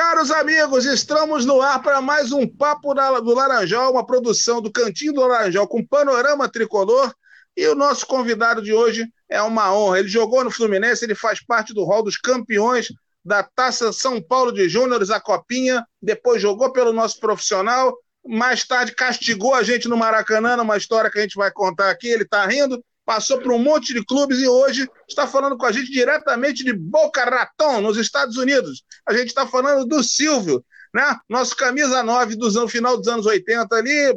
Caros 0.00 0.30
amigos, 0.30 0.86
estamos 0.86 1.44
no 1.44 1.60
ar 1.60 1.82
para 1.82 2.00
mais 2.00 2.32
um 2.32 2.48
Papo 2.48 2.94
do 2.94 3.34
Laranjal, 3.34 3.92
uma 3.92 4.06
produção 4.06 4.62
do 4.62 4.72
Cantinho 4.72 5.12
do 5.12 5.20
Laranjal 5.20 5.68
com 5.68 5.84
panorama 5.84 6.48
tricolor. 6.48 7.14
E 7.54 7.66
o 7.68 7.74
nosso 7.74 8.06
convidado 8.06 8.62
de 8.62 8.72
hoje 8.72 9.06
é 9.28 9.42
uma 9.42 9.74
honra. 9.74 9.98
Ele 9.98 10.08
jogou 10.08 10.42
no 10.42 10.50
Fluminense, 10.50 11.04
ele 11.04 11.14
faz 11.14 11.44
parte 11.44 11.74
do 11.74 11.84
rol 11.84 12.02
dos 12.02 12.16
campeões 12.16 12.88
da 13.22 13.42
Taça 13.42 13.92
São 13.92 14.22
Paulo 14.22 14.52
de 14.52 14.70
Júniores, 14.70 15.10
a 15.10 15.20
Copinha, 15.20 15.84
depois 16.00 16.40
jogou 16.40 16.72
pelo 16.72 16.94
nosso 16.94 17.20
profissional, 17.20 17.94
mais 18.26 18.64
tarde 18.64 18.94
castigou 18.94 19.54
a 19.54 19.62
gente 19.62 19.86
no 19.86 19.98
Maracanã, 19.98 20.56
numa 20.56 20.78
história 20.78 21.10
que 21.10 21.18
a 21.18 21.22
gente 21.22 21.36
vai 21.36 21.52
contar 21.52 21.90
aqui, 21.90 22.08
ele 22.08 22.22
está 22.22 22.46
rindo, 22.46 22.82
passou 23.10 23.40
por 23.40 23.50
um 23.50 23.58
monte 23.58 23.92
de 23.92 24.04
clubes 24.04 24.38
e 24.38 24.46
hoje 24.46 24.88
está 25.08 25.26
falando 25.26 25.56
com 25.56 25.66
a 25.66 25.72
gente 25.72 25.90
diretamente 25.90 26.62
de 26.62 26.72
Boca 26.72 27.24
Raton, 27.24 27.80
nos 27.80 27.96
Estados 27.96 28.36
Unidos. 28.36 28.84
A 29.04 29.12
gente 29.12 29.26
está 29.26 29.44
falando 29.44 29.84
do 29.84 30.00
Silvio, 30.00 30.64
né? 30.94 31.18
Nosso 31.28 31.56
camisa 31.56 32.04
9 32.04 32.36
dos 32.36 32.54
no 32.54 32.68
final 32.68 32.96
dos 32.96 33.08
anos 33.08 33.26
80 33.26 33.74
ali, 33.74 34.14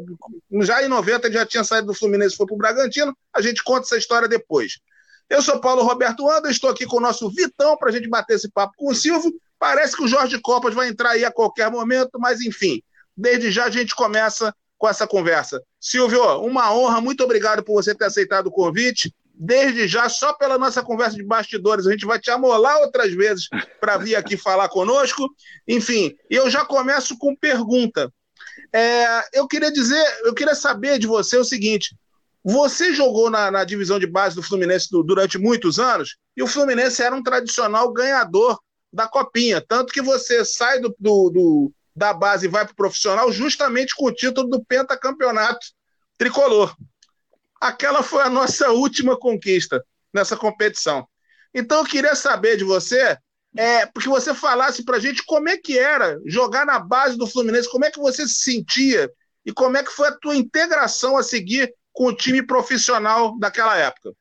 já 0.61 0.83
em 0.83 0.87
90 0.87 1.25
ele 1.25 1.33
já 1.33 1.43
tinha 1.43 1.63
saído 1.63 1.87
do 1.87 1.95
Fluminense 1.95 2.35
e 2.35 2.37
foi 2.37 2.45
para 2.45 2.53
o 2.53 2.57
Bragantino. 2.59 3.17
A 3.33 3.41
gente 3.41 3.63
conta 3.63 3.87
essa 3.87 3.97
história 3.97 4.27
depois. 4.27 4.77
Eu 5.27 5.41
sou 5.41 5.59
Paulo 5.59 5.81
Roberto 5.81 6.29
Anda, 6.29 6.51
estou 6.51 6.69
aqui 6.69 6.85
com 6.85 6.97
o 6.97 7.01
nosso 7.01 7.31
Vitão 7.31 7.75
para 7.75 7.89
a 7.89 7.91
gente 7.91 8.07
bater 8.07 8.35
esse 8.35 8.51
papo 8.51 8.73
com 8.77 8.91
o 8.91 8.95
Silvio. 8.95 9.33
Parece 9.57 9.97
que 9.97 10.03
o 10.03 10.07
Jorge 10.07 10.39
Copas 10.39 10.75
vai 10.75 10.87
entrar 10.87 11.09
aí 11.09 11.25
a 11.25 11.31
qualquer 11.31 11.71
momento, 11.71 12.19
mas 12.19 12.41
enfim, 12.41 12.79
desde 13.17 13.49
já 13.49 13.65
a 13.65 13.71
gente 13.71 13.95
começa 13.95 14.53
com 14.83 14.89
essa 14.89 15.07
conversa. 15.07 15.63
Silvio, 15.79 16.41
uma 16.41 16.75
honra, 16.75 16.99
muito 16.99 17.23
obrigado 17.23 17.63
por 17.63 17.81
você 17.81 17.95
ter 17.95 18.03
aceitado 18.03 18.47
o 18.47 18.51
convite. 18.51 19.15
Desde 19.33 19.87
já, 19.87 20.09
só 20.09 20.33
pela 20.33 20.57
nossa 20.57 20.83
conversa 20.83 21.15
de 21.15 21.23
bastidores, 21.23 21.87
a 21.87 21.91
gente 21.91 22.05
vai 22.05 22.19
te 22.19 22.29
amolar 22.29 22.81
outras 22.81 23.13
vezes 23.13 23.47
para 23.79 23.95
vir 23.95 24.13
aqui 24.17 24.35
falar 24.35 24.67
conosco. 24.67 25.29
Enfim, 25.65 26.13
eu 26.29 26.49
já 26.49 26.65
começo 26.65 27.17
com 27.17 27.33
pergunta. 27.33 28.11
É, 28.73 29.39
eu 29.39 29.47
queria 29.47 29.71
dizer, 29.71 30.03
eu 30.25 30.33
queria 30.33 30.53
saber 30.53 30.99
de 30.99 31.07
você 31.07 31.37
o 31.37 31.45
seguinte: 31.45 31.95
você 32.43 32.93
jogou 32.93 33.29
na, 33.29 33.49
na 33.49 33.63
divisão 33.63 33.97
de 33.97 34.05
base 34.05 34.35
do 34.35 34.43
Fluminense 34.43 34.91
do, 34.91 35.01
durante 35.01 35.37
muitos 35.37 35.79
anos, 35.79 36.17
e 36.35 36.43
o 36.43 36.47
Fluminense 36.47 37.01
era 37.01 37.15
um 37.15 37.23
tradicional 37.23 37.89
ganhador 37.93 38.59
da 38.91 39.07
Copinha. 39.07 39.63
Tanto 39.65 39.93
que 39.93 40.01
você 40.01 40.43
sai 40.43 40.81
do, 40.81 40.93
do, 40.99 41.29
do 41.29 41.71
da 41.95 42.13
base 42.13 42.47
vai 42.47 42.65
para 42.65 42.73
o 42.73 42.75
profissional 42.75 43.31
justamente 43.31 43.95
com 43.95 44.05
o 44.05 44.13
título 44.13 44.47
do 44.49 44.63
pentacampeonato 44.63 45.67
tricolor. 46.17 46.75
Aquela 47.61 48.03
foi 48.03 48.23
a 48.23 48.29
nossa 48.29 48.71
última 48.71 49.17
conquista 49.17 49.83
nessa 50.13 50.35
competição. 50.35 51.07
Então 51.53 51.79
eu 51.79 51.85
queria 51.85 52.15
saber 52.15 52.57
de 52.57 52.63
você, 52.63 53.17
é, 53.55 53.85
porque 53.85 54.09
você 54.09 54.33
falasse 54.33 54.83
para 54.83 54.97
a 54.97 54.99
gente 54.99 55.23
como 55.25 55.47
é 55.47 55.57
que 55.57 55.77
era 55.77 56.19
jogar 56.25 56.65
na 56.65 56.79
base 56.79 57.17
do 57.17 57.27
Fluminense, 57.27 57.69
como 57.69 57.85
é 57.85 57.91
que 57.91 57.99
você 57.99 58.27
se 58.27 58.35
sentia 58.35 59.09
e 59.45 59.51
como 59.51 59.77
é 59.77 59.83
que 59.83 59.91
foi 59.91 60.07
a 60.07 60.17
tua 60.17 60.35
integração 60.35 61.15
a 61.15 61.23
seguir 61.23 61.73
com 61.91 62.07
o 62.07 62.15
time 62.15 62.41
profissional 62.41 63.37
daquela 63.37 63.77
época. 63.77 64.11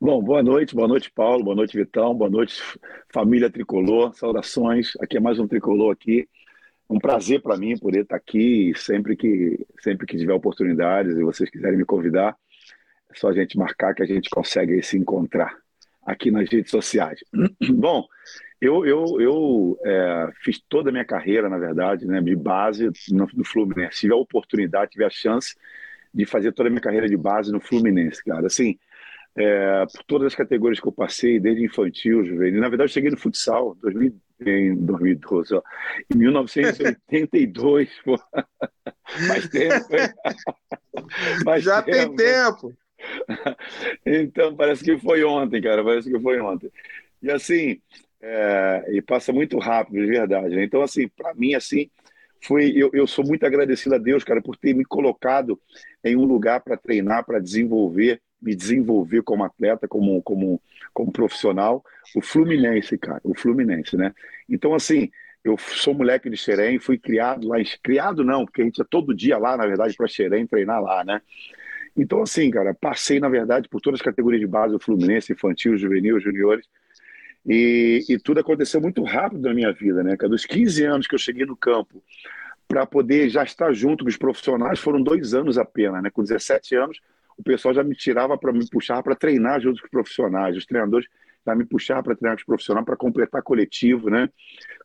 Bom, 0.00 0.20
boa 0.20 0.42
noite, 0.42 0.74
boa 0.74 0.88
noite, 0.88 1.12
Paulo, 1.14 1.44
boa 1.44 1.54
noite, 1.54 1.76
Vitão, 1.76 2.12
boa 2.12 2.28
noite, 2.28 2.60
família 3.14 3.48
tricolor, 3.48 4.12
saudações. 4.16 4.94
Aqui 5.00 5.16
é 5.16 5.20
mais 5.20 5.38
um 5.38 5.46
tricolor 5.46 5.92
aqui 5.92 6.28
um 6.92 6.98
prazer 6.98 7.40
para 7.40 7.56
mim 7.56 7.78
poder 7.78 8.02
estar 8.02 8.16
aqui 8.16 8.72
sempre 8.76 9.16
que 9.16 9.66
sempre 9.80 10.06
que 10.06 10.16
tiver 10.16 10.34
oportunidades 10.34 11.16
e 11.16 11.22
vocês 11.22 11.48
quiserem 11.48 11.78
me 11.78 11.84
convidar, 11.84 12.36
é 13.10 13.16
só 13.16 13.28
a 13.28 13.32
gente 13.32 13.56
marcar 13.56 13.94
que 13.94 14.02
a 14.02 14.06
gente 14.06 14.28
consegue 14.28 14.82
se 14.82 14.98
encontrar 14.98 15.56
aqui 16.04 16.30
nas 16.30 16.50
redes 16.50 16.70
sociais. 16.70 17.20
Bom, 17.74 18.06
eu, 18.60 18.84
eu, 18.86 19.20
eu 19.20 19.78
é, 19.84 20.28
fiz 20.42 20.60
toda 20.68 20.90
a 20.90 20.92
minha 20.92 21.04
carreira, 21.04 21.48
na 21.48 21.58
verdade, 21.58 22.06
né, 22.06 22.20
de 22.20 22.36
base 22.36 22.90
no, 23.10 23.26
no 23.34 23.44
Fluminense. 23.44 24.00
Tive 24.00 24.12
a 24.12 24.16
oportunidade, 24.16 24.92
tive 24.92 25.04
a 25.04 25.10
chance 25.10 25.56
de 26.12 26.26
fazer 26.26 26.52
toda 26.52 26.68
a 26.68 26.70
minha 26.70 26.80
carreira 26.80 27.08
de 27.08 27.16
base 27.16 27.50
no 27.50 27.60
Fluminense, 27.60 28.22
cara. 28.22 28.46
Assim, 28.46 28.78
é, 29.34 29.84
por 29.86 30.04
todas 30.04 30.26
as 30.28 30.34
categorias 30.34 30.78
que 30.78 30.86
eu 30.86 30.92
passei, 30.92 31.40
desde 31.40 31.64
infantil, 31.64 32.24
juvenil. 32.24 32.60
Na 32.60 32.68
verdade, 32.68 32.90
eu 32.90 32.94
cheguei 32.94 33.10
no 33.10 33.16
futsal, 33.16 33.76
2000, 33.80 34.14
em 34.46 34.74
2012, 34.76 35.54
ó. 35.54 35.62
Em 36.12 36.18
1982, 36.18 37.88
pô. 38.04 38.18
Mais 39.28 39.48
tempo, 39.48 39.88
Já 41.60 41.82
tempo. 41.82 42.16
tem 42.16 42.16
tempo. 42.16 42.74
Então, 44.06 44.54
parece 44.54 44.84
que 44.84 44.98
foi 44.98 45.24
ontem, 45.24 45.60
cara, 45.60 45.84
parece 45.84 46.10
que 46.10 46.20
foi 46.20 46.40
ontem. 46.40 46.70
E 47.22 47.30
assim, 47.30 47.80
é, 48.20 48.84
e 48.90 49.02
passa 49.02 49.32
muito 49.32 49.58
rápido, 49.58 50.00
de 50.00 50.06
verdade. 50.06 50.54
Né? 50.54 50.64
Então, 50.64 50.82
assim, 50.82 51.08
para 51.08 51.34
mim, 51.34 51.54
assim, 51.54 51.90
foi, 52.44 52.72
eu, 52.74 52.90
eu 52.92 53.06
sou 53.06 53.24
muito 53.24 53.44
agradecido 53.44 53.94
a 53.94 53.98
Deus, 53.98 54.24
cara, 54.24 54.40
por 54.40 54.56
ter 54.56 54.74
me 54.74 54.84
colocado 54.84 55.60
em 56.04 56.16
um 56.16 56.24
lugar 56.24 56.60
para 56.60 56.76
treinar, 56.76 57.24
para 57.24 57.40
desenvolver, 57.40 58.20
me 58.42 58.54
desenvolver 58.54 59.22
como 59.22 59.44
atleta, 59.44 59.86
como, 59.86 60.20
como, 60.22 60.60
como 60.92 61.12
profissional, 61.12 61.84
o 62.14 62.20
Fluminense, 62.20 62.98
cara, 62.98 63.20
o 63.22 63.34
Fluminense, 63.34 63.96
né? 63.96 64.12
Então, 64.48 64.74
assim, 64.74 65.10
eu 65.44 65.56
sou 65.56 65.94
moleque 65.94 66.28
de 66.28 66.36
Xerém, 66.36 66.78
fui 66.78 66.98
criado 66.98 67.46
lá, 67.46 67.56
criado 67.82 68.24
não, 68.24 68.44
porque 68.44 68.62
a 68.62 68.64
gente 68.64 68.78
ia 68.78 68.84
todo 68.84 69.14
dia 69.14 69.38
lá, 69.38 69.56
na 69.56 69.66
verdade, 69.66 69.96
para 69.96 70.08
Xerém 70.08 70.46
treinar 70.46 70.82
lá, 70.82 71.04
né? 71.04 71.22
Então, 71.96 72.22
assim, 72.22 72.50
cara, 72.50 72.74
passei, 72.74 73.20
na 73.20 73.28
verdade, 73.28 73.68
por 73.68 73.80
todas 73.80 74.00
as 74.00 74.04
categorias 74.04 74.40
de 74.40 74.46
base 74.46 74.72
do 74.72 74.80
Fluminense, 74.80 75.32
infantil, 75.32 75.76
juvenil, 75.76 76.18
juniores, 76.20 76.66
e, 77.46 78.04
e 78.08 78.18
tudo 78.18 78.40
aconteceu 78.40 78.80
muito 78.80 79.02
rápido 79.02 79.42
na 79.42 79.54
minha 79.54 79.72
vida, 79.72 80.02
né? 80.02 80.16
Dos 80.16 80.44
15 80.44 80.84
anos 80.84 81.06
que 81.06 81.14
eu 81.14 81.18
cheguei 81.18 81.44
no 81.44 81.56
campo 81.56 82.02
para 82.68 82.86
poder 82.86 83.28
já 83.28 83.42
estar 83.42 83.72
junto 83.72 84.04
com 84.04 84.08
os 84.08 84.16
profissionais, 84.16 84.78
foram 84.78 85.02
dois 85.02 85.34
anos 85.34 85.58
apenas, 85.58 86.02
né? 86.02 86.10
Com 86.10 86.22
17 86.22 86.74
anos, 86.76 87.00
o 87.42 87.44
pessoal 87.44 87.74
já 87.74 87.82
me 87.82 87.94
tirava 87.94 88.38
para 88.38 88.52
me 88.52 88.66
puxar 88.68 89.02
para 89.02 89.16
treinar 89.16 89.60
junto 89.60 89.80
com 89.80 89.86
os 89.86 89.90
profissionais, 89.90 90.56
os 90.56 90.64
treinadores 90.64 91.08
já 91.44 91.56
me 91.56 91.64
puxar 91.64 92.00
para 92.02 92.14
treinar 92.14 92.36
com 92.36 92.40
os 92.40 92.46
profissionais 92.46 92.86
para 92.86 92.96
completar 92.96 93.42
coletivo, 93.42 94.08
né? 94.08 94.30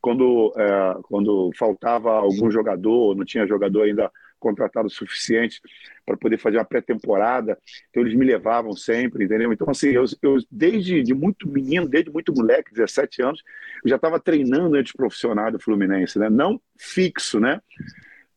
Quando, 0.02 0.52
é, 0.58 0.98
quando 1.04 1.52
faltava 1.56 2.12
algum 2.12 2.50
jogador, 2.50 3.16
não 3.16 3.24
tinha 3.24 3.46
jogador 3.46 3.84
ainda 3.84 4.12
contratado 4.40 4.88
o 4.88 4.92
suficiente 4.92 5.62
para 6.06 6.18
poder 6.18 6.38
fazer 6.38 6.58
uma 6.58 6.66
pré-temporada, 6.66 7.58
então 7.90 8.04
eles 8.04 8.16
me 8.16 8.26
levavam 8.26 8.74
sempre, 8.74 9.26
entendeu? 9.26 9.52
Então, 9.52 9.68
assim, 9.70 9.90
eu, 9.90 10.04
eu 10.22 10.38
desde 10.50 11.04
de 11.04 11.14
muito 11.14 11.48
menino, 11.48 11.88
desde 11.88 12.12
muito 12.12 12.34
moleque, 12.34 12.74
17 12.74 13.22
anos, 13.22 13.44
eu 13.84 13.90
já 13.90 13.96
estava 13.98 14.20
treinando 14.20 14.76
antes 14.76 14.94
profissional 14.94 15.52
do 15.52 15.60
Fluminense, 15.60 16.18
né? 16.18 16.30
Não 16.30 16.60
fixo, 16.78 17.40
né? 17.40 17.62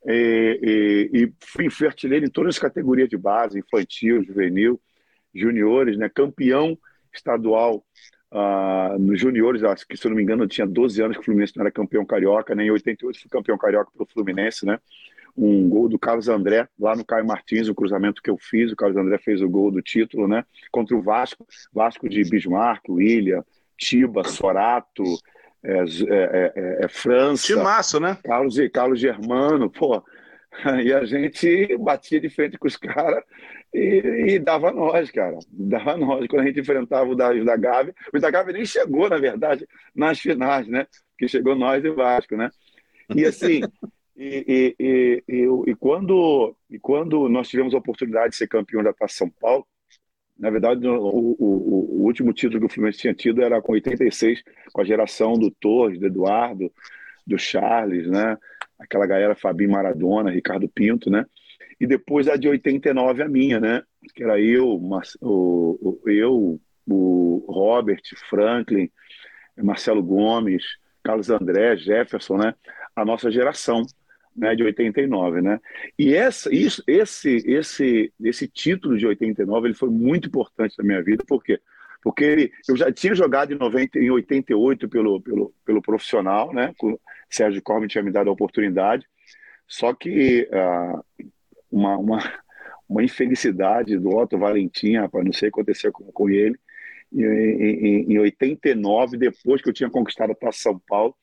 E, 0.06 1.08
e, 1.12 1.22
e 1.24 1.32
fui 1.70 1.86
artilheiro 1.86 2.24
em 2.24 2.30
todas 2.30 2.54
as 2.54 2.58
categorias 2.58 3.08
de 3.08 3.16
base, 3.16 3.58
infantil, 3.58 4.24
juvenil, 4.24 4.80
juniores, 5.34 5.96
né? 5.96 6.08
Campeão 6.08 6.78
estadual 7.12 7.84
uh, 8.32 8.98
nos 8.98 9.20
juniores, 9.20 9.62
acho 9.62 9.86
que 9.86 9.96
se 9.96 10.06
eu 10.06 10.10
não 10.10 10.16
me 10.16 10.22
engano, 10.22 10.44
eu 10.44 10.48
tinha 10.48 10.66
12 10.66 11.02
anos 11.02 11.16
que 11.16 11.22
o 11.22 11.24
Fluminense 11.24 11.56
não 11.56 11.62
era 11.62 11.70
campeão 11.70 12.04
carioca, 12.04 12.54
né? 12.54 12.64
Em 12.64 12.70
88 12.70 13.20
fui 13.20 13.30
campeão 13.30 13.58
carioca 13.58 13.90
pelo 13.92 14.08
Fluminense, 14.08 14.64
né? 14.64 14.78
Um 15.36 15.68
gol 15.68 15.88
do 15.88 15.98
Carlos 15.98 16.28
André, 16.28 16.68
lá 16.78 16.96
no 16.96 17.04
Caio 17.04 17.26
Martins, 17.26 17.68
o 17.68 17.74
cruzamento 17.74 18.22
que 18.22 18.30
eu 18.30 18.36
fiz, 18.38 18.72
o 18.72 18.76
Carlos 18.76 18.96
André 18.96 19.18
fez 19.18 19.40
o 19.40 19.48
gol 19.48 19.70
do 19.70 19.80
título, 19.80 20.26
né? 20.26 20.44
Contra 20.70 20.96
o 20.96 21.02
Vasco, 21.02 21.46
Vasco 21.72 22.08
de 22.08 22.24
Bismarck, 22.24 22.88
William, 22.88 23.44
Tiba, 23.76 24.24
Sorato, 24.24 25.04
é, 25.62 25.78
é, 25.78 26.52
é, 26.56 26.84
é 26.84 26.88
França. 26.88 27.46
Timaço, 27.46 28.00
né? 28.00 28.16
Carlos, 28.24 28.56
Carlos 28.72 29.00
Germano, 29.00 29.70
pô. 29.70 30.02
E 30.84 30.92
a 30.92 31.04
gente 31.04 31.76
batia 31.78 32.20
de 32.20 32.28
frente 32.28 32.58
com 32.58 32.66
os 32.66 32.76
caras 32.76 33.22
e, 33.72 34.34
e, 34.34 34.38
dava 34.38 34.72
nós, 34.72 35.10
cara. 35.10 35.38
Dava 35.48 35.96
nós. 35.96 36.26
Quando 36.26 36.42
a 36.42 36.46
gente 36.46 36.60
enfrentava 36.60 37.08
o 37.08 37.14
da, 37.14 37.32
da 37.32 37.56
Gávea, 37.56 37.94
o 38.12 38.18
da 38.18 38.30
Gávea 38.30 38.52
nem 38.52 38.64
chegou, 38.66 39.08
na 39.08 39.16
verdade, 39.16 39.66
nas 39.94 40.18
finais, 40.18 40.66
né? 40.66 40.86
Porque 41.12 41.28
chegou 41.28 41.54
nós 41.54 41.84
e 41.84 41.90
Vasco, 41.90 42.36
né? 42.36 42.50
E 43.14 43.24
assim, 43.24 43.60
e, 44.16 44.74
e, 44.78 45.24
e, 45.28 45.46
e, 45.68 45.74
quando, 45.76 46.56
e 46.68 46.78
quando 46.78 47.28
nós 47.28 47.48
tivemos 47.48 47.74
a 47.74 47.78
oportunidade 47.78 48.30
de 48.30 48.36
ser 48.36 48.48
campeão 48.48 48.82
da 48.82 48.92
Taça 48.92 49.18
São 49.18 49.30
Paulo, 49.30 49.64
na 50.40 50.48
verdade, 50.48 50.88
o, 50.88 50.96
o, 50.96 52.00
o, 52.00 52.02
último 52.06 52.32
título 52.32 52.60
que 52.60 52.66
o 52.66 52.68
Fluminense 52.70 52.98
tinha 52.98 53.12
tido 53.12 53.42
era 53.42 53.60
com 53.60 53.72
86, 53.72 54.42
com 54.72 54.80
a 54.80 54.84
geração 54.84 55.34
do 55.34 55.50
Torres, 55.50 56.00
do 56.00 56.06
Eduardo, 56.06 56.72
do 57.26 57.38
Charles, 57.38 58.08
né? 58.08 58.38
Aquela 58.78 59.06
galera 59.06 59.34
Fabinho 59.34 59.72
Maradona, 59.72 60.30
Ricardo 60.30 60.66
Pinto, 60.66 61.10
né? 61.10 61.26
E 61.78 61.86
depois 61.86 62.26
a 62.26 62.36
de 62.36 62.48
89, 62.48 63.22
a 63.22 63.28
minha, 63.28 63.60
né? 63.60 63.82
Que 64.14 64.24
era 64.24 64.40
eu, 64.40 64.80
o, 65.20 66.00
eu, 66.06 66.58
o 66.88 67.44
Robert, 67.46 68.00
Franklin, 68.30 68.90
Marcelo 69.58 70.02
Gomes, 70.02 70.64
Carlos 71.04 71.28
André, 71.28 71.76
Jefferson, 71.76 72.38
né? 72.38 72.54
A 72.96 73.04
nossa 73.04 73.30
geração 73.30 73.82
né, 74.36 74.54
de 74.54 74.62
89, 74.62 75.42
né? 75.42 75.60
E 75.98 76.14
essa, 76.14 76.52
isso, 76.54 76.82
esse, 76.86 77.36
esse, 77.46 78.12
esse 78.22 78.48
título 78.48 78.96
de 78.96 79.06
89 79.06 79.68
ele 79.68 79.74
foi 79.74 79.90
muito 79.90 80.28
importante 80.28 80.74
na 80.78 80.84
minha 80.84 81.02
vida, 81.02 81.24
por 81.26 81.42
quê? 81.42 81.60
Porque 82.02 82.24
ele, 82.24 82.52
eu 82.68 82.76
já 82.76 82.90
tinha 82.90 83.14
jogado 83.14 83.52
em, 83.52 83.58
90, 83.58 83.98
em 83.98 84.10
88 84.10 84.88
pelo, 84.88 85.20
pelo, 85.20 85.54
pelo 85.64 85.82
profissional, 85.82 86.52
né? 86.52 86.72
Sérgio 87.28 87.62
Corme 87.62 87.88
tinha 87.88 88.02
me 88.02 88.10
dado 88.10 88.30
a 88.30 88.32
oportunidade. 88.32 89.06
Só 89.66 89.92
que 89.92 90.48
uh, 90.50 91.04
uma, 91.70 91.98
uma, 91.98 92.18
uma, 92.88 93.04
infelicidade 93.04 93.98
do 93.98 94.16
Otto 94.16 94.38
Valentim, 94.38 94.96
rapaz, 94.96 95.24
não 95.24 95.32
sei 95.32 95.48
o 95.48 95.52
que 95.52 95.60
aconteceu 95.60 95.92
com, 95.92 96.10
com 96.10 96.28
ele. 96.30 96.58
Em, 97.12 97.22
em, 97.22 98.12
em 98.12 98.18
89, 98.18 99.18
depois 99.18 99.60
que 99.60 99.68
eu 99.68 99.72
tinha 99.72 99.90
conquistado 99.90 100.34
para 100.34 100.52
São 100.52 100.78
Paulo, 100.88 101.14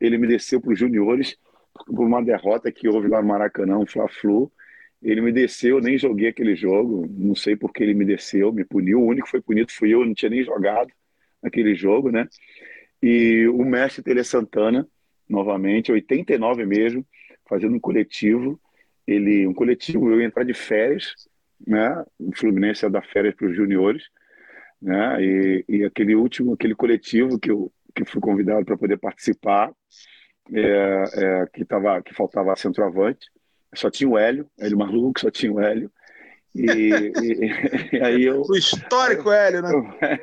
ele 0.00 0.16
me 0.16 0.26
desceu 0.26 0.60
para 0.60 0.72
os 0.72 0.78
juniores 0.78 1.36
por 1.86 2.06
uma 2.06 2.22
derrota 2.22 2.70
que 2.70 2.88
houve 2.88 3.08
lá 3.08 3.20
no 3.20 3.28
Maracanã, 3.28 3.78
um 3.78 3.86
Fla-Flu. 3.86 4.50
Ele 5.02 5.20
me 5.20 5.32
desceu, 5.32 5.80
nem 5.80 5.98
joguei 5.98 6.28
aquele 6.28 6.54
jogo, 6.54 7.06
não 7.10 7.34
sei 7.34 7.56
por 7.56 7.72
que 7.72 7.82
ele 7.82 7.94
me 7.94 8.04
desceu, 8.04 8.52
me 8.52 8.64
puniu. 8.64 9.00
O 9.00 9.06
único 9.06 9.24
que 9.24 9.30
foi 9.30 9.40
punido 9.40 9.72
fui 9.72 9.92
eu, 9.92 10.04
não 10.04 10.14
tinha 10.14 10.30
nem 10.30 10.44
jogado 10.44 10.92
aquele 11.42 11.74
jogo, 11.74 12.10
né? 12.10 12.28
E 13.02 13.48
o 13.48 13.64
mestre 13.64 14.02
Tele 14.02 14.22
Santana, 14.22 14.86
novamente, 15.28 15.90
89 15.90 16.64
mesmo, 16.64 17.04
fazendo 17.48 17.74
um 17.74 17.80
coletivo. 17.80 18.60
Ele, 19.04 19.46
um 19.46 19.54
coletivo, 19.54 20.08
eu 20.08 20.20
ia 20.20 20.26
entrar 20.26 20.44
de 20.44 20.54
férias, 20.54 21.14
né? 21.66 22.04
O 22.18 22.30
Fluminense 22.36 22.84
ia 22.84 22.90
dar 22.90 23.04
férias 23.04 23.34
para 23.34 23.48
os 23.48 23.56
juniores, 23.56 24.04
né? 24.80 25.20
E, 25.20 25.64
e 25.68 25.84
aquele 25.84 26.14
último, 26.14 26.52
aquele 26.52 26.76
coletivo 26.76 27.40
que 27.40 27.50
eu 27.50 27.72
que 27.94 28.04
fui 28.04 28.20
convidado 28.20 28.64
para 28.64 28.76
poder 28.76 28.96
participar, 28.98 29.70
é, 30.52 31.04
é, 31.14 31.46
que 31.52 31.64
tava, 31.64 32.02
que 32.02 32.14
faltava 32.14 32.56
centroavante, 32.56 33.30
só 33.74 33.90
tinha 33.90 34.08
o 34.08 34.18
Hélio, 34.18 34.48
Hélio 34.58 34.78
maluco, 34.78 35.20
só 35.20 35.30
tinha 35.30 35.52
o 35.52 35.60
Hélio. 35.60 35.90
E, 36.54 36.66
e, 36.66 37.96
e, 37.96 38.02
aí 38.02 38.24
eu. 38.24 38.42
O 38.42 38.54
histórico 38.54 39.30
Hélio, 39.32 39.62
né? 39.62 39.70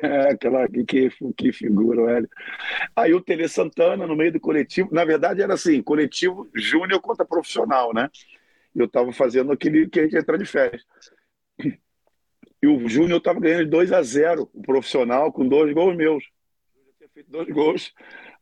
É, 0.02 0.30
aquela 0.30 0.68
que, 0.68 1.10
que, 1.36 1.52
figura 1.52 2.02
o 2.02 2.08
Hélio. 2.08 2.28
Aí 2.94 3.12
o 3.12 3.20
Tele 3.20 3.48
Santana, 3.48 4.06
no 4.06 4.14
meio 4.14 4.32
do 4.32 4.40
coletivo, 4.40 4.88
na 4.92 5.04
verdade 5.04 5.42
era 5.42 5.54
assim: 5.54 5.82
coletivo 5.82 6.48
júnior 6.54 7.00
contra 7.00 7.24
profissional, 7.24 7.92
né? 7.92 8.08
Eu 8.74 8.86
estava 8.86 9.12
fazendo 9.12 9.50
aquele 9.50 9.88
que 9.88 9.98
a 9.98 10.02
gente 10.04 10.16
entra 10.16 10.38
de 10.38 10.44
férias. 10.44 10.84
E 12.62 12.66
o 12.66 12.88
Júnior 12.88 13.18
estava 13.18 13.40
ganhando 13.40 13.64
de 13.64 13.70
2 13.70 13.90
a 13.90 14.02
0 14.02 14.48
o 14.52 14.62
profissional, 14.62 15.32
com 15.32 15.48
dois 15.48 15.72
gols 15.72 15.96
meus. 15.96 16.22
Eu 16.76 16.92
tinha 16.98 17.08
feito 17.08 17.30
dois 17.30 17.48
gols. 17.48 17.92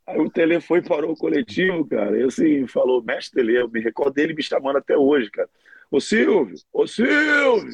Aí 0.09 0.19
o 0.19 0.27
Tele 0.27 0.59
foi 0.59 0.81
parou 0.81 1.11
o 1.11 1.15
coletivo, 1.15 1.85
cara, 1.85 2.19
e 2.19 2.23
assim, 2.23 2.65
falou, 2.65 3.03
mestre 3.03 3.41
Tele, 3.43 3.59
eu 3.59 3.69
me 3.69 3.79
recordo 3.79 4.15
dele 4.15 4.33
me 4.33 4.41
chamando 4.41 4.77
até 4.77 4.97
hoje, 4.97 5.29
cara. 5.29 5.47
Ô 5.91 6.01
Silvio, 6.01 6.55
ô 6.73 6.87
Silvio! 6.87 7.69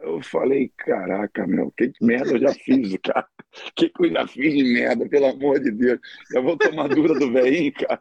Eu 0.00 0.22
falei, 0.22 0.72
caraca, 0.78 1.46
meu, 1.46 1.70
que 1.76 1.92
merda 2.00 2.32
eu 2.32 2.38
já 2.38 2.54
fiz, 2.54 2.96
cara. 3.04 3.26
Que 3.74 3.90
que 3.90 4.06
eu 4.06 4.10
já 4.12 4.26
fiz 4.26 4.54
de 4.54 4.64
merda, 4.64 5.06
pelo 5.06 5.26
amor 5.26 5.60
de 5.60 5.70
Deus. 5.70 6.00
Eu 6.32 6.42
vou 6.42 6.56
tomar 6.56 6.88
dura 6.88 7.18
do 7.18 7.30
velhinho, 7.30 7.72
cara. 7.74 8.00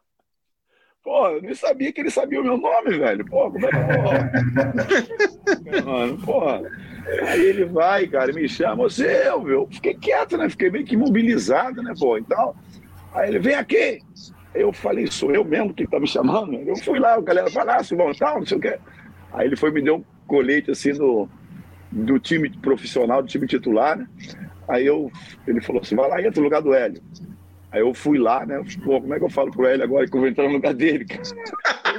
Pô, 1.04 1.28
eu 1.28 1.42
nem 1.42 1.54
sabia 1.54 1.92
que 1.92 2.00
ele 2.00 2.10
sabia 2.10 2.40
o 2.40 2.44
meu 2.44 2.58
nome, 2.58 2.98
velho. 2.98 3.26
Pô, 3.26 3.52
como 3.52 3.66
é 3.66 3.70
que 3.70 3.76
Mano, 5.84 6.18
porra. 6.20 6.62
Aí 7.28 7.42
ele 7.42 7.66
vai, 7.66 8.08
cara, 8.08 8.32
me 8.32 8.48
chama, 8.48 8.86
ô 8.86 8.90
Silvio. 8.90 9.68
Fiquei 9.70 9.94
quieto, 9.96 10.38
né? 10.38 10.50
Fiquei 10.50 10.70
meio 10.70 10.86
que 10.86 10.96
imobilizado, 10.96 11.84
né, 11.84 11.94
pô? 12.00 12.18
Então, 12.18 12.56
aí 13.14 13.30
ele, 13.30 13.40
vem 13.40 13.56
aqui. 13.56 14.00
Eu 14.54 14.72
falei, 14.72 15.08
sou 15.08 15.32
eu 15.32 15.44
mesmo 15.44 15.74
que 15.74 15.88
tá 15.88 16.00
me 16.00 16.08
chamando? 16.08 16.54
Eu 16.54 16.76
fui 16.78 17.00
lá, 17.00 17.16
a 17.16 17.22
galera 17.22 17.50
falou, 17.50 17.74
ah, 17.74 17.84
Silvão, 17.84 18.14
tal, 18.14 18.40
não 18.40 18.46
sei 18.46 18.58
o 18.58 18.62
quê. 18.62 18.78
Aí 19.32 19.48
ele 19.48 19.56
foi 19.56 19.72
me 19.72 19.82
deu 19.82 19.96
um 19.98 20.04
colete 20.28 20.70
assim 20.70 20.94
do, 20.94 21.28
do 21.92 22.20
time 22.20 22.50
profissional, 22.50 23.22
do 23.22 23.28
time 23.28 23.48
titular, 23.48 23.98
né? 23.98 24.08
Aí 24.68 24.86
eu, 24.86 25.12
ele 25.48 25.60
falou 25.62 25.82
assim, 25.82 25.96
vai 25.96 26.08
lá 26.08 26.22
entra 26.22 26.40
no 26.40 26.44
lugar 26.44 26.62
do 26.62 26.74
Hélio. 26.74 27.02
Aí 27.74 27.80
eu 27.80 27.92
fui 27.92 28.20
lá, 28.20 28.46
né? 28.46 28.64
Pô, 28.86 29.02
como 29.02 29.16
é 29.16 29.18
que 29.18 29.26
eu 29.26 29.30
falo 29.30 29.52
pro 29.52 29.66
Hélio 29.66 29.84
agora 29.84 30.08
que 30.08 30.16
eu 30.16 30.20
vou 30.20 30.30
entrar 30.30 30.48
no 30.48 30.54
lugar 30.54 30.76
dele, 30.76 31.06
cara? 31.10 31.24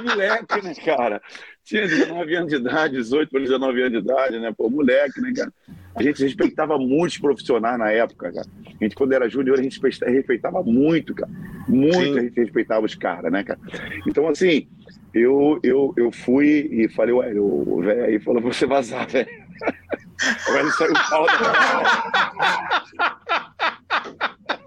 moleque, 0.01 0.61
né, 0.63 0.73
cara? 0.85 1.21
Tinha 1.65 1.85
19 1.85 2.35
anos 2.35 2.49
de 2.49 2.55
idade, 2.55 2.95
18 2.95 3.29
para 3.29 3.41
19 3.41 3.81
anos 3.81 3.91
de 3.91 3.97
idade, 3.97 4.39
né? 4.39 4.53
Pô, 4.57 4.69
moleque, 4.69 5.19
né, 5.19 5.33
cara? 5.35 5.51
A 5.93 6.01
gente 6.01 6.23
respeitava 6.23 6.77
muito 6.77 7.11
os 7.11 7.17
profissionais 7.17 7.77
na 7.77 7.91
época, 7.91 8.31
cara. 8.31 8.47
A 8.65 8.83
gente, 8.83 8.95
quando 8.95 9.11
era 9.11 9.27
júnior, 9.27 9.59
a 9.59 9.63
gente 9.63 9.81
respeitava 9.81 10.63
muito, 10.63 11.13
cara. 11.13 11.31
Muito 11.67 11.97
Sim. 11.97 12.19
a 12.19 12.21
gente 12.21 12.39
respeitava 12.39 12.85
os 12.85 12.95
caras, 12.95 13.29
né, 13.29 13.43
cara? 13.43 13.59
Então, 14.07 14.29
assim, 14.29 14.69
eu, 15.13 15.59
eu, 15.61 15.93
eu 15.97 16.09
fui 16.09 16.69
e 16.71 16.87
falei, 16.87 17.13
ué, 17.13 17.33
o 17.37 17.81
velho 17.81 18.05
aí 18.05 18.17
falou 18.19 18.41
pra 18.41 18.53
você 18.53 18.65
vazar, 18.65 19.07
velho. 19.09 19.27
O 20.49 20.53
velho 20.53 20.71
saiu 20.71 20.93
pau 21.09 21.27
da 21.27 21.33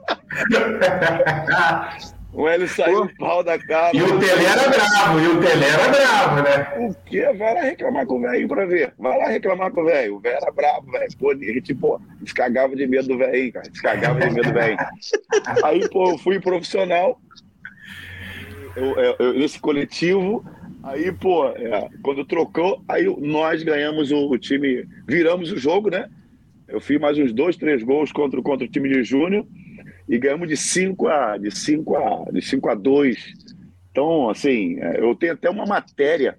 O 2.32 2.46
Hélio 2.46 2.68
saiu 2.68 3.02
o 3.02 3.16
pau 3.16 3.42
da 3.42 3.58
cara. 3.58 3.96
E 3.96 4.02
o 4.02 4.18
Telé 4.18 4.44
era 4.44 4.68
bravo, 4.68 5.18
e 5.18 5.28
o 5.28 5.40
Telé 5.40 5.66
era 5.66 5.88
bravo, 5.88 6.42
né? 6.42 6.86
O 6.86 6.94
quê? 7.06 7.22
Vai 7.36 7.54
lá 7.54 7.62
reclamar 7.62 8.06
com 8.06 8.18
o 8.18 8.20
velho 8.20 8.48
pra 8.48 8.66
ver. 8.66 8.94
Vai 8.98 9.18
lá 9.18 9.28
reclamar 9.28 9.70
com 9.72 9.80
o 9.80 9.84
velho. 9.86 10.16
O 10.16 10.20
velho 10.20 10.36
era 10.36 10.52
bravo, 10.52 10.90
velho. 10.90 11.08
Pô, 11.18 11.34
gente, 11.34 11.74
pô, 11.74 12.00
descagava 12.20 12.76
de 12.76 12.86
medo 12.86 13.08
do 13.08 13.18
velho, 13.18 13.52
cara. 13.52 13.70
Descagava 13.70 14.20
de 14.20 14.30
medo 14.30 14.46
do 14.46 14.52
velho. 14.52 14.76
Aí, 15.64 15.88
pô, 15.88 16.10
eu 16.10 16.18
fui 16.18 16.38
profissional 16.38 17.18
eu, 18.76 19.16
eu, 19.18 19.40
esse 19.42 19.58
coletivo. 19.58 20.44
Aí, 20.82 21.10
pô, 21.10 21.48
é, 21.48 21.88
quando 22.02 22.24
trocou, 22.24 22.82
aí 22.88 23.04
nós 23.20 23.62
ganhamos 23.62 24.12
o, 24.12 24.30
o, 24.30 24.38
time, 24.38 24.86
viramos 25.06 25.50
o 25.50 25.58
jogo, 25.58 25.90
né? 25.90 26.08
Eu 26.68 26.80
fiz 26.80 27.00
mais 27.00 27.18
uns 27.18 27.32
dois, 27.32 27.56
três 27.56 27.82
gols 27.82 28.12
contra, 28.12 28.40
contra 28.42 28.66
o 28.66 28.70
time 28.70 28.88
de 28.88 29.02
Júnior 29.02 29.44
e 30.08 30.18
ganhamos 30.18 30.48
de 30.48 30.56
5 30.56 31.06
a 31.08 31.36
de 31.36 31.50
5 31.50 31.96
a 31.96 32.30
de 32.32 32.40
5 32.40 32.68
a 32.68 32.74
2. 32.74 33.34
Então, 33.90 34.30
assim, 34.30 34.78
é, 34.80 35.00
eu 35.00 35.14
tenho 35.14 35.34
até 35.34 35.50
uma 35.50 35.66
matéria 35.66 36.38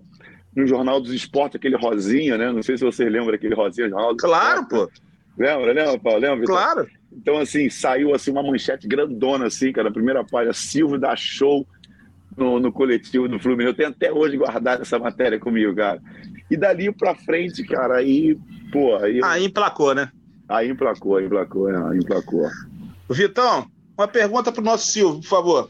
no 0.55 0.65
Jornal 0.65 0.99
dos 0.99 1.13
Esportes, 1.13 1.55
aquele 1.55 1.75
rosinha, 1.75 2.37
né? 2.37 2.51
Não 2.51 2.63
sei 2.63 2.77
se 2.77 2.83
você 2.83 3.07
lembra 3.07 3.35
aquele 3.35 3.53
rosinha, 3.53 3.89
Jornal 3.89 4.13
dos 4.13 4.21
Claro, 4.21 4.67
pô. 4.67 4.89
Lembra, 5.37 5.71
lembra, 5.71 5.99
Paulo? 5.99 6.19
Lembra? 6.19 6.45
Claro. 6.45 6.87
Então, 7.11 7.37
assim, 7.37 7.69
saiu 7.69 8.13
assim 8.13 8.31
uma 8.31 8.43
manchete 8.43 8.87
grandona, 8.87 9.47
assim, 9.47 9.71
cara, 9.71 9.89
na 9.89 9.93
primeira 9.93 10.23
página, 10.23 10.53
Silvio 10.53 10.99
dá 10.99 11.15
show 11.15 11.65
no, 12.35 12.59
no 12.59 12.71
coletivo 12.71 13.27
do 13.27 13.39
Fluminense. 13.39 13.69
Eu 13.69 13.75
tenho 13.75 13.89
até 13.89 14.11
hoje 14.11 14.37
guardado 14.37 14.81
essa 14.81 14.99
matéria 14.99 15.39
comigo, 15.39 15.75
cara. 15.75 16.01
E 16.49 16.57
dali 16.57 16.91
pra 16.91 17.15
frente, 17.15 17.63
cara, 17.63 17.97
aí, 17.97 18.37
pô. 18.71 18.95
Aí, 18.97 19.19
aí 19.23 19.45
emplacou, 19.45 19.93
né? 19.93 20.11
Aí 20.47 20.69
emplacou, 20.69 21.17
aí 21.17 21.25
emplacou, 21.25 21.67
aí 21.67 21.97
emplacou. 21.97 22.47
Vitão, 23.13 23.65
uma 23.97 24.07
pergunta 24.07 24.51
pro 24.51 24.61
nosso 24.61 24.87
Silvio, 24.87 25.21
por 25.21 25.27
favor. 25.27 25.67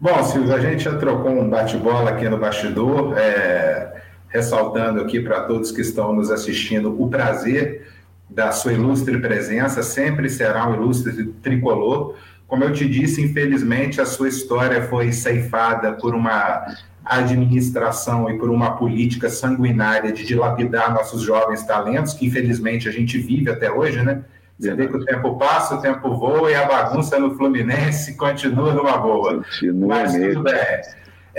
Bom, 0.00 0.22
Silvio, 0.24 0.54
a 0.54 0.60
gente 0.60 0.84
já 0.84 0.96
trocou 0.96 1.32
um 1.32 1.48
bate-bola 1.48 2.10
aqui 2.10 2.28
no 2.28 2.38
bastidor, 2.38 3.16
é, 3.18 4.00
ressaltando 4.28 5.00
aqui 5.00 5.20
para 5.20 5.40
todos 5.40 5.72
que 5.72 5.80
estão 5.80 6.12
nos 6.12 6.30
assistindo 6.30 7.00
o 7.02 7.08
prazer 7.08 7.86
da 8.30 8.52
sua 8.52 8.72
ilustre 8.72 9.18
presença, 9.18 9.82
sempre 9.82 10.28
será 10.28 10.68
um 10.68 10.74
ilustre 10.74 11.26
tricolor. 11.42 12.14
Como 12.46 12.64
eu 12.64 12.72
te 12.72 12.88
disse, 12.88 13.22
infelizmente 13.22 14.00
a 14.00 14.06
sua 14.06 14.28
história 14.28 14.82
foi 14.82 15.12
ceifada 15.12 15.92
por 15.92 16.14
uma 16.14 16.64
administração 17.04 18.30
e 18.30 18.38
por 18.38 18.50
uma 18.50 18.76
política 18.76 19.28
sanguinária 19.28 20.12
de 20.12 20.24
dilapidar 20.24 20.92
nossos 20.92 21.22
jovens 21.22 21.64
talentos, 21.64 22.12
que 22.12 22.26
infelizmente 22.26 22.88
a 22.88 22.92
gente 22.92 23.18
vive 23.18 23.50
até 23.50 23.70
hoje, 23.70 24.02
né? 24.02 24.22
Você 24.58 24.74
vê 24.74 24.88
que 24.88 24.96
o 24.96 25.04
tempo 25.04 25.36
passa, 25.36 25.76
o 25.76 25.80
tempo 25.80 26.16
voa 26.16 26.50
e 26.50 26.54
a 26.54 26.66
bagunça 26.66 27.18
no 27.18 27.36
Fluminense 27.36 28.14
continua 28.18 28.72
numa 28.72 28.98
boa. 28.98 29.36
Continua 29.36 29.88
Mas 29.88 30.14
mesmo. 30.14 30.42
tudo 30.42 30.44
bem. 30.44 30.80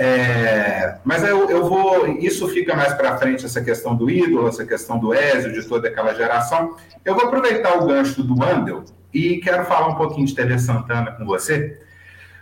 É, 0.02 0.96
mas 1.04 1.24
eu, 1.24 1.50
eu, 1.50 1.68
vou. 1.68 2.08
Isso 2.08 2.48
fica 2.48 2.74
mais 2.74 2.94
para 2.94 3.18
frente, 3.18 3.46
essa 3.46 3.62
questão 3.62 3.94
do 3.94 4.10
ídolo, 4.10 4.48
essa 4.48 4.66
questão 4.66 4.98
do 4.98 5.14
Ézio, 5.14 5.52
de 5.52 5.68
toda 5.68 5.90
aquela 5.90 6.14
geração. 6.14 6.78
Eu 7.04 7.16
vou 7.16 7.26
aproveitar 7.26 7.78
o 7.78 7.86
gancho 7.86 8.24
do 8.24 8.42
Andel 8.42 8.86
e 9.14 9.38
quero 9.38 9.66
falar 9.66 9.90
um 9.90 9.96
pouquinho 9.96 10.26
de 10.26 10.34
Tele 10.34 10.58
Santana 10.58 11.12
com 11.12 11.26
você, 11.26 11.82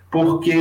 porque 0.10 0.52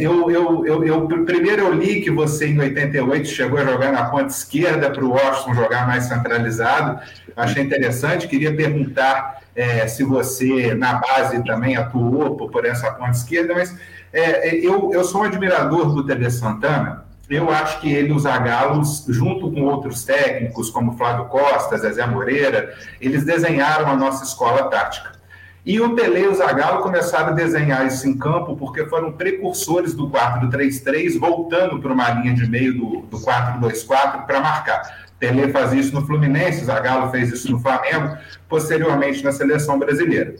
eu, 0.00 0.30
eu, 0.30 0.66
eu, 0.66 0.84
eu, 0.84 1.08
primeiro 1.24 1.62
eu 1.62 1.72
li 1.72 2.00
que 2.00 2.10
você 2.10 2.48
em 2.48 2.58
88 2.58 3.28
chegou 3.28 3.58
a 3.58 3.64
jogar 3.64 3.92
na 3.92 4.06
ponta 4.06 4.26
esquerda 4.26 4.90
para 4.90 5.04
o 5.04 5.10
Washington 5.10 5.54
jogar 5.54 5.86
mais 5.86 6.04
centralizado, 6.04 7.00
achei 7.36 7.62
interessante, 7.62 8.26
queria 8.26 8.54
perguntar 8.54 9.42
é, 9.54 9.86
se 9.86 10.02
você 10.02 10.74
na 10.74 10.94
base 10.94 11.42
também 11.44 11.76
atuou 11.76 12.36
por, 12.36 12.50
por 12.50 12.64
essa 12.64 12.90
ponta 12.92 13.12
esquerda, 13.12 13.54
mas 13.54 13.76
é, 14.12 14.56
eu, 14.56 14.90
eu 14.92 15.04
sou 15.04 15.20
um 15.20 15.24
admirador 15.24 15.94
do 15.94 16.04
Tele 16.04 16.28
Santana, 16.30 17.04
eu 17.28 17.48
acho 17.48 17.80
que 17.80 17.92
ele 17.92 18.12
os 18.12 18.26
Agalos, 18.26 19.04
junto 19.08 19.52
com 19.52 19.62
outros 19.62 20.02
técnicos, 20.02 20.68
como 20.68 20.96
Flávio 20.96 21.26
Costa, 21.26 21.78
Zezé 21.78 22.04
Moreira, 22.04 22.74
eles 23.00 23.24
desenharam 23.24 23.88
a 23.88 23.94
nossa 23.94 24.24
escola 24.24 24.64
tática. 24.64 25.09
E 25.64 25.78
o 25.78 25.94
Tele 25.94 26.20
e 26.20 26.26
o 26.26 26.34
Zagallo 26.34 26.82
começaram 26.82 27.28
a 27.28 27.32
desenhar 27.32 27.86
isso 27.86 28.08
em 28.08 28.16
campo 28.16 28.56
porque 28.56 28.86
foram 28.86 29.12
precursores 29.12 29.94
do 29.94 30.08
4-3-3, 30.08 31.18
voltando 31.18 31.78
para 31.78 31.92
uma 31.92 32.08
linha 32.10 32.34
de 32.34 32.48
meio 32.48 32.72
do, 32.72 33.00
do 33.02 33.18
4-2-4 33.18 34.24
para 34.24 34.40
marcar. 34.40 35.10
Tele 35.18 35.52
fazia 35.52 35.78
isso 35.78 35.94
no 35.94 36.06
Fluminense, 36.06 36.64
Zagallo 36.64 37.10
fez 37.10 37.30
isso 37.30 37.52
no 37.52 37.60
Flamengo, 37.60 38.16
posteriormente 38.48 39.22
na 39.22 39.32
seleção 39.32 39.78
brasileira. 39.78 40.34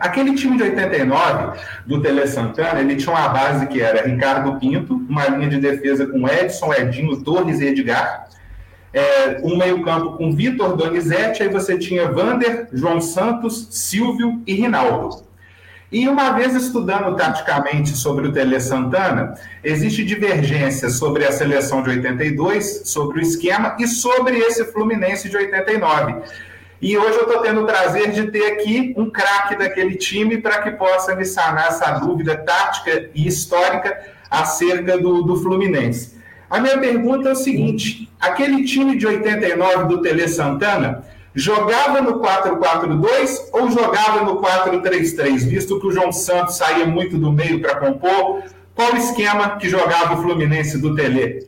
Aquele 0.00 0.34
time 0.34 0.56
de 0.56 0.64
89 0.64 1.60
do 1.86 2.02
Tele 2.02 2.26
Santana, 2.26 2.80
ele 2.80 2.96
tinha 2.96 3.14
uma 3.14 3.28
base 3.28 3.66
que 3.66 3.80
era 3.80 4.06
Ricardo 4.06 4.58
Pinto, 4.58 4.94
uma 5.08 5.28
linha 5.28 5.50
de 5.50 5.60
defesa 5.60 6.06
com 6.06 6.26
Edson, 6.26 6.72
Edinho, 6.74 7.22
Torres 7.22 7.60
e 7.60 7.66
Edgar, 7.66 8.26
é, 8.96 9.40
um 9.42 9.58
meio-campo 9.58 10.16
com 10.16 10.34
Vitor 10.34 10.74
Donizete, 10.74 11.42
aí 11.42 11.50
você 11.50 11.76
tinha 11.76 12.10
Vander, 12.10 12.66
João 12.72 12.98
Santos, 12.98 13.68
Silvio 13.70 14.40
e 14.46 14.54
Rinaldo. 14.54 15.22
E 15.92 16.08
uma 16.08 16.30
vez 16.30 16.54
estudando 16.54 17.14
taticamente 17.14 17.90
sobre 17.90 18.26
o 18.26 18.32
Tele 18.32 18.58
Santana, 18.58 19.34
existe 19.62 20.02
divergência 20.02 20.88
sobre 20.88 21.26
a 21.26 21.30
seleção 21.30 21.82
de 21.82 21.90
82, 21.90 22.82
sobre 22.86 23.18
o 23.18 23.22
esquema 23.22 23.76
e 23.78 23.86
sobre 23.86 24.38
esse 24.38 24.64
Fluminense 24.72 25.28
de 25.28 25.36
89. 25.36 26.14
E 26.80 26.96
hoje 26.96 27.18
eu 27.18 27.26
estou 27.26 27.42
tendo 27.42 27.62
o 27.62 27.66
prazer 27.66 28.12
de 28.12 28.30
ter 28.30 28.52
aqui 28.52 28.94
um 28.96 29.10
craque 29.10 29.56
daquele 29.56 29.94
time 29.96 30.38
para 30.38 30.62
que 30.62 30.70
possa 30.70 31.14
me 31.14 31.26
sanar 31.26 31.68
essa 31.68 31.90
dúvida 31.98 32.34
tática 32.34 33.10
e 33.14 33.26
histórica 33.26 33.94
acerca 34.30 34.96
do, 34.96 35.22
do 35.22 35.36
Fluminense. 35.36 36.15
A 36.48 36.60
minha 36.60 36.78
pergunta 36.78 37.28
é 37.28 37.32
o 37.32 37.36
seguinte: 37.36 38.08
aquele 38.20 38.64
time 38.64 38.96
de 38.96 39.06
89 39.06 39.84
do 39.84 40.02
Tele 40.02 40.28
Santana 40.28 41.04
jogava 41.34 42.00
no 42.00 42.20
4-4-2 42.20 43.50
ou 43.52 43.70
jogava 43.70 44.24
no 44.24 44.40
4-3-3, 44.40 45.46
visto 45.46 45.78
que 45.78 45.86
o 45.86 45.92
João 45.92 46.10
Santos 46.10 46.56
saía 46.56 46.86
muito 46.86 47.18
do 47.18 47.30
meio 47.30 47.60
para 47.60 47.76
compor? 47.76 48.42
Qual 48.74 48.92
o 48.92 48.96
esquema 48.96 49.56
que 49.56 49.68
jogava 49.68 50.14
o 50.14 50.22
Fluminense 50.22 50.78
do 50.78 50.94
Tele? 50.94 51.46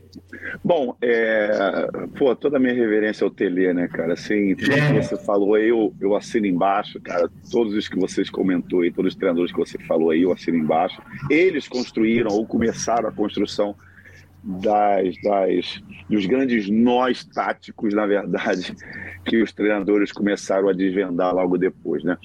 Bom, 0.64 0.96
é... 1.00 1.86
pô, 2.18 2.34
toda 2.34 2.56
a 2.56 2.60
minha 2.60 2.74
reverência 2.74 3.24
ao 3.24 3.30
Tele, 3.30 3.72
né, 3.72 3.86
cara? 3.88 4.14
Assim, 4.14 4.54
tudo 4.54 4.70
que 4.70 5.02
você 5.02 5.16
falou 5.16 5.54
aí, 5.54 5.68
eu, 5.68 5.94
eu 6.00 6.16
assino 6.16 6.46
embaixo, 6.46 7.00
cara. 7.00 7.28
Todos 7.50 7.74
os 7.74 7.86
que 7.86 7.98
vocês 7.98 8.30
comentou 8.30 8.80
aí, 8.80 8.90
todos 8.90 9.12
os 9.12 9.18
treinadores 9.18 9.52
que 9.52 9.58
você 9.58 9.78
falou 9.78 10.10
aí, 10.10 10.22
eu 10.22 10.32
assino 10.32 10.56
embaixo. 10.56 11.00
Eles 11.30 11.68
construíram 11.68 12.30
ou 12.30 12.46
começaram 12.46 13.08
a 13.08 13.12
construção 13.12 13.74
das, 14.48 15.14
das, 15.22 15.82
dos 16.08 16.24
grandes 16.24 16.70
nós 16.70 17.22
táticos, 17.22 17.92
na 17.92 18.06
verdade, 18.06 18.74
que 19.26 19.42
os 19.42 19.52
treinadores 19.52 20.10
começaram 20.10 20.68
a 20.68 20.72
desvendar 20.72 21.34
logo 21.34 21.58
depois, 21.58 22.02
né? 22.02 22.16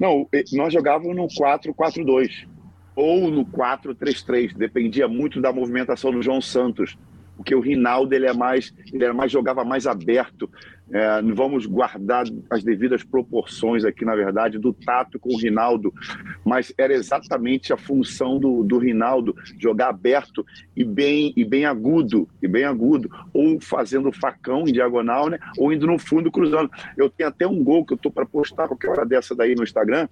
Não, 0.00 0.26
nós 0.54 0.72
jogávamos 0.72 1.14
no 1.14 1.28
4-4-2 1.28 2.48
ou 2.96 3.30
no 3.30 3.44
4-3-3, 3.44 4.56
dependia 4.56 5.06
muito 5.06 5.40
da 5.40 5.52
movimentação 5.52 6.10
do 6.10 6.22
João 6.22 6.40
Santos 6.40 6.96
porque 7.38 7.54
o 7.54 7.60
Rinaldo 7.60 8.12
ele 8.12 8.26
é 8.26 8.32
mais, 8.32 8.74
ele 8.92 9.04
era 9.04 9.14
mais 9.14 9.30
jogava 9.30 9.64
mais 9.64 9.86
aberto. 9.86 10.50
É, 10.90 11.20
vamos 11.34 11.66
guardar 11.66 12.24
as 12.48 12.64
devidas 12.64 13.02
proporções 13.02 13.84
aqui, 13.84 14.04
na 14.04 14.14
verdade, 14.14 14.58
do 14.58 14.72
tato 14.72 15.18
com 15.18 15.34
o 15.34 15.38
Rinaldo, 15.38 15.92
mas 16.44 16.72
era 16.78 16.94
exatamente 16.94 17.72
a 17.72 17.76
função 17.76 18.38
do, 18.38 18.64
do 18.64 18.78
Rinaldo 18.78 19.36
jogar 19.58 19.88
aberto 19.88 20.44
e 20.74 20.84
bem 20.84 21.32
e 21.36 21.44
bem 21.44 21.66
agudo 21.66 22.28
e 22.42 22.48
bem 22.48 22.64
agudo, 22.64 23.10
ou 23.34 23.60
fazendo 23.60 24.10
facão 24.12 24.66
em 24.66 24.72
diagonal, 24.72 25.28
né? 25.28 25.38
Ou 25.58 25.72
indo 25.72 25.86
no 25.86 25.98
fundo 25.98 26.30
cruzando. 26.30 26.70
Eu 26.96 27.10
tenho 27.10 27.28
até 27.28 27.46
um 27.46 27.62
gol 27.62 27.84
que 27.84 27.92
eu 27.92 27.96
estou 27.96 28.10
para 28.10 28.24
postar 28.24 28.66
qualquer 28.66 28.90
hora 28.90 29.04
dessa 29.04 29.34
daí 29.34 29.54
no 29.54 29.64
Instagram, 29.64 30.08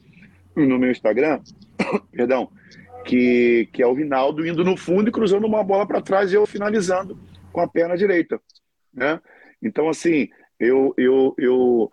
no 0.54 0.78
meu 0.78 0.90
Instagram, 0.90 1.40
perdão 2.12 2.50
que, 3.06 3.68
que 3.72 3.82
é 3.82 3.86
o 3.86 3.94
Rinaldo 3.94 4.46
indo 4.46 4.64
no 4.64 4.76
fundo 4.76 5.08
e 5.08 5.12
cruzando 5.12 5.46
uma 5.46 5.62
bola 5.62 5.86
para 5.86 6.02
trás 6.02 6.32
e 6.32 6.34
eu 6.34 6.44
finalizando 6.44 7.18
com 7.52 7.60
a 7.60 7.68
perna 7.68 7.96
direita. 7.96 8.40
Né? 8.92 9.20
Então, 9.62 9.88
assim, 9.88 10.28
eu. 10.58 10.94
eu, 10.96 11.34
eu 11.38 11.90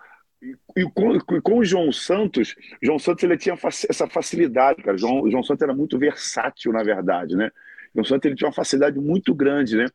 e 0.76 0.84
com, 0.92 1.18
com 1.20 1.60
o 1.60 1.64
João 1.64 1.90
Santos, 1.92 2.54
João 2.82 3.00
Santos 3.00 3.24
ele 3.24 3.38
tinha 3.38 3.58
essa 3.90 4.08
facilidade, 4.08 4.84
cara. 4.84 4.98
João, 4.98 5.30
João 5.32 5.42
Santos 5.42 5.62
era 5.62 5.74
muito 5.74 5.98
versátil, 5.98 6.74
na 6.74 6.84
verdade, 6.84 7.36
né? 7.36 7.50
João 7.94 8.04
Santos 8.04 8.26
ele 8.26 8.36
tinha 8.36 8.48
uma 8.48 8.54
facilidade 8.54 9.00
muito 9.00 9.34
grande, 9.34 9.78
né? 9.78 9.86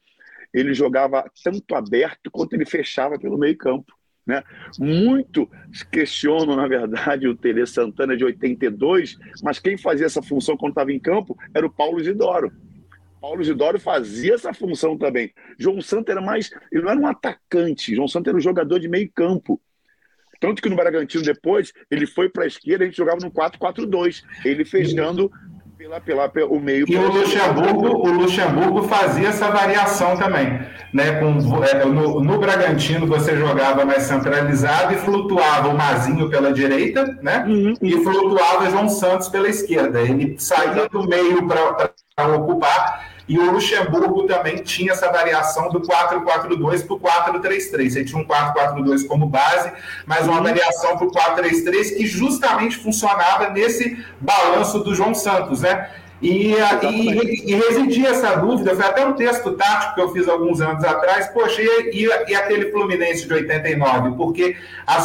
Ele 0.54 0.72
jogava 0.72 1.30
tanto 1.44 1.74
aberto 1.74 2.30
quanto 2.30 2.54
ele 2.54 2.64
fechava 2.64 3.18
pelo 3.18 3.36
meio 3.36 3.56
campo. 3.58 3.92
Né? 4.26 4.42
Muito 4.78 5.50
questionam, 5.90 6.54
na 6.54 6.68
verdade, 6.68 7.26
o 7.26 7.34
Tele 7.34 7.66
Santana 7.66 8.14
de 8.14 8.24
82, 8.24 9.16
mas 9.42 9.58
quem 9.58 9.78
fazia 9.78 10.04
essa 10.04 10.22
função 10.22 10.54
quando 10.54 10.72
estava 10.72 10.92
em 10.92 10.98
campo 10.98 11.36
era 11.54 11.66
o 11.66 11.72
Paulo 11.72 11.98
Isidoro. 11.98 12.52
Paulo 13.20 13.42
Isidoro 13.42 13.80
fazia 13.80 14.34
essa 14.34 14.52
função 14.52 14.96
também. 14.96 15.32
João 15.58 15.80
Santos 15.80 16.10
era 16.10 16.20
mais. 16.20 16.50
Ele 16.72 16.82
não 16.82 16.90
era 16.90 17.00
um 17.00 17.06
atacante, 17.06 17.94
João 17.94 18.08
Santos 18.08 18.28
era 18.28 18.36
um 18.36 18.40
jogador 18.40 18.78
de 18.78 18.88
meio 18.88 19.10
campo. 19.12 19.60
Tanto 20.40 20.62
que 20.62 20.68
no 20.68 20.76
Bragantino 20.76 21.24
depois, 21.24 21.72
ele 21.90 22.06
foi 22.06 22.28
para 22.28 22.44
a 22.44 22.46
esquerda, 22.46 22.84
a 22.84 22.86
gente 22.86 22.96
jogava 22.96 23.18
no 23.20 23.30
4-4-2, 23.30 24.22
ele 24.44 24.64
fechando 24.64 25.30
pela, 25.78 26.00
pela, 26.00 26.28
pela, 26.28 26.48
o 26.48 26.60
meio. 26.60 26.84
E 26.88 26.96
o 26.96 27.12
Luxemburgo, 27.12 27.86
o 27.86 28.10
Luxemburgo 28.10 28.82
fazia 28.88 29.28
essa 29.28 29.48
variação 29.48 30.16
também. 30.16 30.60
Né? 30.92 31.20
Com, 31.20 31.64
é, 31.64 31.84
no, 31.84 32.20
no, 32.20 32.38
Bragantino 32.38 33.06
você 33.06 33.36
jogava 33.36 33.84
mais 33.84 34.02
centralizado 34.02 34.94
e 34.94 34.96
flutuava 34.96 35.68
o 35.68 35.76
Mazinho 35.76 36.28
pela 36.28 36.52
direita, 36.52 37.04
né? 37.22 37.44
Uhum. 37.46 37.74
E 37.80 37.92
flutuava 38.02 38.70
João 38.70 38.88
Santos 38.88 39.28
pela 39.28 39.48
esquerda. 39.48 40.00
Ele 40.00 40.34
saía 40.38 40.88
do 40.88 41.06
meio 41.06 41.46
para 41.46 42.34
ocupar 42.34 43.06
e 43.28 43.38
o 43.38 43.52
Luxemburgo 43.52 44.26
também 44.26 44.56
tinha 44.56 44.92
essa 44.92 45.12
variação 45.12 45.68
do 45.68 45.82
4-4-2 45.82 46.86
para 46.86 46.94
o 46.94 47.00
4-3-3. 47.40 47.90
Você 47.90 48.04
tinha 48.04 48.20
um 48.20 48.26
4-4-2 48.26 49.06
como 49.06 49.26
base, 49.26 49.70
mas 50.06 50.26
uma 50.26 50.40
variação 50.40 50.96
para 50.96 51.06
o 51.06 51.12
4-3-3 51.12 51.96
que 51.96 52.06
justamente 52.06 52.78
funcionava 52.78 53.50
nesse 53.50 54.02
balanço 54.18 54.78
do 54.78 54.94
João 54.94 55.14
Santos, 55.14 55.60
né? 55.60 55.90
E, 56.20 56.52
e, 56.52 57.52
e, 57.52 57.54
residia 57.54 58.08
essa 58.08 58.34
dúvida, 58.34 58.74
foi 58.74 58.84
até 58.84 59.06
um 59.06 59.12
texto 59.12 59.52
tático 59.52 59.94
que 59.94 60.00
eu 60.00 60.12
fiz 60.12 60.26
alguns 60.26 60.60
anos 60.60 60.82
atrás, 60.82 61.28
poxa, 61.28 61.62
e, 61.62 62.08
e 62.28 62.34
aquele 62.34 62.72
Fluminense 62.72 63.24
de 63.24 63.32
89? 63.32 64.16
Porque 64.16 64.56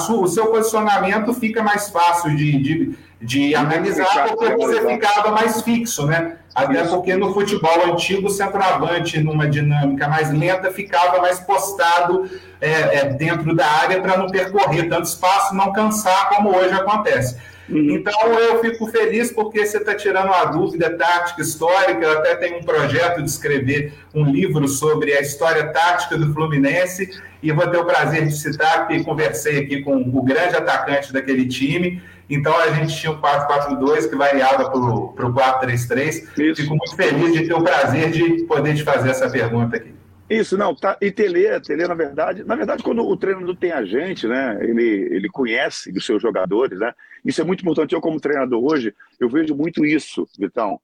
sua, 0.08 0.22
o 0.22 0.28
seu 0.28 0.48
posicionamento 0.48 1.32
fica 1.36 1.62
mais 1.62 1.90
fácil 1.90 2.36
de, 2.36 2.58
de, 2.58 2.96
de 3.24 3.56
analisar, 3.56 4.36
porque 4.36 4.56
você 4.56 4.86
ficava 4.86 5.32
mais 5.32 5.62
fixo, 5.62 6.06
né? 6.06 6.38
Até 6.54 6.84
porque 6.84 7.16
no 7.16 7.34
futebol 7.34 7.92
antigo, 7.92 8.28
o 8.28 8.30
centroavante, 8.30 9.20
numa 9.20 9.48
dinâmica 9.48 10.08
mais 10.08 10.32
lenta, 10.32 10.72
ficava 10.72 11.20
mais 11.20 11.40
postado 11.40 12.30
é, 12.62 12.98
é, 12.98 13.06
dentro 13.14 13.56
da 13.56 13.66
área 13.66 14.00
para 14.02 14.18
não 14.18 14.28
percorrer 14.28 14.88
tanto 14.88 15.08
espaço, 15.08 15.56
não 15.56 15.72
cansar, 15.72 16.30
como 16.30 16.56
hoje 16.56 16.74
acontece. 16.74 17.38
Uhum. 17.70 17.92
Então 17.92 18.14
eu 18.34 18.60
fico 18.60 18.86
feliz 18.88 19.32
porque 19.32 19.66
você 19.66 19.78
está 19.78 19.96
tirando 19.96 20.28
uma 20.28 20.46
dúvida 20.46 20.96
tática 20.98 21.42
histórica. 21.42 22.06
Eu 22.06 22.20
até 22.20 22.36
tenho 22.36 22.60
um 22.60 22.64
projeto 22.64 23.22
de 23.22 23.30
escrever 23.30 23.94
um 24.14 24.26
livro 24.26 24.68
sobre 24.68 25.14
a 25.14 25.22
história 25.22 25.72
tática 25.72 26.18
do 26.18 26.34
Fluminense 26.34 27.10
e 27.42 27.52
vou 27.52 27.66
ter 27.68 27.78
o 27.78 27.86
prazer 27.86 28.28
de 28.28 28.36
citar 28.36 28.88
que 28.88 29.04
conversei 29.04 29.60
aqui 29.60 29.82
com 29.82 29.96
o 29.96 30.22
grande 30.22 30.56
atacante 30.56 31.12
daquele 31.14 31.48
time 31.48 32.02
então 32.34 32.58
a 32.58 32.72
gente 32.72 32.96
tinha 32.96 33.12
o 33.12 33.22
4-4-2 33.22 34.10
que 34.10 34.16
variava 34.16 34.70
para 34.70 34.80
o 34.80 35.34
4-3-3. 35.34 36.56
Fico 36.56 36.76
muito 36.76 36.96
feliz 36.96 37.34
de 37.34 37.48
ter 37.48 37.54
o 37.54 37.64
prazer 37.64 38.12
de 38.12 38.44
poder 38.44 38.76
te 38.76 38.84
fazer 38.84 39.10
essa 39.10 39.30
pergunta 39.30 39.78
aqui. 39.78 39.94
Isso, 40.30 40.58
não, 40.58 40.74
tá, 40.74 40.98
e 41.02 41.12
Tele, 41.12 41.60
Tele, 41.60 41.86
na 41.86 41.94
verdade, 41.94 42.44
na 42.44 42.56
verdade, 42.56 42.82
quando 42.82 43.06
o 43.06 43.18
treinador 43.18 43.56
tem 43.56 43.72
a 43.72 43.84
gente, 43.84 44.26
né, 44.26 44.58
ele, 44.62 45.08
ele 45.12 45.30
conhece 45.30 45.92
os 45.92 46.06
seus 46.06 46.22
jogadores, 46.22 46.80
né, 46.80 46.94
isso 47.26 47.42
é 47.42 47.44
muito 47.44 47.62
importante. 47.62 47.94
Eu, 47.94 48.02
como 48.02 48.20
treinador 48.20 48.64
hoje, 48.64 48.96
eu 49.20 49.30
vejo 49.30 49.54
muito 49.54 49.86
isso, 49.86 50.28
Vitão. 50.40 50.80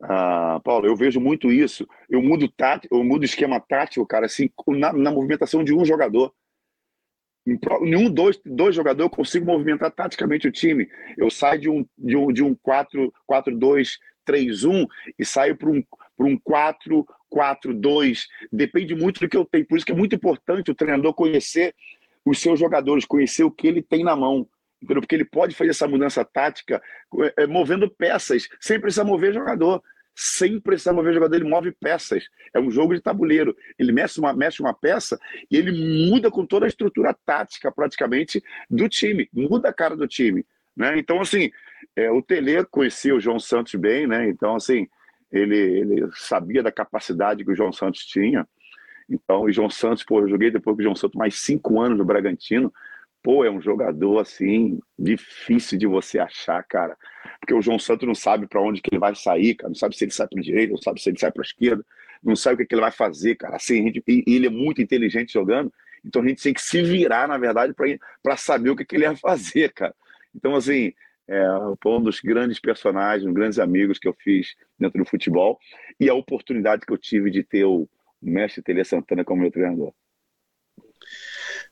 Ah, 0.00 0.60
Paulo, 0.64 0.86
eu 0.86 0.96
vejo 0.96 1.20
muito 1.20 1.50
isso. 1.50 1.86
Eu 2.08 2.22
mudo, 2.22 2.48
tático, 2.48 2.94
eu 2.94 3.04
mudo 3.04 3.24
esquema 3.24 3.60
tático, 3.60 4.06
cara, 4.06 4.26
assim, 4.26 4.50
na, 4.68 4.92
na 4.92 5.10
movimentação 5.10 5.62
de 5.62 5.74
um 5.74 5.84
jogador. 5.84 6.32
Em 7.48 7.58
nenhum 7.80 8.10
dois, 8.10 8.38
dois 8.44 8.74
jogadores 8.74 9.10
eu 9.10 9.16
consigo 9.16 9.46
movimentar 9.46 9.90
taticamente 9.90 10.46
o 10.46 10.52
time. 10.52 10.86
Eu 11.16 11.30
saio 11.30 11.58
de 11.58 11.70
um, 11.70 11.86
de 11.96 12.14
um, 12.14 12.30
de 12.30 12.42
um 12.42 12.54
4-2-3-1 12.54 14.86
e 15.18 15.24
saio 15.24 15.56
para 15.56 15.70
um, 15.70 15.82
um 16.18 16.38
4-4-2. 16.38 18.26
Depende 18.52 18.94
muito 18.94 19.20
do 19.20 19.28
que 19.28 19.36
eu 19.36 19.46
tenho. 19.46 19.66
Por 19.66 19.78
isso 19.78 19.86
que 19.86 19.92
é 19.92 19.96
muito 19.96 20.14
importante 20.14 20.70
o 20.70 20.74
treinador 20.74 21.14
conhecer 21.14 21.74
os 22.22 22.38
seus 22.38 22.60
jogadores, 22.60 23.06
conhecer 23.06 23.44
o 23.44 23.50
que 23.50 23.66
ele 23.66 23.80
tem 23.80 24.04
na 24.04 24.14
mão. 24.14 24.46
Porque 24.86 25.14
ele 25.14 25.24
pode 25.24 25.54
fazer 25.54 25.70
essa 25.70 25.88
mudança 25.88 26.22
tática 26.26 26.82
é, 27.38 27.46
movendo 27.46 27.90
peças, 27.90 28.46
sem 28.60 28.78
precisar 28.78 29.04
mover 29.04 29.32
jogador 29.32 29.82
sem 30.20 30.58
precisar 30.58 30.92
mover 30.92 31.12
o 31.12 31.14
jogador, 31.14 31.36
ele 31.36 31.48
move 31.48 31.70
peças. 31.70 32.24
É 32.52 32.58
um 32.58 32.72
jogo 32.72 32.92
de 32.92 33.00
tabuleiro. 33.00 33.56
Ele 33.78 33.92
mexe 33.92 34.18
uma, 34.18 34.32
mexe 34.32 34.60
uma 34.60 34.74
peça 34.74 35.16
e 35.48 35.56
ele 35.56 35.70
muda 36.10 36.28
com 36.28 36.44
toda 36.44 36.66
a 36.66 36.68
estrutura 36.68 37.16
tática, 37.24 37.70
praticamente, 37.70 38.42
do 38.68 38.88
time. 38.88 39.28
Muda 39.32 39.68
a 39.68 39.72
cara 39.72 39.96
do 39.96 40.08
time. 40.08 40.44
Né? 40.76 40.98
Então, 40.98 41.20
assim, 41.20 41.52
é, 41.94 42.10
o 42.10 42.20
Tele 42.20 42.64
conhecia 42.64 43.14
o 43.14 43.20
João 43.20 43.38
Santos 43.38 43.76
bem, 43.76 44.08
né? 44.08 44.28
Então, 44.28 44.56
assim, 44.56 44.88
ele, 45.30 45.56
ele 45.56 46.08
sabia 46.14 46.64
da 46.64 46.72
capacidade 46.72 47.44
que 47.44 47.52
o 47.52 47.56
João 47.56 47.72
Santos 47.72 48.04
tinha. 48.04 48.44
Então, 49.08 49.42
o 49.42 49.52
João 49.52 49.70
Santos, 49.70 50.02
pô, 50.02 50.18
eu 50.18 50.28
joguei 50.28 50.50
depois 50.50 50.74
com 50.74 50.80
o 50.80 50.82
João 50.82 50.96
Santos 50.96 51.16
mais 51.16 51.36
cinco 51.36 51.80
anos 51.80 51.96
no 51.96 52.04
Bragantino. 52.04 52.74
Pô, 53.22 53.44
é 53.44 53.50
um 53.50 53.60
jogador 53.60 54.18
assim, 54.18 54.78
difícil 54.98 55.78
de 55.78 55.86
você 55.86 56.18
achar, 56.18 56.62
cara. 56.64 56.96
Porque 57.40 57.54
o 57.54 57.62
João 57.62 57.78
Santos 57.78 58.06
não 58.06 58.14
sabe 58.14 58.46
para 58.46 58.60
onde 58.60 58.80
que 58.80 58.90
ele 58.90 58.98
vai 58.98 59.14
sair, 59.14 59.54
cara. 59.54 59.68
Não 59.68 59.74
sabe 59.74 59.96
se 59.96 60.04
ele 60.04 60.12
sai 60.12 60.28
para 60.28 60.42
direita, 60.42 60.72
não 60.72 60.82
sabe 60.82 61.00
se 61.00 61.08
ele 61.10 61.18
sai 61.18 61.30
para 61.30 61.42
esquerda, 61.42 61.84
não 62.22 62.36
sabe 62.36 62.54
o 62.54 62.58
que, 62.58 62.66
que 62.66 62.74
ele 62.74 62.82
vai 62.82 62.92
fazer, 62.92 63.36
cara. 63.36 63.56
Assim, 63.56 63.82
gente, 63.84 64.02
e 64.06 64.24
ele 64.26 64.46
é 64.46 64.50
muito 64.50 64.82
inteligente 64.82 65.32
jogando, 65.32 65.72
então 66.04 66.22
a 66.22 66.28
gente 66.28 66.42
tem 66.42 66.54
que 66.54 66.62
se 66.62 66.82
virar, 66.82 67.28
na 67.28 67.38
verdade, 67.38 67.74
para 68.22 68.36
saber 68.36 68.70
o 68.70 68.76
que, 68.76 68.84
que 68.84 68.96
ele 68.96 69.04
ia 69.04 69.16
fazer, 69.16 69.72
cara. 69.72 69.94
Então, 70.34 70.54
assim, 70.54 70.92
é, 71.26 71.44
foi 71.82 71.92
um 71.92 72.02
dos 72.02 72.20
grandes 72.20 72.58
personagens, 72.58 73.28
um 73.28 73.34
grandes 73.34 73.58
amigos 73.58 73.98
que 73.98 74.08
eu 74.08 74.14
fiz 74.14 74.54
dentro 74.78 74.98
do 74.98 75.08
futebol 75.08 75.58
e 76.00 76.08
a 76.08 76.14
oportunidade 76.14 76.86
que 76.86 76.92
eu 76.92 76.98
tive 76.98 77.30
de 77.30 77.42
ter 77.42 77.64
o 77.64 77.88
mestre 78.20 78.62
Tele 78.62 78.84
Santana 78.84 79.24
como 79.24 79.42
meu 79.42 79.50
treinador. 79.50 79.92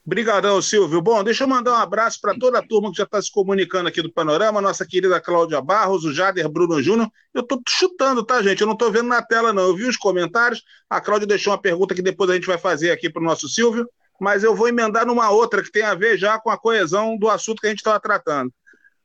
Obrigadão, 0.06 0.62
Silvio. 0.62 1.02
Bom, 1.02 1.24
deixa 1.24 1.42
eu 1.42 1.48
mandar 1.48 1.72
um 1.72 1.82
abraço 1.82 2.20
para 2.20 2.32
toda 2.38 2.60
a 2.60 2.62
turma 2.62 2.92
que 2.92 2.96
já 2.96 3.02
está 3.02 3.20
se 3.20 3.28
comunicando 3.28 3.88
aqui 3.88 4.00
do 4.00 4.12
Panorama, 4.12 4.60
nossa 4.60 4.86
querida 4.86 5.20
Cláudia 5.20 5.60
Barros, 5.60 6.04
o 6.04 6.12
Jader 6.12 6.48
Bruno 6.48 6.80
Júnior. 6.80 7.10
Eu 7.34 7.42
estou 7.42 7.60
chutando, 7.68 8.24
tá, 8.24 8.40
gente? 8.40 8.60
Eu 8.60 8.68
não 8.68 8.74
estou 8.74 8.92
vendo 8.92 9.08
na 9.08 9.20
tela, 9.20 9.52
não. 9.52 9.64
Eu 9.64 9.74
vi 9.74 9.84
os 9.84 9.96
comentários. 9.96 10.62
A 10.88 11.00
Cláudia 11.00 11.26
deixou 11.26 11.52
uma 11.52 11.60
pergunta 11.60 11.92
que 11.92 12.02
depois 12.02 12.30
a 12.30 12.34
gente 12.34 12.46
vai 12.46 12.56
fazer 12.56 12.92
aqui 12.92 13.10
para 13.10 13.20
o 13.20 13.24
nosso 13.24 13.48
Silvio, 13.48 13.90
mas 14.20 14.44
eu 14.44 14.54
vou 14.54 14.68
emendar 14.68 15.04
numa 15.04 15.28
outra 15.30 15.60
que 15.60 15.72
tem 15.72 15.82
a 15.82 15.96
ver 15.96 16.16
já 16.16 16.38
com 16.38 16.50
a 16.50 16.56
coesão 16.56 17.18
do 17.18 17.28
assunto 17.28 17.60
que 17.60 17.66
a 17.66 17.70
gente 17.70 17.80
estava 17.80 17.98
tratando. 17.98 18.54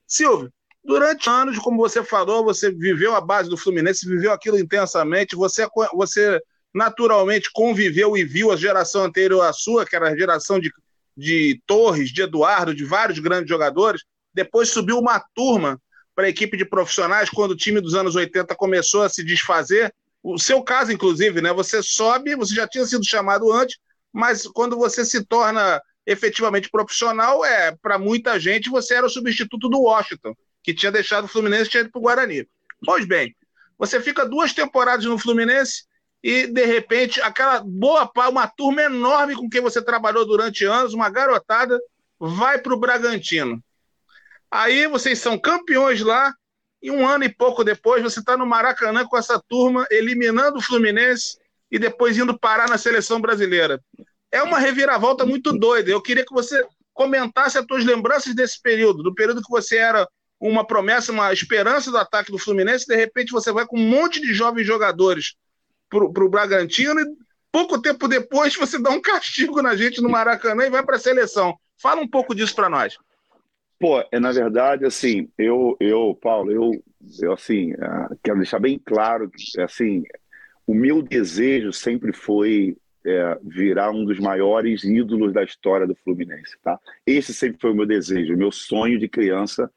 Silvio, 0.05 0.53
durante 0.86 1.27
anos, 1.27 1.58
como 1.58 1.77
você 1.77 2.03
falou, 2.03 2.43
você 2.43 2.70
viveu 2.72 3.15
a 3.15 3.22
base 3.22 3.50
do 3.50 3.58
Fluminense, 3.58 4.08
viveu 4.08 4.31
aquilo 4.31 4.60
intensamente, 4.60 5.36
você, 5.36 5.67
você 5.96 6.39
naturalmente 6.72 7.50
conviveu 7.51 8.15
e 8.15 8.24
viu 8.24 8.51
a 8.51 8.55
geração 8.55 9.03
anterior 9.03 9.41
à 9.41 9.51
sua, 9.51 9.84
que 9.84 9.96
era 9.96 10.10
a 10.10 10.15
geração 10.15 10.60
de 10.60 10.72
de 11.15 11.62
Torres, 11.65 12.12
de 12.12 12.22
Eduardo, 12.22 12.74
de 12.74 12.86
vários 12.86 13.20
grandes 13.20 13.50
jogadores. 13.50 14.03
Depois 14.34 14.70
subiu 14.70 14.98
uma 14.98 15.24
turma 15.36 15.80
para 16.15 16.25
a 16.25 16.30
equipe 16.30 16.58
de 16.58 16.65
profissionais 16.65 17.30
quando 17.30 17.51
o 17.51 17.56
time 17.56 17.82
dos 17.82 17.96
anos 17.96 18.15
80 18.15 18.56
começou 18.56 19.03
a 19.03 19.10
se 19.10 19.24
desfazer. 19.24 19.94
O 20.24 20.38
seu 20.38 20.62
caso, 20.62 20.91
inclusive, 20.91 21.41
né? 21.41 21.51
Você 21.53 21.82
sobe, 21.82 22.36
você 22.36 22.53
já 22.53 22.68
tinha 22.68 22.86
sido 22.86 23.06
chamado 23.06 23.51
antes, 23.51 23.77
mas 24.13 24.46
quando 24.48 24.77
você 24.77 25.03
se 25.03 25.25
torna 25.25 25.82
efetivamente 26.06 26.70
profissional, 26.70 27.46
é 27.46 27.75
para 27.82 27.98
muita 27.98 28.39
gente 28.39 28.70
você 28.70 28.96
era 28.96 29.06
o 29.06 29.10
substituto 29.10 29.70
do 29.70 29.82
Washington, 29.82 30.34
que 30.63 30.74
tinha 30.74 30.91
deixado 30.91 31.25
o 31.25 31.27
Fluminense 31.27 31.65
e 31.65 31.70
tinha 31.70 31.82
ido 31.82 31.91
para 31.91 32.00
o 32.00 32.03
Guarani. 32.03 32.48
Pois 32.86 33.06
bem, 33.06 33.36
você 33.77 34.00
fica 34.00 34.25
duas 34.25 34.53
temporadas 34.53 35.06
no 35.06 35.18
Fluminense, 35.18 35.84
e 36.23 36.45
de 36.47 36.65
repente 36.65 37.19
aquela 37.21 37.63
boa 37.65 38.09
uma 38.29 38.47
turma 38.47 38.83
enorme 38.83 39.35
com 39.35 39.49
quem 39.49 39.61
você 39.61 39.81
trabalhou 39.81 40.25
durante 40.25 40.65
anos, 40.65 40.93
uma 40.93 41.09
garotada, 41.09 41.79
vai 42.19 42.59
para 42.59 42.73
o 42.73 42.79
Bragantino. 42.79 43.61
Aí 44.49 44.87
vocês 44.87 45.19
são 45.19 45.37
campeões 45.37 46.01
lá 46.01 46.33
e 46.81 46.91
um 46.91 47.07
ano 47.07 47.23
e 47.23 47.29
pouco 47.29 47.63
depois 47.63 48.03
você 48.03 48.19
está 48.19 48.37
no 48.37 48.45
Maracanã 48.45 49.05
com 49.05 49.17
essa 49.17 49.41
turma 49.47 49.87
eliminando 49.89 50.57
o 50.57 50.61
Fluminense 50.61 51.37
e 51.71 51.79
depois 51.79 52.17
indo 52.17 52.37
parar 52.37 52.69
na 52.69 52.77
seleção 52.77 53.19
brasileira. 53.19 53.81
É 54.31 54.43
uma 54.43 54.59
reviravolta 54.59 55.25
muito 55.25 55.51
doida. 55.53 55.89
Eu 55.89 56.01
queria 56.01 56.25
que 56.25 56.33
você 56.33 56.63
comentasse 56.93 57.57
as 57.57 57.65
suas 57.65 57.85
lembranças 57.85 58.35
desse 58.35 58.61
período, 58.61 59.01
do 59.01 59.15
período 59.15 59.41
que 59.41 59.49
você 59.49 59.77
era 59.77 60.07
uma 60.39 60.65
promessa, 60.65 61.11
uma 61.11 61.31
esperança 61.31 61.89
do 61.89 61.97
ataque 61.97 62.31
do 62.31 62.37
Fluminense, 62.37 62.85
de 62.85 62.95
repente 62.95 63.31
você 63.31 63.51
vai 63.51 63.65
com 63.65 63.77
um 63.77 63.87
monte 63.87 64.19
de 64.19 64.33
jovens 64.33 64.65
jogadores 64.65 65.35
para 65.91 66.24
o 66.24 66.29
Bragantino 66.29 67.00
e 67.00 67.05
pouco 67.51 67.81
tempo 67.81 68.07
depois 68.07 68.55
você 68.55 68.81
dá 68.81 68.89
um 68.89 69.01
castigo 69.01 69.62
na 69.62 69.75
gente 69.75 70.01
no 70.01 70.10
Maracanã 70.10 70.65
e 70.65 70.69
vai 70.69 70.83
para 70.83 70.95
a 70.95 71.00
seleção. 71.00 71.55
Fala 71.81 72.01
um 72.01 72.07
pouco 72.07 72.33
disso 72.33 72.55
para 72.55 72.69
nós. 72.69 72.98
Pô, 73.79 74.03
é 74.12 74.19
na 74.19 74.31
verdade 74.31 74.86
assim, 74.86 75.29
eu, 75.38 75.75
eu, 75.79 76.17
Paulo, 76.21 76.51
eu, 76.51 76.71
eu 77.19 77.33
assim, 77.33 77.74
uh, 77.74 78.17
quero 78.24 78.38
deixar 78.38 78.60
bem 78.60 78.79
claro 78.79 79.29
que 79.29 79.60
assim, 79.60 80.03
o 80.65 80.74
meu 80.74 81.01
desejo 81.01 81.74
sempre 81.74 82.13
foi 82.13 82.77
é, 83.03 83.39
virar 83.43 83.91
um 83.91 84.05
dos 84.05 84.19
maiores 84.19 84.83
ídolos 84.83 85.33
da 85.33 85.43
história 85.43 85.88
do 85.88 85.95
Fluminense, 85.95 86.56
tá? 86.62 86.80
Esse 87.06 87.34
sempre 87.34 87.60
foi 87.60 87.71
o 87.71 87.75
meu 87.75 87.86
desejo, 87.86 88.34
o 88.34 88.38
meu 88.38 88.51
sonho 88.51 88.99
de 88.99 89.10
criança 89.10 89.69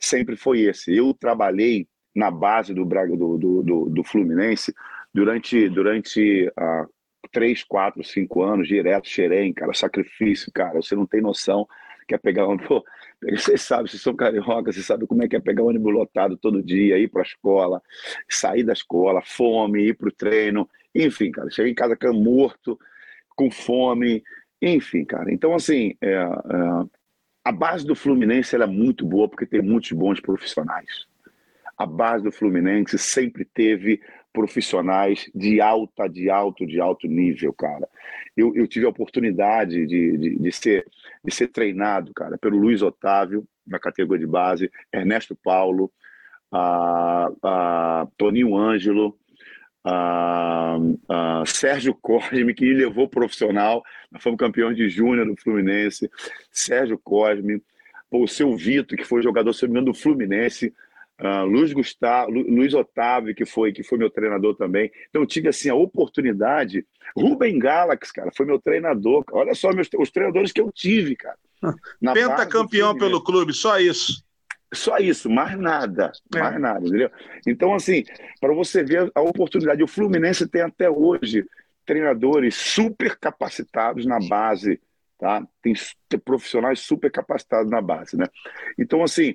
sempre 0.00 0.36
foi 0.36 0.62
esse. 0.62 0.94
Eu 0.96 1.12
trabalhei 1.12 1.86
na 2.14 2.30
base 2.30 2.74
do, 2.74 2.84
do, 2.84 3.62
do, 3.62 3.90
do 3.90 4.04
Fluminense 4.04 4.74
durante, 5.12 5.68
durante 5.68 6.48
uh, 6.48 6.88
três, 7.30 7.62
quatro, 7.62 8.02
cinco 8.04 8.42
anos, 8.42 8.68
direto, 8.68 9.08
xerém, 9.08 9.52
cara, 9.52 9.72
sacrifício, 9.74 10.50
cara, 10.52 10.80
você 10.80 10.94
não 10.94 11.06
tem 11.06 11.20
noção 11.20 11.66
que 12.06 12.14
é 12.14 12.18
pegar. 12.18 12.46
Pô, 12.66 12.84
você 13.22 13.56
sabe, 13.56 13.90
se 13.90 13.98
são 13.98 14.14
carioca, 14.14 14.72
você 14.72 14.82
sabe 14.82 15.06
como 15.06 15.22
é 15.22 15.28
que 15.28 15.36
é 15.36 15.40
pegar 15.40 15.62
ônibus 15.62 15.92
lotado 15.92 16.36
todo 16.36 16.62
dia, 16.62 16.98
ir 16.98 17.08
para 17.08 17.22
a 17.22 17.24
escola, 17.24 17.82
sair 18.28 18.62
da 18.62 18.72
escola, 18.72 19.22
fome, 19.22 19.88
ir 19.88 19.94
para 19.94 20.08
o 20.08 20.12
treino, 20.12 20.68
enfim, 20.94 21.30
cara, 21.30 21.50
cheguei 21.50 21.72
em 21.72 21.74
casa 21.74 21.96
morto, 22.12 22.78
com 23.34 23.50
fome, 23.50 24.22
enfim, 24.60 25.04
cara. 25.04 25.32
Então, 25.32 25.54
assim, 25.54 25.94
é, 26.00 26.12
é, 26.12 26.28
a 27.44 27.52
base 27.52 27.86
do 27.86 27.94
Fluminense 27.94 28.54
é 28.54 28.66
muito 28.66 29.04
boa 29.04 29.28
porque 29.28 29.46
tem 29.46 29.62
muitos 29.62 29.92
bons 29.92 30.20
profissionais. 30.20 31.06
A 31.76 31.86
base 31.86 32.22
do 32.22 32.30
Fluminense 32.30 32.98
sempre 32.98 33.44
teve 33.44 34.00
profissionais 34.32 35.30
de 35.34 35.60
alta, 35.60 36.08
de 36.08 36.30
alto, 36.30 36.66
de 36.66 36.80
alto 36.80 37.06
nível, 37.06 37.52
cara. 37.52 37.88
Eu, 38.36 38.54
eu 38.56 38.66
tive 38.66 38.86
a 38.86 38.88
oportunidade 38.88 39.86
de, 39.86 40.16
de, 40.16 40.38
de, 40.38 40.52
ser, 40.52 40.86
de 41.22 41.34
ser 41.34 41.48
treinado, 41.48 42.12
cara, 42.14 42.38
pelo 42.38 42.56
Luiz 42.56 42.82
Otávio, 42.82 43.46
na 43.66 43.78
categoria 43.78 44.24
de 44.24 44.30
base, 44.30 44.70
Ernesto 44.92 45.36
Paulo, 45.36 45.92
a, 46.50 47.30
a 47.42 48.08
Toninho 48.16 48.56
Ângelo, 48.56 49.16
a, 49.84 50.76
a 51.08 51.42
Sérgio 51.46 51.94
Cosme, 51.94 52.54
que 52.54 52.64
me 52.64 52.74
levou 52.74 53.08
profissional, 53.08 53.82
nós 54.10 54.22
fomos 54.22 54.38
campeões 54.38 54.76
de 54.76 54.88
júnior 54.88 55.26
do 55.26 55.36
Fluminense, 55.36 56.10
Sérgio 56.50 56.98
Cosme, 56.98 57.62
o 58.10 58.26
seu 58.26 58.54
Vitor, 58.56 58.96
que 58.96 59.04
foi 59.04 59.22
jogador, 59.22 59.52
se 59.52 59.66
do 59.66 59.94
Fluminense, 59.94 60.72
Uh, 61.20 61.44
Luiz 61.44 61.72
Gustavo, 61.72 62.30
Lu, 62.30 62.42
Luiz 62.42 62.74
Otávio, 62.74 63.34
que 63.34 63.44
foi, 63.44 63.72
que 63.72 63.82
foi 63.82 63.96
meu 63.96 64.10
treinador 64.10 64.56
também. 64.56 64.90
Então, 65.08 65.22
eu 65.22 65.26
tive 65.26 65.48
assim, 65.48 65.68
a 65.68 65.74
oportunidade. 65.74 66.84
Rubem 67.16 67.58
Galax, 67.58 68.10
cara, 68.10 68.30
foi 68.34 68.46
meu 68.46 68.60
treinador. 68.60 69.24
Olha 69.30 69.54
só 69.54 69.72
meus, 69.72 69.88
os 69.98 70.10
treinadores 70.10 70.50
que 70.50 70.60
eu 70.60 70.72
tive, 70.72 71.14
cara. 71.14 71.38
Pentacampeão 72.00 72.96
pelo 72.96 73.22
clube, 73.22 73.52
só 73.52 73.78
isso. 73.78 74.24
Só 74.74 74.96
isso, 74.98 75.28
mais 75.28 75.56
nada, 75.58 76.12
é. 76.34 76.38
mais 76.38 76.58
nada, 76.58 76.86
entendeu? 76.86 77.10
Então, 77.46 77.74
assim, 77.74 78.04
para 78.40 78.54
você 78.54 78.82
ver 78.82 79.10
a 79.14 79.20
oportunidade, 79.20 79.82
o 79.82 79.86
Fluminense 79.86 80.48
tem 80.48 80.62
até 80.62 80.88
hoje 80.88 81.46
treinadores 81.84 82.54
super 82.54 83.18
capacitados 83.18 84.06
na 84.06 84.18
base, 84.18 84.80
tá? 85.18 85.46
Tem, 85.60 85.74
tem 86.08 86.18
profissionais 86.18 86.80
super 86.80 87.10
capacitados 87.10 87.70
na 87.70 87.82
base, 87.82 88.16
né? 88.16 88.26
Então, 88.78 89.02
assim, 89.02 89.34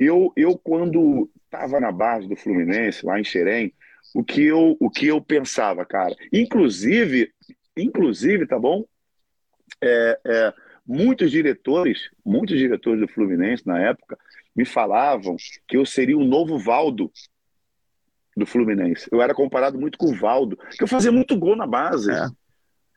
eu, 0.00 0.32
eu 0.34 0.56
quando 0.56 1.30
estava 1.44 1.78
na 1.78 1.92
base 1.92 2.26
do 2.26 2.34
Fluminense, 2.34 3.04
lá 3.04 3.20
em 3.20 3.24
Xerém, 3.24 3.74
o 4.14 4.24
que 4.24 4.42
eu, 4.42 4.76
o 4.80 4.88
que 4.88 5.06
eu 5.06 5.20
pensava, 5.20 5.84
cara, 5.84 6.16
inclusive, 6.32 7.30
inclusive, 7.76 8.46
tá 8.46 8.58
bom? 8.58 8.84
É, 9.80 10.20
é, 10.24 10.54
muitos 10.86 11.30
diretores, 11.30 12.10
muitos 12.24 12.58
diretores 12.58 13.00
do 13.00 13.08
Fluminense 13.08 13.66
na 13.66 13.78
época 13.78 14.18
me 14.56 14.64
falavam 14.64 15.36
que 15.68 15.76
eu 15.76 15.84
seria 15.84 16.16
o 16.16 16.24
novo 16.24 16.58
Valdo 16.58 17.12
do 18.36 18.46
Fluminense. 18.46 19.06
Eu 19.12 19.20
era 19.20 19.34
comparado 19.34 19.78
muito 19.78 19.98
com 19.98 20.06
o 20.06 20.16
Valdo, 20.16 20.56
que 20.56 20.82
eu 20.82 20.88
fazia 20.88 21.12
muito 21.12 21.36
gol 21.36 21.54
na 21.54 21.66
base. 21.66 22.10
É. 22.10 22.26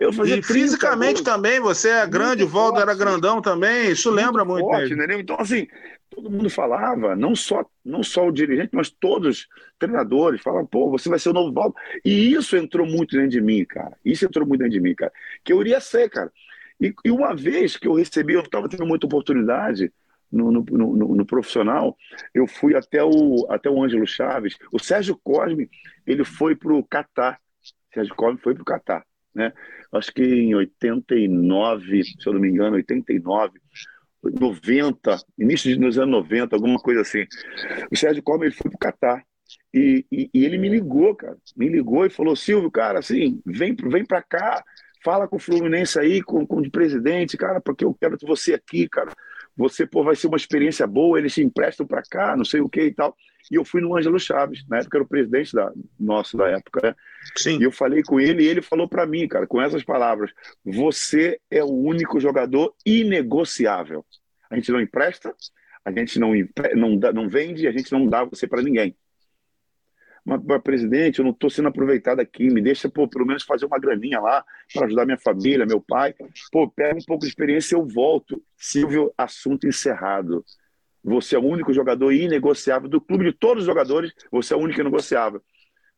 Eu 0.03 0.13
fazia 0.13 0.37
e 0.37 0.43
fisicamente 0.43 1.23
gols. 1.23 1.35
também, 1.35 1.59
você 1.59 1.89
é 1.89 2.07
grande, 2.07 2.43
o 2.43 2.47
Valdo 2.47 2.79
era 2.79 2.93
grandão 2.93 3.41
também, 3.41 3.91
isso 3.91 4.09
muito 4.09 4.25
lembra 4.25 4.45
muito. 4.45 4.65
Forte, 4.65 4.93
entendeu? 4.93 5.19
Então, 5.19 5.37
assim, 5.39 5.67
todo 6.09 6.29
mundo 6.29 6.49
falava, 6.49 7.15
não 7.15 7.35
só, 7.35 7.65
não 7.83 8.03
só 8.03 8.27
o 8.27 8.31
dirigente, 8.31 8.69
mas 8.73 8.89
todos 8.89 9.39
os 9.39 9.47
treinadores 9.79 10.41
falavam, 10.41 10.65
pô, 10.65 10.89
você 10.89 11.09
vai 11.09 11.19
ser 11.19 11.29
o 11.29 11.33
novo 11.33 11.53
Valdo. 11.53 11.75
E 12.03 12.33
isso 12.33 12.55
entrou 12.55 12.85
muito 12.85 13.15
dentro 13.15 13.29
de 13.29 13.41
mim, 13.41 13.65
cara. 13.65 13.97
Isso 14.03 14.25
entrou 14.25 14.47
muito 14.47 14.59
dentro 14.59 14.73
de 14.73 14.79
mim, 14.79 14.93
cara. 14.93 15.11
Que 15.43 15.53
eu 15.53 15.61
iria 15.61 15.79
ser, 15.79 16.09
cara. 16.09 16.31
E, 16.79 16.93
e 17.05 17.11
uma 17.11 17.35
vez 17.35 17.77
que 17.77 17.87
eu 17.87 17.93
recebi, 17.93 18.33
eu 18.33 18.41
estava 18.41 18.67
tendo 18.67 18.85
muita 18.85 19.05
oportunidade 19.05 19.91
no, 20.31 20.51
no, 20.51 20.63
no, 20.63 21.15
no, 21.15 21.25
profissional, 21.25 21.95
eu 22.33 22.47
fui 22.47 22.75
até 22.75 23.03
o, 23.03 23.45
até 23.49 23.69
o 23.69 23.83
Ângelo 23.83 24.07
Chaves. 24.07 24.57
O 24.71 24.79
Sérgio 24.79 25.17
Cosme, 25.23 25.69
ele 26.05 26.23
foi 26.25 26.55
para 26.55 26.73
o 26.73 26.83
Catar. 26.83 27.39
Sérgio 27.93 28.15
Cosme 28.15 28.39
foi 28.41 28.53
para 28.53 28.63
o 28.63 28.65
Catar. 28.65 29.05
Né? 29.33 29.53
Acho 29.93 30.12
que 30.12 30.23
em 30.23 30.56
89, 30.56 32.03
se 32.03 32.15
eu 32.25 32.34
não 32.34 32.41
me 32.41 32.49
engano, 32.49 32.75
89, 32.75 33.60
90, 34.23 35.17
início 35.38 35.77
dos 35.77 35.97
anos 35.97 36.12
90, 36.12 36.56
alguma 36.56 36.79
coisa 36.79 37.01
assim. 37.01 37.25
O 37.91 37.95
Sérgio 37.95 38.23
Comer 38.23 38.51
foi 38.51 38.71
para 38.71 38.75
o 38.75 38.79
Catar. 38.79 39.23
E, 39.73 40.06
e, 40.12 40.29
e, 40.34 40.45
ele 40.45 40.58
me 40.58 40.69
ligou, 40.69 41.15
cara. 41.15 41.38
Me 41.56 41.67
ligou 41.67 42.06
e 42.06 42.10
falou: 42.10 42.36
Silvio, 42.36 42.71
cara, 42.71 42.99
assim, 42.99 43.41
vem, 43.45 43.75
vem 43.75 44.06
para 44.06 44.21
cá, 44.21 44.63
fala 45.03 45.27
com 45.27 45.36
o 45.36 45.39
Fluminense 45.39 45.99
aí, 45.99 46.21
com, 46.21 46.45
com 46.45 46.60
o 46.60 46.71
presidente, 46.71 47.38
cara, 47.38 47.60
porque 47.60 47.84
eu 47.84 47.93
quero 47.93 48.17
você 48.23 48.53
aqui, 48.53 48.88
cara. 48.88 49.12
Você, 49.56 49.86
pô, 49.86 50.03
vai 50.03 50.15
ser 50.15 50.27
uma 50.27 50.38
experiência 50.38 50.88
boa, 50.88 51.19
eles 51.19 51.34
te 51.34 51.43
emprestam 51.43 51.86
para 51.86 52.01
cá, 52.01 52.36
não 52.36 52.45
sei 52.45 52.62
o 52.62 52.69
que 52.69 52.82
e 52.82 52.93
tal. 52.93 53.15
E 53.51 53.56
eu 53.56 53.65
fui 53.65 53.82
no 53.82 53.95
Ângelo 53.95 54.19
Chaves, 54.19 54.65
na 54.67 54.79
época 54.79 54.97
era 54.97 55.03
o 55.03 55.08
presidente 55.08 55.53
da, 55.53 55.71
nosso 55.99 56.38
da 56.38 56.47
época, 56.49 56.82
né? 56.82 56.95
Sim. 57.36 57.60
E 57.60 57.63
eu 57.63 57.71
falei 57.71 58.01
com 58.03 58.19
ele 58.19 58.43
e 58.43 58.47
ele 58.47 58.62
falou 58.62 58.88
para 58.88 59.06
mim, 59.06 59.27
cara, 59.27 59.47
com 59.47 59.62
essas 59.62 59.84
palavras: 59.84 60.32
você 60.63 61.39
é 61.49 61.63
o 61.63 61.71
único 61.71 62.19
jogador 62.19 62.73
inegociável. 62.86 64.06
A 64.49 64.56
gente 64.56 64.71
não 64.71 64.79
empresta, 64.79 65.34
a 65.84 65.91
gente 65.91 66.19
não, 66.19 66.32
não, 66.75 66.97
dá, 66.97 67.12
não 67.12 67.27
vende, 67.27 67.67
a 67.67 67.71
gente 67.71 67.91
não 67.91 68.08
dá 68.08 68.23
você 68.23 68.47
para 68.47 68.62
ninguém. 68.62 68.95
Mas, 70.25 70.39
presidente, 70.63 71.19
eu 71.19 71.25
não 71.25 71.32
estou 71.32 71.49
sendo 71.49 71.67
aproveitado 71.67 72.21
aqui, 72.21 72.49
me 72.49 72.62
deixa, 72.62 72.89
pô, 72.89 73.08
pelo 73.08 73.25
menos 73.25 73.43
fazer 73.43 73.65
uma 73.65 73.77
graninha 73.77 74.21
lá 74.21 74.43
para 74.73 74.86
ajudar 74.86 75.06
minha 75.06 75.17
família, 75.17 75.65
meu 75.65 75.82
pai. 75.82 76.15
Pô, 76.49 76.69
pega 76.69 76.95
um 76.95 77.03
pouco 77.06 77.23
de 77.23 77.29
experiência 77.29 77.75
e 77.75 77.77
eu 77.77 77.86
volto. 77.86 78.41
Silvio, 78.56 79.13
assunto 79.17 79.67
encerrado. 79.67 80.45
Você 81.03 81.35
é 81.35 81.39
o 81.39 81.43
único 81.43 81.73
jogador 81.73 82.11
inegociável 82.11 82.87
do 82.87 83.01
clube 83.01 83.25
de 83.25 83.33
todos 83.33 83.63
os 83.63 83.67
jogadores, 83.67 84.13
você 84.31 84.53
é 84.53 84.57
o 84.57 84.59
único 84.59 84.79
inegociável. 84.79 85.41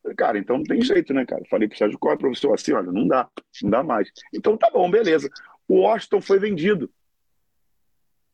Falei, 0.02 0.16
cara, 0.16 0.38
então 0.38 0.58
não 0.58 0.64
tem 0.64 0.82
jeito, 0.82 1.14
né, 1.14 1.26
cara? 1.26 1.44
Falei 1.50 1.68
pro 1.68 1.78
Sérgio 1.78 2.00
Costa, 2.00 2.18
professor, 2.18 2.54
assim, 2.54 2.74
olha, 2.74 2.92
não 2.92 3.08
dá, 3.08 3.30
não 3.62 3.70
dá 3.70 3.84
mais. 3.84 4.10
Então 4.34 4.58
tá 4.58 4.70
bom, 4.72 4.90
beleza. 4.90 5.30
O 5.68 5.82
Washington 5.82 6.22
foi 6.22 6.40
vendido. 6.40 6.92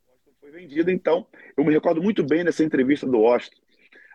O 0.05 0.11
Washington 0.11 0.33
foi 0.39 0.51
vendido, 0.51 0.91
então, 0.91 1.27
eu 1.57 1.63
me 1.63 1.73
recordo 1.73 2.01
muito 2.01 2.23
bem 2.23 2.43
dessa 2.43 2.63
entrevista 2.63 3.07
do 3.07 3.19
Washington. 3.19 3.61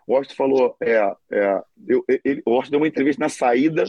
O 0.07 0.15
Washington 0.15 0.35
falou, 0.35 0.77
é, 0.81 1.17
é, 1.31 1.63
eu, 1.89 2.05
ele, 2.25 2.43
o 2.45 2.53
Washington 2.53 2.71
deu 2.71 2.81
uma 2.81 2.89
entrevista 2.89 3.23
na 3.23 3.29
saída 3.29 3.85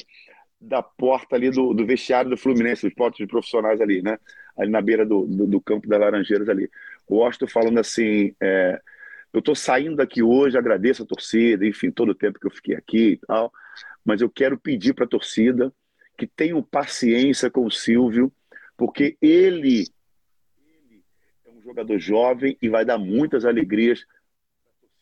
da 0.60 0.82
porta 0.82 1.36
ali 1.36 1.51
do, 1.51 1.73
do 1.73 1.86
vestiário 1.86 2.30
do 2.30 2.38
Fluminense, 2.38 2.88
dos 2.88 2.95
portos 2.95 3.17
de 3.17 3.27
profissionais 3.27 3.80
ali, 3.80 4.01
né? 4.01 4.17
Ali 4.58 4.71
na 4.71 4.82
beira 4.82 5.06
do, 5.06 5.25
do, 5.27 5.45
do 5.45 5.62
campo 5.62 5.88
das 5.88 5.99
Laranjeiras 5.99 6.49
ali. 6.49 6.69
Washington 7.10 7.48
falando 7.48 7.80
assim, 7.80 8.36
é, 8.41 8.80
eu 9.34 9.39
estou 9.39 9.56
saindo 9.56 9.98
daqui 9.98 10.22
hoje, 10.22 10.58
agradeço 10.58 11.04
a 11.04 11.06
torcida, 11.06 11.65
enfim, 11.65 11.91
todo 11.91 12.10
o 12.10 12.15
tempo 12.15 12.39
que 12.39 12.48
eu 12.48 12.52
fiquei 12.52 12.76
aqui 12.76 13.12
e 13.12 13.17
tal, 13.17 13.52
mas 14.04 14.22
eu 14.22 14.30
quero 14.30 14.58
pedir 14.58 14.93
para 14.93 15.06
a 15.06 15.10
torcida 15.10 15.74
que 16.17 16.26
tenham 16.26 16.62
paciência 16.63 17.50
com 17.50 17.65
o 17.65 17.72
Silvio, 17.72 18.32
porque 18.76 19.17
ele, 19.22 19.86
ele 20.65 21.04
é 21.46 21.52
um 21.52 21.62
jogador 21.62 22.00
jovem 22.00 22.58
e 22.62 22.70
vai 22.70 22.84
dar 22.84 22.98
muitas 22.98 23.46
alegrias 23.46 24.06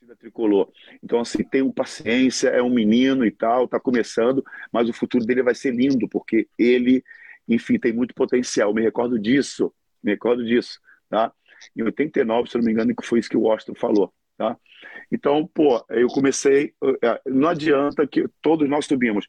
torcida 0.05 0.15
tricolor. 0.15 0.71
Então, 1.03 1.19
assim, 1.19 1.43
tenham 1.43 1.71
paciência, 1.71 2.49
é 2.49 2.61
um 2.61 2.69
menino 2.69 3.25
e 3.25 3.31
tal, 3.31 3.65
está 3.65 3.79
começando, 3.79 4.43
mas 4.71 4.87
o 4.87 4.93
futuro 4.93 5.25
dele 5.25 5.41
vai 5.41 5.55
ser 5.55 5.71
lindo, 5.71 6.07
porque 6.07 6.47
ele, 6.57 7.03
enfim, 7.47 7.79
tem 7.79 7.91
muito 7.91 8.13
potencial. 8.13 8.73
Me 8.73 8.81
recordo 8.81 9.19
disso, 9.19 9.73
me 10.03 10.11
recordo 10.11 10.45
disso, 10.45 10.79
tá? 11.09 11.33
Em 11.75 11.83
89, 11.83 12.49
se 12.49 12.57
não 12.57 12.65
me 12.65 12.71
engano, 12.71 12.95
que 12.95 13.05
foi 13.05 13.19
isso 13.19 13.29
que 13.29 13.37
o 13.37 13.41
Washington 13.41 13.75
falou, 13.75 14.13
tá? 14.37 14.57
Então, 15.11 15.47
pô, 15.53 15.83
eu 15.89 16.07
comecei, 16.07 16.73
é, 17.01 17.21
não 17.25 17.49
adianta 17.49 18.07
que 18.07 18.27
todos 18.41 18.67
nós 18.69 18.85
subimos. 18.85 19.27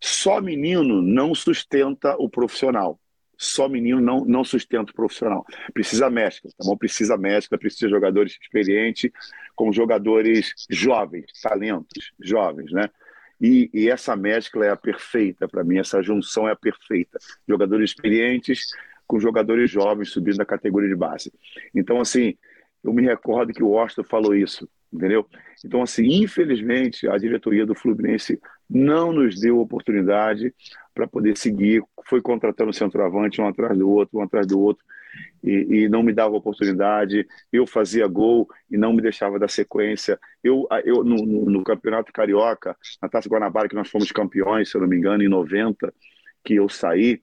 Só 0.00 0.40
menino 0.40 1.02
não 1.02 1.34
sustenta 1.34 2.14
o 2.18 2.28
profissional 2.28 2.98
só 3.38 3.68
menino 3.68 4.00
não, 4.00 4.24
não 4.24 4.42
sustenta 4.42 4.90
o 4.90 4.94
profissional. 4.94 5.46
Precisa 5.72 6.10
mescla, 6.10 6.50
tá 6.58 6.64
bom? 6.64 6.76
Precisa 6.76 7.16
mescla, 7.16 7.56
precisa 7.56 7.88
jogadores 7.88 8.36
experientes 8.42 9.12
com 9.54 9.72
jogadores 9.72 10.52
jovens, 10.68 11.26
talentos 11.40 12.12
jovens, 12.20 12.72
né? 12.72 12.90
E, 13.40 13.70
e 13.72 13.88
essa 13.88 14.16
mescla 14.16 14.66
é 14.66 14.70
a 14.70 14.76
perfeita 14.76 15.46
para 15.46 15.62
mim, 15.62 15.78
essa 15.78 16.02
junção 16.02 16.48
é 16.48 16.52
a 16.52 16.56
perfeita. 16.56 17.18
Jogadores 17.46 17.90
experientes 17.90 18.72
com 19.08 19.18
jogadores 19.18 19.70
jovens 19.70 20.10
subindo 20.10 20.36
da 20.36 20.44
categoria 20.44 20.88
de 20.88 20.94
base. 20.94 21.32
Então, 21.74 21.98
assim, 22.00 22.36
eu 22.84 22.92
me 22.92 23.02
recordo 23.02 23.52
que 23.52 23.62
o 23.62 23.70
Washington 23.70 24.04
falou 24.04 24.34
isso, 24.34 24.68
entendeu? 24.92 25.26
Então, 25.64 25.82
assim, 25.82 26.04
infelizmente, 26.22 27.08
a 27.08 27.16
diretoria 27.16 27.66
do 27.66 27.74
Fluminense 27.74 28.38
não 28.68 29.10
nos 29.12 29.40
deu 29.40 29.58
oportunidade 29.58 30.54
para 30.94 31.08
poder 31.08 31.36
seguir. 31.36 31.82
Foi 32.04 32.20
contratando 32.20 32.72
centroavante 32.72 33.40
um 33.40 33.48
atrás 33.48 33.76
do 33.76 33.88
outro, 33.88 34.18
um 34.18 34.22
atrás 34.22 34.46
do 34.46 34.60
outro, 34.60 34.84
e, 35.42 35.84
e, 35.84 35.88
não 35.88 36.02
me 36.02 36.12
dava 36.12 36.36
oportunidade. 36.36 37.26
Eu 37.50 37.66
fazia 37.66 38.06
gol 38.06 38.46
e 38.70 38.76
não 38.76 38.92
me 38.92 39.00
deixava 39.00 39.38
dar 39.38 39.48
sequência. 39.48 40.18
Eu, 40.44 40.68
eu 40.84 41.02
no, 41.02 41.16
no 41.24 41.64
Campeonato 41.64 42.12
Carioca, 42.12 42.76
na 43.00 43.08
Taça 43.08 43.28
Guanabara, 43.28 43.68
que 43.68 43.74
nós 43.74 43.88
fomos 43.88 44.12
campeões, 44.12 44.70
se 44.70 44.76
eu 44.76 44.82
não 44.82 44.88
me 44.88 44.96
engano, 44.96 45.22
em 45.22 45.28
90, 45.28 45.92
que 46.44 46.54
eu 46.54 46.68
saí 46.68 47.22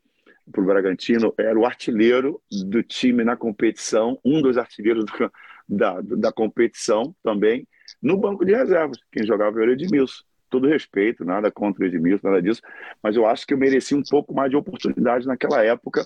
para 0.51 0.61
o 0.61 0.65
Bragantino, 0.65 1.33
era 1.37 1.57
o 1.57 1.65
artilheiro 1.65 2.41
do 2.51 2.83
time 2.83 3.23
na 3.23 3.35
competição, 3.35 4.19
um 4.23 4.41
dos 4.41 4.57
artilheiros 4.57 5.05
do, 5.05 5.11
da, 5.67 6.01
da 6.01 6.31
competição 6.31 7.15
também, 7.23 7.67
no 8.01 8.17
banco 8.17 8.45
de 8.45 8.53
reservas. 8.53 8.97
Quem 9.11 9.25
jogava 9.25 9.61
era 9.61 9.71
o 9.71 9.73
Edmilson 9.73 10.23
todo 10.49 10.67
respeito, 10.67 11.25
nada 11.25 11.51
contra 11.51 11.83
o 11.83 11.87
Edmilson, 11.87 12.27
nada 12.27 12.41
disso, 12.41 12.61
mas 13.03 13.15
eu 13.15 13.25
acho 13.25 13.45
que 13.45 13.53
eu 13.53 13.57
mereci 13.57 13.93
um 13.93 14.03
pouco 14.03 14.33
mais 14.33 14.49
de 14.49 14.55
oportunidade 14.55 15.27
naquela 15.27 15.63
época. 15.63 16.05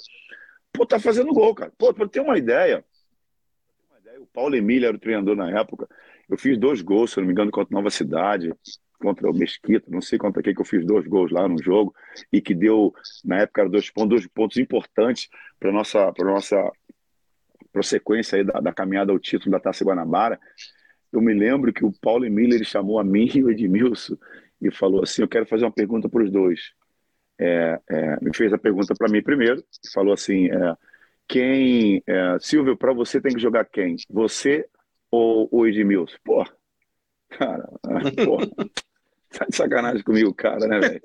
Pô, 0.74 0.86
tá 0.86 1.00
fazendo 1.00 1.34
gol, 1.34 1.54
cara. 1.54 1.72
Pô, 1.78 1.94
pra 1.94 2.08
ter 2.08 2.20
uma 2.20 2.38
ideia, 2.38 2.84
o 4.20 4.26
Paulo 4.26 4.56
Emílio 4.56 4.88
era 4.88 4.98
o 4.98 5.00
treinador 5.00 5.36
na 5.36 5.50
época. 5.52 5.88
Eu 6.30 6.38
fiz 6.38 6.58
dois 6.58 6.82
gols, 6.82 7.12
se 7.12 7.20
não 7.20 7.26
me 7.26 7.34
engano, 7.34 7.52
contra 7.52 7.74
Nova 7.74 7.90
Cidade, 7.90 8.54
contra 9.00 9.30
o 9.30 9.34
Mesquita, 9.34 9.90
não 9.90 10.02
sei 10.02 10.18
contra 10.20 10.44
quem 10.44 10.54
que 10.54 10.62
eu 10.62 10.66
fiz 10.66 10.86
dois 10.86 11.08
gols 11.08 11.32
lá 11.32 11.48
no 11.48 11.62
jogo, 11.62 11.94
e 12.32 12.42
que 12.42 12.54
deu, 12.54 12.94
na 13.26 13.40
época, 13.40 13.68
dois 13.68 13.90
pontos, 13.90 14.10
dois 14.10 14.28
pontos 14.28 14.58
importantes 14.58 15.30
para 15.60 15.72
nossa, 15.72 16.12
para 16.14 16.26
nossa 16.26 16.72
pra 17.72 17.84
sequência 17.84 18.38
aí 18.38 18.44
da, 18.44 18.60
da 18.60 18.74
caminhada 18.74 19.12
ao 19.12 19.20
título 19.20 19.52
da 19.52 19.60
Taça 19.60 19.86
Guanabara 19.86 20.40
eu 21.12 21.22
me 21.22 21.34
lembro 21.34 21.74
que 21.74 21.84
o 21.84 21.92
Paulo 21.92 22.26
Emílio 22.26 22.56
ele 22.56 22.66
chamou 22.66 23.00
a 23.00 23.04
mim 23.04 23.30
e 23.34 23.44
o 23.44 23.50
Edmilson 23.50 24.16
e 24.62 24.72
falou 24.72 25.04
assim: 25.04 25.22
Eu 25.22 25.28
quero 25.28 25.46
fazer 25.46 25.66
uma 25.66 25.72
pergunta 25.72 26.08
para 26.08 26.24
os 26.24 26.32
dois. 26.32 26.72
É, 27.38 27.80
é, 27.90 28.18
me 28.22 28.36
fez 28.36 28.52
a 28.52 28.58
pergunta 28.58 28.94
para 28.94 29.10
mim 29.10 29.22
primeiro, 29.22 29.64
e 29.84 29.92
falou 29.92 30.14
assim: 30.14 30.50
é, 30.50 30.76
Quem, 31.28 32.04
é, 32.06 32.38
Silvio, 32.40 32.78
para 32.78 32.94
você 32.94 33.20
tem 33.20 33.34
que 33.34 33.42
jogar 33.42 33.66
quem? 33.66 33.96
Você 34.10 34.68
ou 35.12 35.48
o 35.52 35.66
Edmilson? 35.68 36.18
Pô, 36.24 36.46
cara, 37.30 37.70
pô, 38.26 38.38
tá 39.30 39.46
de 39.50 39.56
sacanagem 39.56 40.04
comigo, 40.04 40.34
cara, 40.34 40.68
né, 40.68 40.80
velho? 40.80 41.02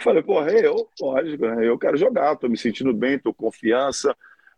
Falei, 0.00 0.22
porra, 0.22 0.50
eu, 0.52 0.88
lógico, 1.00 1.46
né? 1.46 1.68
eu 1.68 1.78
quero 1.78 1.96
jogar, 1.96 2.36
tô 2.36 2.48
me 2.48 2.56
sentindo 2.56 2.92
bem, 2.92 3.18
tô 3.18 3.32
com 3.32 3.46
confiança 3.46 4.14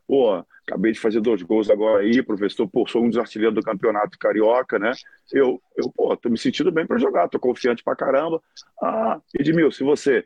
pô, 0.07 0.45
acabei 0.67 0.93
de 0.93 1.01
fazer 1.01 1.21
dois 1.21 1.43
gols 1.43 1.69
agora 1.69 2.03
aí, 2.03 2.23
professor, 2.23 2.69
pô, 2.69 2.87
sou 2.87 3.05
um 3.05 3.09
dos 3.09 3.19
artilheiros 3.19 3.55
do 3.55 3.63
campeonato 3.63 4.19
carioca, 4.19 4.79
né? 4.79 4.93
Eu, 5.33 5.61
eu 5.77 5.91
pô, 5.91 6.17
tô 6.17 6.31
me 6.31 6.39
sentindo 6.39 6.71
bem 6.71 6.87
para 6.87 6.99
jogar, 6.99 7.29
tô 7.29 7.39
confiante 7.39 7.83
pra 7.83 7.97
caramba. 7.97 8.41
Ah, 8.81 9.21
Edmilson, 9.39 9.79
se 9.79 9.85
você? 9.85 10.25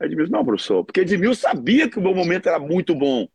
Edmilson, 0.00 0.32
não, 0.32 0.44
professor, 0.44 0.84
porque 0.84 1.00
Edmilson 1.00 1.40
sabia 1.40 1.90
que 1.90 1.98
o 1.98 2.02
meu 2.02 2.14
momento 2.14 2.48
era 2.48 2.58
muito 2.58 2.94
bom. 2.94 3.28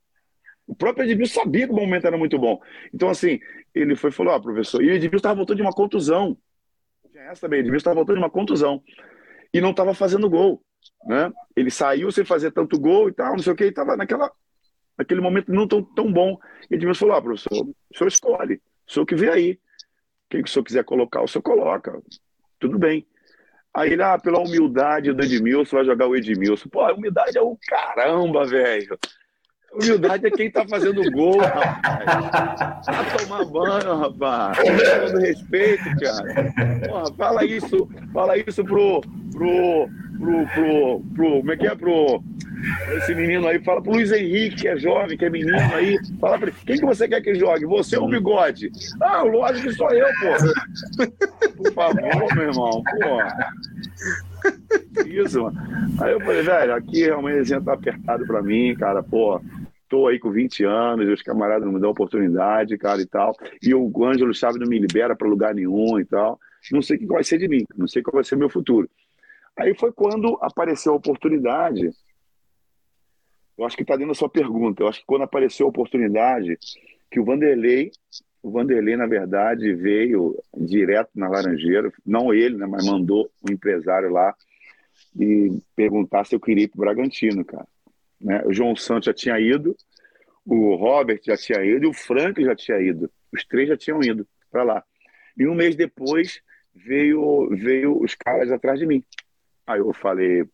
O 0.67 0.75
próprio 0.75 1.05
Edmilson 1.05 1.41
sabia 1.41 1.67
que 1.67 1.73
o 1.73 1.75
momento 1.75 2.07
era 2.07 2.17
muito 2.17 2.37
bom. 2.39 2.59
Então, 2.93 3.09
assim, 3.09 3.39
ele 3.73 3.95
foi 3.95 4.11
falou: 4.11 4.33
ah, 4.33 4.39
professor, 4.39 4.83
e 4.83 4.89
o 4.89 4.93
Edmilson 4.93 5.17
estava 5.17 5.35
voltando 5.35 5.57
de 5.57 5.63
uma 5.63 5.73
contusão. 5.73 6.37
Essa 7.13 7.41
também, 7.41 7.59
Edmilson 7.59 7.77
estava 7.77 7.95
voltando 7.95 8.17
de 8.17 8.23
uma 8.23 8.29
contusão. 8.29 8.83
E 9.53 9.61
não 9.61 9.71
estava 9.71 9.93
fazendo 9.93 10.29
gol. 10.29 10.61
Né? 11.05 11.31
Ele 11.55 11.71
saiu 11.71 12.11
sem 12.11 12.25
fazer 12.25 12.51
tanto 12.51 12.79
gol 12.79 13.09
e 13.09 13.13
tal, 13.13 13.33
não 13.33 13.39
sei 13.39 13.53
o 13.53 13.55
que, 13.55 13.65
e 13.65 13.69
estava 13.69 13.95
naquela 13.95 14.31
naquele 14.97 15.19
momento 15.19 15.51
não 15.51 15.67
tão, 15.67 15.83
tão 15.83 16.11
bom. 16.11 16.37
E 16.69 16.75
Edmilson 16.75 17.01
falou: 17.01 17.15
ah, 17.15 17.21
professor, 17.21 17.67
o 17.67 17.97
senhor 17.97 18.07
escolhe, 18.07 18.61
o 18.87 18.91
senhor 18.91 19.05
que 19.05 19.15
vê 19.15 19.29
aí. 19.29 19.59
Quem 20.29 20.41
que 20.41 20.49
o 20.49 20.51
senhor 20.51 20.63
quiser 20.63 20.83
colocar, 20.83 21.21
o 21.21 21.27
senhor 21.27 21.43
coloca. 21.43 22.01
Tudo 22.59 22.79
bem. 22.79 23.05
Aí 23.73 23.91
ele, 23.91 24.01
ah, 24.01 24.17
pela 24.17 24.39
humildade 24.39 25.11
do 25.11 25.23
Edmilson, 25.23 25.75
vai 25.75 25.85
jogar 25.85 26.07
o 26.07 26.15
Edmilson. 26.15 26.69
Pô, 26.69 26.81
a 26.81 26.93
humildade 26.93 27.37
é 27.37 27.41
o 27.41 27.57
caramba, 27.67 28.45
velho. 28.45 28.97
Humildade 29.75 30.27
é 30.27 30.31
quem 30.31 30.49
tá 30.49 30.65
fazendo 30.67 31.01
gol, 31.11 31.39
rapaz. 31.39 32.85
Vai 32.85 33.17
tomar 33.17 33.45
banho, 33.45 33.97
rapaz. 33.97 34.57
Com 34.57 35.19
respeito, 35.19 35.83
cara. 35.99 36.53
Porra, 36.87 37.13
fala 37.17 37.45
isso, 37.45 37.89
fala 38.13 38.37
isso 38.37 38.63
pro, 38.63 39.01
pro, 39.31 39.89
pro, 40.19 40.47
pro, 40.47 41.01
pro, 41.13 41.29
como 41.37 41.51
é 41.51 41.57
que 41.57 41.67
é, 41.67 41.75
pro, 41.75 42.23
esse 42.97 43.13
menino 43.13 43.47
aí, 43.47 43.59
fala 43.59 43.81
pro 43.81 43.91
Luiz 43.91 44.11
Henrique, 44.11 44.61
que 44.61 44.67
é 44.67 44.77
jovem, 44.77 45.17
que 45.17 45.25
é 45.25 45.29
menino 45.29 45.57
aí, 45.75 45.97
fala 46.19 46.37
pra 46.37 46.47
ele, 46.47 46.57
quem 46.65 46.77
que 46.77 46.85
você 46.85 47.07
quer 47.07 47.21
que 47.21 47.35
jogue? 47.35 47.65
Você 47.65 47.97
ou 47.97 48.05
o 48.05 48.09
Bigode? 48.09 48.71
Ah, 49.01 49.23
lógico 49.23 49.67
que 49.67 49.75
sou 49.75 49.91
eu, 49.91 50.07
pô. 50.07 51.07
Por 51.57 51.73
favor, 51.73 52.35
meu 52.35 52.49
irmão, 52.49 52.83
pô. 52.83 55.05
Isso, 55.05 55.41
mano. 55.41 55.57
Aí 55.99 56.13
eu 56.13 56.19
falei, 56.19 56.41
velho, 56.41 56.75
aqui 56.75 57.03
realmente 57.03 57.53
a 57.53 57.61
tá 57.61 57.73
apertado 57.73 58.25
pra 58.25 58.41
mim, 58.41 58.75
cara, 58.75 59.03
pô. 59.03 59.41
Tô 59.87 60.07
aí 60.07 60.19
com 60.19 60.31
20 60.31 60.63
anos, 60.63 61.07
os 61.07 61.21
camaradas 61.21 61.65
não 61.65 61.73
me 61.73 61.79
dão 61.79 61.91
oportunidade, 61.91 62.77
cara, 62.77 63.01
e 63.01 63.05
tal. 63.05 63.35
E 63.61 63.73
o 63.73 63.91
Ângelo 64.03 64.33
Chaves 64.33 64.59
não 64.59 64.67
me 64.67 64.79
libera 64.79 65.15
para 65.15 65.27
lugar 65.27 65.53
nenhum 65.53 65.99
e 65.99 66.05
tal. 66.05 66.39
Não 66.71 66.81
sei 66.81 66.97
o 66.97 66.99
que 66.99 67.05
vai 67.05 67.23
ser 67.23 67.37
de 67.37 67.47
mim, 67.47 67.63
não 67.77 67.87
sei 67.87 68.01
qual 68.01 68.15
vai 68.15 68.23
ser 68.23 68.35
meu 68.35 68.49
futuro. 68.49 68.89
Aí 69.57 69.75
foi 69.77 69.91
quando 69.91 70.37
apareceu 70.41 70.93
a 70.93 70.95
oportunidade 70.95 71.91
eu 73.57 73.65
acho 73.65 73.75
que 73.75 73.83
está 73.83 73.95
dentro 73.95 74.09
da 74.09 74.15
sua 74.15 74.29
pergunta. 74.29 74.83
Eu 74.83 74.87
acho 74.87 74.99
que 74.99 75.05
quando 75.05 75.23
apareceu 75.23 75.65
a 75.65 75.69
oportunidade, 75.69 76.57
que 77.09 77.19
o 77.19 77.25
Vanderlei, 77.25 77.91
o 78.43 78.51
Vanderlei, 78.51 78.95
na 78.95 79.07
verdade, 79.07 79.73
veio 79.73 80.37
direto 80.55 81.11
na 81.15 81.29
Laranjeira, 81.29 81.91
não 82.05 82.33
ele, 82.33 82.57
né, 82.57 82.65
mas 82.65 82.85
mandou 82.85 83.29
um 83.47 83.53
empresário 83.53 84.11
lá 84.11 84.35
e 85.17 85.57
perguntar 85.75 86.25
se 86.25 86.35
eu 86.35 86.39
queria 86.39 86.65
ir 86.65 86.67
para 86.67 86.77
o 86.77 86.81
Bragantino, 86.81 87.45
cara. 87.45 87.67
Né? 88.19 88.41
O 88.45 88.53
João 88.53 88.75
Santos 88.75 89.05
já 89.05 89.13
tinha 89.13 89.39
ido, 89.39 89.75
o 90.45 90.75
Robert 90.75 91.19
já 91.23 91.35
tinha 91.35 91.63
ido 91.63 91.85
e 91.85 91.87
o 91.87 91.93
Frank 91.93 92.43
já 92.43 92.55
tinha 92.55 92.79
ido. 92.79 93.09
Os 93.31 93.45
três 93.45 93.67
já 93.67 93.77
tinham 93.77 94.01
ido 94.01 94.27
para 94.51 94.63
lá. 94.63 94.83
E 95.37 95.47
um 95.47 95.55
mês 95.55 95.75
depois 95.75 96.41
veio 96.73 97.49
veio 97.51 98.01
os 98.01 98.15
caras 98.15 98.51
atrás 98.51 98.79
de 98.79 98.85
mim. 98.85 99.03
Aí 99.67 99.79
eu 99.79 99.93
falei, 99.93 100.45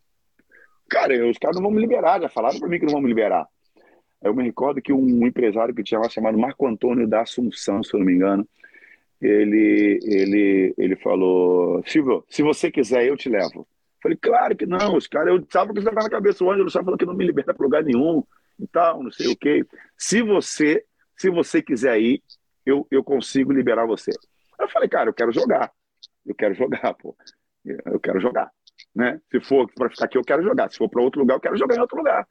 cara, 0.88 1.28
os 1.28 1.38
caras 1.38 1.56
não 1.56 1.64
vão 1.64 1.70
me 1.70 1.80
liberar, 1.80 2.20
já 2.20 2.28
falaram 2.28 2.58
para 2.58 2.68
mim 2.68 2.78
que 2.78 2.86
não 2.86 2.92
vão 2.92 3.02
me 3.02 3.08
liberar. 3.08 3.46
Aí 4.22 4.30
eu 4.30 4.34
me 4.34 4.44
recordo 4.44 4.80
que 4.80 4.92
um 4.92 5.26
empresário 5.26 5.74
que 5.74 5.82
tinha 5.82 6.00
lá 6.00 6.08
chamado 6.08 6.38
Marco 6.38 6.66
Antônio 6.66 7.06
da 7.06 7.22
Assunção, 7.22 7.82
se 7.82 7.94
eu 7.94 7.98
não 7.98 8.06
me 8.06 8.14
engano, 8.14 8.48
ele, 9.20 10.00
ele, 10.02 10.74
ele 10.76 10.96
falou, 10.96 11.82
Silvio, 11.86 12.24
se 12.28 12.42
você 12.42 12.70
quiser, 12.70 13.06
eu 13.06 13.16
te 13.16 13.28
levo. 13.28 13.66
Falei, 14.02 14.18
claro 14.20 14.56
que 14.56 14.66
não, 14.66 14.96
os 14.96 15.06
caras, 15.06 15.28
eu 15.28 15.36
estava 15.40 15.72
com 15.72 15.78
isso 15.78 15.90
na 15.90 16.10
cabeça, 16.10 16.44
o 16.44 16.50
Ângelo 16.50 16.70
só 16.70 16.82
falou 16.82 16.98
que 16.98 17.06
não 17.06 17.14
me 17.14 17.24
libera 17.24 17.54
para 17.54 17.64
lugar 17.64 17.84
nenhum 17.84 18.24
e 18.58 18.66
tal, 18.66 19.02
não 19.02 19.12
sei 19.12 19.28
o 19.28 19.36
quê. 19.36 19.64
Se 19.96 20.22
você, 20.22 20.84
se 21.16 21.30
você 21.30 21.62
quiser 21.62 22.00
ir, 22.00 22.22
eu, 22.66 22.86
eu 22.90 23.04
consigo 23.04 23.52
liberar 23.52 23.86
você. 23.86 24.10
Aí 24.58 24.66
eu 24.66 24.68
falei, 24.68 24.88
cara, 24.88 25.08
eu 25.08 25.14
quero 25.14 25.32
jogar. 25.32 25.70
Eu 26.26 26.34
quero 26.34 26.54
jogar, 26.54 26.94
pô. 26.94 27.16
Eu 27.64 28.00
quero 28.00 28.18
jogar, 28.20 28.50
né? 28.94 29.20
Se 29.30 29.40
for 29.40 29.70
para 29.72 29.88
ficar 29.88 30.06
aqui, 30.06 30.18
eu 30.18 30.24
quero 30.24 30.42
jogar. 30.42 30.70
Se 30.70 30.78
for 30.78 30.88
para 30.88 31.00
outro 31.00 31.20
lugar, 31.20 31.36
eu 31.36 31.40
quero 31.40 31.56
jogar 31.56 31.76
em 31.76 31.80
outro 31.80 31.96
lugar, 31.96 32.26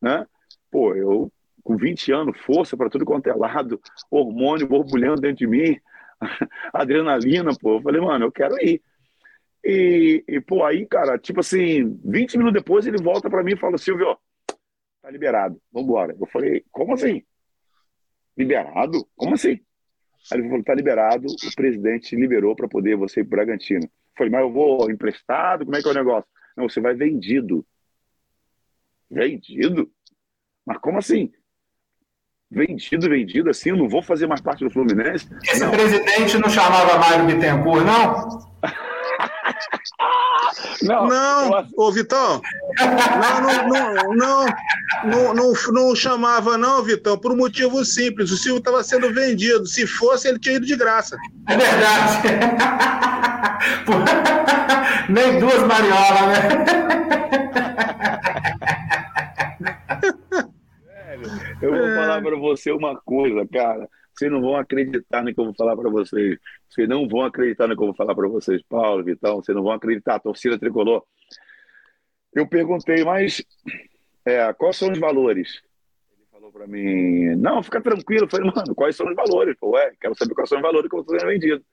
né? 0.00 0.26
Pô, 0.70 0.94
eu 0.94 1.32
com 1.62 1.76
20 1.78 2.12
anos, 2.12 2.38
força 2.40 2.76
para 2.76 2.90
tudo 2.90 3.06
quanto 3.06 3.26
é 3.28 3.34
lado, 3.34 3.80
hormônio 4.10 4.68
borbulhando 4.68 5.22
dentro 5.22 5.38
de 5.38 5.46
mim, 5.46 5.80
adrenalina, 6.72 7.50
pô. 7.58 7.78
Eu 7.78 7.82
falei, 7.82 8.00
mano, 8.00 8.26
eu 8.26 8.32
quero 8.32 8.54
ir. 8.62 8.82
E, 9.64 10.22
e, 10.28 10.40
pô, 10.42 10.62
aí, 10.62 10.84
cara, 10.86 11.18
tipo 11.18 11.40
assim, 11.40 11.98
20 12.04 12.36
minutos 12.36 12.60
depois 12.60 12.86
ele 12.86 13.02
volta 13.02 13.30
para 13.30 13.42
mim 13.42 13.54
e 13.54 13.58
fala, 13.58 13.78
Silvio, 13.78 14.18
tá 15.00 15.10
liberado, 15.10 15.58
vambora. 15.72 16.14
Eu 16.20 16.26
falei, 16.26 16.62
como 16.70 16.92
assim? 16.92 17.22
Liberado? 18.36 19.06
Como 19.16 19.34
assim? 19.34 19.58
Aí 20.30 20.38
ele 20.38 20.48
falou, 20.48 20.64
tá 20.64 20.74
liberado, 20.74 21.26
o 21.26 21.54
presidente 21.54 22.14
liberou 22.14 22.54
para 22.54 22.68
poder 22.68 22.96
você 22.96 23.20
ir 23.20 23.24
pro 23.24 23.36
Bragantino. 23.36 23.84
Eu 23.84 23.90
falei, 24.18 24.32
mas 24.32 24.42
eu 24.42 24.52
vou 24.52 24.90
emprestado? 24.90 25.64
Como 25.64 25.76
é 25.76 25.80
que 25.80 25.88
é 25.88 25.90
o 25.90 25.94
negócio? 25.94 26.28
Não, 26.56 26.68
você 26.68 26.80
vai 26.80 26.94
vendido. 26.94 27.66
Vendido? 29.10 29.90
Mas 30.66 30.78
como 30.78 30.98
assim? 30.98 31.32
Vendido, 32.50 33.08
vendido 33.08 33.50
assim, 33.50 33.70
eu 33.70 33.76
não 33.76 33.88
vou 33.88 34.02
fazer 34.02 34.26
mais 34.26 34.40
parte 34.40 34.62
do 34.62 34.70
Fluminense? 34.70 35.26
Esse 35.42 35.64
não. 35.64 35.70
presidente 35.70 36.38
não 36.38 36.48
chamava 36.48 36.98
Mário 36.98 37.26
Bittencourt, 37.26 37.84
não? 37.84 38.53
Não, 40.82 41.08
não 41.08 41.68
ô 41.76 41.90
Vitão, 41.92 42.40
não, 42.78 43.40
não, 43.40 44.14
não, 44.14 44.46
não, 45.04 45.34
não, 45.34 45.52
não, 45.72 45.94
chamava, 45.96 46.58
não, 46.58 46.82
Vitão, 46.82 47.18
por 47.18 47.32
um 47.32 47.36
motivo 47.36 47.84
simples. 47.84 48.30
O 48.30 48.36
Silvio 48.36 48.58
estava 48.58 48.82
sendo 48.82 49.12
vendido. 49.12 49.66
Se 49.66 49.86
fosse, 49.86 50.28
ele 50.28 50.38
tinha 50.38 50.56
ido 50.56 50.66
de 50.66 50.76
graça. 50.76 51.16
É 51.48 51.56
verdade. 51.56 52.28
Nem 55.08 55.38
duas 55.38 55.62
mariolas, 55.62 56.20
né? 56.26 56.64
Eu 61.60 61.70
vou 61.70 61.94
falar 61.94 62.22
para 62.22 62.36
você 62.36 62.70
uma 62.70 62.96
coisa, 63.00 63.46
cara. 63.50 63.88
Vocês 64.14 64.30
não 64.30 64.40
vão 64.40 64.56
acreditar 64.56 65.22
no 65.22 65.34
que 65.34 65.40
eu 65.40 65.44
vou 65.44 65.54
falar 65.54 65.76
para 65.76 65.90
vocês. 65.90 66.38
Vocês 66.68 66.88
não 66.88 67.08
vão 67.08 67.22
acreditar 67.22 67.66
no 67.66 67.76
que 67.76 67.82
eu 67.82 67.86
vou 67.86 67.94
falar 67.94 68.14
para 68.14 68.28
vocês, 68.28 68.62
Paulo, 68.62 69.02
Vitão. 69.02 69.36
Vocês 69.36 69.54
não 69.56 69.64
vão 69.64 69.72
acreditar. 69.72 70.20
torcida 70.20 70.58
tricolor. 70.58 71.04
Eu 72.32 72.46
perguntei, 72.46 73.04
mas 73.04 73.44
é, 74.24 74.52
quais 74.54 74.76
são 74.76 74.92
os 74.92 74.98
valores? 74.98 75.62
Ele 76.16 76.26
falou 76.30 76.52
para 76.52 76.66
mim, 76.66 77.34
não, 77.36 77.62
fica 77.62 77.80
tranquilo. 77.80 78.24
Eu 78.24 78.30
falei, 78.30 78.50
mano, 78.50 78.74
quais 78.74 78.96
são 78.96 79.08
os 79.08 79.14
valores? 79.14 79.56
Pô, 79.58 79.70
ué, 79.70 79.92
quero 80.00 80.14
saber 80.14 80.34
quais 80.34 80.48
são 80.48 80.58
os 80.58 80.62
valores 80.62 80.88
que 80.88 80.96
eu 80.96 81.00
estou 81.00 81.18
sendo 81.18 81.28
vendido. 81.28 81.64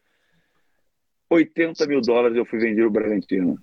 80 1.29 1.87
mil 1.87 2.01
dólares 2.01 2.35
eu 2.35 2.45
fui 2.45 2.59
vendido 2.59 2.87
o 2.87 2.91
Bragantino. 2.91 3.57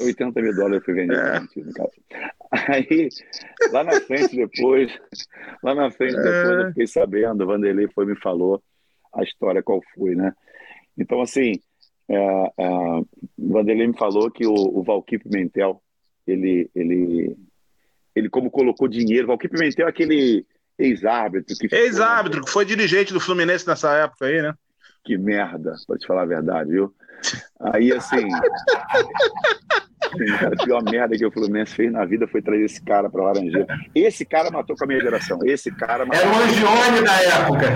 80 0.00 0.42
mil 0.42 0.54
dólares 0.54 0.78
eu 0.78 0.84
fui 0.84 0.94
vendido 0.94 1.20
é. 1.20 1.40
Aí, 2.68 3.08
lá 3.70 3.84
na 3.84 4.00
frente 4.00 4.36
depois, 4.36 4.92
lá 5.62 5.74
na 5.74 5.90
frente 5.90 6.16
depois 6.16 6.50
eu 6.50 6.60
é. 6.60 6.68
fiquei 6.68 6.86
sabendo, 6.86 7.44
o 7.44 7.46
Vanderlei 7.46 7.88
foi 7.94 8.06
me 8.06 8.16
falou 8.16 8.62
a 9.14 9.22
história 9.22 9.62
qual 9.62 9.80
foi, 9.94 10.14
né? 10.14 10.32
Então, 10.96 11.20
assim, 11.20 11.52
é, 12.08 12.16
é, 12.16 12.68
o 12.68 13.06
Vanderlei 13.38 13.86
me 13.86 13.96
falou 13.96 14.30
que 14.30 14.46
o, 14.46 14.52
o 14.52 14.82
Valquí 14.82 15.18
Pimentel, 15.18 15.82
ele, 16.26 16.70
ele, 16.74 17.36
ele 18.14 18.28
como 18.28 18.50
colocou 18.50 18.88
dinheiro, 18.88 19.28
Valquí 19.28 19.48
Pimentel 19.48 19.86
é 19.86 19.90
aquele 19.90 20.46
ex-árbitro. 20.78 21.54
Ex-árbitro, 21.70 22.44
que 22.44 22.50
foi 22.50 22.64
dirigente 22.64 23.12
do 23.12 23.20
Fluminense 23.20 23.66
nessa 23.66 23.96
época 23.96 24.26
aí, 24.26 24.42
né? 24.42 24.54
Que 25.04 25.18
merda, 25.18 25.74
pra 25.86 25.98
te 25.98 26.06
falar 26.06 26.22
a 26.22 26.26
verdade, 26.26 26.70
viu? 26.70 26.94
Aí, 27.60 27.92
assim, 27.92 28.28
Cara, 30.28 30.54
a 30.60 30.64
pior 30.64 30.82
merda 30.82 31.16
que 31.16 31.24
o 31.24 31.30
Fluminense 31.30 31.74
fez 31.74 31.90
na 31.92 32.04
vida 32.04 32.26
foi 32.26 32.42
trazer 32.42 32.64
esse 32.64 32.82
cara 32.82 33.08
para 33.08 33.22
Laranjeira. 33.22 33.66
Esse 33.94 34.24
cara 34.24 34.50
matou 34.50 34.76
com 34.76 34.84
a 34.84 34.86
minha 34.86 35.00
geração. 35.00 35.38
Esse 35.44 35.70
cara 35.70 36.04
matou. 36.04 36.22
Era 36.22 36.30
o 36.30 36.42
Angione 36.42 37.04
da 37.04 37.22
época. 37.22 37.66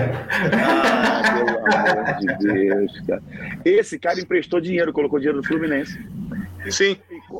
Ah, 0.53 1.21
pelo 1.33 1.49
amor 1.75 2.19
de 2.19 2.37
Deus, 2.37 3.01
cara. 3.07 3.23
Esse 3.65 3.99
cara 3.99 4.19
emprestou 4.19 4.61
dinheiro, 4.61 4.93
colocou 4.93 5.19
dinheiro 5.19 5.37
no 5.37 5.43
Fluminense. 5.43 5.97
Sim. 6.69 6.97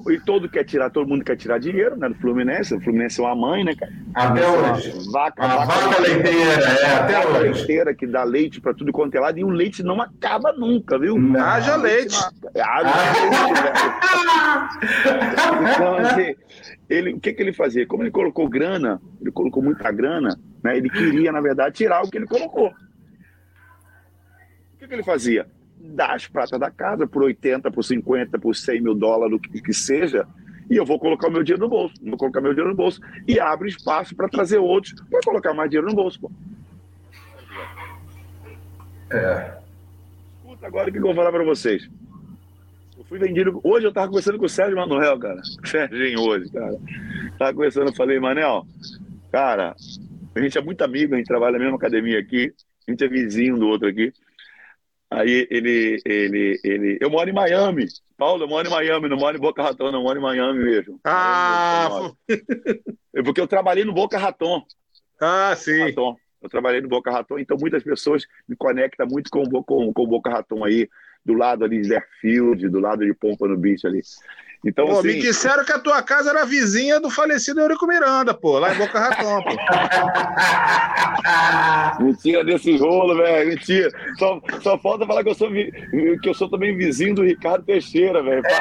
E, 0.09 0.19
todo 0.19 0.49
quer 0.49 0.63
tirar, 0.63 0.89
todo 0.89 1.07
mundo 1.07 1.23
quer 1.23 1.35
tirar 1.35 1.59
dinheiro, 1.59 1.97
né? 1.97 2.09
Do 2.09 2.15
Fluminense. 2.15 2.73
O 2.73 2.81
Fluminense 2.81 3.19
é 3.19 3.23
uma 3.23 3.35
mãe, 3.35 3.63
né, 3.63 3.75
cara? 3.75 3.91
Até 4.13 4.41
é 4.41 4.47
hoje. 4.47 5.11
Vaca, 5.11 5.43
a 5.43 5.65
vaca, 5.65 5.87
vaca 5.89 6.01
leiteira, 6.01 6.51
é, 6.51 6.95
até 6.95 7.13
vaca 7.13 7.29
hoje. 7.29 7.53
leiteira 7.53 7.93
que 7.93 8.07
dá 8.07 8.23
leite 8.23 8.61
para 8.61 8.73
tudo 8.73 8.91
quanto 8.91 9.15
é 9.15 9.19
lado 9.19 9.39
e 9.39 9.43
o 9.43 9.49
leite 9.49 9.83
não 9.83 10.01
acaba 10.01 10.53
nunca, 10.53 10.97
viu? 10.97 11.17
Não. 11.17 11.39
Haja 11.39 11.75
leite. 11.75 12.15
Haja 12.55 12.95
leite, 13.11 13.61
velho. 13.61 13.77
Então, 15.77 15.97
assim, 15.97 16.35
ele, 16.89 17.13
o 17.13 17.19
que, 17.19 17.33
que 17.33 17.41
ele 17.41 17.53
fazia? 17.53 17.85
Como 17.85 18.03
ele 18.03 18.11
colocou 18.11 18.47
grana, 18.47 19.01
ele 19.19 19.31
colocou 19.31 19.61
muita 19.61 19.91
grana, 19.91 20.39
né? 20.63 20.77
Ele 20.77 20.89
queria, 20.89 21.31
na 21.31 21.41
verdade, 21.41 21.75
tirar 21.75 22.01
o 22.03 22.09
que 22.09 22.17
ele 22.17 22.27
colocou. 22.27 22.67
O 22.67 22.73
que, 24.79 24.87
que 24.87 24.93
ele 24.93 25.03
fazia? 25.03 25.47
Dar 25.79 26.15
as 26.15 26.27
pratas 26.27 26.59
da 26.59 26.69
casa 26.69 27.07
por 27.07 27.23
80, 27.23 27.71
por 27.71 27.83
50, 27.83 28.37
por 28.39 28.55
100 28.55 28.81
mil 28.81 28.95
dólares, 28.95 29.35
o 29.35 29.39
que, 29.39 29.61
que 29.61 29.73
seja, 29.73 30.27
e 30.69 30.75
eu 30.75 30.85
vou 30.85 30.99
colocar 30.99 31.27
o 31.27 31.31
meu 31.31 31.43
dinheiro 31.43 31.63
no 31.63 31.69
bolso. 31.69 31.95
Vou 32.03 32.17
colocar 32.17 32.41
meu 32.41 32.51
dinheiro 32.51 32.71
no 32.71 32.75
bolso 32.75 32.99
e 33.27 33.39
abre 33.39 33.69
espaço 33.69 34.15
para 34.15 34.27
trazer 34.27 34.57
outros 34.57 34.93
para 35.09 35.21
colocar 35.21 35.53
mais 35.53 35.69
dinheiro 35.69 35.87
no 35.87 35.95
bolso. 35.95 36.19
Pô. 36.19 36.31
É. 39.09 39.57
Escuta 40.37 40.67
agora 40.67 40.89
o 40.89 40.91
que 40.91 40.97
eu 40.97 41.03
vou 41.03 41.15
falar 41.15 41.31
para 41.31 41.43
vocês. 41.43 41.89
Eu 42.97 43.03
fui 43.05 43.17
vendido. 43.17 43.61
Hoje 43.63 43.85
eu 43.85 43.89
estava 43.89 44.07
conversando 44.07 44.37
com 44.37 44.45
o 44.45 44.49
Sérgio 44.49 44.75
Manuel, 44.75 45.17
cara. 45.17 45.41
Serginho 45.63 46.21
hoje, 46.21 46.51
cara. 46.51 46.77
Tava 47.37 47.53
conversando, 47.53 47.87
eu 47.87 47.95
falei, 47.95 48.19
Manel, 48.19 48.65
cara, 49.31 49.75
a 50.35 50.41
gente 50.41 50.57
é 50.57 50.61
muito 50.61 50.83
amigo, 50.83 51.13
a 51.13 51.17
gente 51.17 51.27
trabalha 51.27 51.53
na 51.53 51.59
mesma 51.59 51.77
academia 51.77 52.19
aqui, 52.19 52.53
a 52.87 52.91
gente 52.91 53.03
é 53.03 53.07
vizinho 53.07 53.57
do 53.57 53.67
outro 53.67 53.87
aqui. 53.87 54.11
Aí 55.09 55.47
ele, 55.49 56.01
ele, 56.05 56.59
ele. 56.63 56.97
Eu 56.99 57.09
moro 57.09 57.29
em 57.29 57.33
Miami. 57.33 57.85
Paulo, 58.17 58.43
eu 58.43 58.47
moro 58.47 58.67
em 58.67 58.71
Miami, 58.71 59.07
não 59.07 59.17
moro 59.17 59.37
em 59.37 59.39
Boca 59.39 59.63
Raton, 59.63 59.91
não 59.91 60.03
moro 60.03 60.19
em 60.19 60.21
Miami 60.21 60.59
mesmo. 60.63 60.99
Ah! 61.03 62.11
É 63.15 63.23
porque 63.23 63.41
eu 63.41 63.47
trabalhei 63.47 63.85
no 63.85 63.93
Boca 63.93 64.17
Raton. 64.17 64.63
Ah, 65.19 65.55
sim. 65.55 65.79
Raton. 65.79 66.15
Eu 66.41 66.49
trabalhei 66.49 66.81
no 66.81 66.89
Boca 66.89 67.09
Raton, 67.09 67.39
então 67.39 67.57
muitas 67.59 67.83
pessoas 67.83 68.25
me 68.47 68.55
conectam 68.55 69.07
muito 69.07 69.29
com, 69.31 69.43
com, 69.63 69.91
com 69.91 70.03
o 70.03 70.07
Boca 70.07 70.29
Raton 70.29 70.63
aí, 70.63 70.87
do 71.27 71.33
lado 71.33 71.65
ali 71.65 71.81
de 71.81 71.93
Airfield, 71.93 72.69
do 72.69 72.79
lado 72.79 73.05
de 73.05 73.13
Pompa 73.13 73.45
no 73.47 73.57
Beach 73.57 73.85
ali. 73.85 74.01
Então, 74.65 74.87
pô, 74.87 74.99
assim... 74.99 75.09
me 75.09 75.19
disseram 75.19 75.63
que 75.63 75.71
a 75.71 75.77
tua 75.77 76.01
casa 76.01 76.31
era 76.31 76.43
vizinha 76.45 76.99
do 76.99 77.11
falecido 77.11 77.59
Eurico 77.59 77.85
Miranda, 77.85 78.33
pô, 78.33 78.57
lá 78.57 78.73
em 78.73 78.77
Boca 78.77 78.97
Raton, 78.99 79.43
pô. 79.43 79.51
mentira 82.03 82.43
desse 82.43 82.75
rolo, 82.77 83.15
velho, 83.15 83.49
mentira. 83.49 83.91
Só, 84.17 84.41
só 84.61 84.79
falta 84.79 85.05
falar 85.05 85.23
que 85.23 85.29
eu, 85.29 85.35
sou, 85.35 85.51
que 85.51 86.21
eu 86.23 86.33
sou 86.33 86.49
também 86.49 86.75
vizinho 86.75 87.13
do 87.13 87.23
Ricardo 87.23 87.65
Teixeira, 87.65 88.23
velho. 88.23 88.41
É, 88.45 88.51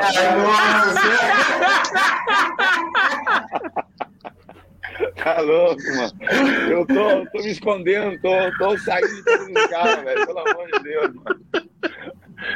Tá 5.22 5.40
louco, 5.40 5.82
mano. 5.96 6.12
Eu 6.70 6.86
tô, 6.86 7.26
tô 7.30 7.42
me 7.42 7.50
escondendo, 7.50 8.20
tô, 8.20 8.30
tô 8.58 8.78
saindo 8.78 9.08
de 9.08 9.24
todos 9.24 9.48
os 9.48 9.66
caras, 9.66 10.04
velho. 10.04 10.26
Pelo 10.26 10.38
amor 10.38 10.66
de 10.72 10.82
Deus, 10.82 11.14
mano. 11.14 11.40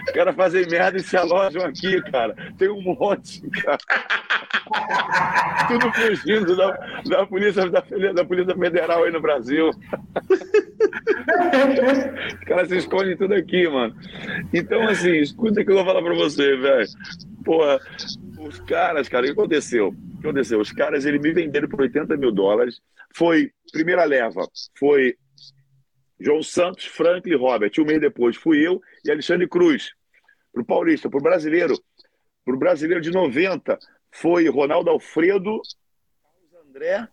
Os 0.07 0.13
caras 0.13 0.35
fazem 0.35 0.67
merda 0.69 0.99
e 0.99 1.03
se 1.03 1.17
alojam 1.17 1.63
aqui, 1.63 2.01
cara. 2.11 2.35
Tem 2.59 2.69
um 2.69 2.83
monte, 2.83 3.41
cara. 3.63 3.79
tudo 5.69 5.93
fugindo 5.93 6.57
da, 6.57 6.71
da, 7.09 7.27
polícia, 7.27 7.69
da, 7.69 7.81
da 8.13 8.25
Polícia 8.25 8.55
Federal 8.55 9.05
aí 9.05 9.13
no 9.13 9.21
Brasil. 9.21 9.71
Os 12.35 12.45
caras 12.47 12.69
se 12.69 12.77
escondem 12.77 13.17
tudo 13.17 13.35
aqui, 13.35 13.69
mano. 13.69 13.95
Então, 14.53 14.87
assim, 14.89 15.17
escuta 15.17 15.61
o 15.61 15.65
que 15.65 15.71
eu 15.71 15.77
vou 15.77 15.85
falar 15.85 16.03
pra 16.03 16.15
você, 16.15 16.57
velho. 16.57 16.87
Porra, 17.45 17.81
os 18.39 18.61
caras, 18.61 19.09
cara, 19.09 19.25
o 19.25 19.27
que 19.27 19.33
aconteceu? 19.33 19.89
O 19.89 20.21
que 20.21 20.27
aconteceu? 20.27 20.61
Os 20.61 20.73
caras, 20.73 21.05
eles 21.05 21.21
me 21.21 21.33
venderam 21.33 21.69
por 21.69 21.81
80 21.81 22.17
mil 22.17 22.33
dólares. 22.33 22.81
Foi, 23.15 23.51
primeira 23.73 24.05
leva, 24.05 24.47
foi 24.79 25.17
João 26.21 26.43
Santos, 26.43 26.85
Franklin 26.85 27.33
e 27.33 27.37
Robert. 27.37 27.73
Um 27.79 27.85
mês 27.85 28.01
depois 28.01 28.37
fui 28.37 28.65
eu 28.65 28.81
e 29.05 29.11
Alexandre 29.11 29.49
Cruz. 29.49 29.93
Para 30.53 30.63
o 30.63 30.65
Paulista, 30.65 31.09
para 31.09 31.19
o 31.19 31.23
brasileiro, 31.23 31.75
para 32.45 32.55
o 32.55 32.59
brasileiro 32.59 33.01
de 33.01 33.11
90, 33.11 33.79
foi 34.11 34.49
Ronaldo 34.49 34.91
Alfredo, 34.91 35.61
Carlos 36.23 36.67
André. 36.67 37.09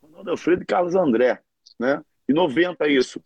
Ronaldo 0.00 0.30
Alfredo 0.30 0.62
e 0.62 0.66
Carlos 0.66 0.94
André, 0.94 1.40
né? 1.78 2.02
Em 2.28 2.32
90, 2.32 2.88
isso. 2.88 3.20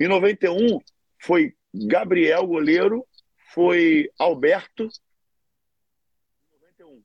Em 0.00 0.08
91, 0.08 0.80
foi 1.18 1.54
Gabriel, 1.74 2.46
goleiro, 2.46 3.06
foi 3.52 4.10
Alberto. 4.18 4.88
91. 6.78 7.02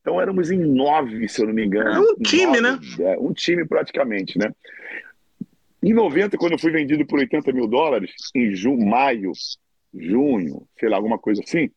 Então 0.00 0.20
éramos 0.20 0.50
em 0.50 0.58
nove, 0.58 1.28
se 1.28 1.42
eu 1.42 1.46
não 1.46 1.54
me 1.54 1.64
engano. 1.64 1.90
É 1.90 2.00
um 2.00 2.14
time, 2.16 2.60
nove, 2.60 2.96
né? 2.98 3.12
É, 3.12 3.18
um 3.18 3.32
time 3.32 3.66
praticamente, 3.66 4.38
né? 4.38 4.52
Em 5.84 5.92
90, 5.92 6.38
quando 6.38 6.52
eu 6.52 6.58
fui 6.58 6.72
vendido 6.72 7.06
por 7.06 7.18
80 7.18 7.52
mil 7.52 7.66
dólares, 7.66 8.10
em 8.34 8.54
ju 8.54 8.74
maio, 8.74 9.32
junho, 9.92 10.66
sei 10.78 10.88
lá, 10.88 10.96
alguma 10.96 11.18
coisa 11.18 11.42
assim, 11.42 11.70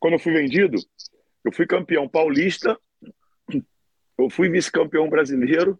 quando 0.00 0.14
eu 0.14 0.18
fui 0.18 0.32
vendido, 0.32 0.78
eu 1.44 1.52
fui 1.52 1.66
campeão 1.66 2.08
paulista, 2.08 2.78
eu 4.16 4.30
fui 4.30 4.48
vice-campeão 4.48 5.06
brasileiro, 5.10 5.78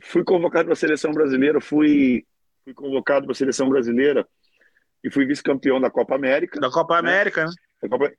fui 0.00 0.24
convocado 0.24 0.64
para 0.64 0.72
a 0.72 0.76
seleção 0.76 1.12
brasileira, 1.12 1.60
fui, 1.60 2.24
fui 2.64 2.72
convocado 2.72 3.26
para 3.26 3.32
a 3.32 3.36
seleção 3.36 3.68
brasileira 3.68 4.26
e 5.04 5.10
fui 5.10 5.26
vice-campeão 5.26 5.78
da 5.78 5.90
Copa 5.90 6.14
América. 6.14 6.58
Da 6.58 6.70
Copa 6.70 7.02
né? 7.02 7.10
América, 7.10 7.44
né? 7.44 7.88
Copa... 7.90 8.10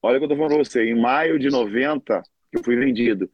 Olha 0.00 0.16
o 0.16 0.20
que 0.20 0.24
eu 0.26 0.32
estou 0.32 0.36
falando 0.36 0.54
para 0.54 0.64
você, 0.64 0.84
em 0.84 0.94
maio 0.94 1.40
de 1.40 1.50
90, 1.50 2.22
eu 2.52 2.62
fui 2.62 2.76
vendido 2.76 3.28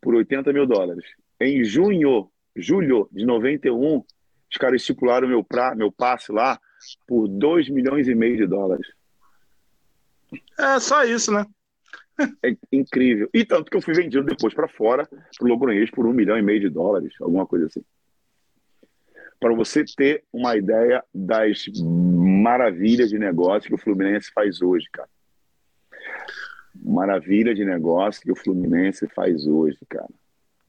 por 0.00 0.14
80 0.14 0.52
mil 0.52 0.66
dólares. 0.66 1.04
Em 1.40 1.62
junho, 1.64 2.30
julho 2.56 3.08
de 3.12 3.24
91, 3.24 4.04
os 4.50 4.56
caras 4.58 4.80
estipularam 4.80 5.28
meu, 5.28 5.44
pra, 5.44 5.74
meu 5.74 5.92
passe 5.92 6.32
lá 6.32 6.58
por 7.06 7.28
2 7.28 7.68
milhões 7.68 8.08
e 8.08 8.14
meio 8.14 8.36
de 8.36 8.46
dólares. 8.46 8.86
É 10.58 10.78
só 10.80 11.04
isso, 11.04 11.32
né? 11.32 11.46
É 12.42 12.56
incrível. 12.72 13.30
E 13.32 13.44
tanto 13.44 13.70
que 13.70 13.76
eu 13.76 13.80
fui 13.80 13.94
vendido 13.94 14.24
depois 14.24 14.52
para 14.52 14.66
fora, 14.66 15.06
para 15.06 15.44
o 15.44 15.48
Logroñês, 15.48 15.88
por 15.88 16.04
um 16.04 16.12
milhão 16.12 16.36
e 16.36 16.42
meio 16.42 16.58
de 16.58 16.68
dólares, 16.68 17.14
alguma 17.20 17.46
coisa 17.46 17.66
assim. 17.66 17.84
Para 19.38 19.54
você 19.54 19.84
ter 19.84 20.24
uma 20.32 20.56
ideia 20.56 21.04
das 21.14 21.64
maravilhas 21.78 23.10
de 23.10 23.20
negócio 23.20 23.68
que 23.68 23.74
o 23.74 23.78
Fluminense 23.78 24.32
faz 24.32 24.60
hoje, 24.60 24.88
cara. 24.92 25.08
Maravilha 26.74 27.54
de 27.54 27.64
negócio 27.64 28.20
que 28.20 28.32
o 28.32 28.36
Fluminense 28.36 29.06
faz 29.14 29.46
hoje, 29.46 29.78
cara. 29.88 30.10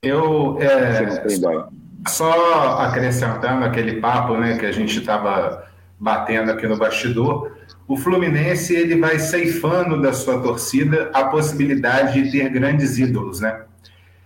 Eu 0.01 0.57
é, 0.61 1.29
só, 1.29 1.69
só, 2.07 2.79
acrescentando 2.79 3.65
aquele 3.65 3.99
papo 3.99 4.37
né, 4.37 4.57
que 4.57 4.65
a 4.65 4.71
gente 4.71 4.99
estava 4.99 5.67
batendo 5.99 6.51
aqui 6.51 6.65
no 6.65 6.77
bastidor, 6.77 7.51
o 7.85 7.97
Fluminense 7.97 8.73
ele 8.73 8.97
vai 8.97 9.19
ceifando 9.19 10.01
da 10.01 10.13
sua 10.13 10.41
torcida 10.41 11.09
a 11.13 11.25
possibilidade 11.25 12.21
de 12.21 12.31
ter 12.31 12.49
grandes 12.49 12.97
ídolos, 12.97 13.41
né? 13.41 13.63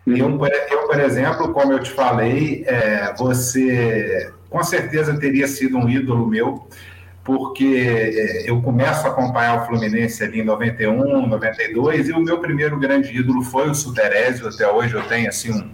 Uhum. 0.05 0.17
Eu, 0.17 0.39
eu, 0.69 0.87
por 0.87 0.99
exemplo, 0.99 1.51
como 1.53 1.73
eu 1.73 1.79
te 1.79 1.89
falei, 1.89 2.63
é, 2.67 3.13
você 3.17 4.31
com 4.49 4.63
certeza 4.63 5.17
teria 5.17 5.47
sido 5.47 5.77
um 5.77 5.89
ídolo 5.89 6.27
meu, 6.27 6.67
porque 7.23 8.13
é, 8.15 8.49
eu 8.49 8.61
começo 8.61 9.07
a 9.07 9.09
acompanhar 9.09 9.61
o 9.61 9.65
Fluminense 9.65 10.23
ali 10.23 10.41
em 10.41 10.43
91, 10.43 11.27
92, 11.27 12.09
e 12.09 12.11
o 12.11 12.19
meu 12.19 12.39
primeiro 12.39 12.77
grande 12.77 13.17
ídolo 13.17 13.41
foi 13.41 13.69
o 13.69 13.75
Suterésio, 13.75 14.47
até 14.47 14.69
hoje 14.69 14.93
eu 14.93 15.03
tenho 15.03 15.29
assim 15.29 15.51
um, 15.51 15.69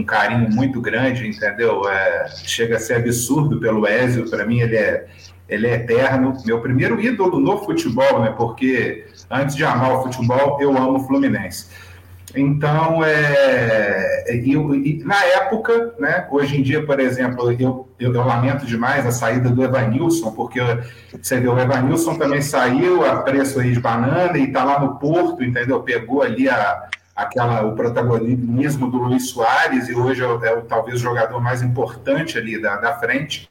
um 0.00 0.04
carinho 0.04 0.50
muito 0.50 0.80
grande, 0.80 1.26
entendeu? 1.26 1.88
É, 1.88 2.26
chega 2.44 2.76
a 2.76 2.78
ser 2.78 2.94
absurdo 2.94 3.58
pelo 3.58 3.86
Ézio, 3.86 4.28
para 4.28 4.44
mim 4.44 4.60
ele 4.60 4.76
é, 4.76 5.06
ele 5.48 5.66
é 5.66 5.74
eterno, 5.74 6.36
meu 6.44 6.60
primeiro 6.60 7.00
ídolo 7.00 7.40
no 7.40 7.64
futebol, 7.64 8.20
né? 8.20 8.34
Porque 8.36 9.06
antes 9.30 9.56
de 9.56 9.64
amar 9.64 9.98
o 9.98 10.02
futebol, 10.02 10.60
eu 10.60 10.76
amo 10.76 10.98
o 10.98 11.06
Fluminense. 11.06 11.68
Então, 12.36 13.04
é, 13.04 14.24
eu, 14.44 14.70
na 15.04 15.24
época, 15.24 15.94
né, 15.98 16.26
hoje 16.30 16.58
em 16.58 16.62
dia, 16.62 16.84
por 16.84 16.98
exemplo, 16.98 17.52
eu, 17.52 17.88
eu, 17.98 18.12
eu, 18.12 18.24
lamento 18.24 18.66
demais 18.66 19.06
a 19.06 19.12
saída 19.12 19.48
do 19.50 19.62
Evanilson, 19.62 20.32
porque 20.32 20.60
você 21.22 21.38
vê, 21.38 21.48
o 21.48 21.58
Evanilson 21.58 22.16
também 22.16 22.42
saiu 22.42 23.04
a 23.04 23.22
preço 23.22 23.60
aí 23.60 23.72
de 23.72 23.80
banana 23.80 24.36
e 24.36 24.44
está 24.44 24.64
lá 24.64 24.80
no 24.80 24.98
Porto, 24.98 25.44
entendeu? 25.44 25.80
Pegou 25.82 26.22
ali 26.22 26.48
a, 26.48 26.88
aquela, 27.14 27.64
o 27.64 27.74
protagonismo 27.76 28.90
do 28.90 28.98
Luiz 28.98 29.30
Soares 29.30 29.88
e 29.88 29.94
hoje 29.94 30.22
é, 30.24 30.26
é 30.26 30.60
talvez 30.62 30.96
o 30.96 31.02
jogador 31.02 31.40
mais 31.40 31.62
importante 31.62 32.36
ali 32.36 32.60
da, 32.60 32.76
da 32.76 32.94
frente. 32.98 33.48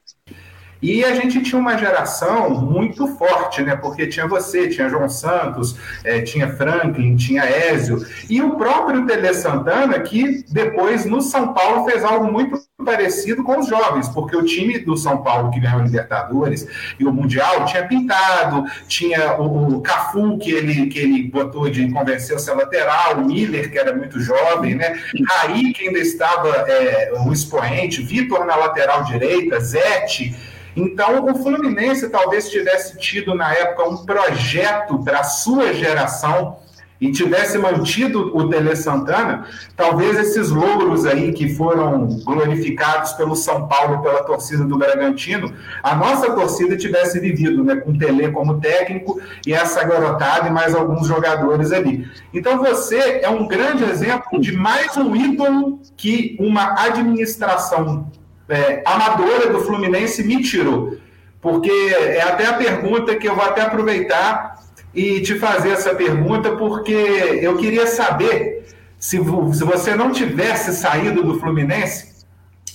E 0.84 1.02
a 1.06 1.16
gente 1.16 1.42
tinha 1.42 1.58
uma 1.58 1.78
geração 1.78 2.50
muito 2.50 3.08
forte, 3.16 3.62
né? 3.62 3.74
Porque 3.74 4.06
tinha 4.06 4.28
você, 4.28 4.68
tinha 4.68 4.90
João 4.90 5.08
Santos, 5.08 5.78
é, 6.04 6.22
tinha 6.22 6.50
Franklin, 6.50 7.16
tinha 7.16 7.44
Ézio, 7.44 8.06
e 8.30 8.42
o 8.42 8.58
próprio 8.58 9.06
Tele 9.06 9.34
Santana, 9.34 9.98
que 10.02 10.44
depois 10.50 11.06
no 11.06 11.22
São 11.22 11.54
Paulo 11.54 11.86
fez 11.90 12.04
algo 12.04 12.30
muito 12.30 12.62
parecido 12.84 13.46
com 13.46 13.60
os 13.60 13.68
jovens, 13.68 14.10
porque 14.10 14.36
o 14.36 14.44
time 14.44 14.78
do 14.80 14.98
São 14.98 15.24
Paulo 15.24 15.52
que 15.52 15.60
ganhou 15.62 15.80
o 15.80 15.84
Libertadores 15.84 16.68
e 17.00 17.06
o 17.06 17.14
Mundial 17.14 17.64
tinha 17.64 17.88
pintado, 17.88 18.66
tinha 18.86 19.38
o, 19.40 19.78
o 19.78 19.82
Cafu 19.82 20.38
que 20.38 20.52
ele, 20.52 20.88
que 20.88 21.00
ele 21.00 21.30
botou 21.30 21.70
de 21.70 21.90
convencer 21.94 22.36
o 22.36 22.40
seu 22.40 22.58
lateral, 22.58 23.20
o 23.20 23.26
Miller, 23.26 23.72
que 23.72 23.80
era 23.80 23.96
muito 23.96 24.20
jovem, 24.20 24.76
né? 24.76 25.02
Raí, 25.30 25.72
que 25.72 25.88
ainda 25.88 26.00
estava 26.00 26.50
é, 26.68 27.14
um 27.20 27.32
expoente, 27.32 28.02
Vitor 28.02 28.46
na 28.46 28.58
lateral 28.58 29.06
direita, 29.06 29.62
Zete. 29.62 30.36
Então, 30.76 31.26
o 31.26 31.36
Fluminense 31.36 32.10
talvez 32.10 32.50
tivesse 32.50 32.98
tido 32.98 33.36
na 33.36 33.54
época 33.54 33.90
um 33.90 33.98
projeto 33.98 35.04
para 35.04 35.20
a 35.20 35.24
sua 35.24 35.74
geração 35.74 36.58
e 37.04 37.12
tivesse 37.12 37.58
mantido 37.58 38.32
o 38.34 38.48
Tele 38.48 38.74
Santana, 38.78 39.46
talvez 39.76 40.18
esses 40.18 40.50
louros 40.50 41.06
aí 41.06 41.34
que 41.34 41.54
foram 41.54 42.08
glorificados 42.24 43.12
pelo 43.12 43.36
São 43.36 43.68
Paulo, 43.68 44.02
pela 44.02 44.24
torcida 44.24 44.64
do 44.64 44.78
Bragantino, 44.78 45.54
a 45.84 45.94
nossa 45.96 46.32
torcida 46.32 46.78
tivesse 46.78 47.20
vivido, 47.20 47.62
né, 47.62 47.76
com 47.76 47.92
o 47.92 47.98
Tele 47.98 48.32
como 48.32 48.62
técnico 48.62 49.20
e 49.46 49.54
essa 49.54 49.84
garotada 49.84 50.48
e 50.48 50.52
mais 50.52 50.74
alguns 50.74 51.06
jogadores 51.06 51.74
ali. 51.74 52.08
Então 52.34 52.60
você 52.60 53.20
é 53.22 53.30
um 53.30 53.50
grande 53.50 53.84
exemplo 53.84 54.40
de 54.40 54.54
mais 54.56 54.96
um 54.96 55.14
ídolo 55.14 55.82
que 55.98 56.38
uma 56.40 56.74
administração 56.86 58.10
é, 58.54 58.84
amadora 58.86 59.52
do 59.52 59.60
Fluminense 59.62 60.24
me 60.24 60.42
tirou. 60.42 60.98
Porque 61.42 61.72
é 61.72 62.22
até 62.22 62.46
a 62.46 62.54
pergunta 62.54 63.16
que 63.16 63.28
eu 63.28 63.36
vou 63.36 63.44
até 63.44 63.62
aproveitar 63.62 64.60
e 64.94 65.22
te 65.22 65.38
fazer 65.38 65.72
essa 65.72 65.94
pergunta, 65.96 66.52
porque 66.52 66.94
eu 67.42 67.58
queria 67.58 67.88
saber 67.88 68.66
se, 69.00 69.18
se 69.18 69.64
você 69.64 69.96
não 69.96 70.12
tivesse 70.12 70.74
saído 70.74 71.24
do 71.24 71.40
Fluminense, 71.40 72.14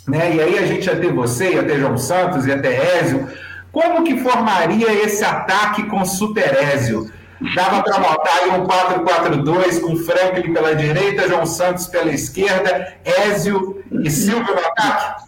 né, 0.06 0.34
e 0.34 0.40
aí 0.40 0.58
a 0.58 0.66
gente 0.66 0.86
ia 0.86 0.96
ter 0.96 1.12
você, 1.12 1.54
ia 1.54 1.62
ter 1.62 1.78
João 1.78 1.96
Santos, 1.96 2.46
ia 2.46 2.60
ter 2.60 2.74
Ézio, 2.74 3.28
como 3.70 4.02
que 4.04 4.18
formaria 4.18 4.92
esse 5.04 5.24
ataque 5.24 5.84
com 5.84 6.04
Super 6.04 6.54
Ézio? 6.54 7.10
Dava 7.54 7.82
para 7.82 7.98
montar 8.00 8.34
aí 8.42 8.50
um 8.50 8.66
4-4-2 8.66 9.80
com 9.80 9.96
Franklin 9.96 10.52
pela 10.52 10.74
direita, 10.74 11.28
João 11.28 11.46
Santos 11.46 11.86
pela 11.86 12.10
esquerda, 12.10 12.94
Ézio 13.04 13.82
e 13.90 14.10
Silvio 14.10 14.54
no 14.54 14.60
ataque? 14.60 15.27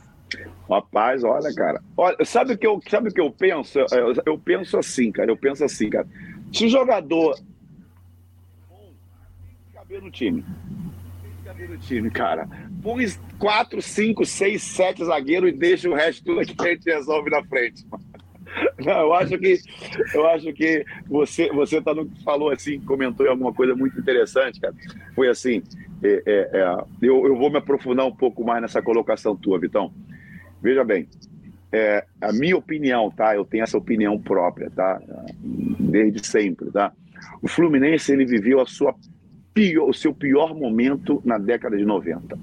Rapaz, 0.71 1.25
olha, 1.25 1.53
cara. 1.53 1.83
Olha, 1.97 2.17
sabe 2.25 2.53
o 2.53 2.59
que 2.59 2.67
eu, 2.67 2.81
sabe 2.89 3.09
o 3.09 3.13
que 3.13 3.21
eu 3.21 3.31
penso? 3.31 3.81
Eu, 3.81 4.15
eu 4.25 4.39
penso 4.39 4.79
assim, 4.79 5.11
cara. 5.11 5.29
Eu 5.29 5.37
penso 5.37 5.65
assim, 5.65 5.91
cara. 5.91 6.07
Se 6.53 6.67
o 6.67 6.69
jogador 6.69 7.37
bom, 8.69 8.93
tem 9.43 9.57
que 9.67 9.73
caber 9.73 10.01
no 10.01 10.11
time. 10.13 10.45
Tem 11.23 11.33
que 11.33 11.45
caber 11.45 11.69
no 11.69 11.79
time, 11.79 12.11
cara. 12.11 12.49
Põe 12.81 13.05
quatro, 13.37 13.83
cinco, 13.83 14.25
seis, 14.25 14.63
sete 14.63 15.05
zagueiros 15.05 15.51
e 15.51 15.53
deixa 15.53 15.91
o 15.91 15.95
resto 15.95 16.25
tudo 16.25 16.41
aqui 16.41 16.55
que 16.55 16.69
a 16.69 16.71
gente 16.71 16.89
resolve 16.89 17.31
na 17.31 17.43
frente. 17.45 17.85
Não, 18.79 19.01
eu 19.01 19.15
acho 19.15 19.39
que 19.39 19.59
eu 20.15 20.27
acho 20.29 20.53
que 20.53 20.85
você 21.09 21.49
você 21.53 21.81
tá 21.81 21.95
no 21.95 22.09
falou 22.25 22.51
assim, 22.51 22.81
comentou 22.81 23.29
alguma 23.29 23.53
coisa 23.53 23.75
muito 23.75 23.99
interessante, 23.99 24.61
cara. 24.61 24.75
Foi 25.15 25.29
assim, 25.29 25.63
é, 26.03 26.23
é, 26.27 26.51
é, 26.53 26.85
eu, 27.03 27.27
eu 27.27 27.37
vou 27.37 27.51
me 27.51 27.59
aprofundar 27.59 28.07
um 28.07 28.15
pouco 28.15 28.45
mais 28.45 28.63
nessa 28.63 28.81
colocação 28.81 29.37
tua, 29.37 29.59
Vitão. 29.59 29.93
Veja 30.63 30.85
bem, 30.85 31.09
é, 31.73 32.05
a 32.21 32.33
minha 32.33 32.57
opinião, 32.57 33.11
tá? 33.11 33.35
Eu 33.35 33.45
tenho 33.45 33.63
essa 33.63 33.79
opinião 33.79 34.19
própria, 34.21 34.71
tá? 34.71 35.01
Desde 35.79 36.27
sempre, 36.27 36.71
tá? 36.71 36.93
o 37.43 37.49
Fluminense 37.49 38.13
ele 38.13 38.25
viveu 38.25 38.61
a 38.61 38.67
sua 38.67 38.95
pior, 39.53 39.89
o 39.89 39.95
seu 39.95 40.15
pior 40.15 40.55
momento 40.55 41.21
na 41.25 41.39
década 41.39 41.77
de 41.77 41.85
90 41.85 42.39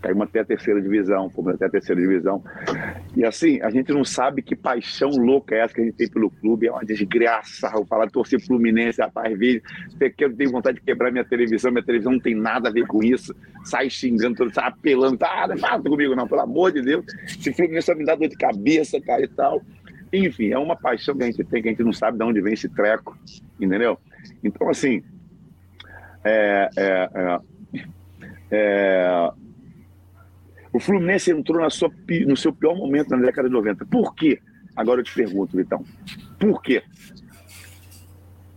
caímos 0.00 0.28
até 0.28 0.40
a 0.40 0.44
terceira 0.44 0.80
divisão, 0.80 1.28
fomos 1.30 1.54
até 1.54 1.66
a 1.66 1.70
terceira 1.70 2.00
divisão. 2.00 2.42
E 3.16 3.24
assim, 3.24 3.60
a 3.62 3.70
gente 3.70 3.92
não 3.92 4.04
sabe 4.04 4.42
que 4.42 4.54
paixão 4.54 5.10
louca 5.10 5.54
é 5.54 5.60
essa 5.60 5.74
que 5.74 5.80
a 5.80 5.84
gente 5.84 5.94
tem 5.94 6.08
pelo 6.08 6.30
clube, 6.30 6.66
é 6.66 6.72
uma 6.72 6.84
desgraça. 6.84 7.70
Eu 7.74 7.84
falar 7.84 8.08
torcer 8.10 8.40
Fluminense, 8.40 9.00
rapaz, 9.00 9.36
vejo, 9.38 9.60
eu 10.00 10.36
tenho 10.36 10.50
vontade 10.50 10.78
de 10.78 10.84
quebrar 10.84 11.10
minha 11.10 11.24
televisão, 11.24 11.70
minha 11.70 11.84
televisão 11.84 12.12
não 12.12 12.20
tem 12.20 12.34
nada 12.34 12.68
a 12.68 12.72
ver 12.72 12.86
com 12.86 13.02
isso. 13.02 13.34
Sai 13.64 13.90
xingando, 13.90 14.52
sai 14.52 14.68
apelando, 14.68 15.18
tá, 15.18 15.46
não 15.48 15.58
fala 15.58 15.82
comigo 15.82 16.14
não, 16.14 16.28
pelo 16.28 16.40
amor 16.40 16.72
de 16.72 16.82
Deus. 16.82 17.04
Se 17.26 17.52
Fluminense 17.52 17.94
me 17.94 18.04
dá 18.04 18.14
dor 18.14 18.28
de 18.28 18.36
cabeça, 18.36 19.00
cara, 19.00 19.22
e 19.22 19.28
tal. 19.28 19.62
Enfim, 20.12 20.52
é 20.52 20.58
uma 20.58 20.76
paixão 20.76 21.16
que 21.16 21.22
a 21.22 21.26
gente 21.26 21.44
tem, 21.44 21.62
que 21.62 21.68
a 21.68 21.70
gente 21.72 21.82
não 21.82 21.92
sabe 21.92 22.16
de 22.16 22.24
onde 22.24 22.40
vem 22.40 22.54
esse 22.54 22.68
treco, 22.68 23.16
entendeu? 23.60 23.98
Então, 24.42 24.70
assim, 24.70 25.02
é, 26.24 26.70
é, 26.76 27.10
é, 27.14 27.40
é 28.50 29.30
o 30.72 30.80
Fluminense 30.80 31.30
entrou 31.30 31.60
na 31.60 31.70
sua, 31.70 31.90
no 32.26 32.36
seu 32.36 32.52
pior 32.52 32.76
momento 32.76 33.10
na 33.10 33.18
década 33.18 33.48
de 33.48 33.54
90. 33.54 33.86
Por 33.86 34.14
quê? 34.14 34.38
Agora 34.76 35.00
eu 35.00 35.04
te 35.04 35.14
pergunto, 35.14 35.56
Vitão. 35.56 35.84
Por 36.38 36.62
quê? 36.62 36.82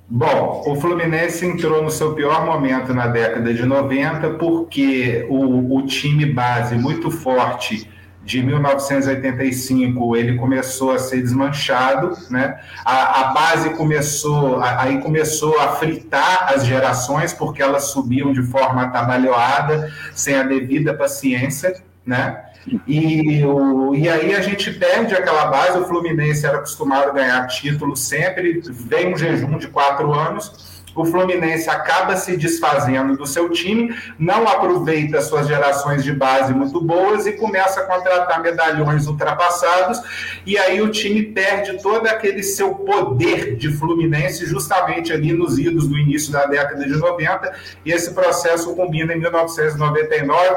Bom, 0.08 0.64
o 0.68 0.76
Fluminense 0.76 1.46
entrou 1.46 1.82
no 1.82 1.90
seu 1.90 2.14
pior 2.14 2.46
momento 2.46 2.94
na 2.94 3.08
década 3.08 3.54
de 3.54 3.66
90 3.66 4.32
porque 4.32 5.26
o, 5.30 5.78
o 5.78 5.86
time 5.86 6.26
base 6.26 6.76
muito 6.76 7.10
forte 7.10 7.90
de 8.24 8.44
1985 8.44 10.16
ele 10.16 10.36
começou 10.36 10.92
a 10.92 11.00
ser 11.00 11.22
desmanchado, 11.22 12.16
né? 12.30 12.60
A, 12.86 13.22
a, 13.22 13.34
base 13.34 13.72
começou, 13.72 14.62
aí 14.62 15.00
começou 15.00 15.60
a 15.60 15.70
fritar 15.70 16.54
as 16.54 16.66
gerações 16.66 17.34
porque 17.34 17.62
elas 17.62 17.86
subiam 17.86 18.32
de 18.32 18.44
forma 18.44 18.84
atabalhoada, 18.84 19.92
sem 20.14 20.36
a 20.36 20.44
devida 20.44 20.94
paciência 20.94 21.74
né? 22.06 22.46
E, 22.88 23.44
o, 23.46 23.96
e 23.96 24.08
aí 24.08 24.36
a 24.36 24.42
gente 24.42 24.72
perde 24.72 25.16
aquela 25.16 25.46
base. 25.46 25.80
O 25.80 25.88
Fluminense 25.88 26.46
era 26.46 26.58
acostumado 26.58 27.10
a 27.10 27.14
ganhar 27.14 27.48
título 27.48 27.96
sempre, 27.96 28.62
vem 28.70 29.14
um 29.14 29.18
jejum 29.18 29.58
de 29.58 29.68
quatro 29.68 30.14
anos 30.14 30.71
o 30.96 31.06
Fluminense 31.06 31.70
acaba 31.70 32.16
se 32.16 32.36
desfazendo 32.36 33.16
do 33.16 33.26
seu 33.26 33.50
time, 33.50 33.96
não 34.20 34.48
aproveita 34.48 35.22
suas 35.22 35.48
gerações 35.48 36.04
de 36.04 36.12
base 36.12 36.54
muito 36.54 36.82
boas 36.82 37.26
e 37.26 37.34
começa 37.34 37.82
a 37.82 37.86
contratar 37.86 38.42
medalhões 38.42 39.08
ultrapassados, 39.08 40.02
e 40.46 40.58
aí 40.58 40.82
o 40.82 40.90
time 40.90 41.24
perde 41.24 41.82
todo 41.82 42.08
aquele 42.08 42.44
seu 42.44 42.76
poder 42.76 43.56
de 43.56 43.72
Fluminense 43.74 44.46
justamente 44.46 45.14
ali 45.14 45.34
nos 45.34 45.58
idos 45.58 45.88
do 45.88 45.98
início 45.98 46.32
da 46.32 46.46
década 46.46 46.84
de 46.84 46.98
90, 46.98 47.54
e 47.86 47.92
esse 47.92 48.14
processo 48.14 48.76
combina 48.76 49.14
em 49.14 49.20
1999. 49.20 50.56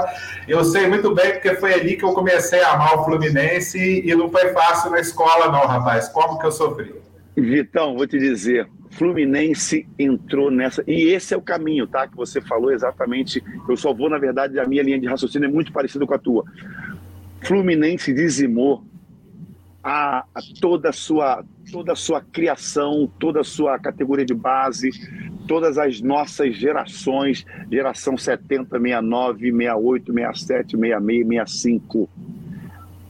Eu 0.49 0.64
sei 0.64 0.87
muito 0.87 1.14
bem 1.14 1.32
porque 1.32 1.55
foi 1.57 1.74
ali 1.74 1.97
que 1.97 2.05
eu 2.05 2.12
comecei 2.12 2.61
a 2.62 2.72
amar 2.72 2.99
o 2.99 3.05
Fluminense 3.05 4.03
e 4.05 4.14
não 4.14 4.30
foi 4.30 4.53
fácil 4.53 4.91
na 4.91 5.01
escola 5.01 5.47
não, 5.51 5.66
rapaz. 5.66 6.09
Como 6.09 6.39
que 6.39 6.47
eu 6.47 6.53
sofri? 6.53 6.95
Vitão, 7.37 7.97
vou 7.97 8.07
te 8.07 8.18
dizer, 8.18 8.68
Fluminense 8.95 9.86
entrou 9.99 10.51
nessa. 10.51 10.84
E 10.86 11.11
esse 11.11 11.34
é 11.34 11.36
o 11.36 11.42
caminho, 11.42 11.86
tá? 11.86 12.07
Que 12.07 12.16
você 12.16 12.40
falou 12.40 12.70
exatamente. 12.70 13.42
Eu 13.68 13.76
só 13.76 13.92
vou, 13.92 14.09
na 14.09 14.18
verdade, 14.18 14.59
a 14.59 14.66
minha 14.66 14.82
linha 14.82 14.99
de 14.99 15.07
raciocínio 15.07 15.49
é 15.49 15.53
muito 15.53 15.72
parecida 15.72 16.07
com 16.07 16.14
a 16.14 16.18
tua. 16.18 16.45
Fluminense 17.42 18.12
dizimou 18.12 18.84
a, 19.82 20.24
a, 20.34 20.40
toda 20.61 20.90
a 20.90 20.92
sua 20.92 21.45
toda 21.72 21.92
a 21.92 21.97
sua 21.97 22.20
criação, 22.20 23.11
toda 23.18 23.40
a 23.40 23.45
sua 23.45 23.78
categoria 23.78 24.24
de 24.24 24.34
base, 24.34 24.90
todas 25.49 25.76
as 25.76 26.01
nossas 26.01 26.55
gerações, 26.55 27.45
geração 27.70 28.16
70, 28.16 28.78
69, 28.78 29.51
68, 29.51 30.12
67, 30.12 30.76
66, 30.76 31.26
65. 31.26 32.09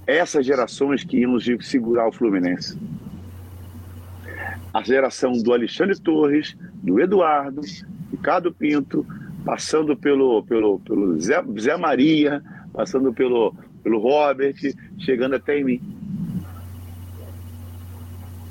Essas 0.07 0.47
gerações 0.47 1.05
que 1.05 1.19
iam 1.19 1.39
segurar 1.61 2.09
o 2.09 2.13
Fluminense 2.13 2.79
a 4.75 4.83
geração 4.83 5.33
do 5.33 5.53
Alexandre 5.53 5.97
Torres, 5.97 6.57
do 6.83 7.01
Eduardo, 7.01 7.61
Ricardo 8.11 8.53
Pinto, 8.53 9.07
passando 9.45 9.97
pelo, 9.97 10.43
pelo, 10.43 10.81
pelo 10.81 11.21
Zé, 11.21 11.41
Zé 11.61 11.77
Maria, 11.77 12.43
passando 12.73 13.13
pelo, 13.13 13.55
pelo 13.85 14.01
Robert, 14.01 14.57
chegando 14.99 15.37
até 15.37 15.61
em 15.61 15.65
mim. 15.65 15.81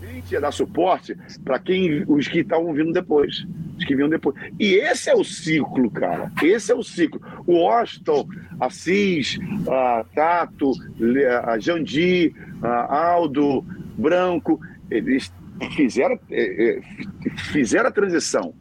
A 0.02 0.06
gente 0.06 0.32
ia 0.32 0.40
dar 0.40 0.54
suporte 0.54 1.14
para 1.44 1.60
quem 1.60 2.06
os 2.08 2.30
que 2.30 2.40
estavam 2.40 2.74
vindo 2.74 2.94
depois, 2.94 3.46
os 3.78 3.84
que 3.84 3.94
vinham 3.94 4.08
depois. 4.08 4.34
E 4.58 4.76
esse 4.76 5.10
é 5.10 5.16
o 5.16 5.26
ciclo, 5.26 5.92
cara. 5.92 6.32
Esse 6.42 6.72
é 6.72 6.76
o 6.76 6.84
ciclo. 6.84 7.22
O 7.46 7.68
Austin, 7.68 8.26
Assis, 8.62 9.38
a 9.68 10.06
Tato, 10.16 10.72
a 11.44 11.60
Jandi, 11.60 12.34
a 12.62 13.12
Aldo, 13.12 13.66
Branco, 13.98 14.62
eles 14.90 15.30
fizeram, 15.76 16.20
é, 16.30 16.78
é, 16.78 16.82
fizeram 17.38 17.90
a 17.90 17.92
transição. 17.92 18.54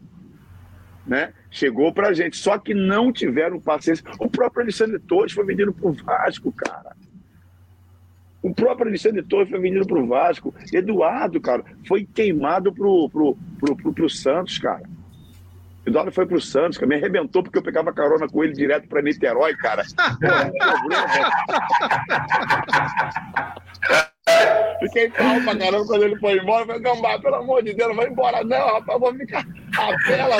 Né? 1.06 1.32
Chegou 1.50 1.92
pra 1.92 2.12
gente, 2.12 2.36
só 2.36 2.58
que 2.58 2.74
não 2.74 3.12
tiveram 3.12 3.60
paciência. 3.60 4.04
O 4.18 4.28
próprio 4.30 4.62
Alexandre 4.62 4.98
Torres 5.00 5.32
foi 5.32 5.44
vendido 5.44 5.72
pro 5.72 5.92
Vasco, 5.92 6.52
cara. 6.52 6.94
O 8.42 8.52
próprio 8.52 8.88
Alexandre 8.88 9.22
Torres 9.22 9.50
foi 9.50 9.60
vendido 9.60 9.86
pro 9.86 10.06
Vasco. 10.06 10.54
Eduardo, 10.72 11.40
cara, 11.40 11.64
foi 11.86 12.04
queimado 12.04 12.72
pro, 12.72 13.08
pro, 13.08 13.36
pro, 13.58 13.76
pro, 13.76 13.92
pro 13.92 14.10
Santos, 14.10 14.58
cara. 14.58 14.82
Eduardo 15.84 16.12
foi 16.12 16.26
pro 16.26 16.40
Santos, 16.40 16.78
cara, 16.78 16.88
me 16.88 16.94
arrebentou 16.94 17.42
porque 17.42 17.58
eu 17.58 17.62
pegava 17.62 17.92
carona 17.92 18.28
com 18.28 18.44
ele 18.44 18.52
direto 18.52 18.88
para 18.88 19.02
Niterói, 19.02 19.56
cara. 19.56 19.82
Pô, 20.20 20.26
é 20.26 20.50
problema. 20.50 21.08
Fiquei 25.02 25.10
calmo 25.10 25.42
pra 25.44 25.56
caramba 25.56 25.86
quando 25.86 26.02
ele 26.04 26.16
foi 26.18 26.38
embora. 26.38 26.62
Eu 26.62 26.66
falei, 26.66 26.82
Gambá, 26.82 27.18
pelo 27.18 27.34
amor 27.36 27.62
de 27.62 27.72
Deus, 27.74 27.88
não 27.88 27.96
vai 27.96 28.08
embora 28.08 28.44
não, 28.44 28.74
rapaz, 28.74 29.00
vou 29.00 29.14
ficar 29.14 29.46
a 29.78 29.96
vela, 30.08 30.36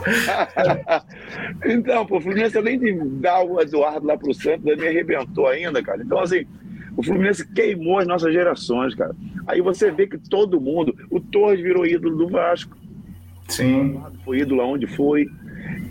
então, 1.66 2.06
pô, 2.06 2.16
o 2.16 2.20
Fluminense, 2.22 2.56
além 2.56 2.78
de 2.78 2.92
dar 3.20 3.42
o 3.42 3.60
Eduardo 3.60 4.06
lá 4.06 4.16
pro 4.16 4.32
Santos, 4.32 4.64
me 4.64 4.88
arrebentou 4.88 5.46
ainda, 5.46 5.82
cara. 5.82 6.02
Então, 6.02 6.18
assim, 6.20 6.46
o 6.96 7.02
Fluminense 7.02 7.46
queimou 7.52 7.98
as 7.98 8.06
nossas 8.06 8.32
gerações, 8.32 8.94
cara. 8.94 9.14
Aí 9.46 9.60
você 9.60 9.90
vê 9.90 10.06
que 10.06 10.16
todo 10.16 10.60
mundo, 10.60 10.96
o 11.10 11.20
Torres 11.20 11.60
virou 11.60 11.84
ídolo 11.86 12.16
do 12.16 12.28
Vasco. 12.28 12.74
Sim. 13.48 14.00
Foi 14.24 14.38
ídolo 14.38 14.62
aonde 14.62 14.86
foi. 14.86 15.26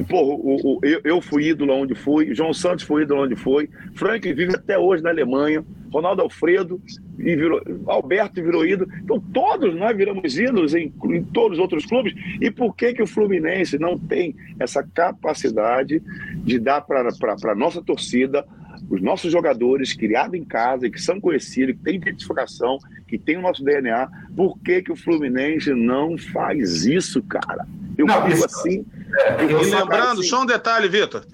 Porra, 0.08 0.34
o, 0.34 0.78
o, 0.78 0.80
eu, 0.84 1.02
eu 1.04 1.22
fui 1.22 1.50
ídolo 1.50 1.74
onde 1.74 1.94
fui, 1.96 2.34
João 2.34 2.54
Santos 2.54 2.86
foi 2.86 3.04
ídolo 3.04 3.24
onde 3.24 3.36
foi, 3.36 3.70
Frank 3.96 4.32
vive 4.34 4.56
até 4.56 4.78
hoje 4.78 5.04
na 5.04 5.10
Alemanha, 5.10 5.64
Ronaldo 5.92 6.22
Alfredo 6.22 6.82
e 7.18 7.36
virou, 7.36 7.62
Alberto 7.88 8.42
virou 8.42 8.66
ídolo. 8.66 8.90
Então 9.04 9.20
todos 9.34 9.76
nós 9.76 9.96
viramos 9.98 10.38
ídolos 10.38 10.74
em, 10.74 10.94
em 11.06 11.24
todos 11.24 11.58
os 11.58 11.62
outros 11.62 11.86
clubes. 11.86 12.14
E 12.40 12.50
por 12.50 12.76
que, 12.76 12.94
que 12.94 13.02
o 13.02 13.08
Fluminense 13.08 13.78
não 13.78 13.98
tem 13.98 14.36
essa 14.60 14.84
capacidade 14.84 16.02
de 16.44 16.60
dar 16.60 16.82
para 16.82 17.10
a 17.52 17.56
nossa 17.56 17.82
torcida 17.82 18.46
os 18.90 19.02
nossos 19.02 19.32
jogadores 19.32 19.94
criados 19.94 20.34
em 20.34 20.44
casa, 20.44 20.90
que 20.90 21.00
são 21.00 21.22
conhecidos, 21.22 21.76
que 21.76 21.84
têm 21.84 21.96
identificação, 21.96 22.80
que 23.08 23.18
têm 23.18 23.38
o 23.38 23.42
nosso 23.42 23.64
DNA, 23.64 24.10
por 24.36 24.58
que, 24.60 24.82
que 24.82 24.92
o 24.92 24.96
Fluminense 24.96 25.74
não 25.74 26.18
faz 26.18 26.86
isso, 26.86 27.22
cara? 27.24 27.66
Eu 27.98 28.06
não, 28.06 28.28
isso, 28.28 28.46
assim. 28.46 28.86
É, 29.14 29.44
e 29.44 29.48
lembrando, 29.48 30.22
assim. 30.22 30.30
só 30.30 30.42
um 30.42 30.46
detalhe, 30.46 30.88
Vitor. 30.88 31.26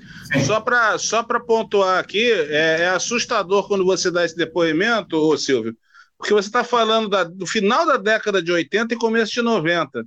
Só 0.46 0.60
para 0.60 0.98
só 0.98 1.24
pontuar 1.24 2.00
aqui, 2.00 2.32
é, 2.32 2.82
é, 2.82 2.90
assustador 2.90 3.68
quando 3.68 3.86
você 3.86 4.10
dá 4.12 4.26
esse 4.26 4.36
depoimento, 4.36 5.16
ô 5.18 5.38
Silvio, 5.38 5.76
porque 6.18 6.34
você 6.34 6.48
está 6.48 6.64
falando 6.64 7.08
da, 7.08 7.24
do 7.24 7.46
final 7.46 7.86
da 7.86 7.98
década 7.98 8.42
de 8.42 8.52
80 8.52 8.94
e 8.94 8.98
começo 8.98 9.34
de 9.34 9.42
90. 9.42 10.04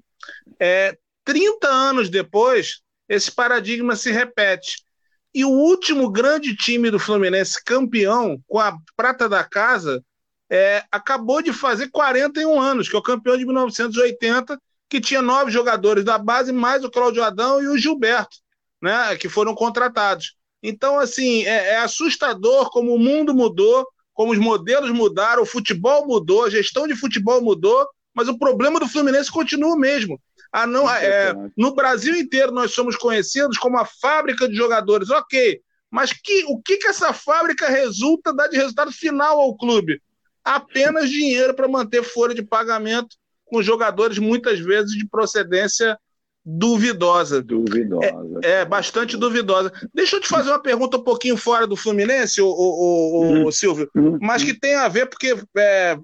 É, 0.59 0.99
30 1.25 1.69
anos 1.69 2.11
depois, 2.11 2.81
esse 3.09 3.31
paradigma 3.31 3.95
se 3.95 4.11
repete. 4.11 4.88
E 5.35 5.45
o 5.45 5.51
último 5.51 6.11
grande 6.11 6.57
time 6.57 6.91
do 6.91 6.99
Fluminense 6.99 7.63
campeão, 7.63 8.43
com 8.47 8.59
a 8.59 8.77
prata 8.97 9.29
da 9.29 9.45
casa, 9.45 10.03
é, 10.51 10.85
acabou 10.91 11.43
de 11.43 11.53
fazer 11.53 11.91
41 11.91 12.61
anos, 12.61 12.89
que 12.89 12.97
é 12.97 12.99
o 12.99 13.03
campeão 13.03 13.37
de 13.37 13.45
1980, 13.45 14.59
que 14.89 15.01
tinha 15.01 15.21
nove 15.21 15.51
jogadores 15.51 16.05
da 16.05 16.17
base, 16.17 16.53
mais 16.53 16.83
o 16.83 16.91
Cláudio 16.91 17.23
Adão 17.23 17.63
e 17.63 17.69
o 17.69 17.77
Gilberto, 17.77 18.39
né, 18.81 19.17
que 19.17 19.29
foram 19.29 19.55
contratados. 19.55 20.35
Então, 20.63 20.99
assim, 20.99 21.45
é, 21.45 21.75
é 21.75 21.77
assustador 21.79 22.71
como 22.71 22.95
o 22.95 22.99
mundo 22.99 23.35
mudou, 23.35 23.87
como 24.15 24.33
os 24.33 24.39
modelos 24.39 24.91
mudaram, 24.91 25.43
o 25.43 25.47
futebol 25.47 26.07
mudou, 26.07 26.45
a 26.45 26.51
gestão 26.51 26.89
de 26.89 26.97
futebol 26.97 27.41
mudou, 27.43 27.87
mas 28.15 28.27
o 28.29 28.39
problema 28.39 28.81
do 28.81 28.89
Fluminense 28.89 29.31
continua 29.31 29.75
o 29.75 29.79
mesmo. 29.79 30.21
A 30.53 30.67
não, 30.67 30.89
é, 30.91 31.35
no 31.57 31.75
Brasil 31.75 32.17
inteiro 32.17 32.53
nós 32.53 32.73
somos 32.73 32.97
conhecidos 32.97 33.59
como 33.59 33.79
a 33.79 33.85
fábrica 33.85 34.49
de 34.49 34.55
jogadores, 34.57 35.11
ok. 35.11 35.61
Mas 35.91 36.13
que, 36.13 36.45
o 36.47 36.61
que, 36.61 36.77
que 36.77 36.87
essa 36.87 37.13
fábrica 37.13 37.69
resulta, 37.69 38.33
dá 38.33 38.47
de 38.47 38.57
resultado 38.57 38.93
final 38.93 39.41
ao 39.41 39.57
clube? 39.57 40.01
apenas 40.49 41.11
dinheiro 41.11 41.55
para 41.55 41.69
manter 41.69 42.03
folha 42.03 42.35
de 42.35 42.43
pagamento 42.43 43.17
com 43.45 43.63
jogadores 43.63 44.19
muitas 44.19 44.59
vezes 44.59 44.93
de 44.93 45.07
procedência 45.07 45.99
duvidosa. 46.45 47.43
Duvidosa. 47.43 48.07
É, 48.43 48.61
é, 48.61 48.65
bastante 48.65 49.17
duvidosa. 49.17 49.73
Deixa 49.93 50.17
eu 50.17 50.21
te 50.21 50.29
fazer 50.29 50.51
uma 50.51 50.63
pergunta 50.63 50.97
um 50.97 51.03
pouquinho 51.03 51.37
fora 51.37 51.67
do 51.67 51.77
Fluminense, 51.77 52.41
o, 52.41 52.47
o, 52.47 52.51
o, 52.51 53.45
uhum. 53.45 53.53
Silvio, 53.53 53.91
uhum. 53.95 54.19
mas 54.21 54.43
que 54.43 54.59
tem 54.59 54.75
a 54.75 54.89
ver 54.89 55.07
porque 55.07 55.37
é, 55.57 55.99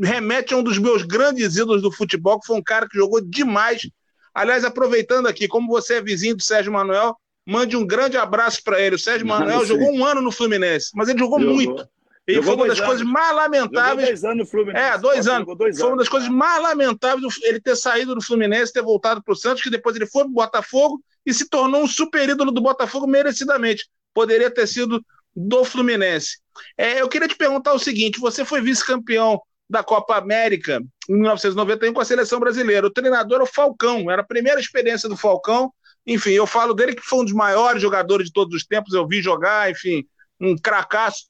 remete 0.00 0.52
a 0.52 0.56
um 0.56 0.62
dos 0.62 0.78
meus 0.78 1.02
grandes 1.02 1.56
ídolos 1.56 1.82
do 1.82 1.92
futebol, 1.92 2.40
que 2.40 2.46
foi 2.46 2.56
um 2.56 2.62
cara 2.62 2.88
que 2.88 2.98
jogou 2.98 3.20
demais. 3.20 3.88
Aliás, 4.34 4.64
aproveitando 4.64 5.26
aqui, 5.26 5.46
como 5.48 5.68
você 5.68 5.94
é 5.94 6.02
vizinho 6.02 6.36
do 6.36 6.42
Sérgio 6.42 6.72
Manuel, 6.72 7.16
mande 7.46 7.76
um 7.76 7.86
grande 7.86 8.16
abraço 8.16 8.62
para 8.62 8.80
ele. 8.80 8.96
O 8.96 8.98
Sérgio 8.98 9.26
Manuel 9.26 9.64
jogou 9.64 9.92
um 9.92 10.04
ano 10.04 10.20
no 10.20 10.32
Fluminense, 10.32 10.90
mas 10.94 11.08
ele 11.08 11.18
jogou, 11.18 11.40
jogou. 11.40 11.54
muito. 11.54 11.88
E 12.28 12.34
jogou 12.34 12.44
foi 12.44 12.54
uma 12.56 12.66
das 12.66 12.78
anos. 12.78 12.88
coisas 12.88 13.06
mais 13.06 13.36
lamentáveis. 13.36 14.08
dois 14.08 14.24
anos 14.24 14.38
no 14.38 14.46
Fluminense. 14.46 14.84
É, 14.84 14.98
dois 14.98 15.28
anos. 15.28 15.56
Dois 15.56 15.78
foi 15.78 15.88
uma 15.88 15.96
das 15.96 16.08
coisas 16.08 16.28
mais 16.28 16.60
lamentáveis 16.60 17.38
ele 17.42 17.60
ter 17.60 17.76
saído 17.76 18.16
do 18.16 18.20
Fluminense, 18.20 18.72
ter 18.72 18.82
voltado 18.82 19.22
para 19.22 19.32
o 19.32 19.36
Santos, 19.36 19.62
que 19.62 19.70
depois 19.70 19.94
ele 19.94 20.06
foi 20.06 20.24
para 20.24 20.30
o 20.30 20.34
Botafogo 20.34 21.00
e 21.24 21.32
se 21.32 21.48
tornou 21.48 21.82
um 21.82 21.86
super 21.86 22.28
ídolo 22.28 22.50
do 22.50 22.60
Botafogo 22.60 23.06
merecidamente. 23.06 23.88
Poderia 24.12 24.50
ter 24.50 24.66
sido 24.66 25.04
do 25.34 25.64
Fluminense. 25.64 26.38
É, 26.76 27.00
eu 27.00 27.08
queria 27.08 27.28
te 27.28 27.36
perguntar 27.36 27.72
o 27.74 27.78
seguinte: 27.78 28.18
você 28.18 28.44
foi 28.44 28.60
vice-campeão 28.60 29.40
da 29.68 29.82
Copa 29.82 30.16
América 30.16 30.80
em 31.08 31.14
1991 31.14 31.92
com 31.92 32.00
a 32.00 32.04
seleção 32.04 32.38
brasileira. 32.38 32.86
O 32.86 32.92
treinador 32.92 33.36
era 33.36 33.44
o 33.44 33.52
Falcão, 33.52 34.10
era 34.10 34.22
a 34.22 34.26
primeira 34.26 34.60
experiência 34.60 35.08
do 35.08 35.16
Falcão. 35.16 35.72
Enfim, 36.06 36.30
eu 36.30 36.46
falo 36.46 36.72
dele 36.72 36.94
que 36.94 37.02
foi 37.02 37.20
um 37.20 37.24
dos 37.24 37.32
maiores 37.32 37.82
jogadores 37.82 38.26
de 38.26 38.32
todos 38.32 38.54
os 38.54 38.64
tempos, 38.64 38.94
eu 38.94 39.06
vi 39.06 39.20
jogar, 39.20 39.70
enfim, 39.70 40.06
um 40.40 40.56
cracaço. 40.56 41.26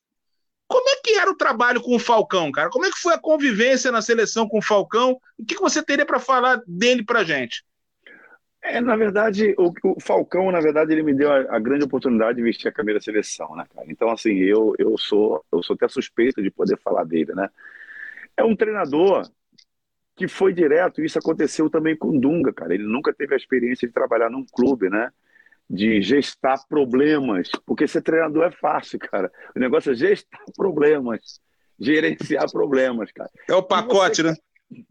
Como 0.68 0.88
é 0.88 0.96
que 1.02 1.14
era 1.14 1.30
o 1.30 1.36
trabalho 1.36 1.80
com 1.80 1.94
o 1.94 1.98
Falcão, 1.98 2.50
cara? 2.50 2.68
Como 2.68 2.84
é 2.84 2.90
que 2.90 2.98
foi 2.98 3.14
a 3.14 3.18
convivência 3.18 3.92
na 3.92 4.02
seleção 4.02 4.48
com 4.48 4.58
o 4.58 4.62
Falcão? 4.62 5.18
O 5.38 5.44
que, 5.44 5.54
você 5.54 5.82
teria 5.82 6.04
para 6.04 6.18
falar 6.18 6.60
dele 6.66 7.04
para 7.04 7.24
gente? 7.24 7.64
É, 8.60 8.80
na 8.80 8.96
verdade, 8.96 9.54
o, 9.56 9.72
o, 9.84 10.00
Falcão, 10.00 10.50
na 10.50 10.60
verdade, 10.60 10.92
ele 10.92 11.04
me 11.04 11.14
deu 11.14 11.32
a, 11.32 11.56
a, 11.56 11.58
grande 11.60 11.84
oportunidade 11.84 12.36
de 12.36 12.42
vestir 12.42 12.66
a 12.66 12.72
camisa 12.72 12.98
da 12.98 13.04
seleção, 13.04 13.54
né, 13.54 13.64
cara? 13.72 13.86
Então, 13.88 14.10
assim, 14.10 14.34
eu, 14.38 14.74
eu 14.76 14.98
sou 14.98 15.44
eu 15.52 15.62
sou 15.62 15.74
até 15.74 15.86
suspeito 15.86 16.42
de 16.42 16.50
poder 16.50 16.76
falar 16.78 17.04
dele, 17.04 17.32
né? 17.32 17.48
É 18.36 18.44
um 18.44 18.54
treinador 18.54 19.28
que 20.16 20.26
foi 20.26 20.52
direto, 20.52 21.02
isso 21.02 21.18
aconteceu 21.18 21.68
também 21.68 21.96
com 21.96 22.08
o 22.08 22.20
Dunga, 22.20 22.52
cara. 22.52 22.74
Ele 22.74 22.86
nunca 22.86 23.12
teve 23.12 23.34
a 23.34 23.36
experiência 23.36 23.86
de 23.86 23.92
trabalhar 23.92 24.30
num 24.30 24.44
clube, 24.44 24.88
né? 24.88 25.10
De 25.68 26.00
gestar 26.00 26.56
problemas, 26.68 27.50
porque 27.66 27.86
ser 27.86 28.00
treinador 28.00 28.44
é 28.44 28.50
fácil, 28.50 28.98
cara. 28.98 29.30
O 29.54 29.58
negócio 29.58 29.92
é 29.92 29.94
gestar 29.94 30.42
problemas, 30.56 31.40
gerenciar 31.78 32.50
problemas, 32.50 33.12
cara. 33.12 33.30
É 33.48 33.54
o 33.54 33.62
pacote, 33.62 34.22
você... 34.22 34.30
né? 34.30 34.36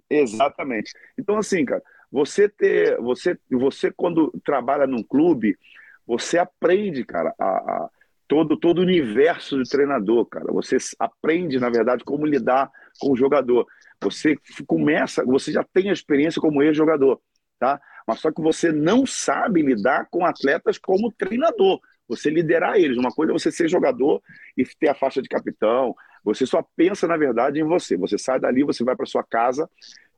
Exatamente. 0.09 0.93
Então, 1.17 1.37
assim, 1.37 1.65
cara, 1.65 1.81
você 2.11 2.47
ter, 2.47 2.97
você, 3.01 3.37
você 3.49 3.91
quando 3.91 4.31
trabalha 4.43 4.85
num 4.85 5.03
clube, 5.03 5.57
você 6.05 6.37
aprende, 6.37 7.03
cara, 7.03 7.33
a, 7.39 7.45
a 7.45 7.89
todo 8.27 8.57
todo 8.57 8.79
o 8.79 8.81
universo 8.81 9.57
do 9.57 9.63
treinador, 9.63 10.25
cara. 10.25 10.51
Você 10.51 10.77
aprende, 10.99 11.59
na 11.59 11.69
verdade, 11.69 12.03
como 12.03 12.25
lidar 12.25 12.69
com 12.99 13.11
o 13.11 13.15
jogador. 13.15 13.65
Você 14.01 14.35
começa, 14.65 15.23
você 15.25 15.51
já 15.51 15.63
tem 15.63 15.89
a 15.89 15.93
experiência 15.93 16.41
como 16.41 16.61
ex-jogador, 16.61 17.19
tá? 17.59 17.79
Mas 18.07 18.19
só 18.19 18.31
que 18.31 18.41
você 18.41 18.71
não 18.71 19.05
sabe 19.05 19.61
lidar 19.61 20.07
com 20.11 20.25
atletas 20.25 20.77
como 20.77 21.11
treinador. 21.11 21.79
Você 22.07 22.29
liderar 22.29 22.77
eles. 22.77 22.97
Uma 22.97 23.09
coisa 23.09 23.31
é 23.31 23.33
você 23.33 23.51
ser 23.51 23.67
jogador 23.67 24.21
e 24.55 24.63
ter 24.63 24.89
a 24.89 24.95
faixa 24.95 25.21
de 25.21 25.27
capitão. 25.27 25.95
Você 26.23 26.45
só 26.45 26.63
pensa, 26.75 27.07
na 27.07 27.17
verdade, 27.17 27.59
em 27.59 27.63
você. 27.63 27.97
Você 27.97 28.17
sai 28.17 28.39
dali, 28.39 28.63
você 28.63 28.83
vai 28.83 28.95
para 28.95 29.05
sua 29.05 29.23
casa 29.23 29.67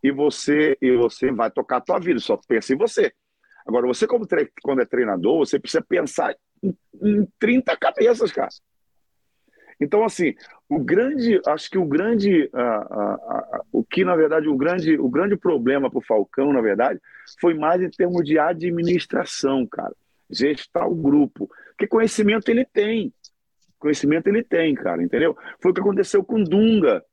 e 0.03 0.11
você 0.11 0.77
e 0.81 0.95
você 0.97 1.31
vai 1.31 1.49
tocar 1.49 1.77
a 1.77 1.81
tua 1.81 1.99
vida. 1.99 2.19
Só 2.19 2.37
pensa 2.47 2.73
em 2.73 2.77
você. 2.77 3.13
Agora, 3.65 3.87
você 3.87 4.05
como 4.05 4.25
quando 4.61 4.81
é 4.81 4.85
treinador, 4.85 5.39
você 5.39 5.59
precisa 5.59 5.81
pensar 5.81 6.35
em, 6.63 6.75
em 7.01 7.27
30 7.39 7.75
cabeças, 7.77 8.31
cara. 8.31 8.49
Então, 9.79 10.03
assim, 10.03 10.33
o 10.67 10.79
grande, 10.79 11.39
acho 11.45 11.69
que 11.69 11.77
o 11.77 11.85
grande, 11.85 12.49
o 13.71 13.83
que 13.83 14.03
na 14.03 14.15
verdade 14.15 14.47
o 14.47 14.57
grande, 14.57 14.97
o 14.97 15.07
grande 15.07 15.37
problema 15.37 15.89
para 15.89 15.99
o 15.99 16.05
Falcão, 16.05 16.51
na 16.51 16.61
verdade, 16.61 16.99
foi 17.39 17.53
mais 17.53 17.81
em 17.81 17.89
termos 17.89 18.25
de 18.25 18.39
administração, 18.39 19.67
cara, 19.67 19.93
gestar 20.29 20.87
o 20.87 20.95
grupo, 20.95 21.49
que 21.77 21.85
conhecimento 21.85 22.49
ele 22.49 22.65
tem, 22.65 23.13
conhecimento 23.77 24.27
ele 24.27 24.43
tem, 24.43 24.73
cara, 24.73 25.03
entendeu? 25.03 25.37
Foi 25.61 25.71
o 25.71 25.73
que 25.73 25.81
aconteceu 25.81 26.23
com 26.23 26.43
Dunga, 26.43 27.03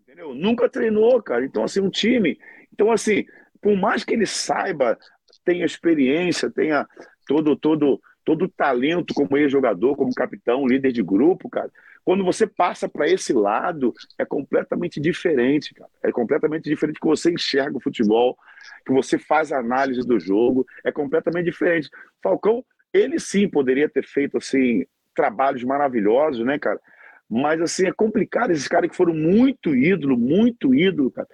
entendeu? 0.00 0.34
Nunca 0.34 0.68
treinou, 0.68 1.22
cara. 1.22 1.46
Então, 1.46 1.64
assim, 1.64 1.80
um 1.80 1.90
time, 1.90 2.38
então 2.72 2.92
assim, 2.92 3.24
por 3.62 3.74
mais 3.74 4.04
que 4.04 4.12
ele 4.12 4.26
saiba, 4.26 4.98
tenha 5.42 5.64
experiência, 5.64 6.50
tenha 6.50 6.86
todo, 7.26 7.56
todo 7.56 8.00
todo 8.24 8.46
o 8.46 8.48
talento 8.48 9.12
como 9.14 9.36
ex-jogador, 9.36 9.96
como 9.96 10.14
capitão, 10.14 10.66
líder 10.66 10.92
de 10.92 11.02
grupo, 11.02 11.48
cara. 11.48 11.70
Quando 12.04 12.24
você 12.24 12.46
passa 12.46 12.88
para 12.88 13.08
esse 13.08 13.32
lado, 13.32 13.92
é 14.18 14.24
completamente 14.24 15.00
diferente, 15.00 15.74
cara. 15.74 15.90
É 16.02 16.10
completamente 16.10 16.68
diferente 16.68 17.00
que 17.00 17.06
você 17.06 17.32
enxerga 17.32 17.76
o 17.76 17.80
futebol, 17.80 18.36
que 18.84 18.92
você 18.92 19.18
faz 19.18 19.52
a 19.52 19.58
análise 19.58 20.06
do 20.06 20.18
jogo, 20.18 20.66
é 20.84 20.90
completamente 20.90 21.46
diferente. 21.46 21.88
Falcão, 22.22 22.64
ele 22.92 23.18
sim 23.18 23.48
poderia 23.48 23.88
ter 23.88 24.04
feito 24.04 24.38
assim 24.38 24.84
trabalhos 25.14 25.62
maravilhosos, 25.62 26.44
né, 26.44 26.58
cara? 26.58 26.80
Mas 27.28 27.60
assim 27.60 27.86
é 27.86 27.92
complicado 27.92 28.50
esses 28.50 28.68
caras 28.68 28.90
que 28.90 28.96
foram 28.96 29.14
muito 29.14 29.74
ídolo, 29.74 30.16
muito 30.16 30.74
ídolo, 30.74 31.10
cara. 31.10 31.28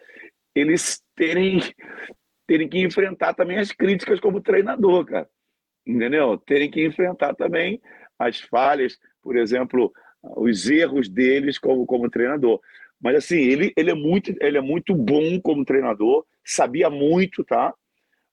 Eles 0.54 1.02
terem 1.16 1.60
terem 2.46 2.68
que 2.68 2.78
enfrentar 2.80 3.32
também 3.34 3.58
as 3.58 3.70
críticas 3.70 4.18
como 4.18 4.40
treinador, 4.40 5.04
cara 5.04 5.28
entendeu? 5.90 6.38
Terem 6.38 6.70
que 6.70 6.84
enfrentar 6.84 7.34
também 7.34 7.80
as 8.18 8.40
falhas, 8.40 8.98
por 9.22 9.36
exemplo, 9.36 9.92
os 10.22 10.68
erros 10.68 11.08
deles 11.08 11.58
como, 11.58 11.86
como 11.86 12.10
treinador. 12.10 12.60
Mas 13.00 13.16
assim, 13.16 13.38
ele, 13.38 13.72
ele, 13.76 13.90
é 13.90 13.94
muito, 13.94 14.34
ele 14.40 14.58
é 14.58 14.60
muito 14.60 14.94
bom 14.94 15.40
como 15.40 15.64
treinador, 15.64 16.24
sabia 16.44 16.90
muito, 16.90 17.42
tá? 17.44 17.72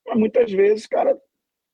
Mas 0.05 0.18
muitas 0.18 0.51
vezes, 0.51 0.86
cara, 0.86 1.18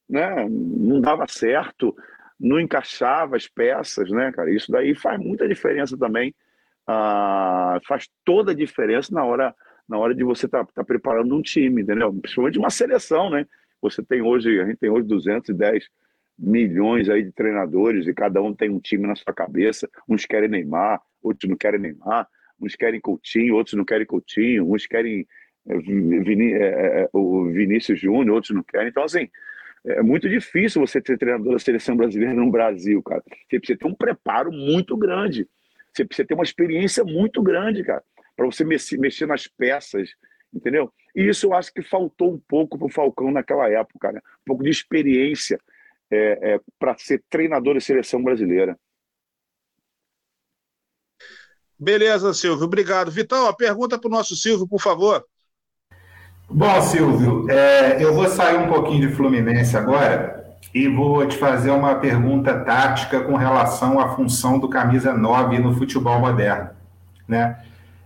né, 0.07 0.47
não 0.49 1.01
dava 1.01 1.27
certo, 1.27 1.95
não 2.39 2.59
encaixava 2.59 3.35
as 3.35 3.47
peças, 3.47 4.09
né, 4.11 4.31
cara? 4.31 4.51
Isso 4.51 4.71
daí 4.71 4.93
faz 4.93 5.19
muita 5.19 5.47
diferença 5.47 5.97
também. 5.97 6.35
Ah, 6.85 7.79
faz 7.87 8.07
toda 8.23 8.51
a 8.51 8.55
diferença 8.55 9.13
na 9.13 9.23
hora, 9.23 9.55
na 9.87 9.97
hora 9.97 10.13
de 10.13 10.23
você 10.23 10.45
estar 10.45 10.65
tá, 10.65 10.71
tá 10.75 10.83
preparando 10.83 11.35
um 11.35 11.41
time, 11.41 11.81
entendeu? 11.81 12.13
Principalmente 12.13 12.59
uma 12.59 12.69
seleção, 12.69 13.29
né? 13.29 13.47
Você 13.83 14.01
tem 14.01 14.21
hoje, 14.21 14.61
a 14.61 14.65
gente 14.65 14.77
tem 14.77 14.89
hoje 14.89 15.05
210 15.07 15.89
milhões 16.39 17.09
aí 17.09 17.21
de 17.21 17.31
treinadores 17.33 18.07
e 18.07 18.13
cada 18.13 18.41
um 18.41 18.53
tem 18.53 18.69
um 18.69 18.79
time 18.79 19.05
na 19.05 19.13
sua 19.13 19.33
cabeça. 19.33 19.89
Uns 20.07 20.25
querem 20.25 20.49
Neymar, 20.49 21.01
outros 21.21 21.49
não 21.49 21.57
querem 21.57 21.81
Neymar, 21.81 22.27
uns 22.59 22.75
querem 22.75 23.01
Coutinho, 23.01 23.55
outros 23.55 23.75
não 23.75 23.83
querem 23.83 24.05
Coutinho, 24.05 24.71
uns 24.73 24.87
querem 24.87 25.27
eh, 25.67 25.77
Viní 25.77 26.53
é, 26.53 27.01
é, 27.01 27.09
o 27.11 27.45
Vinícius 27.47 27.99
Júnior, 27.99 28.35
outros 28.35 28.55
não 28.55 28.63
querem. 28.63 28.87
Então, 28.87 29.03
assim, 29.03 29.29
é 29.85 30.01
muito 30.01 30.29
difícil 30.29 30.79
você 30.79 31.01
ser 31.05 31.17
treinador 31.17 31.51
da 31.51 31.59
seleção 31.59 31.97
brasileira 31.97 32.33
no 32.33 32.49
Brasil, 32.49 33.03
cara. 33.03 33.21
Você 33.49 33.59
precisa 33.59 33.79
ter 33.79 33.85
um 33.85 33.93
preparo 33.93 34.49
muito 34.49 34.95
grande. 34.95 35.45
Você 35.91 36.05
precisa 36.05 36.25
ter 36.25 36.33
uma 36.33 36.43
experiência 36.43 37.03
muito 37.03 37.43
grande, 37.43 37.83
cara, 37.83 38.01
para 38.35 38.45
você 38.45 38.63
mexer 38.63 39.27
nas 39.27 39.45
peças, 39.45 40.09
entendeu? 40.53 40.91
E 41.15 41.29
isso 41.29 41.47
eu 41.47 41.53
acho 41.53 41.71
que 41.73 41.81
faltou 41.81 42.33
um 42.33 42.39
pouco 42.39 42.77
para 42.77 42.87
o 42.87 42.91
Falcão 42.91 43.31
naquela 43.31 43.69
época, 43.69 44.11
né? 44.11 44.19
um 44.19 44.45
pouco 44.45 44.63
de 44.63 44.69
experiência 44.69 45.59
é, 46.11 46.55
é, 46.55 46.59
para 46.79 46.97
ser 46.97 47.23
treinador 47.29 47.75
de 47.75 47.81
seleção 47.81 48.23
brasileira. 48.23 48.77
Beleza, 51.77 52.33
Silvio, 52.33 52.65
obrigado. 52.65 53.11
Vitão, 53.11 53.47
a 53.47 53.53
pergunta 53.53 53.99
para 53.99 54.07
o 54.07 54.11
nosso 54.11 54.35
Silvio, 54.35 54.67
por 54.67 54.81
favor. 54.81 55.25
Bom, 56.49 56.81
Silvio, 56.81 57.49
é, 57.49 58.03
eu 58.03 58.13
vou 58.13 58.27
sair 58.27 58.57
um 58.57 58.67
pouquinho 58.67 59.07
de 59.07 59.15
Fluminense 59.15 59.75
agora 59.75 60.57
e 60.73 60.87
vou 60.87 61.25
te 61.27 61.37
fazer 61.37 61.71
uma 61.71 61.95
pergunta 61.95 62.59
tática 62.63 63.21
com 63.21 63.35
relação 63.35 63.99
à 63.99 64.15
função 64.15 64.59
do 64.59 64.69
camisa 64.69 65.13
9 65.13 65.59
no 65.59 65.75
futebol 65.75 66.19
moderno. 66.19 66.69
Né? 67.27 67.59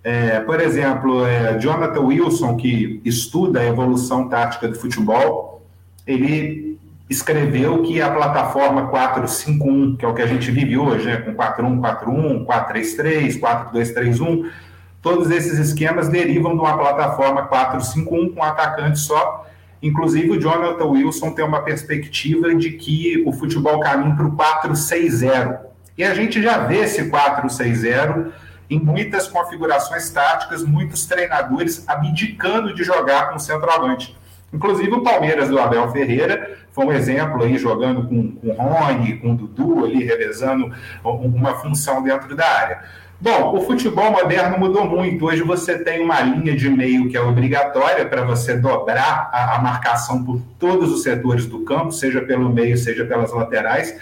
É, 0.09 0.39
por 0.39 0.61
exemplo, 0.61 1.25
é, 1.25 1.59
Jonathan 1.59 1.99
Wilson, 1.99 2.55
que 2.55 3.01
estuda 3.03 3.59
a 3.59 3.65
evolução 3.65 4.29
tática 4.29 4.65
do 4.65 4.75
futebol, 4.75 5.61
ele 6.07 6.79
escreveu 7.09 7.81
que 7.81 8.01
a 8.01 8.09
plataforma 8.09 8.87
451, 8.87 9.97
que 9.97 10.05
é 10.05 10.07
o 10.07 10.13
que 10.13 10.21
a 10.21 10.25
gente 10.25 10.49
vive 10.49 10.77
hoje, 10.77 11.07
né, 11.07 11.17
com 11.17 11.33
4141, 11.33 12.45
433, 12.45 13.35
4231, 13.35 14.49
todos 15.01 15.29
esses 15.29 15.59
esquemas 15.59 16.07
derivam 16.07 16.53
de 16.53 16.61
uma 16.61 16.77
plataforma 16.77 17.41
451 17.41 18.33
com 18.33 18.41
atacante 18.41 18.99
só. 18.99 19.45
Inclusive, 19.83 20.31
o 20.31 20.39
Jonathan 20.39 20.85
Wilson 20.85 21.31
tem 21.31 21.43
uma 21.43 21.63
perspectiva 21.63 22.55
de 22.55 22.71
que 22.71 23.21
o 23.25 23.33
futebol 23.33 23.81
caminha 23.81 24.15
para 24.15 24.25
o 24.25 24.31
460. 24.37 25.67
E 25.97 26.03
a 26.05 26.13
gente 26.13 26.41
já 26.41 26.59
vê 26.59 26.77
esse 26.77 27.09
460 27.09 28.46
em 28.69 28.79
muitas 28.79 29.27
configurações 29.27 30.09
táticas, 30.09 30.63
muitos 30.63 31.05
treinadores 31.05 31.87
abdicando 31.87 32.73
de 32.73 32.83
jogar 32.83 33.29
com 33.29 33.39
centroavante. 33.39 34.15
Inclusive 34.53 34.91
o 34.91 35.03
Palmeiras 35.03 35.49
do 35.49 35.59
Abel 35.59 35.91
Ferreira 35.91 36.57
foi 36.71 36.85
um 36.85 36.91
exemplo 36.91 37.43
aí, 37.43 37.57
jogando 37.57 38.07
com, 38.07 38.31
com 38.31 38.47
o 38.47 38.53
Rony, 38.53 39.17
com 39.17 39.31
o 39.31 39.35
Dudu 39.35 39.85
ali, 39.85 40.03
revezando 40.03 40.71
uma 41.03 41.55
função 41.55 42.01
dentro 42.03 42.35
da 42.35 42.45
área. 42.45 42.83
Bom, 43.19 43.57
o 43.57 43.61
futebol 43.61 44.11
moderno 44.11 44.59
mudou 44.59 44.85
muito. 44.85 45.25
Hoje 45.25 45.41
você 45.41 45.79
tem 45.79 46.03
uma 46.03 46.21
linha 46.21 46.55
de 46.55 46.69
meio 46.69 47.09
que 47.09 47.17
é 47.17 47.21
obrigatória 47.21 48.05
para 48.05 48.23
você 48.23 48.55
dobrar 48.55 49.31
a, 49.33 49.55
a, 49.55 49.59
marcação 49.59 50.23
por 50.23 50.39
todos 50.59 50.91
os 50.91 51.01
setores 51.01 51.47
do 51.47 51.61
campo, 51.61 51.91
seja 51.91 52.21
pelo 52.21 52.47
meio, 52.47 52.77
seja 52.77 53.05
pelas 53.05 53.33
laterais. 53.33 53.99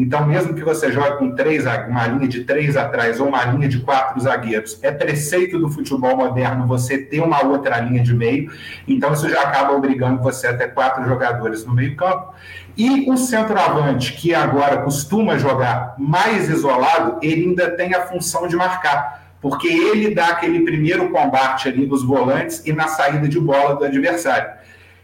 Então, 0.00 0.26
mesmo 0.26 0.54
que 0.54 0.62
você 0.62 0.92
jogue 0.92 1.18
com 1.18 1.34
três, 1.34 1.64
uma 1.88 2.06
linha 2.06 2.28
de 2.28 2.44
três 2.44 2.76
atrás 2.76 3.20
ou 3.20 3.28
uma 3.28 3.44
linha 3.44 3.68
de 3.68 3.80
quatro 3.80 4.20
zagueiros, 4.20 4.78
é 4.82 4.92
preceito 4.92 5.58
do 5.58 5.68
futebol 5.68 6.16
moderno 6.16 6.66
você 6.66 6.98
ter 6.98 7.20
uma 7.20 7.44
outra 7.44 7.80
linha 7.80 8.02
de 8.02 8.14
meio. 8.14 8.50
Então, 8.86 9.12
isso 9.12 9.28
já 9.28 9.42
acaba 9.42 9.72
obrigando 9.72 10.22
você 10.22 10.46
a 10.46 10.56
ter 10.56 10.72
quatro 10.72 11.04
jogadores 11.04 11.64
no 11.64 11.74
meio-campo. 11.74 12.32
E 12.76 13.10
o 13.10 13.16
centroavante, 13.16 14.12
que 14.12 14.34
agora 14.34 14.82
costuma 14.82 15.36
jogar 15.36 15.94
mais 15.98 16.48
isolado, 16.48 17.18
ele 17.20 17.46
ainda 17.46 17.70
tem 17.70 17.94
a 17.94 18.02
função 18.02 18.46
de 18.46 18.54
marcar 18.54 19.28
porque 19.40 19.68
ele 19.68 20.14
dá 20.14 20.28
aquele 20.28 20.60
primeiro 20.64 21.10
combate 21.10 21.68
ali 21.68 21.86
nos 21.86 22.04
volantes 22.04 22.62
e 22.66 22.72
na 22.72 22.88
saída 22.88 23.28
de 23.28 23.38
bola 23.38 23.76
do 23.76 23.84
adversário. 23.84 24.50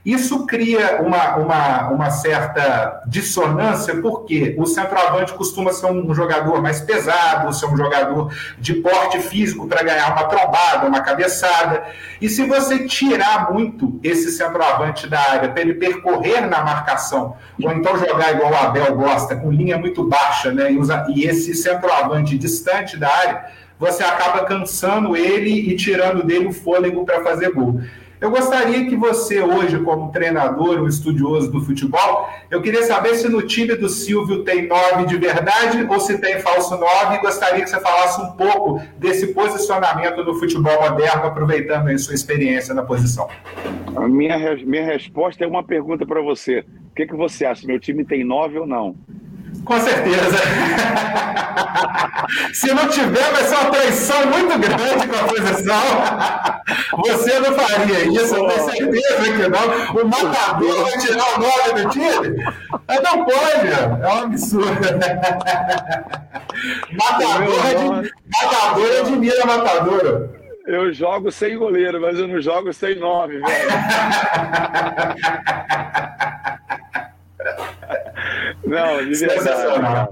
Isso 0.04 0.44
cria 0.44 1.00
uma, 1.00 1.36
uma, 1.36 1.88
uma 1.88 2.10
certa 2.10 3.02
dissonância, 3.06 4.02
porque 4.02 4.54
o 4.58 4.66
centroavante 4.66 5.32
costuma 5.32 5.72
ser 5.72 5.86
um 5.86 6.14
jogador 6.14 6.60
mais 6.60 6.78
pesado, 6.82 7.50
ser 7.54 7.66
um 7.66 7.76
jogador 7.76 8.30
de 8.58 8.74
porte 8.74 9.18
físico 9.18 9.66
para 9.66 9.82
ganhar 9.82 10.12
uma 10.12 10.24
trombada, 10.24 10.86
uma 10.86 11.00
cabeçada. 11.00 11.84
E 12.20 12.28
se 12.28 12.44
você 12.44 12.86
tirar 12.86 13.50
muito 13.50 13.98
esse 14.02 14.30
centroavante 14.30 15.06
da 15.06 15.18
área 15.18 15.48
para 15.48 15.62
ele 15.62 15.74
percorrer 15.74 16.46
na 16.46 16.62
marcação, 16.62 17.36
ou 17.62 17.72
então 17.72 17.96
jogar 17.96 18.34
igual 18.34 18.52
o 18.52 18.56
Abel 18.56 18.94
gosta, 18.96 19.34
com 19.34 19.50
linha 19.50 19.78
muito 19.78 20.06
baixa, 20.06 20.52
né, 20.52 20.70
e, 20.70 20.76
usa, 20.76 21.06
e 21.08 21.24
esse 21.24 21.54
centroavante 21.54 22.36
distante 22.36 22.98
da 22.98 23.08
área, 23.08 23.46
você 23.78 24.04
acaba 24.04 24.44
cansando 24.44 25.16
ele 25.16 25.50
e 25.50 25.74
tirando 25.76 26.22
dele 26.22 26.48
o 26.48 26.52
fôlego 26.52 27.06
para 27.06 27.22
fazer 27.22 27.52
gol. 27.52 27.80
Eu 28.24 28.30
gostaria 28.30 28.86
que 28.86 28.96
você, 28.96 29.42
hoje, 29.42 29.78
como 29.80 30.10
treinador, 30.10 30.80
um 30.80 30.88
estudioso 30.88 31.52
do 31.52 31.60
futebol, 31.60 32.26
eu 32.50 32.62
queria 32.62 32.82
saber 32.84 33.16
se 33.16 33.28
no 33.28 33.42
time 33.42 33.74
do 33.74 33.86
Silvio 33.86 34.42
tem 34.44 34.66
nove 34.66 35.04
de 35.04 35.18
verdade 35.18 35.86
ou 35.86 36.00
se 36.00 36.16
tem 36.16 36.40
falso 36.40 36.74
nove. 36.78 37.18
Gostaria 37.18 37.62
que 37.62 37.68
você 37.68 37.78
falasse 37.78 38.22
um 38.22 38.32
pouco 38.32 38.80
desse 38.96 39.26
posicionamento 39.34 40.24
do 40.24 40.36
futebol 40.36 40.72
moderno, 40.80 41.26
aproveitando 41.26 41.88
a 41.88 41.98
sua 41.98 42.14
experiência 42.14 42.72
na 42.72 42.82
posição. 42.82 43.28
A 43.94 44.08
minha, 44.08 44.56
minha 44.64 44.86
resposta 44.86 45.44
é 45.44 45.46
uma 45.46 45.62
pergunta 45.62 46.06
para 46.06 46.22
você. 46.22 46.60
O 46.60 46.94
que, 46.96 47.06
que 47.06 47.14
você 47.14 47.44
acha? 47.44 47.66
Meu 47.66 47.78
time 47.78 48.06
tem 48.06 48.24
nove 48.24 48.58
ou 48.58 48.66
não? 48.66 48.96
Com 49.64 49.80
certeza. 49.80 50.36
Se 52.52 52.72
não 52.72 52.88
tiver, 52.88 53.32
vai 53.32 53.44
ser 53.44 53.56
uma 53.56 53.70
traição 53.70 54.26
muito 54.26 54.58
grande 54.58 55.06
com 55.06 55.16
a 55.16 55.24
posição. 55.24 55.82
Você 56.98 57.38
não 57.40 57.54
faria 57.54 58.04
isso, 58.06 58.34
eu 58.34 58.46
tenho 58.48 58.70
certeza 58.70 59.32
que 59.32 59.48
não. 59.48 60.02
O 60.02 60.06
matador 60.06 60.84
vai 60.84 60.98
tirar 60.98 61.34
o 61.34 61.38
nome 61.40 61.82
do 61.82 61.88
time? 61.90 62.44
Não 63.02 63.24
pode, 63.24 63.68
é 63.68 64.06
um 64.06 64.18
absurdo. 64.24 64.74
Matador, 66.92 67.66
ad... 67.66 68.12
matador 68.30 68.90
admira 69.00 69.44
matador. 69.44 70.30
Eu 70.66 70.92
jogo 70.92 71.30
sem 71.30 71.58
goleiro, 71.58 72.00
mas 72.00 72.18
eu 72.18 72.26
não 72.28 72.40
jogo 72.40 72.72
sem 72.72 72.94
nome, 72.94 73.38
velho. 73.38 73.50
Não, 78.66 79.04
de 79.04 79.14
verdade. 79.18 79.80
Cara. 79.80 80.08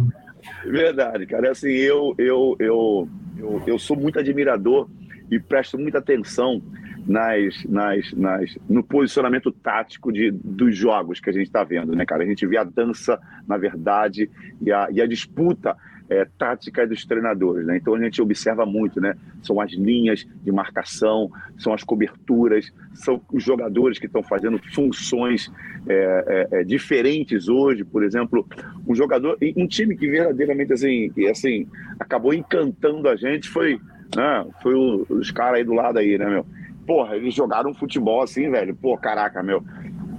Verdade, 0.64 1.26
cara. 1.26 1.48
É 1.48 1.50
assim, 1.50 1.70
eu, 1.70 2.14
eu, 2.18 2.56
eu, 2.58 3.08
eu, 3.38 3.62
eu 3.66 3.78
sou 3.78 3.96
muito 3.96 4.18
admirador 4.18 4.88
e 5.30 5.38
presto 5.38 5.78
muita 5.78 5.98
atenção 5.98 6.62
nas, 7.06 7.64
nas, 7.64 8.12
nas, 8.12 8.58
no 8.68 8.82
posicionamento 8.82 9.50
tático 9.50 10.12
de, 10.12 10.30
dos 10.30 10.76
jogos 10.76 11.20
que 11.20 11.30
a 11.30 11.32
gente 11.32 11.46
está 11.46 11.64
vendo, 11.64 11.94
né, 11.94 12.04
cara? 12.04 12.22
A 12.22 12.26
gente 12.26 12.46
vê 12.46 12.56
a 12.56 12.64
dança, 12.64 13.18
na 13.46 13.56
verdade, 13.56 14.30
e 14.60 14.72
a, 14.72 14.88
e 14.90 15.00
a 15.00 15.06
disputa 15.06 15.76
é, 16.12 16.26
tática 16.38 16.86
dos 16.86 17.04
treinadores. 17.04 17.66
Né? 17.66 17.78
Então 17.78 17.94
a 17.94 18.00
gente 18.00 18.20
observa 18.20 18.66
muito, 18.66 19.00
né? 19.00 19.14
São 19.42 19.60
as 19.60 19.72
linhas 19.72 20.26
de 20.42 20.52
marcação, 20.52 21.30
são 21.58 21.72
as 21.72 21.82
coberturas, 21.82 22.72
são 22.94 23.20
os 23.32 23.42
jogadores 23.42 23.98
que 23.98 24.06
estão 24.06 24.22
fazendo 24.22 24.58
funções 24.74 25.50
é, 25.88 26.48
é, 26.52 26.60
é 26.60 26.64
diferentes 26.64 27.48
hoje. 27.48 27.84
Por 27.84 28.04
exemplo, 28.04 28.46
um 28.86 28.94
jogador, 28.94 29.38
um 29.56 29.66
time 29.66 29.96
que 29.96 30.06
verdadeiramente 30.06 30.72
assim, 30.72 31.10
assim 31.30 31.66
acabou 31.98 32.34
encantando 32.34 33.08
a 33.08 33.16
gente 33.16 33.48
foi, 33.48 33.80
né? 34.14 34.46
Foi 34.62 34.74
o, 34.74 35.06
os 35.08 35.30
caras 35.30 35.58
aí 35.58 35.64
do 35.64 35.72
lado 35.72 35.98
aí, 35.98 36.18
né, 36.18 36.28
meu? 36.28 36.46
Porra, 36.86 37.16
eles 37.16 37.34
jogaram 37.34 37.72
futebol 37.72 38.22
assim, 38.22 38.50
velho. 38.50 38.74
Pô, 38.74 38.98
caraca, 38.98 39.42
meu. 39.42 39.64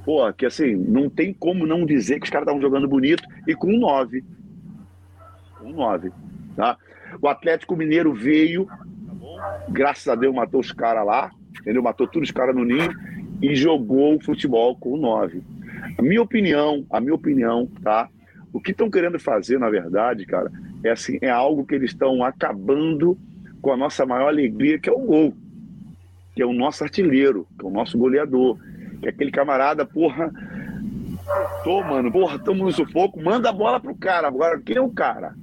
Pô, 0.04 0.32
que 0.34 0.46
assim, 0.46 0.76
não 0.76 1.10
tem 1.10 1.34
como 1.34 1.68
não 1.68 1.86
dizer 1.86 2.20
que 2.20 2.26
os 2.26 2.30
caras 2.30 2.46
estavam 2.46 2.62
jogando 2.62 2.88
bonito 2.88 3.24
e 3.48 3.54
com 3.54 3.68
um 3.68 3.80
9 3.80 4.24
um 5.64 5.74
9. 5.74 6.12
Tá? 6.56 6.78
O 7.22 7.28
Atlético 7.28 7.76
Mineiro 7.76 8.14
veio, 8.14 8.68
graças 9.70 10.08
a 10.08 10.16
Deus 10.16 10.34
matou 10.34 10.60
os 10.60 10.72
caras 10.72 11.06
lá, 11.06 11.32
entendeu? 11.60 11.82
Matou 11.82 12.08
todos 12.08 12.30
os 12.30 12.34
caras 12.34 12.56
no 12.56 12.64
ninho 12.64 12.92
e 13.42 13.56
jogou 13.56 14.16
o 14.16 14.24
futebol 14.24 14.76
com 14.76 14.94
o 14.94 14.98
9. 14.98 15.44
A 15.98 16.02
minha 16.02 16.22
opinião, 16.22 16.86
a 16.90 17.00
minha 17.00 17.14
opinião, 17.14 17.68
tá? 17.84 18.10
O 18.54 18.60
que 18.60 18.72
estão 18.72 18.90
querendo 18.90 19.20
fazer, 19.20 19.60
na 19.60 19.70
verdade, 19.70 20.26
cara, 20.26 20.52
é 20.84 20.92
assim, 20.92 21.18
é 21.22 21.30
algo 21.30 21.66
que 21.66 21.76
eles 21.76 21.92
estão 21.92 22.24
acabando 22.24 23.18
com 23.62 23.72
a 23.72 23.78
nossa 23.78 24.06
maior 24.06 24.28
alegria, 24.28 24.78
que 24.78 24.90
é 24.90 24.94
o 24.94 25.00
gol. 25.00 25.34
Que 26.36 26.42
é 26.42 26.46
o 26.46 26.54
nosso 26.54 26.84
artilheiro, 26.84 27.48
que 27.58 27.66
é 27.66 27.68
o 27.68 27.72
nosso 27.72 27.98
goleador. 27.98 28.58
Que 29.00 29.08
é 29.08 29.10
aquele 29.10 29.32
camarada, 29.32 29.86
porra, 29.86 30.32
tô, 31.64 31.82
mano, 31.84 32.12
porra, 32.12 32.38
tamo 32.40 32.64
no 32.64 32.72
sufoco, 32.72 33.22
manda 33.22 33.50
a 33.50 33.54
bola 33.54 33.80
pro 33.80 33.96
cara. 33.96 34.28
Agora, 34.28 34.60
quem 34.60 34.78
é 34.78 34.82
o 34.82 34.90
cara? 34.90 35.34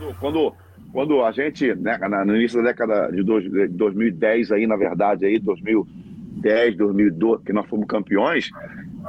Quando, 0.00 0.14
quando, 0.18 0.54
quando 0.92 1.24
a 1.24 1.30
gente, 1.30 1.74
né, 1.74 1.98
no 2.24 2.36
início 2.36 2.62
da 2.62 2.68
década 2.68 3.10
de, 3.12 3.22
dois, 3.22 3.44
de 3.44 3.68
2010, 3.68 4.52
aí, 4.52 4.66
na 4.66 4.76
verdade, 4.76 5.26
aí, 5.26 5.38
2010, 5.38 6.76
2012, 6.76 7.44
que 7.44 7.52
nós 7.52 7.66
fomos 7.68 7.86
campeões, 7.86 8.50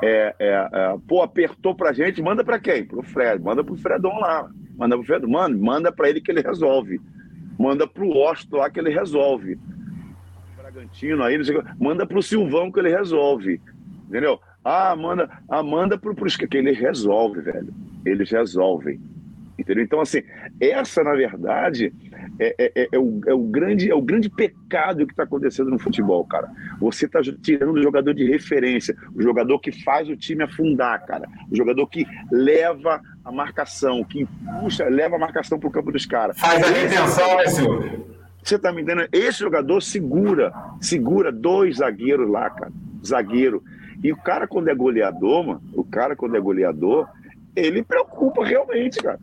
é, 0.01 0.35
é, 0.37 0.69
é, 0.71 0.97
pô, 1.07 1.21
apertou 1.21 1.73
pra 1.73 1.93
gente, 1.93 2.21
manda 2.21 2.43
pra 2.43 2.59
quem? 2.59 2.83
Pro 2.83 3.01
Fred, 3.03 3.41
manda 3.41 3.63
pro 3.63 3.77
Fredon 3.77 4.19
lá. 4.19 4.49
Manda 4.75 4.97
pro 4.97 5.05
Fred, 5.05 5.25
mano, 5.27 5.57
manda 5.57 5.91
pra 5.91 6.09
ele 6.09 6.19
que 6.19 6.31
ele 6.31 6.41
resolve. 6.41 6.99
Manda 7.57 7.87
pro 7.87 8.09
Osto 8.09 8.57
lá 8.57 8.69
que 8.69 8.79
ele 8.79 8.89
resolve. 8.89 9.57
Bragantino 10.57 11.23
aí, 11.23 11.37
manda 11.79 12.05
pro 12.05 12.21
Silvão 12.21 12.71
que 12.71 12.79
ele 12.79 12.89
resolve. 12.89 13.61
Entendeu? 14.07 14.39
Ah, 14.63 14.95
manda, 14.95 15.29
ah, 15.47 15.63
manda 15.63 15.97
pro, 15.97 16.13
pro 16.13 16.27
que 16.47 16.57
ele 16.57 16.71
resolve, 16.71 17.41
velho. 17.41 17.73
Eles 18.05 18.29
resolvem. 18.29 18.99
Entendeu? 19.57 19.83
Então, 19.83 20.01
assim, 20.01 20.23
essa, 20.59 21.03
na 21.03 21.13
verdade, 21.13 21.93
é, 22.39 22.55
é, 22.57 22.71
é, 22.75 22.87
é 22.93 22.99
o, 22.99 23.21
é, 23.27 23.33
o, 23.33 23.43
grande, 23.43 23.89
é 23.89 23.95
o 23.95 24.01
grande 24.01 24.29
pecado 24.29 25.05
que 25.05 25.13
está 25.13 25.23
acontecendo 25.23 25.69
no 25.69 25.77
futebol, 25.77 26.25
cara. 26.25 26.49
Você 26.79 27.05
está 27.05 27.21
tirando 27.41 27.77
o 27.77 27.83
jogador 27.83 28.13
de 28.13 28.25
referência, 28.25 28.95
o 29.13 29.21
jogador 29.21 29.59
que 29.59 29.71
faz 29.83 30.09
o 30.09 30.15
time 30.15 30.43
afundar, 30.43 31.05
cara. 31.05 31.27
O 31.51 31.55
jogador 31.55 31.85
que 31.87 32.05
leva 32.31 33.01
a 33.23 33.31
marcação, 33.31 34.03
que 34.03 34.27
puxa, 34.61 34.85
leva 34.85 35.15
a 35.15 35.19
marcação 35.19 35.59
para 35.59 35.69
o 35.69 35.71
campo 35.71 35.91
dos 35.91 36.05
caras. 36.05 36.39
Faz 36.39 36.63
a 36.63 36.67
retenção, 36.67 37.37
né, 37.37 37.45
senhor? 37.47 38.11
Você 38.43 38.55
está 38.55 38.73
me 38.73 38.81
entendendo? 38.81 39.07
Esse 39.11 39.39
jogador 39.39 39.81
segura, 39.81 40.51
segura 40.79 41.31
dois 41.31 41.77
zagueiros 41.77 42.27
lá, 42.27 42.49
cara. 42.49 42.71
Zagueiro. 43.05 43.63
E 44.03 44.11
o 44.11 44.17
cara, 44.17 44.47
quando 44.47 44.69
é 44.69 44.73
goleador, 44.73 45.45
mano, 45.45 45.61
o 45.73 45.83
cara, 45.83 46.15
quando 46.15 46.35
é 46.35 46.39
goleador, 46.39 47.07
ele 47.55 47.83
preocupa 47.83 48.43
realmente, 48.43 48.97
cara 48.97 49.19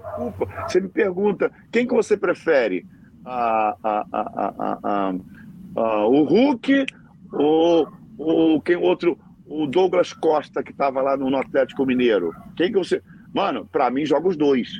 desculpa. 0.00 0.46
Você 0.68 0.80
me 0.80 0.88
pergunta, 0.88 1.50
quem 1.70 1.86
que 1.86 1.94
você 1.94 2.16
prefere? 2.16 2.86
A, 3.24 3.76
a, 3.82 4.06
a, 4.12 5.12
a 5.76 6.06
o 6.06 6.24
Hulk 6.24 6.86
ou, 7.32 7.88
ou 8.18 8.60
quem 8.60 8.76
outro? 8.76 9.18
O 9.46 9.66
Douglas 9.66 10.12
Costa, 10.12 10.62
que 10.62 10.70
estava 10.70 11.02
lá 11.02 11.16
no 11.16 11.36
Atlético 11.36 11.84
Mineiro. 11.84 12.34
Quem 12.56 12.72
que 12.72 12.78
você. 12.78 13.02
Mano, 13.34 13.66
para 13.66 13.90
mim 13.90 14.06
joga 14.06 14.28
os 14.28 14.36
dois. 14.36 14.78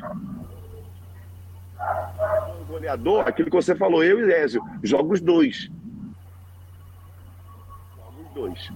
O 2.60 2.64
goleador, 2.66 3.26
aquilo 3.26 3.50
que 3.50 3.56
você 3.56 3.74
falou, 3.74 4.04
eu 4.04 4.20
e 4.20 4.24
Lézio, 4.24 4.62
joga 4.82 5.12
os 5.12 5.20
dois. 5.20 5.70
Joga 7.96 8.20
os 8.22 8.34
dois. 8.34 8.72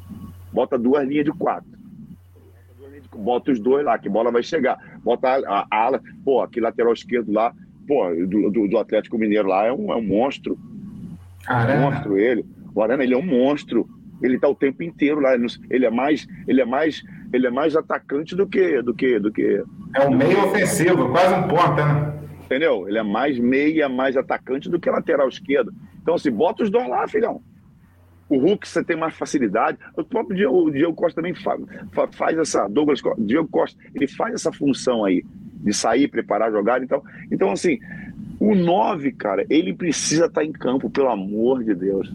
Bota 0.52 0.76
duas 0.76 1.06
linhas 1.06 1.24
de 1.24 1.32
quatro 1.32 1.74
bota 3.16 3.52
os 3.52 3.60
dois 3.60 3.84
lá, 3.84 3.98
que 3.98 4.08
bola 4.08 4.30
vai 4.30 4.42
chegar. 4.42 4.78
Bota 5.04 5.28
a, 5.28 5.66
a 5.70 5.76
ala, 5.76 6.00
pô, 6.24 6.40
aquele 6.40 6.64
lateral 6.64 6.92
esquerdo 6.92 7.30
lá, 7.32 7.52
pô, 7.86 8.08
do, 8.26 8.50
do, 8.50 8.68
do, 8.68 8.78
Atlético 8.78 9.18
Mineiro 9.18 9.48
lá 9.48 9.66
é 9.66 9.72
um, 9.72 9.92
é 9.92 9.96
um 9.96 10.02
monstro. 10.02 10.58
É 11.48 11.78
um 11.78 11.82
monstro 11.82 12.18
ele. 12.18 12.44
O 12.74 12.82
Arana, 12.82 13.04
ele 13.04 13.14
é 13.14 13.18
um 13.18 13.26
monstro. 13.26 13.88
Ele 14.22 14.38
tá 14.38 14.48
o 14.48 14.54
tempo 14.54 14.82
inteiro 14.82 15.20
lá. 15.20 15.34
Ele 15.70 15.84
é 15.84 15.90
mais, 15.90 16.26
ele 16.48 16.60
é 16.60 16.64
mais, 16.64 17.02
ele 17.32 17.46
é 17.46 17.50
mais 17.50 17.76
atacante 17.76 18.34
do 18.34 18.46
que, 18.46 18.80
do 18.80 18.94
que, 18.94 19.18
do 19.18 19.30
que. 19.30 19.62
É 19.94 20.06
um 20.06 20.16
meio 20.16 20.44
ofensivo, 20.46 21.10
quase 21.10 21.34
um 21.34 21.48
ponta, 21.48 21.84
né? 21.84 22.14
Entendeu? 22.44 22.88
Ele 22.88 22.98
é 22.98 23.02
mais 23.02 23.38
meia, 23.38 23.88
mais 23.88 24.16
atacante 24.16 24.68
do 24.68 24.80
que 24.80 24.90
lateral 24.90 25.28
esquerdo. 25.28 25.72
Então, 26.02 26.14
assim, 26.14 26.30
bota 26.30 26.62
os 26.62 26.70
dois 26.70 26.88
lá, 26.88 27.06
filhão. 27.06 27.42
O 28.28 28.38
Hulk 28.38 28.66
você 28.66 28.82
tem 28.82 28.96
mais 28.96 29.14
facilidade. 29.14 29.78
O 29.96 30.04
próprio 30.04 30.36
Diego, 30.36 30.66
o 30.66 30.70
Diego 30.70 30.94
Costa 30.94 31.20
também 31.20 31.34
faz, 31.34 31.60
faz 32.12 32.38
essa. 32.38 32.68
Douglas 32.68 33.00
Diego 33.18 33.48
Costa, 33.48 33.78
ele 33.94 34.06
faz 34.06 34.34
essa 34.34 34.52
função 34.52 35.04
aí 35.04 35.24
de 35.54 35.72
sair, 35.72 36.08
preparar 36.08 36.48
a 36.48 36.52
jogada. 36.52 36.84
Então, 36.84 37.02
então 37.30 37.50
assim, 37.50 37.78
o 38.38 38.54
9, 38.54 39.12
cara, 39.12 39.46
ele 39.48 39.72
precisa 39.72 40.26
estar 40.26 40.40
tá 40.40 40.44
em 40.44 40.52
campo, 40.52 40.90
pelo 40.90 41.08
amor 41.08 41.64
de 41.64 41.74
Deus. 41.74 42.12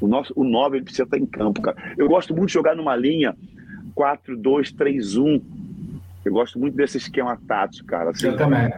O, 0.00 0.06
nosso, 0.08 0.32
o 0.36 0.44
9 0.44 0.78
ele 0.78 0.84
precisa 0.84 1.04
estar 1.04 1.16
tá 1.16 1.22
em 1.22 1.26
campo, 1.26 1.62
cara. 1.62 1.76
Eu 1.96 2.08
gosto 2.08 2.34
muito 2.34 2.48
de 2.48 2.54
jogar 2.54 2.74
numa 2.74 2.96
linha 2.96 3.34
4-2-3-1. 3.96 5.42
Eu 6.24 6.32
gosto 6.32 6.58
muito 6.58 6.76
desse 6.76 6.98
esquema 6.98 7.38
tático, 7.48 7.86
cara. 7.86 8.10
Assim, 8.10 8.28
eu 8.28 8.36
também. 8.36 8.70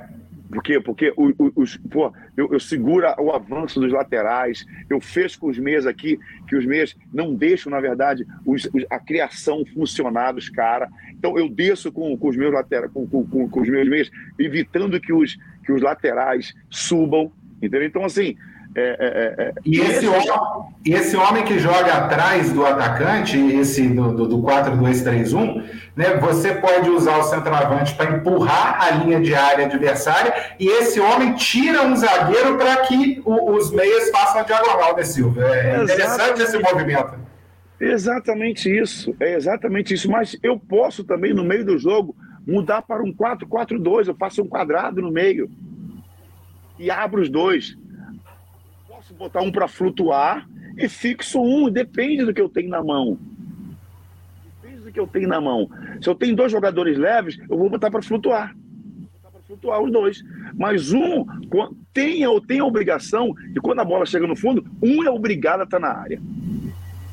Por 0.53 0.63
quê? 0.63 0.79
Porque 0.79 1.15
os, 1.17 1.33
os 1.57 1.77
pô, 1.79 2.13
eu, 2.37 2.51
eu 2.53 2.59
o 3.19 3.31
avanço 3.31 3.81
dos 3.81 3.91
laterais, 3.91 4.67
eu 4.91 5.01
fecho 5.01 5.41
com 5.41 5.47
os 5.49 5.59
meias 5.59 5.87
aqui, 5.87 6.21
que 6.47 6.55
os 6.55 6.67
meias 6.67 6.95
não 7.11 7.35
deixam, 7.35 7.71
na 7.71 7.81
verdade, 7.81 8.27
os, 8.45 8.67
os, 8.67 8.85
a 8.91 8.99
criação 8.99 9.65
funcionar 9.73 10.33
dos 10.33 10.51
caras. 10.51 10.91
Então 11.11 11.39
eu 11.39 11.49
desço 11.49 11.91
com, 11.91 12.15
com 12.19 12.29
os 12.29 12.37
meus 12.37 12.53
laterais, 12.53 12.93
com, 12.93 13.07
com, 13.07 13.49
com, 13.49 13.61
os 13.61 13.69
meus 13.69 13.89
meias, 13.89 14.11
evitando 14.39 15.01
que 15.01 15.13
os, 15.13 15.39
que 15.65 15.73
os 15.73 15.81
laterais 15.81 16.55
subam. 16.69 17.33
Entendeu? 17.57 17.85
Então, 17.85 18.05
assim, 18.05 18.37
é, 18.75 18.97
é, 18.99 19.45
é, 19.45 19.55
e, 19.67 19.81
esse 19.81 20.07
homem, 20.07 20.29
esse 20.87 21.17
homem 21.17 21.45
que 21.45 21.59
joga 21.59 21.93
atrás 21.93 22.51
do 22.53 22.65
atacante, 22.65 23.37
esse 23.39 23.87
do, 23.89 24.15
do, 24.15 24.27
do 24.27 24.39
4-2-3-1, 24.39 25.63
né, 25.95 26.17
você 26.17 26.55
pode 26.55 26.89
usar 26.89 27.19
o 27.19 27.23
centroavante 27.25 27.95
para 27.95 28.17
empurrar 28.17 28.83
a 28.83 28.91
linha 28.93 29.21
de 29.21 29.35
área 29.35 29.67
adversária 29.67 30.55
e 30.59 30.67
esse 30.67 30.99
homem 31.01 31.35
tira 31.35 31.83
um 31.83 31.95
zagueiro 31.95 32.57
para 32.57 32.77
que 32.79 33.21
o, 33.27 33.53
os 33.53 33.71
meias 33.71 34.11
façam 34.11 34.41
a 34.41 34.45
diagonal, 34.45 34.97
né, 34.97 35.03
Silvio? 35.03 35.43
É 35.43 35.83
interessante 35.83 36.41
esse 36.41 36.59
movimento. 36.59 37.15
Exatamente 37.79 38.75
isso, 38.75 39.15
é 39.21 39.35
exatamente 39.35 39.93
isso. 39.93 40.11
Mas 40.11 40.39
eu 40.43 40.59
posso 40.59 41.05
também, 41.05 41.35
no 41.35 41.45
meio 41.45 41.65
do 41.65 41.77
jogo, 41.77 42.17
mudar 42.47 42.81
para 42.81 43.03
um 43.03 43.13
4-4-2, 43.13 44.09
eu 44.09 44.15
faço 44.15 44.41
um 44.41 44.49
quadrado 44.49 45.03
no 45.03 45.11
meio 45.11 45.51
e 46.79 46.91
abro 46.91 47.21
os 47.21 47.29
dois 47.29 47.77
posso 49.13 49.19
botar 49.19 49.43
um 49.43 49.53
para 49.53 49.69
flutuar 49.69 50.49
e 50.77 50.89
fixo 50.89 51.41
um, 51.41 51.71
depende 51.71 52.25
do 52.25 52.33
que 52.33 52.41
eu 52.41 52.49
tenho 52.49 52.71
na 52.71 52.83
mão. 52.83 53.19
Depende 54.63 54.85
do 54.85 54.93
que 54.93 55.01
eu 55.01 55.07
tenho 55.07 55.29
na 55.29 55.41
mão. 55.41 55.69
Se 56.01 56.09
eu 56.09 56.15
tenho 56.15 56.35
dois 56.35 56.51
jogadores 56.51 56.99
leves, 56.99 57.39
eu 57.49 57.59
vou 57.59 57.69
botar 57.69 57.91
para 57.91 58.03
flutuar. 58.03 58.55
Para 59.23 59.41
flutuar 59.47 59.83
os 59.83 59.93
dois. 59.93 60.25
Mas 60.55 60.93
um 60.93 61.27
tem 61.93 62.27
ou 62.27 62.41
tem 62.41 62.61
a 62.61 62.65
obrigação 62.65 63.35
de 63.53 63.61
quando 63.61 63.81
a 63.81 63.85
bola 63.85 64.07
chega 64.07 64.27
no 64.27 64.37
fundo, 64.37 64.65
um 64.83 65.05
é 65.05 65.11
obrigado 65.11 65.61
a 65.61 65.65
estar 65.65 65.79
na 65.79 65.89
área. 65.89 66.21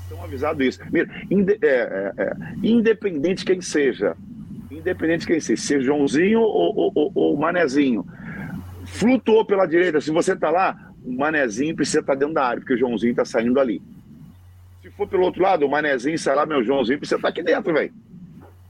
Estão 0.03 0.23
avisado 0.23 0.63
isso. 0.63 0.79
Mira, 0.91 1.09
inde, 1.29 1.57
é, 1.61 1.67
é, 1.67 2.13
é, 2.17 2.35
independente 2.63 3.43
quem 3.43 3.61
seja, 3.61 4.15
independente 4.71 5.27
quem 5.27 5.39
seja, 5.39 5.61
seja 5.61 5.85
Joãozinho 5.85 6.39
ou, 6.39 6.75
ou, 6.75 6.91
ou, 6.95 7.11
ou 7.13 7.37
Manezinho, 7.37 8.05
flutuou 8.85 9.45
pela 9.45 9.65
direita, 9.65 10.01
se 10.01 10.11
você 10.11 10.33
está 10.33 10.49
lá, 10.49 10.88
o 11.09 11.17
Manezinho 11.17 11.75
precisa 11.75 12.01
estar 12.01 12.15
dentro 12.15 12.35
da 12.35 12.45
área, 12.45 12.59
porque 12.59 12.75
o 12.75 12.77
Joãozinho 12.77 13.11
está 13.11 13.25
saindo 13.25 13.59
ali. 13.59 13.81
Se 14.81 14.91
for 14.91 15.07
pelo 15.07 15.23
outro 15.23 15.41
lado, 15.41 15.65
o 15.65 15.69
Manezinho, 15.69 16.17
sei 16.17 16.35
lá, 16.35 16.45
meu 16.45 16.63
Joãozinho 16.63 16.99
precisa 16.99 17.15
estar 17.15 17.29
aqui 17.29 17.41
dentro, 17.41 17.73
velho. 17.73 17.91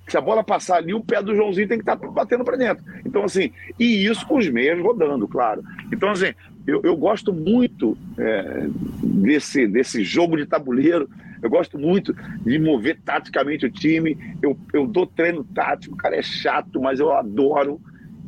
Se 0.07 0.17
a 0.17 0.21
bola 0.21 0.43
passar 0.43 0.77
ali, 0.77 0.93
o 0.93 1.03
pé 1.03 1.21
do 1.21 1.35
Joãozinho 1.35 1.67
tem 1.67 1.77
que 1.77 1.83
estar 1.83 1.95
batendo 1.95 2.43
para 2.43 2.57
dentro. 2.57 2.83
Então, 3.05 3.23
assim, 3.23 3.51
e 3.77 4.05
isso 4.07 4.25
com 4.25 4.37
os 4.37 4.49
meios 4.49 4.81
rodando, 4.81 5.27
claro. 5.27 5.63
Então, 5.91 6.09
assim, 6.09 6.33
eu, 6.65 6.81
eu 6.83 6.95
gosto 6.95 7.33
muito 7.33 7.97
é, 8.17 8.67
desse, 9.03 9.67
desse 9.67 10.03
jogo 10.03 10.37
de 10.37 10.45
tabuleiro. 10.45 11.09
Eu 11.41 11.49
gosto 11.49 11.77
muito 11.77 12.15
de 12.41 12.57
mover 12.57 12.99
taticamente 13.03 13.65
o 13.65 13.71
time. 13.71 14.17
Eu, 14.41 14.57
eu 14.73 14.87
dou 14.87 15.05
treino 15.05 15.43
tático, 15.43 15.95
cara, 15.95 16.15
é 16.15 16.21
chato, 16.21 16.81
mas 16.81 16.99
eu 16.99 17.11
adoro. 17.11 17.79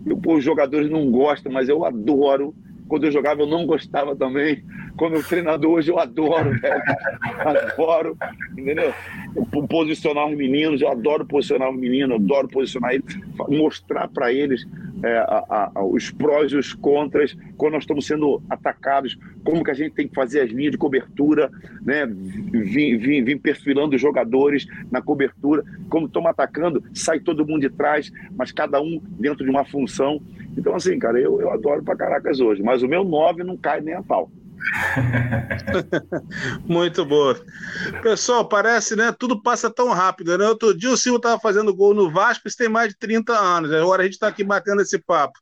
Eu, 0.06 0.20
os 0.24 0.44
jogadores 0.44 0.90
não 0.90 1.10
gostam, 1.10 1.52
mas 1.52 1.68
eu 1.68 1.84
adoro. 1.86 2.54
Quando 2.92 3.06
eu 3.06 3.12
jogava, 3.14 3.42
eu 3.42 3.48
não 3.48 3.66
gostava 3.66 4.14
também. 4.18 4.62
Eu 5.00 5.24
treinador 5.24 5.72
hoje, 5.72 5.92
eu 5.92 6.00
adoro, 6.00 6.52
velho. 6.60 6.82
Adoro, 7.40 8.18
entendeu? 8.58 8.94
Posicionar 9.70 10.28
os 10.28 10.38
meninos, 10.38 10.82
eu 10.82 10.90
adoro 10.90 11.26
posicionar 11.26 11.70
os 11.70 11.78
meninos, 11.78 12.12
eu 12.12 12.16
adoro 12.24 12.48
posicionar 12.48 12.94
eles, 12.94 13.20
mostrar 13.50 14.08
para 14.08 14.32
eles 14.32 14.66
é, 15.04 15.18
a, 15.18 15.72
a, 15.76 15.84
os 15.84 16.12
prós 16.12 16.52
e 16.52 16.56
os 16.56 16.74
contras 16.74 17.36
quando 17.58 17.74
nós 17.74 17.84
estamos 17.84 18.06
sendo 18.06 18.42
atacados, 18.50 19.18
como 19.44 19.64
que 19.64 19.72
a 19.72 19.74
gente 19.74 19.94
tem 19.94 20.08
que 20.08 20.14
fazer 20.14 20.42
as 20.42 20.50
linhas 20.50 20.72
de 20.72 20.78
cobertura, 20.78 21.50
né? 21.82 22.06
Vim, 22.06 22.98
vim, 22.98 23.24
vim 23.24 23.38
perfilando 23.38 23.96
os 23.96 24.02
jogadores 24.02 24.68
na 24.92 25.02
cobertura, 25.02 25.64
como 25.90 26.06
estamos 26.06 26.30
atacando, 26.30 26.84
sai 26.94 27.20
todo 27.20 27.46
mundo 27.46 27.62
de 27.62 27.70
trás, 27.70 28.12
mas 28.36 28.52
cada 28.52 28.82
um 28.82 29.02
dentro 29.20 29.44
de 29.44 29.50
uma 29.50 29.66
função. 29.66 30.22
Então, 30.58 30.76
assim, 30.76 31.00
cara, 31.00 31.20
eu, 31.20 31.40
eu 31.42 31.52
adoro 31.52 31.84
pra 31.84 31.96
caracas 31.96 32.40
hoje, 32.40 32.62
mas 32.62 32.84
o 32.84 32.88
meu 32.88 33.04
9 33.04 33.44
não 33.44 33.58
cai 33.58 33.82
nem 33.82 33.94
a 33.94 34.04
pau. 34.04 34.30
Muito 36.66 37.06
boa. 37.06 37.40
Pessoal, 38.02 38.48
parece, 38.48 38.96
né? 38.96 39.14
Tudo 39.18 39.42
passa 39.42 39.70
tão 39.70 39.90
rápido, 39.90 40.38
né? 40.38 40.48
Outro 40.48 40.78
dia 40.78 40.90
o 40.90 40.98
Silvio 40.98 41.18
estava 41.18 41.40
fazendo 41.40 41.76
gol 41.76 41.94
no 41.94 42.12
Vasco, 42.12 42.48
isso 42.48 42.58
tem 42.58 42.70
mais 42.70 42.90
de 42.90 42.98
30 42.98 43.34
anos. 43.34 43.72
Agora 43.72 44.02
a 44.02 44.06
gente 44.06 44.14
está 44.14 44.28
aqui 44.28 44.44
batendo 44.44 44.82
esse 44.82 45.00
papo. 45.00 45.38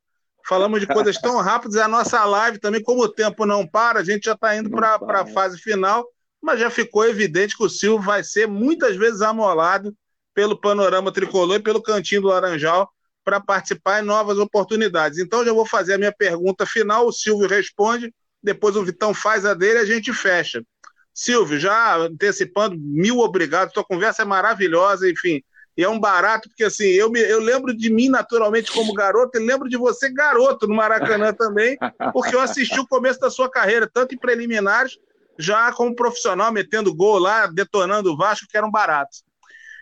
Falamos 0.47 0.79
de 0.79 0.87
coisas 0.87 1.17
tão 1.17 1.37
rápidas, 1.41 1.77
a 1.77 1.87
nossa 1.87 2.23
live 2.25 2.59
também, 2.59 2.81
como 2.81 3.03
o 3.03 3.09
tempo 3.09 3.45
não 3.45 3.67
para, 3.67 3.99
a 3.99 4.03
gente 4.03 4.25
já 4.25 4.33
está 4.33 4.55
indo 4.55 4.69
para 4.69 5.21
a 5.21 5.27
fase 5.27 5.59
final, 5.59 6.05
mas 6.41 6.59
já 6.59 6.69
ficou 6.69 7.05
evidente 7.05 7.55
que 7.55 7.63
o 7.63 7.69
Silvio 7.69 8.03
vai 8.03 8.23
ser 8.23 8.47
muitas 8.47 8.95
vezes 8.95 9.21
amolado 9.21 9.93
pelo 10.33 10.59
panorama 10.59 11.11
tricolor 11.11 11.57
e 11.57 11.63
pelo 11.63 11.81
cantinho 11.81 12.21
do 12.21 12.27
Laranjal 12.29 12.89
para 13.23 13.39
participar 13.39 14.01
em 14.01 14.05
novas 14.05 14.39
oportunidades. 14.39 15.19
Então, 15.19 15.45
já 15.45 15.53
vou 15.53 15.65
fazer 15.65 15.93
a 15.93 15.97
minha 15.97 16.11
pergunta 16.11 16.65
final, 16.65 17.05
o 17.05 17.11
Silvio 17.11 17.47
responde, 17.47 18.11
depois 18.41 18.75
o 18.75 18.83
Vitão 18.83 19.13
faz 19.13 19.45
a 19.45 19.53
dele 19.53 19.79
e 19.79 19.81
a 19.81 19.85
gente 19.85 20.13
fecha. 20.13 20.63
Silvio, 21.13 21.59
já 21.59 21.97
antecipando, 21.97 22.77
mil 22.79 23.19
obrigado, 23.19 23.73
sua 23.73 23.83
conversa 23.83 24.21
é 24.21 24.25
maravilhosa, 24.25 25.09
enfim, 25.09 25.43
e 25.79 25.83
é 25.83 25.87
um 25.87 25.99
barato, 25.99 26.49
porque 26.49 26.65
assim, 26.65 26.87
eu, 26.87 27.09
me, 27.09 27.21
eu 27.21 27.39
lembro 27.39 27.73
de 27.73 27.89
mim 27.89 28.09
naturalmente 28.09 28.71
como 28.71 28.93
garoto, 28.93 29.37
e 29.37 29.45
lembro 29.45 29.69
de 29.69 29.77
você 29.77 30.11
garoto 30.11 30.67
no 30.67 30.75
Maracanã 30.75 31.31
também, 31.33 31.77
porque 32.11 32.35
eu 32.35 32.41
assisti 32.41 32.77
o 32.79 32.87
começo 32.87 33.17
da 33.19 33.29
sua 33.29 33.49
carreira, 33.49 33.89
tanto 33.91 34.13
em 34.13 34.17
preliminares, 34.17 34.97
já 35.37 35.71
como 35.71 35.95
profissional, 35.95 36.51
metendo 36.51 36.93
gol 36.93 37.17
lá, 37.17 37.47
detonando 37.47 38.11
o 38.11 38.17
Vasco, 38.17 38.45
que 38.49 38.57
eram 38.57 38.69
baratos. 38.69 39.23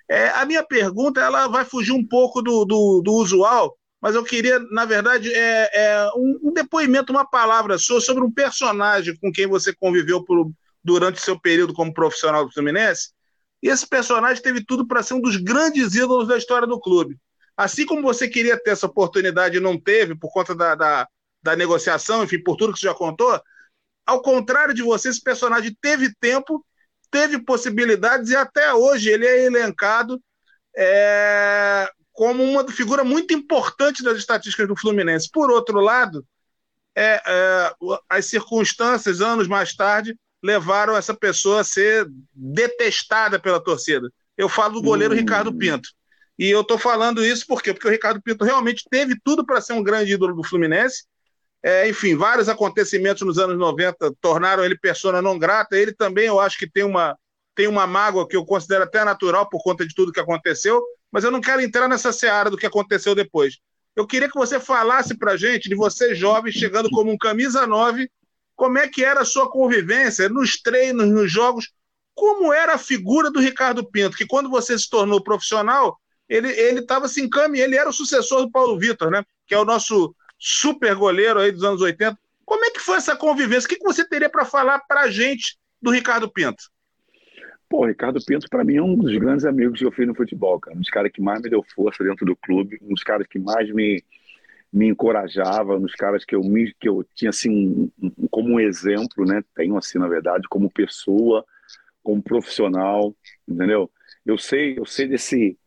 É, 0.07 0.29
a 0.29 0.45
minha 0.45 0.63
pergunta 0.63 1.19
ela 1.19 1.47
vai 1.47 1.65
fugir 1.65 1.93
um 1.93 2.07
pouco 2.07 2.43
do, 2.43 2.63
do, 2.63 3.01
do 3.03 3.13
usual, 3.13 3.75
mas 4.01 4.15
eu 4.15 4.23
queria, 4.23 4.59
na 4.71 4.85
verdade, 4.85 5.33
é, 5.33 5.69
é 5.73 6.09
um, 6.15 6.39
um, 6.43 6.53
depoimento, 6.53 7.11
uma 7.11 7.27
palavra 7.27 7.77
sua 7.77 7.99
sobre 7.99 8.23
um 8.23 8.31
personagem 8.31 9.15
com 9.17 9.31
quem 9.31 9.47
você 9.47 9.73
conviveu 9.73 10.23
por, 10.23 10.51
durante 10.83 11.21
seu 11.21 11.39
período 11.39 11.73
como 11.73 11.93
profissional 11.93 12.45
do 12.45 12.51
Fluminense. 12.51 13.11
E 13.61 13.69
esse 13.69 13.87
personagem 13.87 14.41
teve 14.41 14.63
tudo 14.63 14.87
para 14.87 15.01
ser 15.01 15.15
um 15.15 15.21
dos 15.21 15.37
grandes 15.37 15.95
ídolos 15.95 16.27
da 16.27 16.37
história 16.37 16.67
do 16.67 16.79
clube. 16.79 17.17
Assim 17.55 17.85
como 17.85 18.03
você 18.03 18.27
queria 18.27 18.61
ter 18.61 18.71
essa 18.71 18.85
oportunidade 18.85 19.57
e 19.57 19.61
não 19.61 19.79
teve 19.79 20.15
por 20.15 20.31
conta 20.31 20.53
da, 20.53 20.75
da, 20.75 21.07
da 21.41 21.55
negociação, 21.55 22.23
enfim, 22.23 22.41
por 22.41 22.55
tudo 22.55 22.73
que 22.73 22.79
você 22.79 22.85
já 22.85 22.93
contou, 22.93 23.41
ao 24.05 24.21
contrário 24.21 24.75
de 24.75 24.83
você, 24.83 25.09
esse 25.09 25.21
personagem 25.21 25.75
teve 25.81 26.13
tempo 26.19 26.63
teve 27.09 27.39
possibilidades 27.39 28.29
e 28.29 28.35
até 28.35 28.73
hoje 28.73 29.09
ele 29.09 29.25
é 29.25 29.45
elencado 29.45 30.21
é, 30.75 31.89
como 32.17 32.43
uma 32.43 32.67
figura 32.71 33.03
muito 33.03 33.31
importante 33.31 34.01
das 34.01 34.17
estatísticas 34.17 34.67
do 34.67 34.75
Fluminense. 34.75 35.29
Por 35.31 35.51
outro 35.51 35.79
lado, 35.79 36.25
é, 36.95 37.21
é, 37.23 37.71
as 38.09 38.25
circunstâncias, 38.25 39.21
anos 39.21 39.47
mais 39.47 39.75
tarde, 39.75 40.17
levaram 40.41 40.97
essa 40.97 41.13
pessoa 41.13 41.61
a 41.61 41.63
ser 41.63 42.07
detestada 42.33 43.37
pela 43.37 43.63
torcida. 43.63 44.11
Eu 44.35 44.49
falo 44.49 44.73
do 44.73 44.81
goleiro 44.81 45.13
hum. 45.13 45.17
Ricardo 45.17 45.55
Pinto. 45.55 45.89
E 46.39 46.49
eu 46.49 46.61
estou 46.61 46.79
falando 46.79 47.23
isso 47.23 47.45
por 47.45 47.61
quê? 47.61 47.71
Porque 47.71 47.87
o 47.87 47.91
Ricardo 47.91 48.19
Pinto 48.19 48.43
realmente 48.43 48.83
teve 48.89 49.15
tudo 49.23 49.45
para 49.45 49.61
ser 49.61 49.73
um 49.73 49.83
grande 49.83 50.13
ídolo 50.13 50.35
do 50.35 50.43
Fluminense, 50.43 51.05
é, 51.61 51.87
enfim, 51.87 52.15
vários 52.15 52.49
acontecimentos 52.49 53.21
nos 53.21 53.37
anos 53.37 53.59
90 53.59 54.11
tornaram 54.19 54.65
ele 54.65 54.75
persona 54.75 55.21
não 55.21 55.37
grata. 55.37 55.77
Ele 55.77 55.93
também, 55.93 56.25
eu 56.25 56.39
acho 56.39 56.57
que 56.57 56.67
tem 56.67 56.83
uma, 56.83 57.15
tem 57.53 57.67
uma 57.67 57.85
mágoa 57.85 58.27
que 58.27 58.35
eu 58.35 58.43
considero 58.43 58.85
até 58.85 59.03
natural 59.03 59.47
por 59.47 59.61
conta 59.61 59.85
de 59.85 59.93
tudo 59.93 60.11
que 60.11 60.19
aconteceu, 60.19 60.81
mas 61.11 61.23
eu 61.23 61.31
não 61.31 61.41
quero 61.41 61.61
entrar 61.61 61.87
nessa 61.87 62.11
seara 62.11 62.49
do 62.49 62.57
que 62.57 62.65
aconteceu 62.65 63.15
depois. 63.15 63.57
eu 63.95 64.05
queria 64.05 64.29
que 64.29 64.37
você 64.37 64.59
falasse 64.59 65.17
para 65.17 65.37
gente, 65.37 65.69
de 65.69 65.75
você 65.75 66.13
jovem, 66.13 66.51
chegando 66.51 66.89
como 66.89 67.11
um 67.11 67.17
camisa 67.17 67.65
9, 67.65 68.09
como 68.55 68.77
é 68.77 68.87
que 68.87 69.03
era 69.03 69.21
a 69.21 69.25
sua 69.25 69.49
convivência 69.49 70.29
nos 70.29 70.61
treinos, 70.61 71.07
nos 71.07 71.31
jogos, 71.31 71.71
como 72.13 72.51
era 72.51 72.73
a 72.73 72.79
figura 72.79 73.29
do 73.31 73.39
Ricardo 73.39 73.85
Pinto, 73.89 74.17
que 74.17 74.25
quando 74.25 74.49
você 74.49 74.77
se 74.77 74.89
tornou 74.89 75.23
profissional, 75.23 75.99
ele 76.27 76.49
estava 76.49 77.07
se 77.07 77.21
encaminhando, 77.21 77.69
ele 77.69 77.77
era 77.77 77.89
o 77.89 77.93
sucessor 77.93 78.41
do 78.41 78.51
Paulo 78.51 78.77
Vitor, 78.77 79.09
né? 79.09 79.23
Que 79.45 79.55
é 79.55 79.59
o 79.59 79.65
nosso 79.65 80.15
super 80.37 80.93
goleiro 80.95 81.39
aí 81.39 81.51
dos 81.51 81.63
anos 81.63 81.81
80. 81.81 82.17
Como 82.45 82.65
é 82.65 82.71
que 82.71 82.79
foi 82.79 82.97
essa 82.97 83.15
convivência? 83.15 83.67
O 83.67 83.69
que, 83.69 83.77
que 83.77 83.83
você 83.83 84.07
teria 84.07 84.29
para 84.29 84.45
falar 84.45 84.79
para 84.79 85.01
a 85.01 85.11
gente 85.11 85.57
do 85.81 85.91
Ricardo 85.91 86.29
Pinto? 86.29 86.63
Pô, 87.69 87.85
Ricardo 87.85 88.23
Pinto, 88.25 88.47
para 88.49 88.63
mim, 88.63 88.77
é 88.77 88.81
um 88.81 88.95
dos 88.95 89.15
grandes 89.17 89.45
amigos 89.45 89.79
que 89.79 89.85
eu 89.85 89.91
fiz 89.91 90.07
no 90.07 90.15
futebol, 90.15 90.59
cara. 90.59 90.75
Um 90.75 90.79
dos 90.79 90.89
caras 90.89 91.11
que 91.11 91.21
mais 91.21 91.41
me 91.41 91.49
deu 91.49 91.63
força 91.75 92.03
dentro 92.03 92.25
do 92.25 92.35
clube, 92.35 92.79
um 92.81 92.93
dos 92.93 93.03
caras 93.03 93.27
que 93.27 93.37
mais 93.37 93.69
me, 93.73 94.01
me 94.71 94.87
encorajava, 94.87 95.75
um 95.75 95.81
dos 95.81 95.93
caras 95.93 96.23
que 96.23 96.33
eu, 96.33 96.41
me, 96.41 96.73
que 96.79 96.87
eu 96.87 97.05
tinha, 97.13 97.29
assim, 97.29 97.91
como 98.31 98.53
um 98.53 98.59
exemplo, 98.59 99.25
né? 99.25 99.43
Tenho, 99.53 99.77
assim, 99.77 99.99
na 99.99 100.07
verdade, 100.07 100.47
como 100.49 100.71
pessoa, 100.71 101.45
como 102.01 102.21
profissional, 102.21 103.13
entendeu? 103.45 103.91
Eu 104.25 104.37
sei, 104.37 104.79
eu 104.79 104.85
sei 104.85 105.07
desse, 105.07 105.57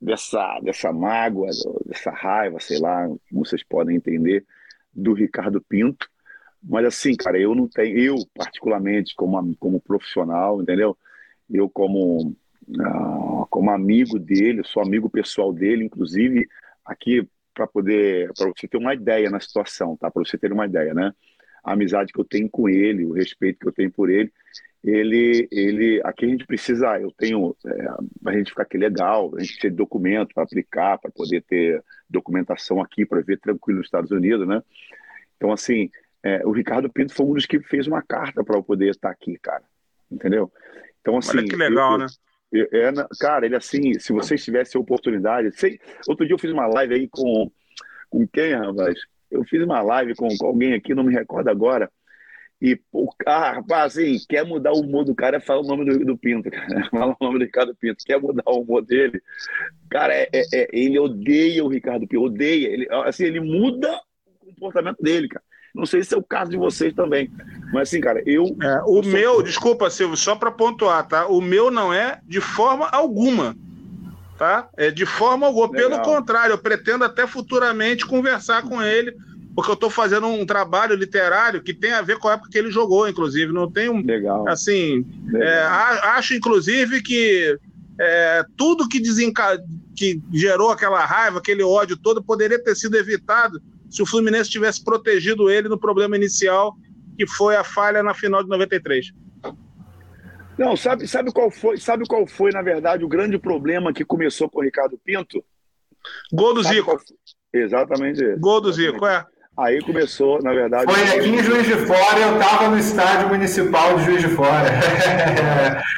dessa, 0.00 0.60
dessa 0.60 0.92
mágoa, 0.92 1.50
dessa 1.86 2.12
raiva, 2.12 2.60
sei 2.60 2.78
lá, 2.78 3.04
como 3.28 3.44
vocês 3.44 3.64
podem 3.64 3.96
entender, 3.96 4.44
do 4.94 5.12
Ricardo 5.12 5.60
Pinto. 5.60 6.08
Mas, 6.62 6.86
assim, 6.86 7.16
cara, 7.16 7.36
eu 7.36 7.52
não 7.52 7.66
tenho, 7.68 7.98
eu, 7.98 8.16
particularmente, 8.32 9.14
como, 9.16 9.56
como 9.56 9.80
profissional, 9.80 10.62
entendeu? 10.62 10.96
Eu 11.50 11.68
como 11.68 12.36
uh, 12.68 13.46
como 13.50 13.70
amigo 13.70 14.18
dele, 14.18 14.62
sou 14.64 14.82
amigo 14.82 15.08
pessoal 15.08 15.52
dele, 15.52 15.84
inclusive 15.84 16.46
aqui 16.84 17.26
para 17.54 17.66
poder 17.66 18.32
para 18.36 18.48
você 18.48 18.68
ter 18.68 18.76
uma 18.76 18.94
ideia 18.94 19.30
na 19.30 19.40
situação, 19.40 19.96
tá? 19.96 20.10
Para 20.10 20.24
você 20.24 20.38
ter 20.38 20.52
uma 20.52 20.66
ideia, 20.66 20.94
né? 20.94 21.12
A 21.64 21.72
amizade 21.72 22.12
que 22.12 22.20
eu 22.20 22.24
tenho 22.24 22.48
com 22.48 22.68
ele, 22.68 23.04
o 23.04 23.12
respeito 23.12 23.58
que 23.58 23.68
eu 23.68 23.72
tenho 23.72 23.90
por 23.90 24.10
ele, 24.10 24.32
ele 24.84 25.48
ele 25.50 26.00
aqui 26.04 26.26
a 26.26 26.28
gente 26.28 26.46
precisa, 26.46 26.98
eu 27.00 27.10
tenho 27.12 27.56
é, 27.66 27.88
a 28.26 28.32
gente 28.32 28.50
ficar 28.50 28.62
aqui 28.62 28.78
legal, 28.78 29.34
a 29.36 29.40
gente 29.40 29.52
precisa 29.52 29.70
de 29.70 29.76
documento 29.76 30.34
para 30.34 30.44
aplicar, 30.44 30.98
para 30.98 31.10
poder 31.10 31.42
ter 31.42 31.82
documentação 32.08 32.80
aqui 32.80 33.04
para 33.04 33.20
ver 33.20 33.40
tranquilo 33.40 33.78
nos 33.78 33.86
Estados 33.86 34.10
Unidos, 34.10 34.46
né? 34.46 34.62
Então 35.36 35.52
assim, 35.52 35.90
é, 36.22 36.46
o 36.46 36.52
Ricardo 36.52 36.90
Pinto 36.90 37.14
foi 37.14 37.26
um 37.26 37.34
dos 37.34 37.46
que 37.46 37.60
fez 37.60 37.86
uma 37.86 38.02
carta 38.02 38.44
para 38.44 38.56
eu 38.56 38.62
poder 38.62 38.90
estar 38.90 39.10
aqui, 39.10 39.38
cara. 39.38 39.62
Entendeu? 40.10 40.50
Então, 41.08 41.18
assim. 41.18 41.38
Olha 41.38 41.48
que 41.48 41.56
legal, 41.56 41.92
eu, 41.92 41.98
né? 41.98 42.06
Eu, 42.52 42.68
é, 42.72 42.92
cara, 43.18 43.46
ele 43.46 43.56
assim, 43.56 43.98
se 43.98 44.12
vocês 44.12 44.44
tivessem 44.44 44.80
oportunidade. 44.80 45.50
Sei, 45.58 45.80
outro 46.06 46.26
dia 46.26 46.34
eu 46.34 46.38
fiz 46.38 46.52
uma 46.52 46.66
live 46.66 46.94
aí 46.94 47.08
com. 47.08 47.50
Com 48.10 48.26
quem, 48.26 48.54
rapaz? 48.54 48.98
Eu 49.30 49.44
fiz 49.44 49.62
uma 49.62 49.82
live 49.82 50.14
com, 50.14 50.28
com 50.36 50.46
alguém 50.46 50.72
aqui, 50.72 50.94
não 50.94 51.04
me 51.04 51.12
recordo 51.12 51.48
agora. 51.48 51.90
E, 52.60 52.80
o 52.90 53.06
ah, 53.26 53.52
rapaz, 53.52 53.98
assim, 53.98 54.18
quer 54.26 54.44
mudar 54.44 54.72
o 54.72 54.80
humor 54.80 55.04
do 55.04 55.14
cara, 55.14 55.40
fala 55.40 55.60
o 55.60 55.66
nome 55.66 55.84
do, 55.84 56.04
do 56.04 56.18
Pinto, 56.18 56.50
cara. 56.50 56.66
Fala 56.90 57.16
o 57.20 57.24
nome 57.24 57.38
do 57.38 57.44
Ricardo 57.44 57.76
Pinto. 57.76 58.02
Quer 58.04 58.20
mudar 58.20 58.42
o 58.46 58.62
humor 58.62 58.84
dele. 58.84 59.22
Cara, 59.88 60.12
é, 60.14 60.28
é, 60.32 60.42
é, 60.54 60.68
ele 60.72 60.98
odeia 60.98 61.64
o 61.64 61.68
Ricardo 61.68 62.08
Pinto, 62.08 62.24
odeia. 62.24 62.68
Ele, 62.68 62.88
assim, 63.04 63.24
ele 63.24 63.40
muda 63.40 64.00
o 64.42 64.54
comportamento 64.54 65.00
dele, 65.00 65.28
cara. 65.28 65.44
Não 65.74 65.86
sei 65.86 66.02
se 66.02 66.14
é 66.14 66.16
o 66.16 66.22
caso 66.22 66.50
de 66.50 66.56
vocês 66.56 66.92
também. 66.92 67.30
Mas 67.72 67.88
assim, 67.88 68.00
cara, 68.00 68.22
eu. 68.26 68.56
É, 68.62 68.82
o 68.86 69.02
meu, 69.02 69.34
sou... 69.34 69.42
desculpa, 69.42 69.90
Silvio, 69.90 70.16
só 70.16 70.34
para 70.34 70.50
pontuar, 70.50 71.06
tá? 71.06 71.26
O 71.26 71.40
meu 71.40 71.70
não 71.70 71.92
é 71.92 72.20
de 72.26 72.40
forma 72.40 72.86
alguma. 72.86 73.56
Tá? 74.36 74.68
É 74.76 74.90
de 74.90 75.04
forma 75.04 75.46
alguma. 75.46 75.68
Legal. 75.72 75.90
Pelo 75.90 76.02
contrário, 76.02 76.52
eu 76.52 76.58
pretendo 76.58 77.04
até 77.04 77.26
futuramente 77.26 78.06
conversar 78.06 78.62
com 78.62 78.80
ele, 78.80 79.14
porque 79.54 79.70
eu 79.70 79.74
estou 79.74 79.90
fazendo 79.90 80.26
um 80.28 80.46
trabalho 80.46 80.94
literário 80.94 81.62
que 81.62 81.74
tem 81.74 81.92
a 81.92 82.02
ver 82.02 82.18
com 82.18 82.28
a 82.28 82.34
época 82.34 82.50
que 82.50 82.58
ele 82.58 82.70
jogou, 82.70 83.08
inclusive. 83.08 83.52
Não 83.52 83.70
tem 83.70 83.88
um. 83.88 84.00
Legal. 84.04 84.48
Assim, 84.48 85.04
Legal. 85.26 85.48
É, 85.48 85.62
acho, 86.16 86.34
inclusive, 86.34 87.02
que 87.02 87.58
é, 88.00 88.44
tudo 88.56 88.88
que, 88.88 89.00
desenca... 89.00 89.60
que 89.96 90.22
gerou 90.32 90.70
aquela 90.70 91.04
raiva, 91.04 91.38
aquele 91.38 91.62
ódio 91.62 91.96
todo, 91.96 92.22
poderia 92.22 92.62
ter 92.62 92.74
sido 92.76 92.96
evitado 92.96 93.60
se 93.90 94.02
o 94.02 94.06
Fluminense 94.06 94.50
tivesse 94.50 94.82
protegido 94.82 95.50
ele 95.50 95.68
no 95.68 95.78
problema 95.78 96.16
inicial, 96.16 96.74
que 97.16 97.26
foi 97.26 97.56
a 97.56 97.64
falha 97.64 98.02
na 98.02 98.14
final 98.14 98.42
de 98.42 98.48
93. 98.48 99.12
Não, 100.58 100.76
sabe, 100.76 101.06
sabe 101.06 101.32
qual 101.32 101.50
foi, 101.50 101.78
sabe 101.78 102.04
qual 102.06 102.26
foi, 102.26 102.50
na 102.50 102.62
verdade, 102.62 103.04
o 103.04 103.08
grande 103.08 103.38
problema 103.38 103.92
que 103.92 104.04
começou 104.04 104.50
com 104.50 104.60
o 104.60 104.64
Ricardo 104.64 104.98
Pinto? 105.04 105.42
Gol 106.32 106.54
do 106.54 106.62
sabe 106.62 106.76
Zico. 106.76 106.96
Exatamente 107.52 108.22
isso. 108.22 108.40
Gol 108.40 108.60
do 108.60 108.72
Zico, 108.72 109.06
é. 109.06 109.24
Aí 109.56 109.80
começou, 109.82 110.40
na 110.40 110.52
verdade. 110.52 110.92
Foi 110.92 111.02
aqui 111.02 111.28
em 111.28 111.42
Juiz 111.42 111.66
de 111.66 111.74
Fora, 111.78 112.20
eu 112.20 112.34
estava 112.34 112.68
no 112.68 112.78
estádio 112.78 113.28
municipal 113.28 113.96
de 113.96 114.04
Juiz 114.04 114.20
de 114.20 114.28
Fora. 114.28 114.70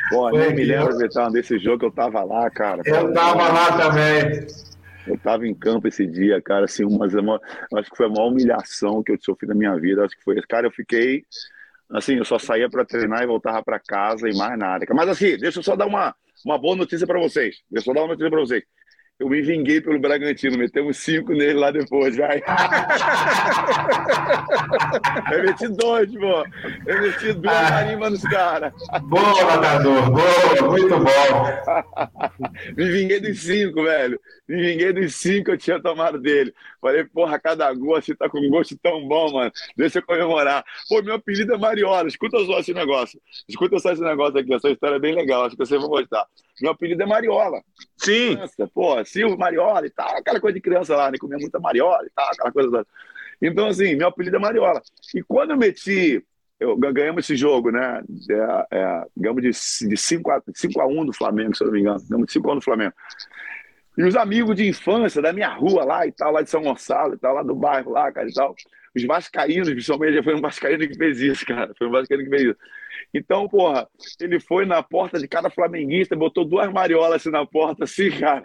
Pô, 0.08 0.30
nem 0.30 0.54
me 0.54 0.64
lembro 0.64 0.96
desse 1.30 1.58
jogo 1.58 1.80
que 1.80 1.84
eu 1.84 1.90
estava 1.90 2.24
lá, 2.24 2.50
cara. 2.50 2.80
Eu 2.86 3.10
estava 3.10 3.48
lá 3.48 3.76
também. 3.76 4.46
Eu 5.06 5.14
estava 5.14 5.46
em 5.46 5.54
campo 5.54 5.88
esse 5.88 6.06
dia, 6.06 6.40
cara, 6.42 6.66
assim, 6.66 6.84
mas 6.98 7.14
uma, 7.14 7.40
acho 7.74 7.90
que 7.90 7.96
foi 7.96 8.06
a 8.06 8.08
maior 8.08 8.28
humilhação 8.28 9.02
que 9.02 9.12
eu 9.12 9.18
sofri 9.20 9.48
na 9.48 9.54
minha 9.54 9.74
vida. 9.76 10.04
Acho 10.04 10.16
que 10.16 10.22
foi, 10.22 10.40
cara, 10.42 10.66
eu 10.66 10.70
fiquei, 10.70 11.24
assim, 11.90 12.16
eu 12.16 12.24
só 12.24 12.38
saía 12.38 12.68
para 12.68 12.84
treinar 12.84 13.22
e 13.22 13.26
voltava 13.26 13.62
para 13.62 13.80
casa 13.80 14.28
e 14.28 14.36
mais 14.36 14.58
nada. 14.58 14.84
Mas 14.94 15.08
assim, 15.08 15.36
deixa 15.38 15.58
eu 15.58 15.62
só 15.62 15.74
dar 15.74 15.86
uma, 15.86 16.14
uma 16.44 16.58
boa 16.58 16.76
notícia 16.76 17.06
para 17.06 17.18
vocês. 17.18 17.56
Deixa 17.70 17.88
eu 17.88 17.92
só 17.92 17.94
dar 17.94 18.02
uma 18.02 18.08
notícia 18.08 18.30
para 18.30 18.40
vocês 18.40 18.64
eu 19.20 19.28
me 19.28 19.40
vinguei 19.42 19.80
pelo 19.82 20.00
Bragantino, 20.00 20.56
metemos 20.56 20.96
cinco 20.96 21.34
nele 21.34 21.52
lá 21.52 21.70
depois, 21.70 22.16
vai. 22.16 22.40
eu 25.30 25.44
meti 25.44 25.68
dois, 25.68 26.10
pô. 26.10 26.42
Eu 26.86 27.02
meti 27.02 27.34
duas 27.34 27.54
ah, 27.54 27.70
marimbas 27.70 28.12
nos 28.12 28.22
caras. 28.22 28.72
Boa, 29.02 29.44
Matador, 29.44 30.10
boa, 30.10 30.70
muito 30.70 30.98
bom. 30.98 31.04
me 32.74 32.90
vinguei 32.90 33.20
dos 33.20 33.42
cinco, 33.42 33.82
velho. 33.82 34.18
Me 34.48 34.56
vinguei 34.56 34.90
dos 34.94 35.14
cinco 35.14 35.44
que 35.44 35.50
eu 35.50 35.58
tinha 35.58 35.82
tomado 35.82 36.18
dele. 36.18 36.54
Falei, 36.80 37.04
porra, 37.04 37.38
cada 37.38 37.70
gol 37.74 37.96
assim 37.96 38.14
tá 38.14 38.26
com 38.26 38.38
um 38.38 38.48
gosto 38.48 38.74
tão 38.82 39.06
bom, 39.06 39.32
mano. 39.32 39.52
Deixa 39.76 39.98
eu 39.98 40.02
comemorar. 40.02 40.64
Pô, 40.88 41.02
meu 41.02 41.16
apelido 41.16 41.52
é 41.52 41.58
Mariola. 41.58 42.08
Escuta 42.08 42.42
só 42.46 42.58
esse 42.58 42.72
negócio. 42.72 43.20
Escuta 43.46 43.78
só 43.78 43.92
esse 43.92 44.02
negócio 44.02 44.40
aqui. 44.40 44.54
Essa 44.54 44.70
história 44.70 44.96
é 44.96 44.98
bem 44.98 45.14
legal. 45.14 45.44
Acho 45.44 45.56
que 45.56 45.66
vocês 45.66 45.78
vão 45.78 45.90
gostar. 45.90 46.26
Meu 46.62 46.72
apelido 46.72 47.02
é 47.02 47.06
Mariola. 47.06 47.60
Sim. 48.00 48.36
Nossa, 48.36 48.68
pô, 48.68 49.04
Silvio 49.04 49.38
Mariola 49.38 49.86
e 49.86 49.90
tal. 49.90 50.16
Aquela 50.16 50.40
coisa 50.40 50.54
de 50.54 50.60
criança 50.60 50.96
lá, 50.96 51.10
né? 51.10 51.18
Comia 51.18 51.38
muita 51.38 51.60
Mariola 51.60 52.04
e 52.04 52.10
tal, 52.10 52.26
aquela 52.26 52.52
coisa. 52.52 52.86
Então, 53.42 53.66
assim, 53.66 53.94
meu 53.94 54.08
apelido 54.08 54.36
é 54.36 54.38
Mariola. 54.38 54.82
E 55.14 55.22
quando 55.22 55.50
eu 55.50 55.56
meti 55.56 56.24
eu, 56.60 56.76
ganhamos 56.76 57.24
esse 57.24 57.34
jogo, 57.36 57.70
né? 57.70 58.02
É, 58.30 58.78
é, 58.78 59.06
ganhamos 59.16 59.42
de, 59.42 59.88
de 59.88 59.96
5 59.96 60.30
a, 60.30 60.42
5 60.54 60.80
a 60.80 60.86
1 60.86 61.06
do 61.06 61.12
Flamengo, 61.12 61.56
se 61.56 61.62
eu 61.62 61.66
não 61.66 61.72
me 61.72 61.80
engano. 61.80 62.00
Ganhamos 62.06 62.26
de 62.26 62.32
5 62.34 62.50
a 62.50 62.52
1 62.52 62.56
do 62.56 62.62
Flamengo. 62.62 62.92
E 63.96 64.04
os 64.04 64.14
amigos 64.14 64.54
de 64.54 64.68
infância 64.68 65.22
da 65.22 65.32
minha 65.32 65.48
rua 65.48 65.84
lá 65.84 66.06
e 66.06 66.12
tal, 66.12 66.32
lá 66.32 66.42
de 66.42 66.50
São 66.50 66.62
Gonçalo 66.62 67.14
e 67.14 67.18
tal, 67.18 67.34
lá 67.34 67.42
do 67.42 67.54
bairro 67.54 67.92
lá, 67.92 68.12
cara 68.12 68.28
e 68.28 68.32
tal. 68.32 68.54
Os 68.94 69.04
vascaínos, 69.04 69.70
principalmente, 69.70 70.14
já 70.14 70.22
foi 70.22 70.34
um 70.34 70.40
vascaíno 70.40 70.88
que 70.88 70.96
fez 70.96 71.20
isso, 71.20 71.46
cara. 71.46 71.72
Foi 71.78 71.86
um 71.86 71.92
vascaíno 71.92 72.24
que 72.24 72.30
fez 72.30 72.42
isso. 72.42 72.56
Então, 73.14 73.48
porra, 73.48 73.88
ele 74.20 74.40
foi 74.40 74.66
na 74.66 74.82
porta 74.82 75.18
de 75.18 75.28
cada 75.28 75.50
flamenguista, 75.50 76.16
botou 76.16 76.44
duas 76.44 76.70
mariolas 76.72 77.20
assim 77.20 77.30
na 77.30 77.46
porta, 77.46 77.84
assim, 77.84 78.10
cara. 78.10 78.42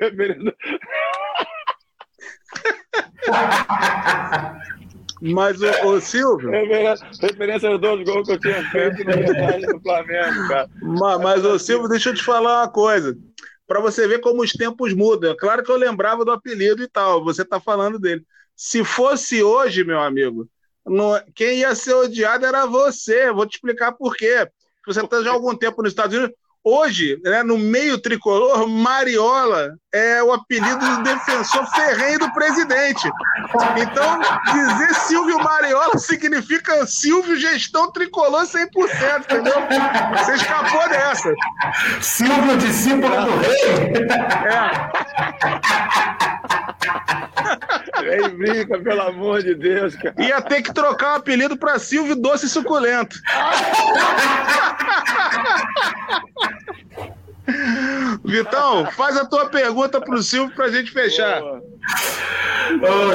Mas 5.20 5.60
o, 5.60 5.88
o 5.88 6.00
Silvio. 6.00 6.50
Referência 6.50 7.68
aos 7.68 7.80
dois 7.80 8.04
gols 8.04 8.26
que 8.26 8.34
eu 8.34 8.40
tinha 8.40 8.62
feito 8.70 9.04
no 9.04 9.74
do 9.74 9.82
Flamengo, 9.82 10.48
cara. 10.48 10.70
Mas, 10.80 11.20
mas 11.20 11.44
o 11.44 11.58
Silvio, 11.58 11.88
deixa 11.88 12.10
eu 12.10 12.14
te 12.14 12.22
falar 12.22 12.62
uma 12.62 12.70
coisa. 12.70 13.18
Para 13.66 13.80
você 13.80 14.06
ver 14.06 14.20
como 14.20 14.42
os 14.42 14.52
tempos 14.52 14.94
mudam. 14.94 15.36
Claro 15.36 15.64
que 15.64 15.70
eu 15.70 15.76
lembrava 15.76 16.24
do 16.24 16.30
apelido 16.30 16.82
e 16.82 16.88
tal, 16.88 17.22
você 17.22 17.42
está 17.42 17.60
falando 17.60 17.98
dele. 17.98 18.24
Se 18.58 18.82
fosse 18.82 19.40
hoje, 19.40 19.84
meu 19.84 20.00
amigo, 20.00 20.48
não, 20.84 21.12
quem 21.32 21.60
ia 21.60 21.76
ser 21.76 21.94
odiado 21.94 22.44
era 22.44 22.66
você. 22.66 23.30
Vou 23.30 23.46
te 23.46 23.54
explicar 23.54 23.92
por 23.92 24.16
quê. 24.16 24.48
Você 24.84 25.00
está 25.00 25.22
já 25.22 25.30
há 25.30 25.32
algum 25.32 25.54
tempo 25.54 25.80
nos 25.80 25.92
Estados 25.92 26.16
Unidos. 26.16 26.34
Hoje, 26.64 27.20
né, 27.22 27.44
no 27.44 27.56
meio 27.56 27.98
tricolor, 27.98 28.66
Mariola 28.68 29.74
é 29.94 30.20
o 30.24 30.32
apelido 30.32 30.76
do 30.76 31.02
defensor 31.04 31.64
ferrenho 31.70 32.18
do 32.18 32.32
presidente. 32.32 33.08
Então, 33.80 34.18
dizer 34.52 34.94
Silvio 35.06 35.38
Mariola 35.38 35.96
significa 35.96 36.84
Silvio 36.84 37.36
Gestão 37.36 37.92
Tricolor 37.92 38.42
100%, 38.42 39.20
entendeu? 39.20 39.54
Você 40.18 40.34
escapou 40.34 40.88
dessa. 40.88 41.32
Silvio, 42.02 42.56
discípulo 42.58 43.24
do 43.24 43.36
rei? 43.36 43.60
É. 44.48 44.98
Vem 48.02 48.28
brinca, 48.36 48.78
pelo 48.78 49.02
amor 49.02 49.42
de 49.42 49.54
Deus, 49.54 49.96
cara. 49.96 50.14
Ia 50.18 50.40
ter 50.40 50.62
que 50.62 50.72
trocar 50.72 51.14
o 51.14 51.16
apelido 51.16 51.56
para 51.56 51.78
Silvio 51.78 52.16
Doce 52.16 52.48
Suculento. 52.48 53.16
Vitão, 58.24 58.86
faz 58.92 59.16
a 59.16 59.24
tua 59.26 59.48
pergunta 59.48 60.00
para 60.00 60.14
o 60.14 60.22
Silvio 60.22 60.54
para 60.54 60.66
a 60.66 60.70
gente 60.70 60.90
fechar. 60.90 61.42
Ô, 61.42 61.60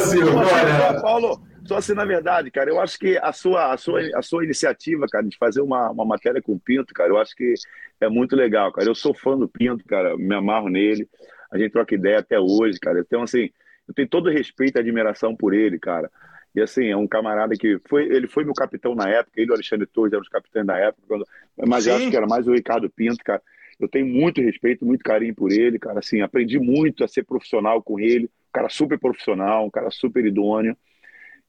Silvio, 0.02 0.38
olha. 0.38 1.02
Paulo, 1.02 1.42
só 1.66 1.78
assim, 1.78 1.94
na 1.94 2.04
verdade, 2.04 2.52
cara, 2.52 2.70
eu 2.70 2.82
acho 2.82 2.98
que 3.00 3.18
a 3.18 3.32
sua, 3.32 3.74
a 3.74 3.78
sua, 3.78 4.02
a 4.16 4.22
sua 4.22 4.44
iniciativa, 4.44 5.06
cara, 5.10 5.26
de 5.26 5.38
fazer 5.38 5.62
uma, 5.62 5.92
uma 5.92 6.06
matéria 6.06 6.42
com 6.42 6.54
o 6.54 6.60
Pinto, 6.60 6.94
cara, 6.94 7.10
eu 7.10 7.18
acho 7.18 7.36
que 7.36 7.54
é 8.02 8.10
muito 8.10 8.36
legal, 8.36 8.72
cara. 8.72 8.88
Eu 8.88 8.96
sou 8.96 9.14
fã 9.14 9.38
do 9.38 9.48
Pinto, 9.48 9.86
cara, 9.86 10.18
me 10.18 10.36
amarro 10.36 10.68
nele. 10.68 11.08
A 11.54 11.58
gente 11.58 11.72
troca 11.72 11.94
ideia 11.94 12.18
até 12.18 12.40
hoje, 12.40 12.80
cara. 12.80 13.00
Então, 13.00 13.22
assim, 13.22 13.50
eu 13.88 13.94
tenho 13.94 14.08
todo 14.08 14.30
respeito 14.30 14.78
e 14.78 14.80
admiração 14.80 15.36
por 15.36 15.54
ele, 15.54 15.78
cara. 15.78 16.10
E 16.56 16.62
assim, 16.62 16.88
é 16.88 16.98
um 16.98 17.08
camarada 17.08 17.56
que 17.56 17.80
foi, 17.88 18.06
ele 18.06 18.28
foi 18.28 18.44
meu 18.44 18.54
capitão 18.54 18.96
na 18.96 19.08
época, 19.08 19.40
ele 19.40 19.48
e 19.48 19.52
o 19.52 19.54
Alexandre 19.54 19.86
Torres 19.86 20.14
eram 20.14 20.22
os 20.22 20.30
capitães 20.30 20.66
da 20.66 20.78
época, 20.78 21.04
quando, 21.08 21.28
mas 21.68 21.88
eu 21.88 21.96
acho 21.96 22.10
que 22.10 22.18
era 22.18 22.28
mais 22.28 22.48
o 22.48 22.54
Ricardo 22.54 22.90
Pinto, 22.90 23.24
cara. 23.24 23.42
Eu 23.80 23.88
tenho 23.88 24.08
muito 24.08 24.42
respeito, 24.42 24.86
muito 24.86 25.04
carinho 25.04 25.34
por 25.36 25.52
ele, 25.52 25.78
cara. 25.78 26.00
Assim, 26.00 26.22
aprendi 26.22 26.60
muito 26.60 27.04
a 27.04 27.08
ser 27.08 27.24
profissional 27.24 27.82
com 27.82 28.00
ele, 28.00 28.26
um 28.26 28.52
cara 28.52 28.70
super 28.70 29.00
profissional, 29.00 29.66
um 29.66 29.70
cara 29.70 29.90
super 29.92 30.26
idôneo, 30.26 30.76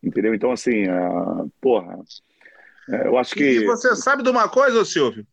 entendeu? 0.03 0.35
Então, 0.35 0.51
assim, 0.51 0.85
uh, 0.85 1.51
porra, 1.61 1.99
é, 2.91 3.07
eu 3.07 3.17
acho 3.17 3.35
que. 3.35 3.45
E 3.45 3.65
você 3.67 3.95
sabe 3.97 4.23
de 4.23 4.31
uma 4.31 4.49
coisa, 4.49 4.85
Silvio? 4.85 5.27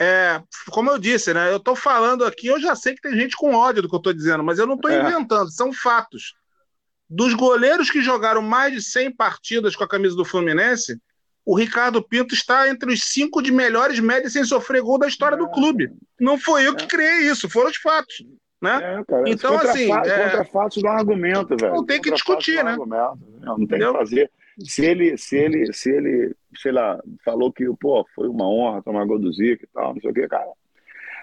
É, 0.00 0.40
como 0.70 0.90
eu 0.90 0.98
disse, 0.98 1.34
né? 1.34 1.50
Eu 1.50 1.56
estou 1.56 1.74
falando 1.74 2.24
aqui, 2.24 2.46
eu 2.46 2.60
já 2.60 2.76
sei 2.76 2.94
que 2.94 3.02
tem 3.02 3.16
gente 3.16 3.36
com 3.36 3.54
ódio 3.54 3.82
do 3.82 3.88
que 3.88 3.94
eu 3.94 3.98
estou 3.98 4.12
dizendo, 4.12 4.44
mas 4.44 4.58
eu 4.58 4.66
não 4.66 4.76
estou 4.76 4.90
é. 4.90 5.00
inventando, 5.00 5.50
são 5.50 5.72
fatos. 5.72 6.34
Dos 7.10 7.34
goleiros 7.34 7.90
que 7.90 8.00
jogaram 8.00 8.40
mais 8.42 8.72
de 8.72 8.82
100 8.82 9.16
partidas 9.16 9.74
com 9.74 9.82
a 9.82 9.88
camisa 9.88 10.14
do 10.14 10.24
Fluminense, 10.24 11.00
o 11.44 11.56
Ricardo 11.56 12.02
Pinto 12.02 12.34
está 12.34 12.68
entre 12.68 12.92
os 12.92 13.04
cinco 13.04 13.40
de 13.40 13.50
melhores 13.50 13.98
médias 13.98 14.34
sem 14.34 14.44
sofrer 14.44 14.82
gol 14.82 14.98
da 14.98 15.08
história 15.08 15.36
do 15.36 15.46
é. 15.46 15.50
clube. 15.50 15.90
Não 16.20 16.38
foi 16.38 16.66
eu 16.66 16.76
que 16.76 16.84
é. 16.84 16.86
criei 16.86 17.30
isso, 17.30 17.48
foram 17.48 17.70
os 17.70 17.76
fatos. 17.76 18.22
Né? 18.60 18.76
É, 18.76 19.04
cara, 19.04 19.30
então, 19.30 19.56
assim. 19.56 19.88
Fatos, 19.88 20.10
é... 20.10 20.24
Contra 20.24 20.44
fatos 20.44 20.82
não 20.82 20.90
argumento, 20.90 21.56
velho. 21.56 21.74
Não 21.74 21.86
tem 21.86 22.00
que 22.00 22.10
discutir, 22.10 22.62
né? 22.62 22.76
Não, 22.76 22.86
não 22.86 23.56
tem 23.56 23.64
Entendeu? 23.64 23.92
que 23.92 23.98
fazer. 23.98 24.30
Se 24.64 24.84
ele, 24.84 25.16
se 25.16 25.36
ele, 25.36 25.72
se 25.72 25.90
ele, 25.90 26.34
sei 26.56 26.72
lá, 26.72 27.00
falou 27.24 27.52
que, 27.52 27.64
pô, 27.80 28.06
foi 28.14 28.28
uma 28.28 28.48
honra 28.48 28.82
tomar 28.82 29.04
gol 29.04 29.18
do 29.18 29.32
Zico 29.32 29.64
e 29.64 29.68
tal, 29.68 29.94
não 29.94 30.00
sei 30.00 30.10
o 30.10 30.14
que, 30.14 30.26
cara. 30.26 30.48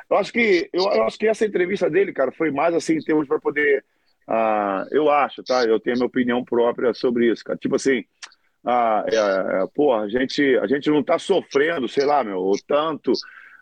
Eu 0.10 0.18
acho 0.18 0.32
que, 0.32 0.70
eu, 0.72 0.84
eu 0.84 1.04
acho 1.04 1.18
que 1.18 1.28
essa 1.28 1.46
entrevista 1.46 1.90
dele, 1.90 2.14
cara, 2.14 2.32
foi 2.32 2.52
mais 2.52 2.74
assim 2.74 2.96
em 2.96 3.04
termos 3.04 3.28
para 3.28 3.40
poder. 3.40 3.84
Uh, 4.28 4.88
eu 4.92 5.10
acho, 5.10 5.44
tá? 5.44 5.64
Eu 5.64 5.80
tenho 5.80 5.96
a 5.96 5.98
minha 5.98 6.08
opinião 6.08 6.44
própria 6.44 6.94
sobre 6.94 7.32
isso, 7.32 7.44
cara. 7.44 7.58
Tipo 7.58 7.76
assim, 7.76 8.04
ah, 8.66 9.06
é, 9.08 9.16
é, 9.16 9.68
porra, 9.74 10.04
a 10.04 10.10
gente, 10.10 10.58
a 10.58 10.66
gente 10.66 10.90
não 10.90 11.02
está 11.02 11.20
sofrendo, 11.20 11.88
sei 11.88 12.06
lá, 12.06 12.24
meu, 12.24 12.40
o 12.40 12.58
tanto, 12.68 13.14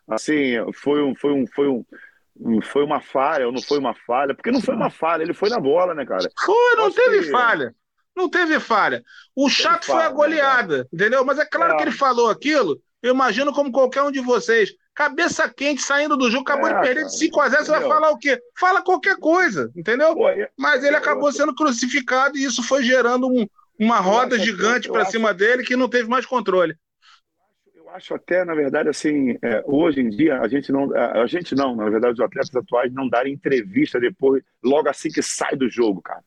assim, 0.08 0.54
foi 0.74 1.04
um, 1.04 1.14
foi 1.14 1.34
um, 1.34 1.46
foi 1.46 1.68
um, 1.68 2.62
foi 2.62 2.84
uma 2.84 3.02
falha 3.02 3.46
ou 3.46 3.52
não 3.52 3.62
foi 3.62 3.80
uma 3.80 3.94
falha, 3.94 4.34
porque 4.34 4.52
não 4.52 4.62
foi 4.62 4.76
uma 4.76 4.90
falha, 4.90 5.24
ele 5.24 5.34
foi 5.34 5.50
na 5.50 5.60
bola, 5.60 5.94
né, 5.94 6.06
cara? 6.06 6.30
Foi, 6.46 6.76
não 6.76 6.88
Acho 6.88 6.96
teve 6.96 7.20
que... 7.20 7.32
falha. 7.32 7.76
Não 8.16 8.30
teve 8.30 8.60
falha. 8.60 9.04
O 9.36 9.50
chato 9.50 9.86
foi 9.86 10.04
a 10.04 10.10
goleada, 10.10 10.88
entendeu? 10.94 11.26
Mas 11.26 11.40
é 11.40 11.46
claro 11.46 11.74
é. 11.74 11.78
que 11.78 11.84
ele 11.84 11.92
falou 11.92 12.30
aquilo, 12.30 12.80
eu 13.02 13.14
imagino 13.14 13.52
como 13.52 13.72
qualquer 13.72 14.04
um 14.04 14.12
de 14.12 14.22
vocês. 14.22 14.74
Cabeça 14.96 15.50
quente 15.50 15.82
saindo 15.82 16.16
do 16.16 16.30
jogo, 16.30 16.44
acabou 16.44 16.70
é, 16.70 16.76
de 16.76 16.82
perder 16.82 17.06
de 17.06 17.18
5 17.18 17.42
a 17.42 17.50
0 17.50 17.66
você 17.66 17.72
vai 17.72 17.82
falar 17.82 18.12
o 18.12 18.18
quê? 18.18 18.40
Fala 18.60 18.84
qualquer 18.84 19.18
coisa, 19.18 19.72
entendeu? 19.76 20.16
Pô, 20.16 20.28
Mas 20.58 20.84
ele 20.84 20.96
acabou 20.96 21.32
sendo 21.32 21.54
crucificado 21.56 22.38
e 22.38 22.44
isso 22.44 22.62
foi 22.62 22.84
gerando 22.84 23.28
um, 23.28 23.48
uma 23.80 24.00
roda 24.00 24.38
gigante 24.38 24.88
para 24.88 25.06
cima 25.06 25.34
dele 25.34 25.64
que 25.64 25.76
não 25.76 25.90
teve 25.90 26.08
mais 26.08 26.28
controle. 26.28 26.76
Eu 27.76 27.90
acho 27.90 28.14
até, 28.14 28.46
na 28.46 28.54
verdade, 28.54 28.88
assim, 28.88 29.38
é, 29.42 29.64
hoje 29.66 30.00
em 30.00 30.10
dia 30.10 30.40
a 30.40 30.48
gente 30.48 30.72
não, 30.72 30.96
a, 30.96 31.26
gente 31.26 31.56
não, 31.56 31.76
na 31.76 31.90
verdade, 31.90 32.14
os 32.14 32.20
atletas 32.20 32.56
atuais 32.56 32.94
não 32.94 33.10
darem 33.10 33.34
entrevista 33.34 34.00
depois, 34.00 34.44
logo 34.64 34.88
assim 34.88 35.10
que 35.10 35.24
sai 35.24 35.56
do 35.56 35.68
jogo, 35.70 36.02
cara. 36.04 36.24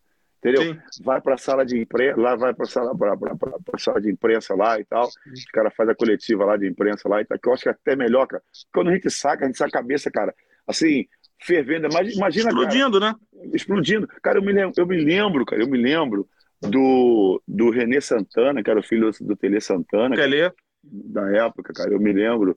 Entendeu? 0.46 0.74
Sim. 0.74 1.02
Vai 1.02 1.20
para 1.20 1.34
a 1.34 1.38
sala 1.38 1.66
de 1.66 1.76
imprensa, 1.76 2.20
lá 2.20 2.36
vai 2.36 2.54
para 2.54 2.66
sala 2.66 2.96
para 2.96 3.78
sala 3.78 4.00
de 4.00 4.10
imprensa 4.10 4.54
lá 4.54 4.78
e 4.78 4.84
tal. 4.84 5.08
Os 5.32 5.44
caras 5.46 5.74
fazem 5.74 5.92
a 5.92 5.96
coletiva 5.96 6.44
lá 6.44 6.56
de 6.56 6.68
imprensa 6.68 7.08
lá 7.08 7.20
e 7.20 7.24
tal, 7.24 7.38
que 7.38 7.48
eu 7.48 7.52
acho 7.52 7.64
que 7.64 7.68
é 7.68 7.72
até 7.72 7.96
melhor, 7.96 8.26
cara. 8.28 8.42
Quando 8.72 8.90
a 8.90 8.94
gente 8.94 9.10
saca, 9.10 9.44
a 9.44 9.46
gente 9.48 9.58
saca 9.58 9.76
a 9.76 9.82
cabeça, 9.82 10.08
cara, 10.08 10.32
assim, 10.66 11.06
fervendo. 11.42 11.86
Imagina, 11.86 12.50
Explodindo, 12.50 13.00
cara, 13.00 13.12
né? 13.12 13.48
Explodindo. 13.52 14.08
Cara, 14.22 14.38
eu 14.38 14.42
me 14.42 14.52
lembro, 14.52 14.72
eu 14.76 14.86
me 14.86 14.96
lembro, 14.96 15.44
cara, 15.44 15.62
eu 15.62 15.68
me 15.68 15.78
lembro 15.78 16.28
do, 16.60 17.42
do 17.46 17.70
René 17.70 18.00
Santana, 18.00 18.62
que 18.62 18.70
era 18.70 18.78
o 18.78 18.84
filho 18.84 19.10
do 19.20 19.34
Tele 19.34 19.60
Santana. 19.60 20.14
Tele. 20.14 20.52
Da 20.82 21.28
época, 21.32 21.72
cara, 21.72 21.90
eu 21.90 21.98
me 21.98 22.12
lembro, 22.12 22.56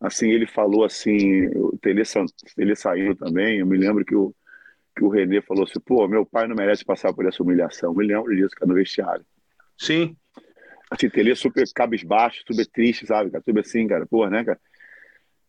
assim, 0.00 0.30
ele 0.30 0.48
falou 0.48 0.84
assim, 0.84 1.46
o 1.54 1.78
Tele, 1.80 2.02
Tele 2.56 2.74
saiu 2.74 3.14
também, 3.14 3.60
eu 3.60 3.66
me 3.66 3.76
lembro 3.76 4.04
que 4.04 4.16
o, 4.16 4.34
que 4.98 5.04
o 5.04 5.08
René 5.08 5.40
falou 5.40 5.62
assim, 5.62 5.78
pô, 5.78 6.08
meu 6.08 6.26
pai 6.26 6.48
não 6.48 6.56
merece 6.56 6.84
passar 6.84 7.12
por 7.12 7.24
essa 7.24 7.40
humilhação. 7.42 7.90
Eu 7.90 7.94
me 7.94 8.04
lembro 8.04 8.34
disso, 8.34 8.54
cara, 8.56 8.68
no 8.68 8.74
vestiário. 8.74 9.24
Sim. 9.78 10.16
Assim, 10.90 11.08
Tele 11.08 11.34
super 11.36 11.64
cabisbaixo, 11.72 12.42
super 12.46 12.66
triste, 12.66 13.06
sabe, 13.06 13.30
cara, 13.30 13.44
super 13.44 13.60
assim, 13.60 13.86
cara, 13.86 14.06
pô, 14.06 14.26
né, 14.26 14.42
cara? 14.42 14.58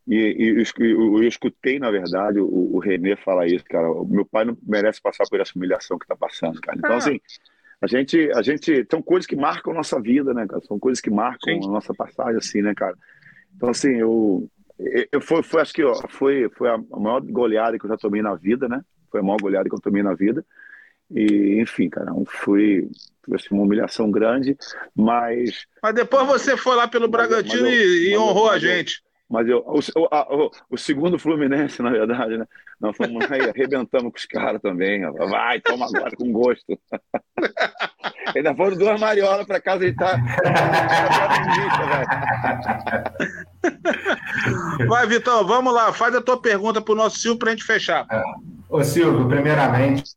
E, 0.08 0.16
e 0.16 0.64
eu, 0.80 1.18
eu, 1.18 1.24
escutei, 1.24 1.80
na 1.80 1.89
verdade, 1.89 2.39
o, 2.39 2.76
o 2.76 2.80
René 2.80 3.16
falar 3.16 3.47
isso, 3.47 3.64
cara. 3.66 3.89
O 3.91 4.06
meu 4.06 4.26
pai 4.26 4.45
não 4.45 4.58
merece 4.64 5.02
passar 5.02 5.24
por 5.30 5.39
essa 5.39 5.54
humilhação 5.56 5.97
que 5.97 6.08
tá 6.08 6.16
passando, 6.16 6.60
cara. 6.62 6.78
Então, 6.78 6.91
ah. 6.91 6.97
assim, 6.97 7.20
a 7.82 7.88
gente, 7.88 8.32
a 8.34 8.41
gente. 8.41 8.86
São 8.89 9.02
coisas 9.02 9.26
que 9.26 9.36
marcam 9.36 9.74
nossa 9.74 10.00
vida, 10.02 10.34
né, 10.34 10.45
cara? 10.47 10.62
São 10.66 10.80
coisas 10.80 11.00
que 11.00 11.10
marcam 11.10 11.54
Sim. 11.54 11.68
a 11.68 11.72
nossa 11.72 11.93
passagem, 11.93 12.38
assim, 12.38 12.62
né, 12.62 12.74
cara? 12.76 12.95
Então, 13.56 13.70
assim, 13.70 13.95
eu. 13.97 14.50
eu 15.12 15.22
foi, 15.22 15.43
foi, 15.43 15.62
acho 15.62 15.74
que 15.74 15.84
ó, 15.84 15.93
foi, 16.08 16.50
foi 16.50 16.70
a 16.70 16.78
maior 16.78 17.22
goleada 17.22 17.78
que 17.78 17.86
eu 17.86 17.89
já 17.89 17.97
tomei 17.97 18.22
na 18.22 18.36
vida, 18.36 18.68
né? 18.68 18.82
Foi 19.10 19.20
a 19.20 19.24
maior 19.24 19.39
goleada 19.41 19.70
que 19.70 19.76
eu 19.76 19.82
tomei 19.82 20.03
na 20.03 20.14
vida. 20.14 20.45
E, 21.12 21.60
enfim, 21.60 21.89
cara, 21.89 22.12
foi, 22.28 22.88
foi 23.24 23.36
assim, 23.36 23.47
uma 23.51 23.64
humilhação 23.64 24.12
grande, 24.12 24.55
mas. 24.95 25.66
Mas 25.82 25.95
depois 25.95 26.28
você 26.28 26.55
foi 26.55 26.76
lá 26.76 26.88
pelo 26.88 27.07
Bragantino 27.07 27.68
eu, 27.68 28.12
e, 28.12 28.18
honrou 28.18 28.49
a 28.49 28.60
gente. 28.60 29.01
Mas 29.28 29.47
eu, 29.47 29.60
o, 29.60 29.80
o, 29.80 30.51
o, 30.72 30.78
segundo 30.78 31.20
Fluminense, 31.20 31.82
na 31.84 31.91
verdade, 31.91 32.38
né? 32.38 32.47
Nós 32.80 32.95
fomos 32.95 33.28
lá 33.30 33.38
e 33.38 33.49
arrebentamos 33.49 34.12
com 34.12 34.18
os 34.18 34.26
caras 34.26 34.62
também. 34.62 35.01
Vai, 35.12 35.60
toma 35.62 35.86
agora 35.88 36.16
com 36.16 36.32
gosto. 36.32 36.80
Ainda 38.36 38.56
foram 38.56 38.78
duas 38.78 39.00
mariolas 39.00 39.46
para 39.46 39.62
casa 39.62 39.86
e 39.86 39.94
tá. 39.94 40.20
Vai, 44.88 45.08
Vitão, 45.08 45.46
vamos 45.46 45.74
lá. 45.74 45.92
Faz 45.94 46.16
a 46.16 46.22
tua 46.22 46.42
pergunta 46.42 46.82
para 46.82 46.94
o 46.94 46.98
nosso 46.98 47.18
Silvio 47.18 47.40
para 47.40 47.50
a 47.50 47.52
gente 47.52 47.64
fechar. 47.64 48.06
É. 48.12 48.22
Ô, 48.70 48.84
Silvio, 48.84 49.28
primeiramente, 49.28 50.12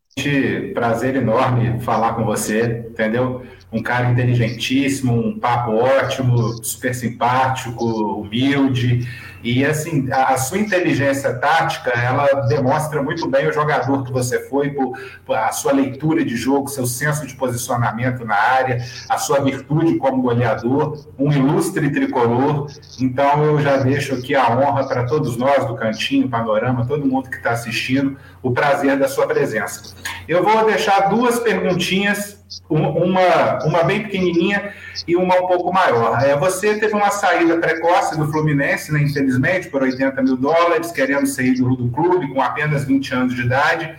prazer 0.74 1.16
enorme 1.16 1.80
falar 1.80 2.14
com 2.14 2.24
você, 2.24 2.86
entendeu? 2.90 3.42
um 3.72 3.82
cara 3.82 4.10
inteligentíssimo, 4.10 5.14
um 5.14 5.38
papo 5.38 5.72
ótimo, 5.72 6.62
super 6.62 6.94
simpático, 6.94 7.84
humilde. 8.20 9.08
E 9.42 9.64
assim, 9.64 10.08
a, 10.12 10.34
a, 10.34 10.36
sua 10.36 10.58
inteligência 10.58 11.34
tática, 11.34 11.90
ela 11.90 12.26
demonstra 12.46 13.02
muito 13.02 13.28
bem 13.28 13.48
o 13.48 13.52
jogador 13.52 14.04
que 14.04 14.12
você 14.12 14.48
foi, 14.48 14.70
por, 14.70 14.96
por, 15.24 15.36
a 15.36 15.50
sua 15.50 15.72
leitura 15.72 16.24
de 16.24 16.36
jogo, 16.36 16.68
seu 16.68 16.86
senso 16.86 17.26
de 17.26 17.34
posicionamento 17.34 18.24
na 18.24 18.36
área, 18.36 18.84
a 19.08 19.18
sua 19.18 19.40
virtude 19.40 19.96
como 19.96 20.22
goleador, 20.22 21.06
um 21.18 21.32
ilustre 21.32 21.90
tricolor. 21.90 22.70
Então 23.00 23.42
eu 23.42 23.60
já 23.60 23.78
deixo 23.78 24.14
aqui 24.14 24.34
a 24.34 24.48
honra 24.56 24.86
para 24.86 25.06
todos 25.06 25.36
nós 25.36 25.66
do 25.66 25.74
Cantinho, 25.74 26.28
Panorama, 26.28 26.86
todo 26.86 27.04
mundo 27.04 27.28
que 27.28 27.36
está 27.36 27.50
assistindo, 27.50 28.16
o 28.42 28.52
prazer 28.52 28.96
da 28.96 29.08
sua 29.08 29.26
presença. 29.26 29.94
Eu 30.28 30.42
vou 30.42 30.64
deixar 30.66 31.08
duas 31.08 31.38
perguntinhas 31.40 32.42
uma, 32.68 33.64
uma 33.64 33.82
bem 33.84 34.02
pequenininha 34.04 34.72
e 35.06 35.16
uma 35.16 35.36
um 35.36 35.46
pouco 35.46 35.72
maior. 35.72 36.22
É, 36.22 36.36
você 36.36 36.78
teve 36.78 36.94
uma 36.94 37.10
saída 37.10 37.58
precoce 37.58 38.16
do 38.16 38.30
Fluminense, 38.30 38.92
né, 38.92 39.02
infelizmente, 39.02 39.68
por 39.68 39.82
80 39.82 40.22
mil 40.22 40.36
dólares, 40.36 40.92
querendo 40.92 41.26
sair 41.26 41.54
do, 41.54 41.74
do 41.74 41.88
clube 41.90 42.32
com 42.32 42.40
apenas 42.40 42.84
20 42.84 43.14
anos 43.14 43.34
de 43.34 43.42
idade 43.42 43.96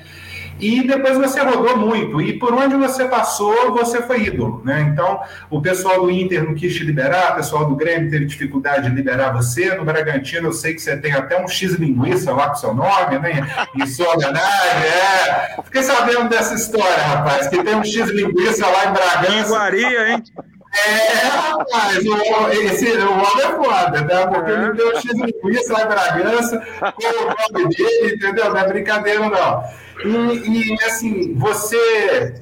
e 0.60 0.86
depois 0.88 1.18
você 1.18 1.39
rodou 1.41 1.78
muito, 1.78 2.22
e 2.22 2.34
por 2.34 2.54
onde 2.54 2.76
você 2.76 3.06
passou, 3.06 3.72
você 3.74 4.01
foi 4.01 4.24
ídolo, 4.24 4.62
né? 4.64 4.82
Então, 4.91 5.22
o 5.49 5.62
pessoal 5.62 6.01
do 6.01 6.12
Inter 6.12 6.43
não 6.43 6.54
quis 6.54 6.76
te 6.76 6.84
liberar, 6.84 7.34
o 7.34 7.36
pessoal 7.36 7.66
do 7.66 7.76
Grêmio 7.76 8.10
teve 8.10 8.26
dificuldade 8.26 8.89
de 8.89 8.95
liberar 8.95 9.34
você, 9.34 9.74
no 9.76 9.84
Bragantino 9.84 10.47
eu 10.47 10.54
sei 10.54 10.74
que 10.74 10.82
você 10.82 10.95
tem 10.97 11.14
até 11.14 11.41
um 11.41 11.47
X-linguiça 11.47 12.32
lá 12.32 12.49
com 12.49 12.56
seu 12.56 12.74
nome, 12.74 13.20
né? 13.20 13.47
Em 13.76 13.86
sua 13.86 14.14
homenagem, 14.14 14.88
é. 14.88 15.62
Fiquei 15.64 15.84
sabendo 15.84 16.30
dessa 16.30 16.54
história, 16.54 17.04
rapaz, 17.04 17.47
que 17.47 17.64
tem 17.64 17.76
um 17.76 17.84
X-linguiça 17.84 18.66
lá 18.68 18.86
em 18.86 18.93
Bragança. 18.93 19.47
Iguaria, 19.47 20.10
hein? 20.12 20.24
É, 20.76 21.28
rapaz, 21.28 22.03
o, 22.03 22.49
esse, 22.51 22.91
o 22.97 23.11
homem 23.11 23.45
é 23.45 23.63
foda, 23.63 24.01
né? 24.01 24.28
Porque 24.28 24.51
é. 24.51 24.53
ele 24.55 24.74
deu 24.74 24.95
X 24.99 25.05
linguiça 25.13 25.74
lá 25.74 25.84
em 25.84 25.88
Bragança, 25.88 26.67
com 26.80 27.53
o 27.53 27.59
nome 27.59 27.76
dele, 27.76 28.15
entendeu? 28.15 28.49
Não 28.49 28.57
é 28.57 28.67
brincadeira, 28.67 29.30
não. 29.30 29.63
E, 30.03 30.74
e 30.74 30.84
assim, 30.84 31.36
você 31.36 32.34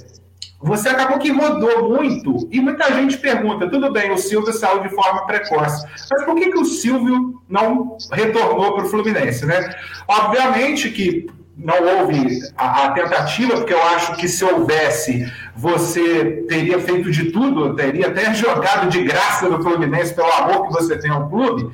você 0.64 0.90
acabou 0.90 1.18
que 1.18 1.32
rodou 1.32 1.90
muito 1.90 2.48
e 2.52 2.62
muita 2.62 2.94
gente 2.94 3.18
pergunta, 3.18 3.68
tudo 3.68 3.92
bem, 3.92 4.12
o 4.12 4.18
Silvio 4.18 4.54
saiu 4.54 4.82
de 4.82 4.90
forma 4.90 5.26
precoce, 5.26 5.88
mas 6.12 6.24
por 6.24 6.36
que, 6.36 6.52
que 6.52 6.60
o 6.60 6.66
Silvio 6.66 7.42
não 7.50 7.98
retornou 8.12 8.76
para 8.76 8.86
o 8.86 8.90
Fluminense, 8.90 9.44
né? 9.46 9.76
Obviamente 10.08 10.92
que 10.92 11.26
não 11.58 11.76
houve 12.00 12.40
a, 12.58 12.86
a, 12.86 12.92
tentativa, 12.92 13.54
porque 13.56 13.74
eu 13.74 13.84
acho 13.84 14.16
que 14.16 14.28
se 14.28 14.44
houvesse, 14.44 15.32
você 15.56 16.46
teria 16.48 16.80
feito 16.80 17.12
de 17.12 17.32
tudo, 17.32 17.76
teria 17.76 18.08
até 18.08 18.34
jogado 18.34 18.90
de 18.90 19.04
graça 19.04 19.48
no 19.50 19.62
Fluminense 19.62 20.14
pelo 20.14 20.32
amor 20.32 20.68
que 20.68 20.74
você 20.74 20.98
tem 20.98 21.12
ao 21.12 21.30
clube. 21.30 21.72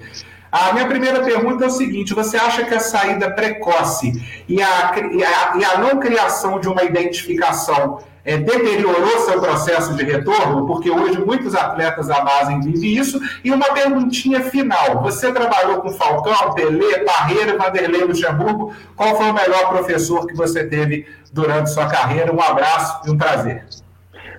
A 0.51 0.73
minha 0.73 0.88
primeira 0.88 1.21
pergunta 1.21 1.65
é 1.65 1.67
o 1.67 1.71
seguinte: 1.71 2.13
você 2.13 2.38
acha 2.38 2.65
que 2.65 2.73
a 2.73 2.80
saída 2.80 3.32
precoce 3.32 4.43
e 4.47 4.61
a, 4.61 4.93
e 5.11 5.23
a, 5.23 5.57
e 5.57 5.65
a 5.65 5.78
não 5.78 5.99
criação 5.99 6.59
de 6.59 6.67
uma 6.67 6.84
identificação 6.84 7.99
é, 8.28 8.38
deteriorou 8.38 9.19
seu 9.21 9.39
processo 9.39 9.95
de 9.95 10.03
retorno? 10.03 10.67
Porque 10.67 10.91
hoje 10.91 11.17
muitos 11.17 11.55
atletas 11.55 12.07
da 12.07 12.19
base 12.19 12.59
vivem 12.59 12.97
isso. 12.97 13.19
E 13.41 13.49
uma 13.51 13.73
perguntinha 13.73 14.41
final: 14.41 15.01
você 15.01 15.32
trabalhou 15.32 15.82
com 15.82 15.89
Falcão, 15.91 16.53
Pelé, 16.53 17.05
Parreira, 17.05 17.57
Vanderlei 17.57 18.03
Luxemburgo. 18.03 18.75
Qual 18.97 19.15
foi 19.15 19.30
o 19.30 19.34
melhor 19.34 19.69
professor 19.69 20.28
que 20.28 20.36
você 20.36 20.67
teve 20.67 21.07
durante 21.32 21.69
sua 21.69 21.88
carreira? 21.88 22.34
Um 22.34 22.41
abraço 22.41 23.07
e 23.07 23.11
um 23.11 23.17
prazer. 23.17 23.65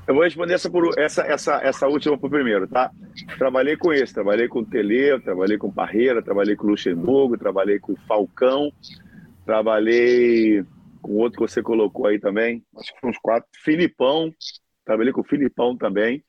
Eu 0.06 0.14
vou 0.14 0.24
responder 0.24 0.54
essa, 0.54 0.70
por, 0.70 0.98
essa, 0.98 1.22
essa, 1.22 1.60
essa 1.62 1.86
última 1.86 2.16
por 2.16 2.28
primeiro, 2.28 2.66
tá? 2.66 2.90
Trabalhei 3.38 3.76
com 3.76 3.92
esse, 3.92 4.12
trabalhei 4.12 4.48
com 4.48 4.64
Tele, 4.64 5.18
trabalhei 5.20 5.56
com 5.56 5.70
Parreira, 5.70 6.22
trabalhei 6.22 6.56
com 6.56 6.66
Luxemburgo, 6.66 7.38
trabalhei 7.38 7.78
com 7.78 7.94
Falcão, 8.06 8.70
trabalhei 9.46 10.64
com 11.02 11.16
outro 11.16 11.38
que 11.38 11.50
você 11.50 11.62
colocou 11.62 12.06
aí 12.06 12.18
também, 12.18 12.64
acho 12.76 12.92
que 12.92 13.00
foram 13.00 13.10
uns 13.10 13.18
quatro, 13.18 13.48
Filipão, 13.62 14.32
trabalhei 14.84 15.12
com 15.12 15.20
o 15.20 15.24
Filipão 15.24 15.76
também. 15.76 16.24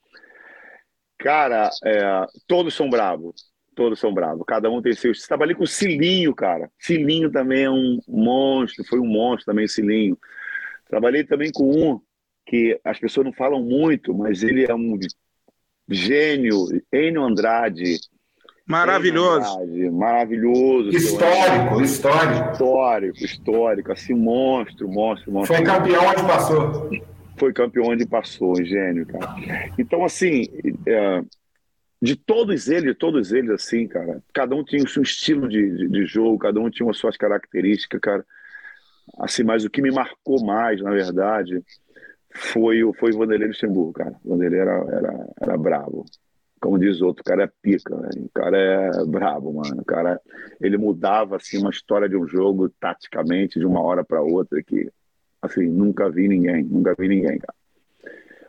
Cara, 1.17 1.69
é, 1.83 2.25
todos 2.47 2.73
são 2.73 2.89
bravos, 2.89 3.51
todos 3.75 3.99
são 3.99 4.13
bravos, 4.13 4.43
cada 4.47 4.69
um 4.69 4.81
tem 4.81 4.93
seus. 4.93 5.25
Trabalhei 5.27 5.55
com 5.55 5.63
o 5.63 5.67
Cilinho, 5.67 6.33
cara. 6.33 6.71
Cilinho 6.79 7.31
também 7.31 7.63
é 7.63 7.69
um 7.69 7.99
monstro, 8.07 8.85
foi 8.85 8.99
um 8.99 9.07
monstro 9.07 9.47
também, 9.47 9.67
Cilinho. 9.67 10.17
Trabalhei 10.87 11.23
também 11.23 11.51
com 11.51 11.69
um 11.71 12.01
que 12.45 12.79
as 12.83 12.99
pessoas 12.99 13.25
não 13.25 13.33
falam 13.33 13.61
muito, 13.61 14.13
mas 14.13 14.41
ele 14.41 14.65
é 14.65 14.73
um 14.73 14.97
gênio, 15.87 16.65
Enio 16.91 17.23
Andrade. 17.23 17.99
Maravilhoso. 18.69 19.59
Andrade, 19.59 19.89
maravilhoso. 19.89 20.89
Histórico, 20.89 21.81
histórico. 21.81 22.51
Histórico, 22.51 23.17
histórico, 23.17 23.91
assim, 23.91 24.13
monstro, 24.13 24.87
monstro, 24.87 25.31
monstro. 25.31 25.55
Foi 25.55 25.65
campeão 25.65 26.05
onde 26.05 26.21
passou. 26.21 26.89
Foi 27.35 27.51
campeão 27.51 27.85
onde 27.87 28.05
passou, 28.05 28.63
gênio, 28.63 29.07
cara. 29.07 29.35
Então, 29.75 30.05
assim, 30.05 30.43
é, 30.85 31.23
de 31.99 32.15
todos 32.15 32.67
eles, 32.67 32.95
todos 32.95 33.31
eles, 33.31 33.49
assim, 33.49 33.87
cara, 33.87 34.21
cada 34.31 34.55
um 34.55 34.63
tinha 34.63 34.83
o 34.83 34.87
seu 34.87 35.01
estilo 35.01 35.49
de, 35.49 35.75
de, 35.75 35.87
de 35.87 36.05
jogo, 36.05 36.37
cada 36.37 36.59
um 36.59 36.69
tinha 36.69 36.87
as 36.87 36.97
suas 36.97 37.17
características, 37.17 37.99
cara. 37.99 38.25
Assim, 39.17 39.43
mas 39.43 39.65
o 39.65 39.69
que 39.71 39.81
me 39.81 39.89
marcou 39.89 40.45
mais, 40.45 40.79
na 40.79 40.91
verdade, 40.91 41.59
foi, 42.35 42.81
foi 42.99 43.11
o 43.13 43.17
Vanderlei 43.17 43.47
Luxemburgo, 43.47 43.93
cara. 43.93 44.13
O 44.23 44.29
Vanderlei 44.29 44.59
era, 44.59 44.77
era, 44.91 45.27
era 45.41 45.57
bravo. 45.57 46.05
Como 46.59 46.77
diz 46.77 47.01
outro, 47.01 47.21
o 47.21 47.23
cara 47.23 47.43
é 47.43 47.51
pica, 47.61 47.95
né? 47.95 48.09
o 48.17 48.29
cara 48.29 48.57
é 48.57 49.05
bravo, 49.05 49.53
mano. 49.53 49.81
O 49.81 49.85
cara, 49.85 50.19
ele 50.59 50.77
mudava, 50.77 51.37
assim, 51.37 51.57
uma 51.57 51.69
história 51.69 52.09
de 52.09 52.17
um 52.17 52.27
jogo 52.27 52.69
taticamente 52.79 53.59
de 53.59 53.65
uma 53.65 53.81
hora 53.81 54.03
para 54.03 54.21
outra 54.21 54.61
que, 54.61 54.91
assim, 55.41 55.67
nunca 55.67 56.09
vi 56.09 56.27
ninguém, 56.27 56.63
nunca 56.63 56.95
vi 56.97 57.07
ninguém, 57.07 57.39
cara. 57.39 57.55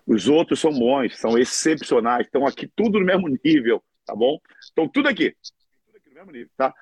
Os 0.07 0.29
outros 0.29 0.59
são 0.59 0.73
bons, 0.73 1.17
são 1.19 1.39
excepcionais, 1.39 2.27
estão 2.27 2.47
aqui 2.47 2.69
tudo 2.75 2.99
no 2.99 3.07
mesmo 3.07 3.29
nível, 3.45 3.83
tá 4.05 4.15
bom? 4.15 4.39
Estão 4.61 4.89
tudo 4.89 5.09
aqui, 5.09 5.35
tudo 5.87 5.97
aqui 5.97 6.09
no 6.09 6.15
mesmo 6.17 6.33
nível, 6.33 6.51
tá? 6.57 6.75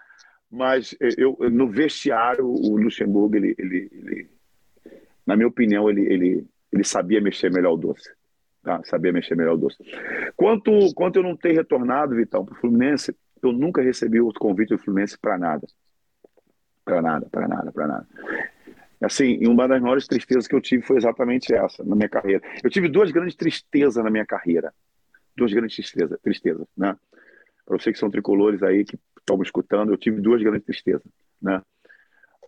Mas 0.50 0.96
eu, 1.18 1.36
no 1.50 1.68
vestiário, 1.68 2.46
o 2.46 2.76
Luxemburgo, 2.78 3.36
ele, 3.36 3.54
ele, 3.58 3.88
ele 3.92 4.30
na 5.26 5.36
minha 5.36 5.48
opinião, 5.48 5.90
ele, 5.90 6.10
ele, 6.10 6.46
ele 6.72 6.84
sabia 6.84 7.20
mexer 7.20 7.52
melhor 7.52 7.74
o 7.74 7.76
doce. 7.76 8.10
Tá? 8.68 8.82
Sabia 8.84 9.10
mexer 9.10 9.34
melhor 9.34 9.54
o 9.54 9.56
doce. 9.56 9.78
Quanto, 10.36 10.70
quanto 10.94 11.16
eu 11.16 11.22
não 11.22 11.34
ter 11.34 11.52
retornado, 11.52 12.14
Vitão, 12.14 12.44
para 12.44 12.52
o 12.52 12.58
Fluminense, 12.58 13.16
eu 13.42 13.50
nunca 13.50 13.80
recebi 13.80 14.20
o 14.20 14.30
convite 14.30 14.74
do 14.74 14.78
Fluminense 14.78 15.16
para 15.18 15.38
nada. 15.38 15.66
Para 16.84 17.00
nada, 17.00 17.26
para 17.30 17.48
nada, 17.48 17.72
para 17.72 17.86
nada. 17.86 18.06
Assim, 19.00 19.46
uma 19.46 19.66
das 19.66 19.80
maiores 19.80 20.06
tristezas 20.06 20.46
que 20.46 20.54
eu 20.54 20.60
tive 20.60 20.82
foi 20.82 20.98
exatamente 20.98 21.54
essa 21.54 21.82
na 21.82 21.96
minha 21.96 22.10
carreira. 22.10 22.42
Eu 22.62 22.68
tive 22.68 22.90
duas 22.90 23.10
grandes 23.10 23.36
tristezas 23.36 24.04
na 24.04 24.10
minha 24.10 24.26
carreira. 24.26 24.70
Duas 25.34 25.50
grandes 25.50 25.74
tristezas, 25.74 26.20
tristezas 26.20 26.66
né? 26.76 26.94
Para 27.64 27.78
vocês 27.78 27.94
que 27.94 28.00
são 28.00 28.10
tricolores 28.10 28.62
aí, 28.62 28.84
que 28.84 28.98
estão 29.18 29.38
me 29.38 29.44
escutando, 29.44 29.92
eu 29.92 29.96
tive 29.96 30.20
duas 30.20 30.42
grandes 30.42 30.66
tristezas, 30.66 31.10
né? 31.40 31.62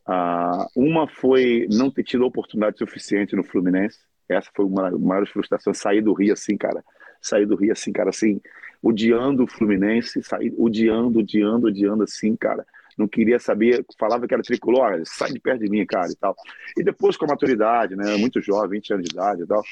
Ah, 0.04 0.66
uma 0.76 1.08
foi 1.08 1.66
não 1.72 1.90
ter 1.90 2.04
tido 2.04 2.26
oportunidade 2.26 2.76
suficiente 2.76 3.34
no 3.34 3.42
Fluminense. 3.42 4.09
Essa 4.30 4.50
foi 4.54 4.64
uma 4.64 4.90
das 4.90 5.00
maiores 5.00 5.30
frustrações. 5.30 5.78
Sair 5.78 6.00
do 6.00 6.12
Rio 6.12 6.32
assim, 6.32 6.56
cara. 6.56 6.84
Sair 7.20 7.46
do 7.46 7.56
Rio 7.56 7.72
assim, 7.72 7.92
cara, 7.92 8.10
assim, 8.10 8.40
odiando 8.82 9.44
o 9.44 9.46
Fluminense, 9.46 10.22
sair, 10.22 10.54
odiando, 10.56 11.18
odiando, 11.18 11.66
odiando 11.66 12.04
assim, 12.04 12.34
cara. 12.36 12.66
Não 12.96 13.08
queria 13.08 13.38
saber, 13.38 13.84
falava 13.98 14.26
que 14.26 14.34
era 14.34 14.42
tricolor, 14.42 15.02
sai 15.04 15.32
de 15.32 15.40
perto 15.40 15.60
de 15.64 15.70
mim, 15.70 15.84
cara, 15.86 16.10
e 16.10 16.16
tal. 16.16 16.34
E 16.76 16.82
depois, 16.82 17.16
com 17.16 17.24
a 17.24 17.28
maturidade, 17.28 17.96
né, 17.96 18.16
muito 18.16 18.40
jovem, 18.40 18.78
20 18.78 18.94
anos 18.94 19.08
de 19.08 19.14
idade 19.14 19.42
e 19.42 19.46
tal, 19.46 19.62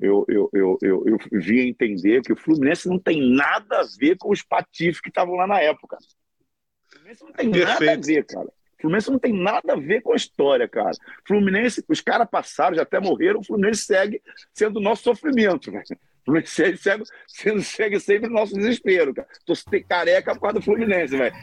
eu, 0.00 0.24
eu, 0.28 0.50
eu, 0.52 0.78
eu, 0.82 1.04
eu 1.06 1.40
vim 1.40 1.68
entender 1.68 2.22
que 2.22 2.32
o 2.32 2.36
Fluminense 2.36 2.88
não 2.88 2.98
tem 2.98 3.34
nada 3.34 3.80
a 3.80 3.86
ver 3.98 4.16
com 4.16 4.30
os 4.30 4.42
patifes 4.42 5.00
que 5.00 5.08
estavam 5.08 5.34
lá 5.34 5.46
na 5.46 5.60
época. 5.60 5.96
O 5.96 6.92
Fluminense 6.92 7.24
não 7.24 7.32
tem 7.32 7.50
Perfeito. 7.50 7.84
nada 7.84 7.92
a 7.92 8.06
ver, 8.06 8.26
cara. 8.26 8.52
Fluminense 8.82 9.10
não 9.10 9.18
tem 9.18 9.32
nada 9.32 9.72
a 9.72 9.76
ver 9.76 10.02
com 10.02 10.12
a 10.12 10.16
história, 10.16 10.68
cara. 10.68 10.90
Fluminense, 11.26 11.84
os 11.88 12.00
caras 12.00 12.28
passaram, 12.28 12.74
já 12.74 12.82
até 12.82 12.98
morreram, 12.98 13.40
o 13.40 13.44
Fluminense 13.44 13.84
segue 13.84 14.20
sendo 14.52 14.78
o 14.78 14.82
nosso 14.82 15.04
sofrimento, 15.04 15.70
velho. 15.70 15.84
Fluminense 16.24 16.52
segue, 16.52 16.78
segue, 17.26 17.62
segue 17.62 18.00
sempre 18.00 18.28
o 18.28 18.32
nosso 18.32 18.54
desespero, 18.54 19.14
cara. 19.14 19.28
Tô 19.46 19.54
careca 19.88 20.34
por 20.34 20.40
causa 20.40 20.54
do 20.54 20.62
Fluminense, 20.62 21.16
velho. 21.16 21.34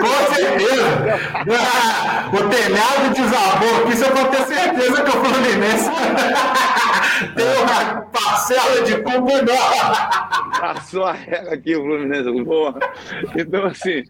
Com 0.00 0.34
certeza! 0.34 0.86
o 2.32 2.48
telhado 2.48 3.14
desabou 3.14 3.82
aqui, 3.82 3.96
você 3.96 4.10
pode 4.10 4.30
ter 4.30 4.44
certeza 4.54 5.04
que 5.04 5.10
o 5.10 5.24
Fluminense 5.24 5.90
tem 7.34 7.62
uma 7.62 8.02
parcela 8.02 8.82
de 8.82 8.96
culpa 9.02 9.32
enorme. 9.32 10.60
Passou 10.60 11.04
a 11.04 11.12
regra 11.12 11.54
aqui, 11.54 11.76
o 11.76 11.82
Fluminense, 11.82 12.44
porra. 12.44 12.80
Então, 13.36 13.64
assim, 13.64 14.04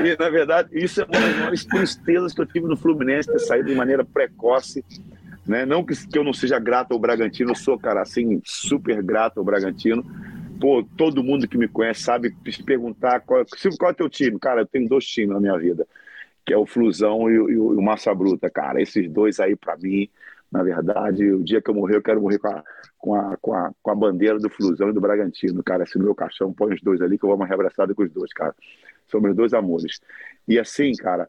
e, 0.00 0.16
na 0.18 0.28
verdade, 0.30 0.68
isso 0.72 1.00
é 1.00 1.04
uma 1.04 1.20
das 1.20 1.36
maiores 1.36 1.64
tristezas 1.64 2.32
que 2.32 2.40
eu 2.40 2.46
tive 2.46 2.66
no 2.66 2.76
Fluminense, 2.76 3.30
ter 3.30 3.38
saído 3.40 3.68
de 3.68 3.74
maneira 3.74 4.04
precoce. 4.04 4.84
Né? 5.46 5.66
Não 5.66 5.84
que, 5.84 5.94
que 6.06 6.18
eu 6.18 6.24
não 6.24 6.32
seja 6.32 6.58
grato 6.58 6.92
ao 6.92 6.98
Bragantino, 6.98 7.50
eu 7.50 7.54
sou, 7.56 7.78
cara, 7.78 8.02
assim, 8.02 8.40
super 8.44 9.02
grato 9.02 9.38
ao 9.38 9.44
Bragantino. 9.44 10.04
Pô, 10.60 10.86
todo 10.96 11.24
mundo 11.24 11.48
que 11.48 11.58
me 11.58 11.66
conhece 11.66 12.02
sabe 12.02 12.34
se 12.48 12.62
perguntar 12.62 13.20
qual, 13.20 13.44
qual 13.78 13.90
é 13.90 13.92
o 13.92 13.96
teu 13.96 14.08
time. 14.08 14.38
Cara, 14.38 14.60
eu 14.60 14.66
tenho 14.66 14.88
dois 14.88 15.04
times 15.04 15.34
na 15.34 15.40
minha 15.40 15.58
vida, 15.58 15.86
que 16.46 16.52
é 16.54 16.56
o 16.56 16.64
Flusão 16.66 17.28
e, 17.28 17.34
e, 17.34 17.54
e 17.54 17.58
o 17.58 17.82
Massa 17.82 18.14
Bruta, 18.14 18.48
cara. 18.48 18.80
Esses 18.80 19.10
dois 19.10 19.40
aí, 19.40 19.56
para 19.56 19.76
mim, 19.76 20.08
na 20.52 20.62
verdade, 20.62 21.32
o 21.32 21.42
dia 21.42 21.62
que 21.62 21.70
eu 21.70 21.74
morrer, 21.74 21.96
eu 21.96 22.02
quero 22.02 22.20
morrer 22.20 22.38
com 22.38 22.48
a, 22.48 22.62
com 22.98 23.14
a, 23.14 23.36
com 23.38 23.54
a, 23.54 23.72
com 23.82 23.90
a 23.90 23.94
bandeira 23.94 24.38
do 24.38 24.50
Flusão 24.50 24.90
e 24.90 24.92
do 24.92 25.00
Bragantino, 25.00 25.62
cara. 25.62 25.86
Se 25.86 25.96
no 25.96 26.04
meu 26.04 26.14
caixão 26.14 26.52
põe 26.52 26.74
os 26.74 26.82
dois 26.82 27.00
ali, 27.00 27.16
que 27.16 27.24
eu 27.24 27.28
vou 27.28 27.36
uma 27.36 27.46
reabraçada 27.46 27.94
com 27.94 28.02
os 28.02 28.10
dois, 28.10 28.30
cara. 28.34 28.54
São 29.08 29.18
meus 29.18 29.34
dois 29.34 29.54
amores. 29.54 29.98
E 30.46 30.58
assim, 30.58 30.92
cara, 30.92 31.26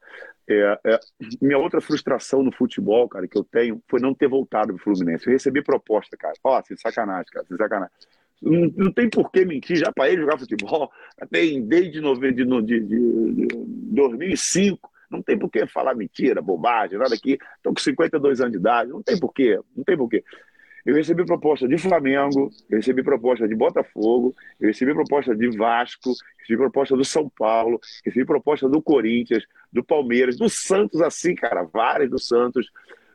é, 0.48 0.78
é, 0.84 1.00
minha 1.42 1.58
outra 1.58 1.80
frustração 1.80 2.44
no 2.44 2.52
futebol, 2.52 3.08
cara, 3.08 3.26
que 3.26 3.38
eu 3.38 3.46
tenho, 3.46 3.82
foi 3.88 4.02
não 4.02 4.14
ter 4.14 4.28
voltado 4.28 4.74
pro 4.74 4.84
Fluminense. 4.84 5.26
Eu 5.26 5.32
recebi 5.32 5.64
proposta, 5.64 6.18
cara. 6.18 6.34
Ó, 6.44 6.62
sem 6.62 6.76
sacanagem, 6.76 7.32
cara, 7.32 7.46
sem 7.46 7.56
sacanagem. 7.56 7.96
Não, 8.42 8.70
não 8.76 8.92
tem 8.92 9.10
por 9.10 9.32
que 9.32 9.46
mentir, 9.46 9.78
já 9.78 9.90
para 9.90 10.10
ele 10.10 10.22
jogar 10.22 10.38
futebol, 10.38 10.92
tem 11.32 11.66
desde 11.66 12.02
de, 12.02 12.34
de, 12.34 12.46
de, 12.62 12.80
de 12.82 13.48
2005 13.96 14.92
não 15.14 15.22
tem 15.22 15.38
por 15.38 15.50
que 15.50 15.66
falar 15.68 15.96
mentira, 15.96 16.42
bobagem, 16.42 16.98
nada 16.98 17.14
aqui. 17.16 17.38
Estou 17.58 17.74
com 17.74 17.80
52 17.80 18.42
anos 18.42 18.52
de 18.52 18.58
idade, 18.58 18.90
não 18.90 19.02
tem 19.02 19.18
por 19.20 19.34
quê, 19.34 19.60
não 19.76 19.84
tem 19.84 19.96
por 19.96 20.10
quê. 20.10 20.24
Eu 20.86 20.96
recebi 20.96 21.26
proposta 21.26 21.66
de 21.66 21.78
Flamengo, 21.78 22.50
eu 22.70 22.78
recebi 22.78 23.02
proposta 23.02 23.48
de 23.48 23.56
Botafogo, 23.56 24.36
eu 24.60 24.68
recebi 24.68 24.94
proposta 24.94 25.34
de 25.34 25.56
Vasco, 25.56 26.14
recebi 26.40 26.58
proposta 26.58 26.98
do 26.98 27.06
São 27.06 27.30
Paulo, 27.30 27.80
recebi 28.04 28.26
proposta 28.26 28.68
do 28.68 28.82
Corinthians, 28.82 29.46
do 29.72 29.82
Palmeiras, 29.82 30.38
do 30.38 30.50
Santos, 30.50 31.02
assim, 31.02 31.36
cara, 31.36 31.64
várias 31.64 32.10
do 32.10 32.20
Santos, 32.20 32.70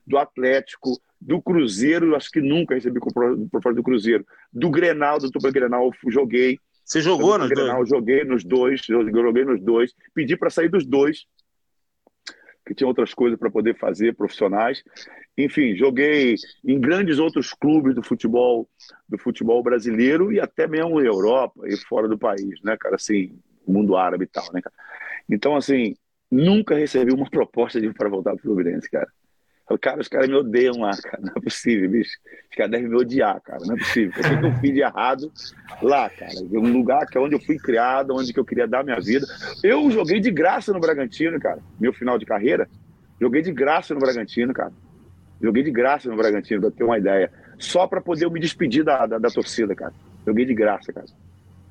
do 0.06 0.16
Atlético, 0.16 0.98
do 1.20 1.42
Cruzeiro, 1.42 2.16
acho 2.16 2.30
que 2.30 2.40
nunca 2.40 2.74
recebi 2.74 2.98
proposta 3.00 3.74
do 3.74 3.82
Cruzeiro, 3.82 4.24
do 4.50 4.70
Grenal, 4.70 5.18
do 5.18 5.30
Tupa 5.30 5.50
Grenal, 5.50 5.90
joguei. 6.08 6.58
Você 6.82 7.02
jogou 7.02 7.36
nos 7.36 7.50
Grenal, 7.50 7.76
dois? 7.76 7.88
Joguei 7.90 8.24
nos 8.24 8.44
dois, 8.44 8.80
joguei 8.80 9.44
nos 9.44 9.60
dois, 9.60 9.92
pedi 10.14 10.38
para 10.38 10.48
sair 10.48 10.70
dos 10.70 10.86
dois, 10.86 11.26
que 12.69 12.74
tinha 12.74 12.86
outras 12.86 13.15
coisas 13.15 13.39
para 13.39 13.51
poder 13.51 13.74
fazer, 13.78 14.15
profissionais. 14.15 14.85
Enfim, 15.36 15.74
joguei 15.74 16.35
em 16.62 16.78
grandes 16.78 17.19
outros 17.19 17.55
clubes 17.55 17.95
do 17.95 18.03
futebol, 18.03 18.69
do 19.09 19.16
futebol 19.16 19.62
brasileiro 19.62 20.31
e 20.31 20.39
até 20.39 20.69
mesmo 20.69 21.01
Europa 21.01 21.66
e 21.66 21.77
fora 21.78 22.07
do 22.07 22.19
país, 22.19 22.61
né, 22.62 22.77
cara? 22.78 22.97
Assim, 22.97 23.39
mundo 23.66 23.97
árabe 23.97 24.24
e 24.24 24.28
tal, 24.28 24.45
né, 24.53 24.61
cara? 24.61 24.74
Então, 25.31 25.57
assim, 25.57 25.97
nunca 26.31 26.74
recebi 26.74 27.12
uma 27.12 27.28
proposta 27.31 27.81
de 27.81 27.90
para 27.95 28.11
voltar 28.11 28.32
para 28.32 28.40
o 28.40 28.43
Fluminense, 28.43 28.90
cara. 28.90 29.09
Falei, 29.69 29.78
cara, 29.78 30.01
os 30.01 30.09
caras 30.09 30.28
me 30.28 30.35
odeiam 30.35 30.78
lá, 30.78 30.97
cara. 30.97 31.19
Não 31.20 31.32
é 31.36 31.40
possível, 31.40 31.90
bicho. 31.90 32.19
Os 32.51 32.57
caras 32.57 32.73
devem 32.73 32.89
me 32.89 32.97
odiar, 32.97 33.39
cara. 33.43 33.61
Não 33.66 33.74
é 33.74 33.78
possível. 33.78 34.19
O 34.19 34.40
que 34.40 34.47
eu 34.47 34.61
fiz 34.61 34.73
de 34.73 34.81
errado 34.81 35.31
lá, 35.82 36.09
cara? 36.09 36.32
Um 36.53 36.73
lugar 36.73 37.07
que 37.07 37.19
é 37.19 37.20
onde 37.20 37.35
eu 37.35 37.40
fui 37.40 37.59
criado, 37.59 38.15
onde 38.16 38.32
que 38.32 38.40
eu 38.40 38.47
queria 38.47 38.66
dar 38.66 38.82
minha 38.82 38.99
vida. 38.99 39.27
Eu 39.62 39.90
joguei 39.90 40.20
de 40.20 40.31
graça 40.31 40.73
no 40.73 40.81
Bragantino, 40.81 41.39
cara. 41.39 41.61
Meu 41.78 41.93
final 41.93 42.19
de 42.19 42.24
carreira. 42.24 42.66
Joguei 43.20 43.43
de 43.43 43.53
graça 43.53 43.93
no 43.93 44.01
Bragantino, 44.01 44.55
cara. 44.55 44.73
Joguei 45.40 45.62
de 45.62 45.70
graça 45.70 46.09
no 46.09 46.16
Bragantino, 46.16 46.62
pra 46.62 46.70
ter 46.70 46.85
uma 46.85 46.97
ideia. 46.97 47.31
Só 47.59 47.86
para 47.86 48.01
poder 48.01 48.24
eu 48.24 48.31
me 48.31 48.40
despedir 48.40 48.82
da, 48.82 49.07
da, 49.07 49.19
da, 49.19 49.28
torcida, 49.28 49.74
cara. 49.74 49.93
Joguei 50.27 50.47
de 50.47 50.55
graça, 50.55 50.93
cara. 50.93 51.07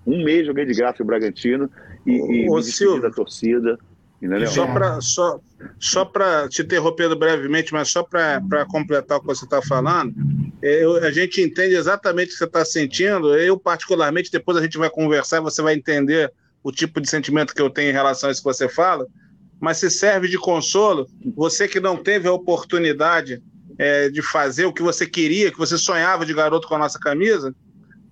Um 0.06 0.24
mês 0.24 0.46
joguei 0.46 0.66
de 0.66 0.74
graça 0.74 0.98
no 1.00 1.06
Bragantino 1.08 1.70
e, 2.06 2.12
e 2.12 2.50
me 2.50 2.62
despedi 2.62 3.02
da 3.02 3.10
torcida. 3.10 3.78
Entendeu? 4.22 4.48
Só 4.48 4.66
para 4.66 5.00
só, 5.00 5.40
só 5.80 6.12
te 6.50 6.64
interrompendo 6.64 7.16
brevemente, 7.16 7.72
mas 7.72 7.90
só 7.90 8.02
para 8.02 8.66
completar 8.70 9.18
o 9.18 9.22
que 9.22 9.28
você 9.28 9.46
está 9.46 9.62
falando, 9.62 10.14
é, 10.62 10.84
eu, 10.84 10.96
a 10.96 11.12
gente 11.12 11.42
entende 11.42 11.76
exatamente 11.76 12.30
o 12.30 12.32
que 12.32 12.38
você 12.38 12.46
está 12.46 12.66
sentindo. 12.66 13.36
Eu, 13.36 13.60
particularmente, 13.60 14.32
depois 14.32 14.58
a 14.58 14.62
gente 14.62 14.78
vai 14.78 14.90
conversar, 14.90 15.40
você 15.40 15.62
vai 15.62 15.76
entender 15.76 16.34
o 16.64 16.72
tipo 16.72 17.00
de 17.00 17.10
sentimento 17.10 17.54
que 17.54 17.62
eu 17.62 17.70
tenho 17.70 17.92
em 17.92 17.94
relação 17.94 18.30
a 18.30 18.32
isso 18.32 18.42
que 18.42 18.48
você 18.48 18.68
fala. 18.68 19.06
Mas 19.60 19.78
se 19.78 19.90
serve 19.90 20.28
de 20.28 20.38
consolo, 20.38 21.08
você 21.36 21.68
que 21.68 21.80
não 21.80 21.96
teve 21.96 22.28
a 22.28 22.34
oportunidade 22.34 23.42
é, 23.78 24.10
de 24.10 24.22
fazer 24.22 24.66
o 24.66 24.74
que 24.74 24.82
você 24.82 25.06
queria, 25.06 25.52
que 25.52 25.58
você 25.58 25.78
sonhava 25.78 26.26
de 26.26 26.34
garoto 26.34 26.68
com 26.68 26.76
a 26.76 26.80
nossa 26.80 27.00
camisa, 27.00 27.56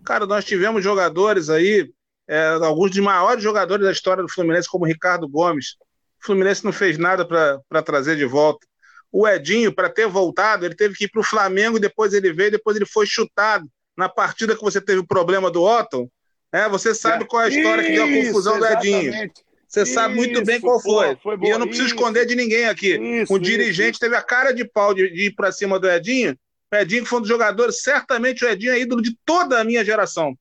cara, 0.04 0.26
nós 0.28 0.46
tivemos 0.46 0.84
jogadores 0.84 1.50
aí, 1.50 1.90
é, 2.28 2.48
alguns 2.62 2.92
dos 2.92 3.00
maiores 3.00 3.44
jogadores 3.44 3.86
da 3.86 3.92
história 3.92 4.24
do 4.24 4.30
Fluminense, 4.30 4.70
como 4.70 4.86
Ricardo 4.86 5.28
Gomes, 5.28 5.78
o 6.26 6.28
Fluminense 6.28 6.66
não 6.66 6.74
fez 6.74 6.98
nada 6.98 7.24
para 7.26 7.82
trazer 7.84 8.16
de 8.18 8.26
volta. 8.26 8.66
O 9.12 9.28
Edinho, 9.28 9.74
para 9.74 9.90
ter 9.90 10.08
voltado, 10.08 10.66
ele 10.66 10.76
teve 10.76 10.96
que 10.96 11.06
ir 11.06 11.08
para 11.08 11.22
o 11.22 11.24
Flamengo, 11.24 11.80
depois 11.80 12.14
ele 12.14 12.34
veio, 12.34 12.52
depois 12.52 12.76
ele 12.76 12.86
foi 12.86 13.06
chutado. 13.06 13.70
Na 13.96 14.10
partida 14.10 14.56
que 14.56 14.62
você 14.62 14.82
teve 14.82 15.00
o 15.00 15.08
problema 15.08 15.50
do 15.50 15.64
Otton, 15.64 16.10
é, 16.52 16.68
você 16.68 16.94
sabe 16.94 17.26
qual 17.26 17.44
é 17.44 17.46
a 17.46 17.50
história 17.50 17.82
Isso, 17.82 17.90
que 17.92 17.96
deu 17.96 18.06
a 18.06 18.26
confusão 18.26 18.60
do 18.60 18.66
Edinho. 18.66 19.32
Você 19.68 19.84
Isso, 19.84 19.94
sabe 19.94 20.16
muito 20.16 20.44
bem 20.44 20.60
qual 20.60 20.82
foi. 20.82 21.16
foi 21.18 21.38
e 21.42 21.50
eu 21.50 21.60
não 21.60 21.68
preciso 21.68 21.88
Isso. 21.88 21.96
esconder 21.96 22.26
de 22.26 22.36
ninguém 22.36 22.66
aqui. 22.66 22.98
Isso, 22.98 23.34
o 23.34 23.40
dirigente 23.40 24.00
teve 24.00 24.16
a 24.16 24.22
cara 24.22 24.52
de 24.52 24.66
pau 24.66 24.94
de, 24.94 25.10
de 25.10 25.28
ir 25.28 25.36
para 25.36 25.52
cima 25.52 25.80
do 25.80 25.90
Edinho. 25.90 26.38
O 26.74 26.76
Edinho, 26.76 27.04
que 27.04 27.10
foi 27.10 27.20
um 27.20 27.22
dos 27.22 27.30
jogadores, 27.30 27.82
certamente 27.82 28.44
o 28.44 28.50
Edinho 28.50 28.74
é 28.74 28.80
ídolo 28.80 29.02
de 29.02 29.16
toda 29.24 29.62
a 29.62 29.64
minha 29.64 29.86
geração. 29.86 30.36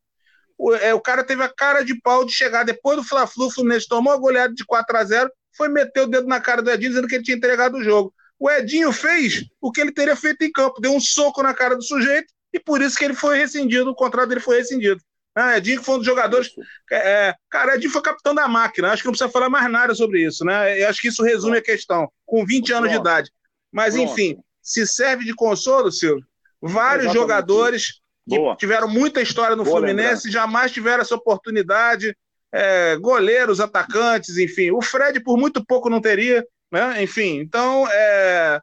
O, 0.58 0.74
é, 0.74 0.94
o 0.94 1.00
cara 1.00 1.22
teve 1.22 1.42
a 1.42 1.48
cara 1.48 1.82
de 1.82 2.00
pau 2.00 2.24
de 2.24 2.32
chegar 2.32 2.64
depois 2.64 2.96
do 2.96 3.04
Fla-Flu, 3.04 3.46
o 3.46 3.50
Fluminense 3.50 3.86
tomou 3.86 4.12
a 4.12 4.16
goleada 4.16 4.54
de 4.54 4.64
4 4.64 4.96
a 4.96 5.04
0 5.04 5.30
foi 5.56 5.68
meter 5.68 6.02
o 6.02 6.06
dedo 6.06 6.26
na 6.26 6.40
cara 6.40 6.62
do 6.62 6.70
Edinho 6.70 6.90
dizendo 6.90 7.08
que 7.08 7.14
ele 7.14 7.24
tinha 7.24 7.36
entregado 7.36 7.76
o 7.76 7.84
jogo. 7.84 8.12
O 8.38 8.50
Edinho 8.50 8.92
fez 8.92 9.44
o 9.60 9.70
que 9.70 9.80
ele 9.80 9.92
teria 9.92 10.16
feito 10.16 10.42
em 10.42 10.52
campo, 10.52 10.80
deu 10.80 10.92
um 10.92 11.00
soco 11.00 11.42
na 11.42 11.54
cara 11.54 11.76
do 11.76 11.82
sujeito 11.82 12.32
e 12.52 12.60
por 12.60 12.82
isso 12.82 12.96
que 12.96 13.04
ele 13.04 13.14
foi 13.14 13.38
rescindido, 13.38 13.90
o 13.90 13.94
contrato 13.94 14.28
dele 14.28 14.40
foi 14.40 14.58
rescindido. 14.58 15.00
Ah, 15.34 15.56
Edinho 15.56 15.82
foi 15.82 15.96
um 15.96 15.98
dos 15.98 16.06
jogadores. 16.06 16.50
É, 16.90 16.96
é, 16.96 17.34
cara, 17.50 17.74
Edinho 17.74 17.90
foi 17.90 18.00
capitão 18.00 18.34
da 18.34 18.46
máquina. 18.46 18.92
Acho 18.92 19.02
que 19.02 19.08
não 19.08 19.12
precisa 19.12 19.30
falar 19.30 19.48
mais 19.48 19.68
nada 19.70 19.94
sobre 19.94 20.24
isso, 20.24 20.44
né? 20.44 20.80
Eu 20.80 20.88
acho 20.88 21.00
que 21.00 21.08
isso 21.08 21.24
resume 21.24 21.58
a 21.58 21.62
questão, 21.62 22.08
com 22.24 22.46
20 22.46 22.72
anos 22.72 22.90
de 22.90 22.96
idade. 22.96 23.30
Mas, 23.72 23.96
enfim, 23.96 24.36
se 24.62 24.86
serve 24.86 25.24
de 25.24 25.34
consolo, 25.34 25.90
Silvio, 25.90 26.24
vários 26.62 27.06
Exatamente. 27.06 27.14
jogadores 27.14 28.00
que 28.28 28.38
Boa. 28.38 28.56
tiveram 28.56 28.88
muita 28.88 29.20
história 29.20 29.56
no 29.56 29.64
Boa 29.64 29.78
Fluminense 29.78 30.28
lembrar. 30.28 30.40
jamais 30.40 30.72
tiveram 30.72 31.02
essa 31.02 31.16
oportunidade 31.16 32.16
é, 32.54 32.96
goleiros, 32.96 33.58
atacantes, 33.58 34.38
enfim. 34.38 34.70
O 34.70 34.80
Fred, 34.80 35.18
por 35.20 35.36
muito 35.36 35.64
pouco, 35.66 35.90
não 35.90 36.00
teria, 36.00 36.46
né? 36.70 37.02
Enfim, 37.02 37.40
então, 37.40 37.84
é, 37.90 38.60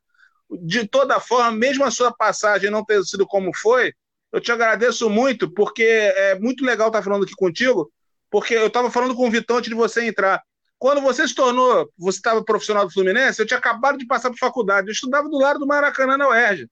de 0.64 0.88
toda 0.88 1.20
forma, 1.20 1.52
mesmo 1.52 1.84
a 1.84 1.92
sua 1.92 2.10
passagem 2.10 2.72
não 2.72 2.86
ter 2.86 3.04
sido 3.04 3.28
como 3.28 3.54
foi, 3.54 3.94
eu 4.32 4.40
te 4.40 4.50
agradeço 4.50 5.10
muito, 5.10 5.52
porque 5.52 5.84
é 5.84 6.40
muito 6.40 6.64
legal 6.64 6.88
estar 6.88 7.04
falando 7.04 7.24
aqui 7.24 7.34
contigo, 7.36 7.92
porque 8.30 8.54
eu 8.54 8.68
estava 8.68 8.90
falando 8.90 9.14
com 9.14 9.28
o 9.28 9.32
Vitão 9.32 9.58
antes 9.58 9.70
de 9.70 9.76
você 9.76 10.06
entrar. 10.06 10.42
Quando 10.80 11.02
você 11.02 11.28
se 11.28 11.36
tornou, 11.36 11.92
você 11.98 12.18
estava 12.18 12.44
profissional 12.46 12.86
do 12.86 12.94
Fluminense, 12.94 13.42
eu 13.42 13.46
tinha 13.46 13.60
acabado 13.60 13.98
de 13.98 14.08
passar 14.08 14.30
por 14.30 14.40
faculdade. 14.40 14.88
Eu 14.88 14.94
estudava 14.94 15.28
do 15.28 15.38
lado 15.38 15.60
do 15.60 15.68
Maracanã 15.68 16.18
na 16.18 16.30
UERJ. 16.30 16.66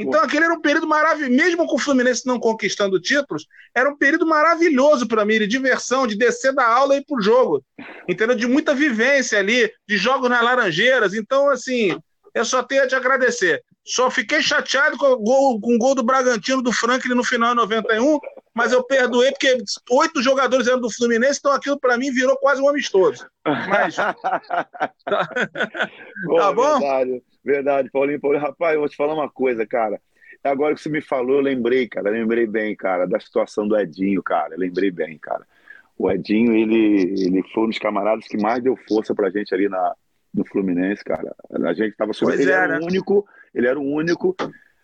Então, 0.00 0.22
aquele 0.22 0.46
era 0.46 0.54
um 0.54 0.60
período 0.60 0.86
maravilhoso, 0.86 1.36
mesmo 1.36 1.66
com 1.66 1.76
o 1.76 1.78
Fluminense 1.78 2.26
não 2.26 2.40
conquistando 2.40 2.98
títulos, 2.98 3.46
era 3.74 3.90
um 3.90 3.96
período 3.96 4.26
maravilhoso 4.26 5.06
para 5.06 5.26
mim, 5.26 5.38
de 5.38 5.46
diversão, 5.46 6.06
de 6.06 6.16
descer 6.16 6.54
da 6.54 6.66
aula 6.66 6.94
e 6.94 7.00
ir 7.00 7.04
pro 7.04 7.20
jogo. 7.20 7.62
Entendeu? 8.08 8.34
De 8.34 8.46
muita 8.46 8.74
vivência 8.74 9.38
ali, 9.38 9.70
de 9.86 9.98
jogos 9.98 10.30
nas 10.30 10.42
Laranjeiras. 10.42 11.12
Então, 11.12 11.50
assim, 11.50 11.98
eu 12.34 12.46
só 12.46 12.62
tenho 12.62 12.84
a 12.84 12.86
te 12.88 12.94
agradecer. 12.94 13.62
Só 13.84 14.10
fiquei 14.10 14.40
chateado 14.40 14.96
com 14.96 15.06
o 15.06 15.18
gol, 15.18 15.60
com 15.60 15.74
o 15.74 15.78
gol 15.78 15.94
do 15.94 16.02
Bragantino 16.02 16.62
do 16.62 16.72
Franklin 16.72 17.14
no 17.14 17.24
final 17.24 17.50
de 17.50 17.56
91, 17.56 18.18
mas 18.54 18.72
eu 18.72 18.82
perdoei 18.82 19.32
porque 19.32 19.58
oito 19.90 20.22
jogadores 20.22 20.66
eram 20.66 20.80
do 20.80 20.90
Fluminense, 20.90 21.40
então 21.40 21.52
aquilo 21.52 21.78
para 21.78 21.98
mim 21.98 22.10
virou 22.10 22.36
quase 22.38 22.62
um 22.62 22.68
amistoso. 22.68 23.26
Mas... 23.44 23.96
tá 25.06 26.52
bom? 26.54 26.78
Verdade, 26.78 27.22
verdade, 27.44 27.90
Paulinho, 27.90 28.20
Paulinho. 28.20 28.42
Rapaz, 28.42 28.74
eu 28.74 28.80
vou 28.80 28.88
te 28.88 28.96
falar 28.96 29.14
uma 29.14 29.30
coisa, 29.30 29.66
cara. 29.66 30.00
Agora 30.42 30.74
que 30.74 30.80
você 30.80 30.88
me 30.88 31.02
falou, 31.02 31.36
eu 31.36 31.42
lembrei, 31.42 31.86
cara, 31.86 32.08
lembrei 32.10 32.46
bem, 32.46 32.74
cara, 32.74 33.06
da 33.06 33.20
situação 33.20 33.68
do 33.68 33.78
Edinho, 33.78 34.22
cara. 34.22 34.56
Lembrei 34.56 34.90
bem, 34.90 35.18
cara. 35.18 35.46
O 35.98 36.10
Edinho, 36.10 36.54
ele, 36.54 37.14
ele 37.26 37.42
foi 37.52 37.64
um 37.64 37.68
dos 37.68 37.78
camaradas 37.78 38.26
que 38.26 38.38
mais 38.38 38.62
deu 38.62 38.74
força 38.88 39.14
pra 39.14 39.28
gente 39.28 39.54
ali 39.54 39.68
na, 39.68 39.94
no 40.32 40.46
Fluminense, 40.46 41.04
cara. 41.04 41.34
A 41.50 41.72
gente 41.74 41.94
tava 41.94 42.12
sobre. 42.14 42.40
Ele 42.40 42.50
era 42.50 42.80
o 42.80 42.84
único, 42.84 43.26
ele 43.54 43.66
era 43.66 43.78
o 43.78 43.84
único. 43.84 44.34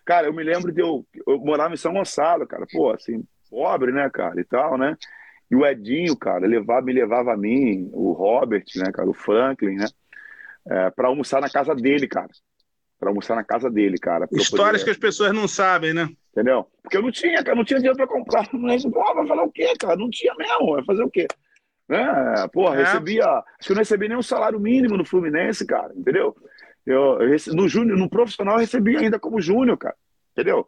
Cara, 0.05 0.27
eu 0.27 0.33
me 0.33 0.43
lembro 0.43 0.71
de 0.71 0.81
eu, 0.81 1.05
eu 1.25 1.39
morava 1.39 1.73
em 1.73 1.77
São 1.77 1.93
Gonçalo, 1.93 2.45
cara. 2.45 2.65
Pô, 2.71 2.91
assim, 2.91 3.23
pobre, 3.49 3.91
né, 3.91 4.09
cara, 4.11 4.39
e 4.39 4.43
tal, 4.43 4.77
né? 4.77 4.95
E 5.49 5.55
o 5.55 5.65
Edinho, 5.65 6.15
cara, 6.15 6.45
levava, 6.45 6.85
me 6.85 6.93
levava 6.93 7.33
a 7.33 7.37
mim, 7.37 7.89
o 7.93 8.11
Robert, 8.11 8.65
né, 8.75 8.91
cara, 8.91 9.09
o 9.09 9.13
Franklin, 9.13 9.75
né? 9.75 9.87
É, 10.69 10.89
para 10.91 11.07
almoçar 11.07 11.41
na 11.41 11.49
casa 11.49 11.73
dele, 11.73 12.07
cara. 12.07 12.29
Para 12.99 13.09
almoçar 13.09 13.35
na 13.35 13.43
casa 13.43 13.69
dele, 13.69 13.97
cara. 13.97 14.27
Histórias 14.31 14.81
poder... 14.81 14.85
que 14.85 14.89
as 14.91 14.97
pessoas 14.97 15.33
não 15.33 15.47
sabem, 15.47 15.93
né? 15.93 16.09
Entendeu? 16.31 16.67
Porque 16.81 16.97
eu 16.97 17.01
não 17.01 17.11
tinha, 17.11 17.43
cara, 17.43 17.55
não 17.55 17.63
tinha 17.63 17.79
dinheiro 17.79 17.97
para 17.97 18.07
comprar. 18.07 18.47
Não 18.53 18.69
é, 18.69 18.77
vai 18.77 19.27
falar 19.27 19.43
o 19.43 19.51
quê, 19.51 19.73
cara? 19.79 19.95
Não 19.95 20.09
tinha 20.09 20.33
mesmo, 20.35 20.73
vai 20.73 20.85
fazer 20.85 21.03
o 21.03 21.09
quê? 21.09 21.27
Né? 21.89 22.47
Porra, 22.51 22.75
é. 22.75 22.83
recebia. 22.83 23.25
Acho 23.25 23.45
que 23.61 23.71
eu 23.71 23.75
não 23.75 23.81
recebi 23.81 24.07
nem 24.07 24.17
um 24.17 24.21
salário 24.21 24.59
mínimo 24.59 24.97
no 24.97 25.05
Fluminense, 25.05 25.65
cara, 25.65 25.91
entendeu? 25.95 26.35
Eu, 26.85 27.21
eu 27.21 27.37
no 27.53 27.67
júnior, 27.67 27.97
no 27.97 28.09
profissional, 28.09 28.55
eu 28.55 28.61
recebi 28.61 28.97
ainda 28.97 29.19
como 29.19 29.41
júnior, 29.41 29.77
cara, 29.77 29.95
entendeu? 30.33 30.67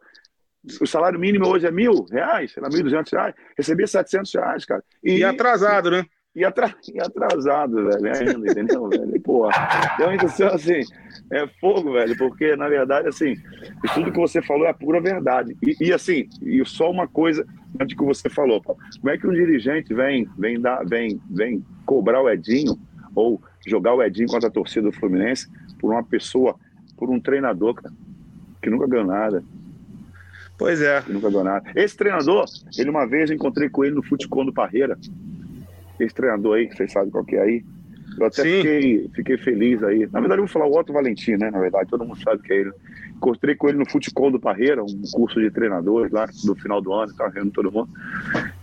O 0.80 0.86
salário 0.86 1.18
mínimo 1.18 1.46
hoje 1.48 1.66
é 1.66 1.70
mil 1.70 2.04
reais, 2.10 2.52
sei 2.52 2.62
lá, 2.62 2.68
mil 2.68 2.82
duzentos 2.82 3.12
reais. 3.12 3.34
Recebia 3.56 3.86
setecentos 3.86 4.32
reais, 4.34 4.64
cara. 4.64 4.82
E, 5.02 5.18
e 5.18 5.24
atrasado, 5.24 5.90
né? 5.90 6.04
E, 6.34 6.44
atra... 6.44 6.74
e 6.92 7.00
atrasado, 7.00 7.84
velho, 7.86 8.06
ainda, 8.06 8.50
entendeu, 8.50 8.88
velho? 8.88 9.20
Porra. 9.20 9.52
Então, 9.94 10.12
então, 10.12 10.48
assim, 10.48 10.80
é 11.32 11.46
fogo, 11.60 11.92
velho, 11.92 12.16
porque, 12.16 12.54
na 12.54 12.68
verdade, 12.68 13.08
assim, 13.08 13.34
tudo 13.94 14.12
que 14.12 14.18
você 14.18 14.40
falou 14.40 14.66
é 14.66 14.70
a 14.70 14.74
pura 14.74 15.00
verdade. 15.00 15.56
E, 15.62 15.88
e 15.88 15.92
assim, 15.92 16.28
e 16.40 16.64
só 16.64 16.90
uma 16.90 17.08
coisa 17.08 17.44
antes 17.80 17.96
que 17.96 18.04
você 18.04 18.28
falou, 18.28 18.62
como 18.62 19.10
é 19.10 19.18
que 19.18 19.26
um 19.26 19.32
dirigente 19.32 19.92
vem, 19.92 20.28
vem, 20.38 20.60
dar, 20.60 20.84
vem, 20.86 21.20
vem 21.30 21.64
cobrar 21.84 22.22
o 22.22 22.30
Edinho 22.30 22.78
ou 23.14 23.40
jogar 23.66 23.94
o 23.94 24.02
Edinho 24.02 24.28
contra 24.28 24.48
a 24.48 24.52
torcida 24.52 24.90
do 24.90 24.92
Fluminense 24.92 25.48
por 25.80 25.92
uma 25.92 26.02
pessoa, 26.02 26.54
por 26.96 27.10
um 27.10 27.20
treinador, 27.20 27.74
cara, 27.74 27.92
que 28.62 28.70
nunca 28.70 28.86
ganhou 28.86 29.06
nada. 29.06 29.42
Pois 30.56 30.80
é. 30.80 31.00
Que 31.02 31.12
nunca 31.12 31.28
ganhou 31.28 31.44
nada. 31.44 31.70
Esse 31.74 31.96
treinador, 31.96 32.44
ele 32.76 32.90
uma 32.90 33.06
vez 33.06 33.30
eu 33.30 33.36
encontrei 33.36 33.68
com 33.68 33.84
ele 33.84 33.94
no 33.94 34.02
Futecom 34.02 34.44
do 34.44 34.52
Parreira. 34.52 34.98
Esse 36.00 36.14
treinador 36.14 36.56
aí, 36.56 36.66
que 36.66 36.76
vocês 36.76 36.92
sabem 36.92 37.10
qual 37.10 37.24
que 37.24 37.36
é 37.36 37.42
aí. 37.42 37.64
Eu 38.18 38.26
até 38.26 38.42
fiquei, 38.42 39.10
fiquei 39.14 39.38
feliz 39.38 39.82
aí. 39.82 40.08
Na 40.12 40.20
verdade, 40.20 40.40
eu 40.40 40.46
vou 40.46 40.48
falar 40.48 40.66
o 40.66 40.78
Otto 40.78 40.92
Valentim, 40.92 41.32
né? 41.32 41.50
Na 41.50 41.60
verdade, 41.60 41.88
todo 41.88 42.04
mundo 42.04 42.20
sabe 42.22 42.42
que 42.42 42.52
é 42.52 42.56
ele. 42.56 42.72
Encontrei 43.16 43.54
com 43.54 43.68
ele 43.68 43.78
no 43.78 43.88
Futecom 43.88 44.30
do 44.30 44.40
Parreira, 44.40 44.82
um 44.82 45.02
curso 45.12 45.40
de 45.40 45.50
treinadores 45.50 46.10
lá 46.10 46.26
no 46.44 46.54
final 46.54 46.80
do 46.80 46.92
ano, 46.92 47.10
estava 47.10 47.30
reunindo 47.30 47.52
todo 47.52 47.70
mundo. 47.70 47.90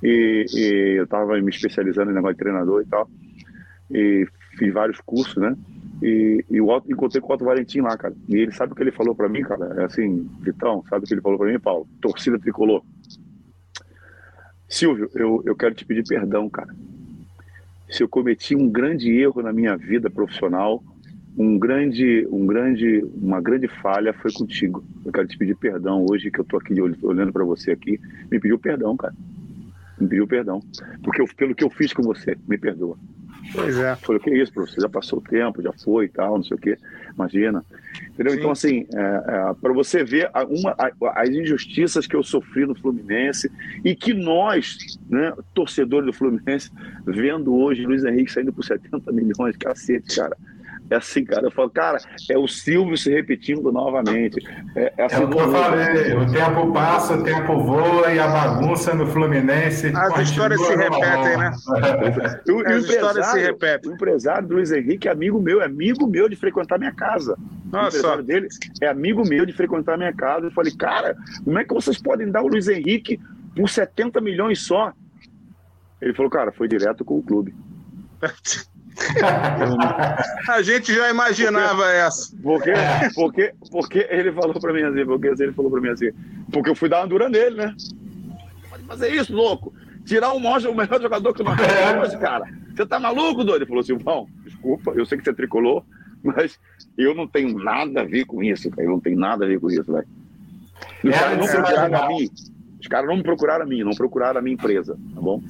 E, 0.04 0.46
e 0.54 0.96
eu 0.98 1.04
estava 1.04 1.40
me 1.40 1.50
especializando 1.50 2.12
em 2.12 2.14
negócio 2.14 2.36
de 2.36 2.40
treinador 2.40 2.82
e 2.82 2.86
tal. 2.86 3.10
E 3.92 4.28
fiz 4.58 4.74
vários 4.74 5.00
cursos, 5.02 5.38
né? 5.38 5.56
E, 6.02 6.44
e 6.50 6.60
o 6.62 6.70
Otto, 6.70 6.92
encontrei 6.92 7.22
com 7.22 7.32
o 7.32 7.36
Otto 7.36 7.46
Valentim 7.46 7.82
lá, 7.82 7.98
cara. 7.98 8.14
E 8.28 8.36
ele 8.36 8.52
sabe 8.52 8.74
o 8.74 8.76
que 8.76 8.84
ele 8.84 8.92
falou 8.92 9.16
para 9.16 9.30
mim, 9.30 9.42
cara? 9.42 9.82
É 9.82 9.86
assim, 9.86 10.30
Vitão, 10.42 10.84
sabe 10.90 11.06
o 11.06 11.08
que 11.08 11.14
ele 11.14 11.22
falou 11.22 11.38
para 11.38 11.52
mim, 11.52 11.60
Paulo? 11.60 11.88
Torcida 12.02 12.38
tricolor. 12.40 12.84
Silvio, 14.68 15.10
eu, 15.16 15.42
eu 15.46 15.56
quero 15.56 15.74
te 15.74 15.86
pedir 15.86 16.04
perdão, 16.04 16.50
cara 16.50 16.74
se 17.90 18.04
eu 18.04 18.10
cometi 18.10 18.56
um 18.56 18.70
grande 18.70 19.12
erro 19.12 19.42
na 19.42 19.54
minha 19.54 19.76
vida 19.78 20.10
profissional, 20.10 20.84
um 21.38 21.58
grande, 21.58 22.28
um 22.32 22.46
grande, 22.46 23.06
uma 23.16 23.40
grande 23.40 23.68
falha 23.68 24.14
foi 24.14 24.32
contigo. 24.34 24.84
Eu 25.06 25.12
quero 25.12 25.28
te 25.28 25.38
pedir 25.38 25.56
perdão 25.56 26.06
hoje 26.10 26.32
que 26.32 26.40
eu 26.40 26.44
estou 26.44 26.60
aqui 26.60 26.74
olhando 26.82 27.32
para 27.32 27.46
você 27.46 27.72
aqui. 27.72 28.00
Me 28.32 28.40
pediu 28.40 28.58
perdão, 28.58 28.98
cara. 28.98 29.14
Me 30.00 30.08
pediu 30.08 30.28
perdão, 30.28 30.62
porque 31.04 31.22
eu, 31.22 31.26
pelo 31.36 31.56
que 31.56 31.64
eu 31.64 31.70
fiz 31.70 31.94
com 31.94 32.04
você, 32.04 32.38
me 32.48 32.58
perdoa. 32.58 32.98
Pois 33.54 33.78
é. 33.78 33.96
Falei, 33.96 34.22
que 34.22 34.30
isso, 34.32 34.52
professor? 34.52 34.82
Já 34.82 34.90
passou 34.90 35.20
o 35.20 35.22
tempo, 35.22 35.62
já 35.62 35.72
foi 35.72 36.06
e 36.06 36.10
tal, 36.10 36.36
não 36.36 36.44
sei 36.44 36.58
o 36.58 36.60
quê. 36.60 36.78
Imagina. 37.14 37.64
Entendeu? 38.10 38.34
Sim. 38.34 38.40
Então, 38.40 38.52
assim, 38.52 38.88
é, 38.94 39.00
é, 39.00 39.54
para 39.62 39.74
você 39.74 40.04
ver 40.04 40.30
uma, 40.50 40.76
as 41.16 41.30
injustiças 41.30 42.06
que 42.06 42.16
eu 42.16 42.24
sofri 42.24 42.66
no 42.66 42.76
Fluminense 42.76 43.50
e 43.84 43.96
que 43.96 44.14
nós, 44.14 45.00
né, 45.10 45.34
torcedores 45.54 46.06
do 46.06 46.14
Fluminense, 46.14 46.72
vendo 47.06 47.56
hoje 47.56 47.86
Luiz 47.86 48.04
Henrique 48.04 48.32
saindo 48.32 48.52
por 48.52 48.64
70 48.64 49.12
milhões, 49.12 49.56
cacete, 49.58 50.16
cara 50.16 50.38
é 50.90 50.96
assim, 50.96 51.26
cara. 51.26 51.46
Eu 51.46 51.52
falo, 51.52 51.70
cara, 51.70 51.98
é 52.30 52.38
o 52.38 52.48
Silvio 52.48 52.98
se 52.98 53.12
repetindo 53.12 53.72
novamente. 53.72 54.40
É, 54.76 54.94
é, 54.98 55.06
assim, 55.06 55.22
é 55.22 55.26
o 55.26 55.30
que 55.30 55.38
eu 55.38 55.52
falei. 55.52 56.14
O 56.14 56.32
tempo 56.32 56.74
passa, 56.74 57.18
o 57.18 57.24
tempo 57.24 57.60
voa 57.60 58.12
e 58.14 58.20
a 58.20 58.28
bagunça 58.28 58.94
no 58.94 59.06
Fluminense. 59.08 59.92
As 59.96 60.30
histórias 60.30 60.62
se 60.62 60.76
repetem, 60.76 61.38
né? 61.38 61.52
o, 62.50 62.68
As 62.68 62.86
histórias 62.86 63.26
se 63.28 63.40
repetem. 63.40 63.92
O 63.92 63.96
empresário 63.96 64.48
do 64.48 64.56
Luiz 64.56 64.72
Henrique 64.72 65.08
é 65.10 65.12
amigo 65.12 65.42
meu, 65.42 65.62
é 65.62 65.66
amigo 65.66 66.08
meu 66.08 66.30
de 66.30 66.36
frequentar 66.38 66.80
minha 66.80 66.94
casa. 66.94 67.38
Nossa. 67.66 67.98
O 67.98 68.00
empresário 68.00 68.24
dele 68.24 68.48
é 68.82 68.88
amigo 68.88 69.28
meu 69.28 69.46
de 69.46 69.52
frequentar 69.52 69.98
minha 69.98 70.14
casa. 70.14 70.46
Eu 70.46 70.52
falei, 70.52 70.74
cara, 70.74 71.18
como 71.44 71.60
é 71.60 71.66
que 71.66 71.74
vocês 71.74 72.02
podem 72.02 72.32
dar 72.32 72.44
o 72.44 72.48
Luiz 72.48 72.70
Henrique 72.70 73.20
por 73.56 73.70
70 73.70 74.22
milhões 74.22 74.62
só? 74.62 74.94
Ele 76.02 76.14
falou, 76.14 76.32
cara, 76.32 76.52
foi 76.54 76.68
direto 76.68 77.04
com 77.04 77.18
o 77.18 77.24
clube. 77.24 77.54
A 80.50 80.62
gente 80.62 80.94
já 80.94 81.10
imaginava 81.10 81.84
porque, 81.84 81.98
essa. 81.98 82.38
Porque, 82.42 82.74
porque, 83.14 83.54
porque 83.72 84.08
ele 84.10 84.32
falou 84.32 84.60
para 84.60 84.74
mim 84.74 84.84
assim, 84.84 85.06
porque 85.06 85.28
ele 85.28 85.54
falou 85.54 85.72
para 85.72 85.82
mim 85.82 85.90
assim, 85.90 86.12
porque 86.52 86.70
eu 86.70 86.76
fui 86.76 86.90
dar 86.90 87.02
uma 87.02 87.08
dura 87.08 87.30
nele, 87.30 87.56
né? 87.56 87.76
Pode 88.70 88.84
fazer 88.86 89.14
isso, 89.14 89.34
louco. 89.34 89.74
Tirar 90.06 90.34
o, 90.34 90.40
maior, 90.40 90.62
o 90.68 90.76
melhor 90.76 91.02
jogador 91.02 91.34
que 91.34 91.42
eu 91.42 91.46
não 91.46 91.56
tenho 91.56 92.02
hoje, 92.02 92.18
cara. 92.18 92.46
Você 92.76 92.86
tá 92.86 93.00
maluco, 93.00 93.44
doido? 93.44 93.62
Ele 93.62 93.66
falou 93.66 93.82
assim, 93.82 93.98
Vão, 93.98 94.28
desculpa, 94.44 94.92
eu 94.92 95.06
sei 95.06 95.18
que 95.18 95.24
você 95.24 95.34
tricolou, 95.34 95.84
mas 96.24 96.60
eu 96.98 97.14
não 97.14 97.28
tenho 97.28 97.58
nada 97.58 98.02
a 98.02 98.06
ver 98.06 98.26
com 98.26 98.42
isso, 98.44 98.70
cara. 98.70 98.84
Eu 98.84 98.92
não 98.92 99.00
tenho 99.00 99.20
nada 99.20 99.46
a 99.46 99.48
ver 99.48 99.60
com 99.60 99.70
isso, 99.70 99.92
velho. 99.92 100.08
Os 101.04 101.12
é, 101.12 101.20
caras 101.20 101.38
não 101.38 101.48
procuraram 101.48 102.04
a 102.04 102.08
mim. 102.08 102.30
Os 102.80 102.88
caras 102.88 103.10
não 103.10 103.18
me 103.18 103.24
procuraram 103.24 103.64
a 103.64 103.68
mim, 103.68 103.84
não 103.84 103.92
procuraram 103.92 104.40
a 104.40 104.42
minha 104.42 104.54
empresa, 104.54 104.98
tá 105.14 105.22
bom? 105.22 105.42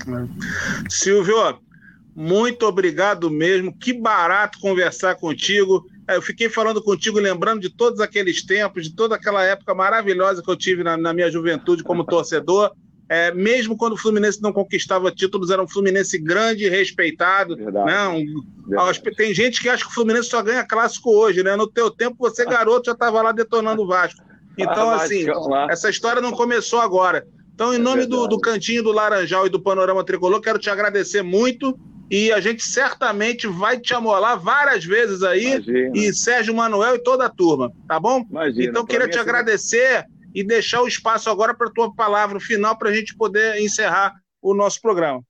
Silvio, 0.90 1.60
muito 2.19 2.65
obrigado 2.65 3.30
mesmo. 3.30 3.72
Que 3.72 3.94
barato 3.94 4.60
conversar 4.60 5.14
contigo. 5.18 5.85
É, 6.07 6.15
eu 6.15 6.22
fiquei 6.22 6.49
falando 6.49 6.81
contigo, 6.81 7.19
lembrando 7.19 7.61
de 7.61 7.69
todos 7.69 7.99
aqueles 7.99 8.44
tempos, 8.44 8.85
de 8.85 8.95
toda 8.95 9.14
aquela 9.14 9.44
época 9.44 9.76
maravilhosa 9.76 10.41
que 10.41 10.49
eu 10.49 10.56
tive 10.56 10.84
na, 10.84 10.98
na 10.98 11.14
minha 11.14 11.30
juventude 11.30 11.84
como 11.84 12.03
torcedor. 12.03 12.72
É, 13.07 13.31
mesmo 13.31 13.77
quando 13.77 13.94
o 13.94 13.98
Fluminense 13.98 14.41
não 14.41 14.52
conquistava 14.52 15.11
títulos, 15.11 15.52
era 15.52 15.61
um 15.61 15.68
Fluminense 15.68 16.18
grande 16.18 16.65
e 16.65 16.69
respeitado. 16.69 17.56
Verdade. 17.56 17.85
Né? 17.85 18.07
Um, 18.07 19.14
tem 19.15 19.31
gente 19.31 19.61
que 19.61 19.69
acha 19.69 19.84
que 19.84 19.91
o 19.91 19.94
Fluminense 19.94 20.30
só 20.30 20.41
ganha 20.41 20.65
clássico 20.65 21.11
hoje, 21.11 21.44
né? 21.44 21.56
No 21.56 21.68
teu 21.68 21.91
tempo, 21.91 22.15
você, 22.18 22.44
garoto, 22.45 22.88
já 22.88 22.94
estava 22.94 23.22
lá 23.22 23.31
detonando 23.31 23.84
o 23.84 23.88
Vasco. 23.88 24.19
Então, 24.57 24.89
ah, 24.89 25.03
assim, 25.03 25.27
essa 25.69 25.88
história 25.88 26.19
não 26.19 26.31
começou 26.31 26.80
agora. 26.81 27.27
Então, 27.53 27.73
em 27.73 27.77
é 27.77 27.80
nome 27.80 28.07
do, 28.07 28.26
do 28.27 28.39
Cantinho 28.39 28.81
do 28.81 28.91
Laranjal 28.91 29.45
e 29.45 29.52
do 29.52 29.61
Panorama 29.61 30.03
Tricolor, 30.03 30.41
quero 30.41 30.57
te 30.57 30.72
agradecer 30.72 31.22
muito 31.22 31.77
e 32.09 32.31
a 32.31 32.39
gente 32.39 32.63
certamente 32.63 33.47
vai 33.47 33.79
te 33.79 33.93
amolar 33.93 34.39
várias 34.39 34.85
vezes 34.85 35.23
aí, 35.23 35.55
Imagina. 35.55 35.91
e 35.93 36.13
Sérgio 36.13 36.55
Manuel 36.55 36.95
e 36.95 37.03
toda 37.03 37.25
a 37.25 37.29
turma, 37.29 37.71
tá 37.88 37.99
bom? 37.99 38.25
Imagina, 38.29 38.69
então 38.69 38.85
queria 38.85 39.09
te 39.09 39.19
agradecer 39.19 40.05
e 40.34 40.43
deixar 40.43 40.81
o 40.81 40.88
espaço 40.88 41.29
agora 41.29 41.53
para 41.53 41.67
a 41.67 41.71
tua 41.71 41.93
palavra 41.93 42.39
final 42.39 42.77
para 42.77 42.89
a 42.89 42.93
gente 42.93 43.15
poder 43.15 43.59
encerrar 43.59 44.13
o 44.41 44.53
nosso 44.53 44.81
programa. 44.81 45.21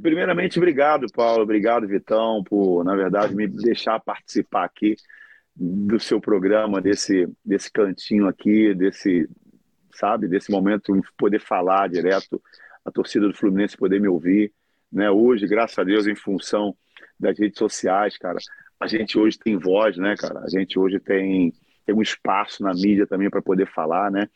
Primeiramente, 0.00 0.58
obrigado, 0.58 1.06
Paulo, 1.12 1.42
obrigado, 1.42 1.86
Vitão, 1.86 2.42
por, 2.44 2.84
na 2.84 2.94
verdade, 2.94 3.34
me 3.34 3.46
deixar 3.46 4.00
participar 4.00 4.64
aqui 4.64 4.96
do 5.54 5.98
seu 5.98 6.20
programa, 6.20 6.80
desse, 6.80 7.28
desse 7.44 7.70
cantinho 7.72 8.26
aqui, 8.26 8.74
desse, 8.74 9.28
sabe, 9.92 10.28
desse 10.28 10.50
momento, 10.50 11.00
poder 11.16 11.40
falar 11.40 11.88
direto, 11.88 12.42
a 12.84 12.90
torcida 12.90 13.26
do 13.26 13.34
Fluminense 13.34 13.76
poder 13.76 14.00
me 14.00 14.08
ouvir 14.08 14.52
né? 14.92 15.10
Hoje, 15.10 15.46
graças 15.46 15.78
a 15.78 15.84
Deus, 15.84 16.06
em 16.06 16.14
função 16.14 16.74
das 17.18 17.38
redes 17.38 17.58
sociais, 17.58 18.16
cara, 18.16 18.38
a 18.78 18.86
gente 18.86 19.18
hoje 19.18 19.38
tem 19.38 19.56
voz, 19.56 19.96
né, 19.96 20.14
cara? 20.16 20.40
A 20.40 20.48
gente 20.48 20.78
hoje 20.78 21.00
tem, 21.00 21.52
tem 21.84 21.94
um 21.94 22.02
espaço 22.02 22.62
na 22.62 22.72
mídia 22.72 23.06
também 23.06 23.30
para 23.30 23.42
poder 23.42 23.66
falar, 23.66 24.10
né? 24.10 24.28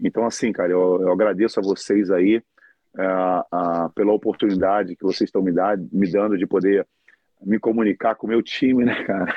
Então, 0.00 0.26
assim, 0.26 0.52
cara, 0.52 0.72
eu, 0.72 1.00
eu 1.00 1.12
agradeço 1.12 1.58
a 1.60 1.62
vocês 1.62 2.10
aí 2.10 2.38
uh, 2.38 3.40
uh, 3.86 3.90
pela 3.94 4.12
oportunidade 4.12 4.96
que 4.96 5.04
vocês 5.04 5.28
estão 5.28 5.42
me, 5.42 5.52
me 5.92 6.10
dando 6.10 6.36
de 6.36 6.46
poder 6.46 6.86
me 7.42 7.58
comunicar 7.58 8.14
com 8.14 8.26
o 8.26 8.30
meu 8.30 8.42
time, 8.42 8.84
né, 8.84 9.04
cara? 9.04 9.34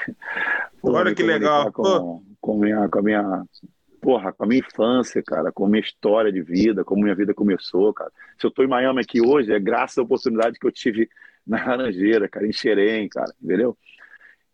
Olha 0.82 1.14
que 1.14 1.24
legal. 1.24 1.72
Com, 1.72 2.24
com, 2.40 2.58
minha, 2.58 2.88
com 2.88 3.00
a 3.00 3.02
minha 3.02 3.44
porra, 4.02 4.34
com 4.34 4.44
a 4.44 4.48
minha 4.48 4.60
infância, 4.60 5.22
cara, 5.22 5.52
com 5.52 5.66
a 5.66 5.70
minha 5.70 5.82
história 5.82 6.32
de 6.32 6.42
vida, 6.42 6.84
como 6.84 7.04
minha 7.04 7.16
vida 7.16 7.34
começou, 7.34 7.94
cara. 7.94 8.12
Se 8.38 8.46
eu 8.46 8.52
tô 8.52 8.64
em 8.64 8.68
Miami 8.68 9.02
aqui 9.02 9.22
hoje, 9.22 9.54
é 9.54 9.60
graças 9.60 9.98
à 9.98 10.02
oportunidade 10.02 10.58
que 10.60 10.66
eu 10.66 10.72
tive 10.72 11.10
na 11.46 11.64
Laranjeira, 11.66 12.28
cara, 12.28 12.48
em 12.48 12.52
Xerém, 12.52 13.08
cara, 13.10 13.34
entendeu? 13.42 13.78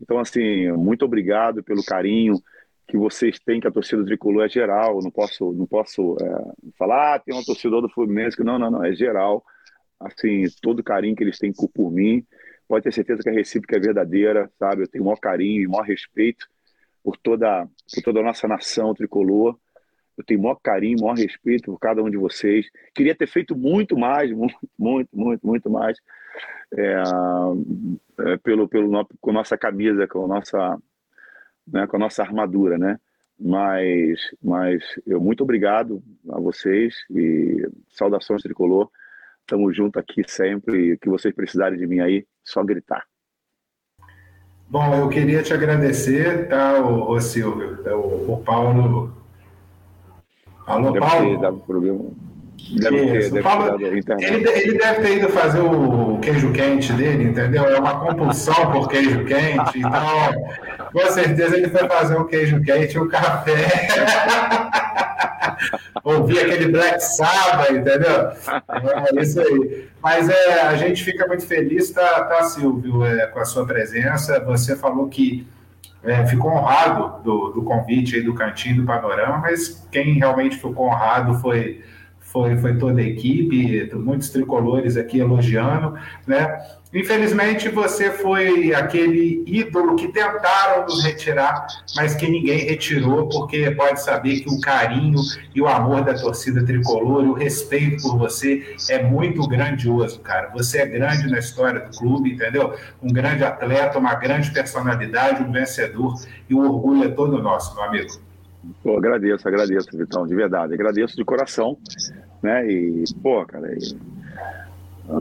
Então, 0.02 0.20
assim, 0.20 0.72
muito 0.72 1.06
obrigado 1.06 1.64
pelo 1.64 1.84
carinho 1.84 2.36
que 2.88 2.98
vocês 2.98 3.40
têm, 3.40 3.60
que 3.60 3.68
a 3.68 3.72
torcida 3.72 4.04
tricolor 4.06 4.46
é 4.46 4.50
geral. 4.50 5.00
Não 5.02 5.12
posso, 5.12 5.52
não 5.54 5.66
posso 5.66 6.18
é, 6.22 6.72
falar, 6.78 7.16
ah, 7.16 7.20
tem 7.20 7.36
um 7.36 7.44
torcedor 7.44 7.82
do 7.82 7.90
Fluminense 7.90 8.36
que 8.36 8.44
não, 8.44 8.60
não, 8.60 8.70
não, 8.70 8.84
é 8.84 8.94
geral. 8.94 9.44
Assim, 10.00 10.44
todo 10.62 10.80
o 10.80 10.84
carinho 10.84 11.16
que 11.16 11.24
eles 11.24 11.40
têm 11.40 11.54
por 11.54 11.92
mim, 11.92 12.26
pode 12.68 12.84
ter 12.84 12.94
certeza 12.94 13.22
que 13.24 13.30
a 13.30 13.34
recíproca 13.34 13.78
é 13.78 13.80
verdadeira, 13.80 14.52
sabe? 14.60 14.84
Eu 14.84 14.88
tenho 14.88 15.04
o 15.04 15.08
maior 15.08 15.20
carinho 15.20 15.62
e 15.62 15.68
o 15.68 15.72
maior 15.72 15.84
respeito 15.84 16.48
por 17.06 17.15
toda, 17.18 17.69
por 17.94 18.03
toda 18.03 18.19
a 18.19 18.23
nossa 18.23 18.48
nação 18.48 18.95
tricolor. 18.95 19.56
Eu 20.18 20.23
tenho 20.23 20.41
maior 20.41 20.56
carinho, 20.56 21.02
maior 21.02 21.15
respeito 21.15 21.65
por 21.65 21.80
cada 21.80 22.02
um 22.02 22.10
de 22.10 22.18
vocês. 22.18 22.68
Queria 22.95 23.14
ter 23.14 23.27
feito 23.27 23.56
muito 23.56 23.95
mais, 23.95 24.32
muito, 24.34 24.57
muito, 24.76 25.10
muito, 25.15 25.45
muito 25.45 25.69
mais 25.69 25.99
é, 26.76 27.03
é, 28.22 28.38
pelo, 28.38 28.68
pelo, 28.68 29.07
com 29.22 29.30
a 29.30 29.34
nossa 29.34 29.56
camisa, 29.56 30.07
com 30.07 30.26
a 30.26 30.27
nossa, 30.27 30.82
né, 31.68 31.86
com 31.86 31.95
a 31.95 31.99
nossa 31.99 32.23
armadura, 32.23 32.76
né? 32.80 32.99
Mas, 33.38 34.34
mas 34.41 34.82
eu 35.06 35.22
muito 35.22 35.44
obrigado 35.44 36.02
a 36.30 36.40
vocês 36.40 36.95
e 37.11 37.69
saudações 37.90 38.41
tricolor. 38.41 38.90
Estamos 39.41 39.76
juntos 39.76 40.02
aqui 40.02 40.23
sempre. 40.27 40.94
O 40.94 40.98
que 40.98 41.10
vocês 41.10 41.36
precisarem 41.36 41.77
de 41.77 41.86
mim 41.86 41.99
aí, 41.99 42.26
só 42.44 42.64
gritar. 42.64 43.06
Bom, 44.68 44.94
eu 44.96 45.08
queria 45.10 45.44
te 45.44 45.54
agradecer, 45.54 46.48
tá, 46.48 46.80
o, 46.80 47.12
o 47.12 47.22
Silvio, 47.22 47.80
é 47.86 47.94
o, 47.94 48.34
o 48.34 48.42
Paulo. 48.44 49.14
Alô, 50.66 50.92
deve 50.92 51.06
Paulo? 51.06 51.40
Ter 51.40 51.66
problema. 51.66 52.06
Deve 52.80 53.06
ter, 53.06 53.32
deve 53.32 53.42
Paulo, 53.44 53.78
ter 53.78 53.86
ele, 53.86 54.50
ele, 54.50 54.78
deve 54.78 55.02
ter 55.02 55.18
ido 55.18 55.30
fazer 55.30 55.60
o 55.60 56.18
queijo 56.18 56.52
quente 56.52 56.92
dele, 56.94 57.26
entendeu? 57.26 57.64
É 57.66 57.80
uma 57.80 58.00
compulsão 58.00 58.72
por 58.72 58.88
queijo 58.88 59.24
quente, 59.26 59.78
então 59.80 60.92
com 60.92 61.12
certeza 61.12 61.58
ele 61.58 61.70
foi 61.70 61.88
fazer 61.88 62.16
o 62.16 62.26
queijo 62.26 62.60
quente 62.64 62.96
e 62.96 63.00
o 63.00 63.08
café. 63.08 63.68
Ouvir 66.04 66.40
aquele 66.40 66.72
Black 66.72 67.00
Sabbath, 67.00 67.72
entendeu? 67.72 68.32
É 69.18 69.22
isso 69.22 69.40
aí. 69.40 69.88
Mas 70.02 70.30
é, 70.30 70.62
a 70.62 70.76
gente 70.76 71.04
fica 71.04 71.28
muito 71.28 71.46
feliz, 71.46 71.92
tá, 71.92 72.26
tá 72.26 72.44
Silvio, 72.44 73.06
é, 73.06 73.28
com 73.28 73.40
a 73.40 73.46
sua 73.46 73.66
presença. 73.66 74.40
Você 74.42 74.76
falou 74.76 75.08
que 75.08 75.48
é, 76.04 76.26
ficou 76.28 76.52
honrado 76.52 77.24
do, 77.24 77.50
do 77.52 77.64
convite 77.64 78.16
aí 78.16 78.22
do 78.22 78.34
Cantinho 78.34 78.78
do 78.78 78.86
Panorama, 78.86 79.40
mas 79.40 79.88
quem 79.92 80.14
realmente 80.14 80.58
ficou 80.58 80.88
honrado 80.88 81.36
foi 81.40 81.82
foi, 82.36 82.58
foi 82.58 82.78
toda 82.78 83.00
a 83.00 83.04
equipe, 83.04 83.90
muitos 83.96 84.30
tricolores 84.30 84.98
aqui 84.98 85.20
elogiando, 85.20 85.98
né? 86.28 86.62
Infelizmente, 86.96 87.68
você 87.68 88.10
foi 88.10 88.74
aquele 88.74 89.44
ídolo 89.46 89.98
que 89.98 90.08
tentaram 90.08 90.86
nos 90.86 91.04
retirar, 91.04 91.68
mas 91.94 92.16
que 92.16 92.26
ninguém 92.26 92.60
retirou, 92.60 93.28
porque 93.28 93.70
pode 93.72 94.02
saber 94.02 94.40
que 94.40 94.50
o 94.50 94.62
carinho 94.62 95.20
e 95.54 95.62
o 95.62 95.68
amor 95.68 96.06
da 96.06 96.14
torcida 96.14 96.66
tricolor 96.66 97.26
e 97.26 97.28
o 97.28 97.34
respeito 97.34 98.02
por 98.02 98.18
você 98.18 98.78
é 98.90 99.04
muito 99.04 99.46
grandioso, 99.46 100.22
cara. 100.22 100.50
Você 100.54 100.78
é 100.78 100.86
grande 100.86 101.30
na 101.30 101.38
história 101.38 101.82
do 101.82 101.98
clube, 101.98 102.32
entendeu? 102.32 102.74
Um 103.04 103.12
grande 103.12 103.44
atleta, 103.44 104.00
uma 104.00 104.16
grande 104.16 104.50
personalidade, 104.52 105.44
um 105.44 105.52
vencedor, 105.52 106.16
e 106.50 106.56
o 106.56 106.60
orgulho 106.60 107.04
é 107.04 107.10
todo 107.10 107.44
nosso, 107.44 107.76
meu 107.76 107.84
amigo. 107.84 108.12
Pô, 108.82 108.98
agradeço, 108.98 109.46
agradeço, 109.46 109.90
Vitão, 109.98 110.26
de 110.26 110.34
verdade. 110.34 110.74
Agradeço 110.74 111.18
de 111.18 111.26
coração, 111.26 111.78
né? 112.42 112.66
E, 112.72 113.04
pô, 113.22 113.46
cara, 113.46 113.70
e 113.74 113.98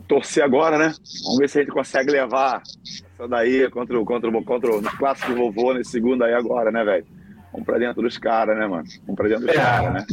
torcer 0.07 0.43
agora, 0.45 0.79
né? 0.79 0.95
Vamos 1.25 1.39
ver 1.39 1.49
se 1.49 1.59
a 1.59 1.63
gente 1.63 1.73
consegue 1.73 2.11
levar 2.11 2.63
isso 2.83 3.05
daí 3.29 3.71
contra 3.71 3.99
o 3.99 4.05
contra, 4.05 4.31
contra 4.43 4.71
o 4.77 4.83
clássico 4.83 5.35
vovô 5.35 5.73
nesse 5.73 5.93
segundo 5.93 6.25
aí 6.25 6.35
agora, 6.35 6.71
né, 6.71 6.85
velho? 6.85 7.07
Vamos 7.53 7.67
pra 7.67 7.79
dentro 7.79 8.03
dos 8.03 8.19
caras, 8.19 8.59
né, 8.59 8.67
mano? 8.67 8.85
Vamos 9.07 9.17
pra 9.17 9.29
dentro 9.29 9.47
dos 9.47 9.55
é, 9.55 9.59
caras, 9.59 9.93
né? 9.93 10.05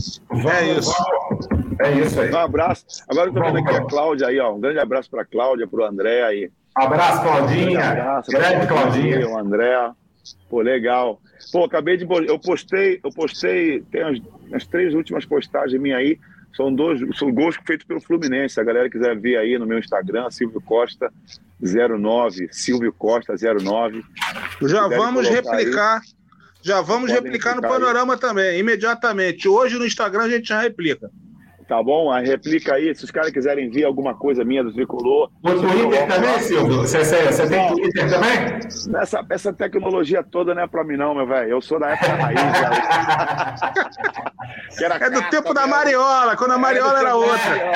É 0.59 0.77
isso. 0.77 0.93
É 1.79 1.91
isso 1.93 2.21
aí. 2.21 2.31
Um 2.31 2.37
abraço. 2.37 2.85
Agora 3.09 3.29
eu 3.29 3.33
tô 3.33 3.41
vendo 3.41 3.57
aqui 3.57 3.75
a 3.75 3.81
Cláudia 3.81 4.27
aí, 4.27 4.39
ó. 4.39 4.53
Um 4.53 4.59
grande 4.59 4.77
abraço 4.77 5.09
pra 5.09 5.25
Cláudia, 5.25 5.67
pro 5.67 5.83
André 5.83 6.23
aí. 6.23 6.51
Abraço, 6.75 7.23
Claudinha. 7.23 7.79
Abraço, 7.79 8.31
Grande 8.31 8.67
Claudinha. 8.67 9.27
O 9.27 9.37
André. 9.37 9.91
Pô, 10.49 10.61
legal. 10.61 11.19
Pô, 11.51 11.63
acabei 11.63 11.97
de. 11.97 12.05
Eu 12.27 12.37
postei, 12.37 12.99
eu 13.03 13.09
postei, 13.09 13.81
tem 13.91 14.03
as, 14.03 14.19
as 14.53 14.67
três 14.67 14.93
últimas 14.93 15.25
postagens 15.25 15.81
minhas 15.81 15.99
aí. 15.99 16.19
São 16.53 16.73
dois 16.73 17.01
são 17.17 17.31
gols 17.31 17.55
feitos 17.65 17.85
pelo 17.85 18.01
Fluminense. 18.01 18.55
Se 18.55 18.61
a 18.61 18.63
galera 18.63 18.89
quiser 18.89 19.17
ver 19.17 19.37
aí 19.37 19.57
no 19.57 19.65
meu 19.65 19.79
Instagram, 19.79 20.29
Silvio 20.29 20.61
Costa 20.61 21.11
09, 21.61 22.49
Silvio 22.51 22.91
Costa 22.93 23.35
09. 23.35 24.03
Já 24.61 24.87
vamos 24.87 25.27
replicar. 25.27 26.01
Aí, 26.01 26.21
já 26.63 26.81
vamos 26.81 27.11
replicar 27.11 27.55
no 27.55 27.61
panorama 27.61 28.13
aí. 28.13 28.19
também, 28.19 28.59
imediatamente. 28.59 29.47
Hoje 29.47 29.77
no 29.77 29.85
Instagram 29.85 30.23
a 30.23 30.29
gente 30.29 30.49
já 30.49 30.61
replica. 30.61 31.09
Tá 31.71 31.81
bom? 31.81 32.11
A 32.11 32.19
replica 32.19 32.73
aí, 32.73 32.93
se 32.93 33.05
os 33.05 33.11
caras 33.11 33.31
quiserem 33.31 33.69
ver 33.69 33.85
alguma 33.85 34.13
coisa 34.13 34.43
minha 34.43 34.61
do 34.61 34.73
Tricolor. 34.73 35.31
O 35.41 35.51
Twitter 35.53 36.05
também, 36.05 36.37
Silvio? 36.39 36.79
Você, 36.79 36.97
você, 36.97 37.23
você 37.23 37.47
tem 37.47 37.65
Twitter 37.69 38.09
também? 38.09 38.59
Essa, 39.01 39.25
essa 39.29 39.53
tecnologia 39.53 40.21
toda 40.21 40.53
não 40.53 40.63
é 40.63 40.67
pra 40.67 40.83
mim 40.83 40.97
não, 40.97 41.15
meu 41.15 41.25
velho. 41.25 41.49
Eu 41.49 41.61
sou 41.61 41.79
da 41.79 41.91
época 41.91 42.13
raiz. 42.13 42.41
é 44.81 45.09
do 45.09 45.29
tempo 45.29 45.53
da 45.53 45.65
Mariola, 45.65 46.35
quando 46.35 46.51
a 46.51 46.57
Mariola 46.57 46.97
é 46.97 47.01
era 47.03 47.15
outra. 47.15 47.71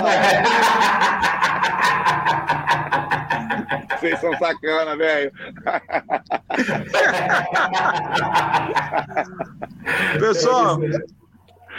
Vocês 3.97 4.19
são 4.19 4.37
sacana, 4.37 4.97
velho. 4.97 5.31
Pessoal, 10.19 10.79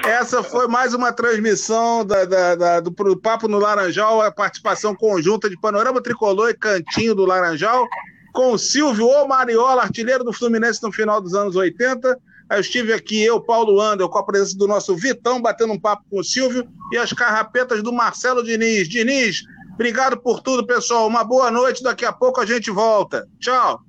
essa 0.07 0.41
foi 0.43 0.69
mais 0.69 0.95
uma 0.95 1.13
transmissão 1.13 2.05
da, 2.05 2.25
da, 2.25 2.55
da, 2.55 2.81
do 2.81 2.93
Papo 3.17 3.49
no 3.49 3.59
Laranjal, 3.59 4.23
a 4.23 4.31
participação 4.31 4.95
conjunta 4.95 5.51
de 5.51 5.59
Panorama 5.59 6.01
Tricolor 6.01 6.51
e 6.51 6.55
Cantinho 6.55 7.15
do 7.15 7.25
Laranjal, 7.25 7.87
com 8.33 8.57
Silvio 8.57 9.09
O 9.09 9.27
Mariola, 9.27 9.83
artilheiro 9.83 10.23
do 10.23 10.33
Fluminense 10.33 10.81
no 10.83 10.93
final 10.93 11.21
dos 11.21 11.35
anos 11.35 11.57
80. 11.57 12.17
Eu 12.49 12.61
estive 12.61 12.93
aqui, 12.93 13.21
eu, 13.25 13.41
Paulo 13.41 13.81
Andel, 13.81 14.09
com 14.09 14.19
a 14.19 14.25
presença 14.25 14.57
do 14.57 14.69
nosso 14.69 14.95
Vitão, 14.95 15.43
batendo 15.43 15.73
um 15.73 15.81
papo 15.81 16.05
com 16.09 16.21
o 16.21 16.25
Silvio, 16.25 16.69
e 16.93 16.97
as 16.97 17.13
carrapetas 17.13 17.83
do 17.83 17.93
Marcelo 17.93 18.45
Diniz. 18.45 18.89
Diniz, 18.89 19.43
obrigado 19.75 20.17
por 20.17 20.41
tudo, 20.41 20.65
pessoal. 20.65 21.09
Uma 21.09 21.25
boa 21.25 21.51
noite, 21.51 21.83
daqui 21.83 22.05
a 22.05 22.13
pouco 22.13 22.41
a 22.41 22.47
gente 22.47 22.71
volta. 22.71 23.27
Tchau. 23.41 23.81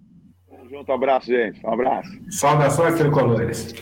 Tamo 0.49 0.68
junto, 0.68 0.91
um 0.91 0.95
abraço, 0.95 1.27
gente. 1.27 1.64
Um 1.64 1.73
abraço. 1.73 2.10
Saudações 2.31 2.95
tricolores. 2.95 3.72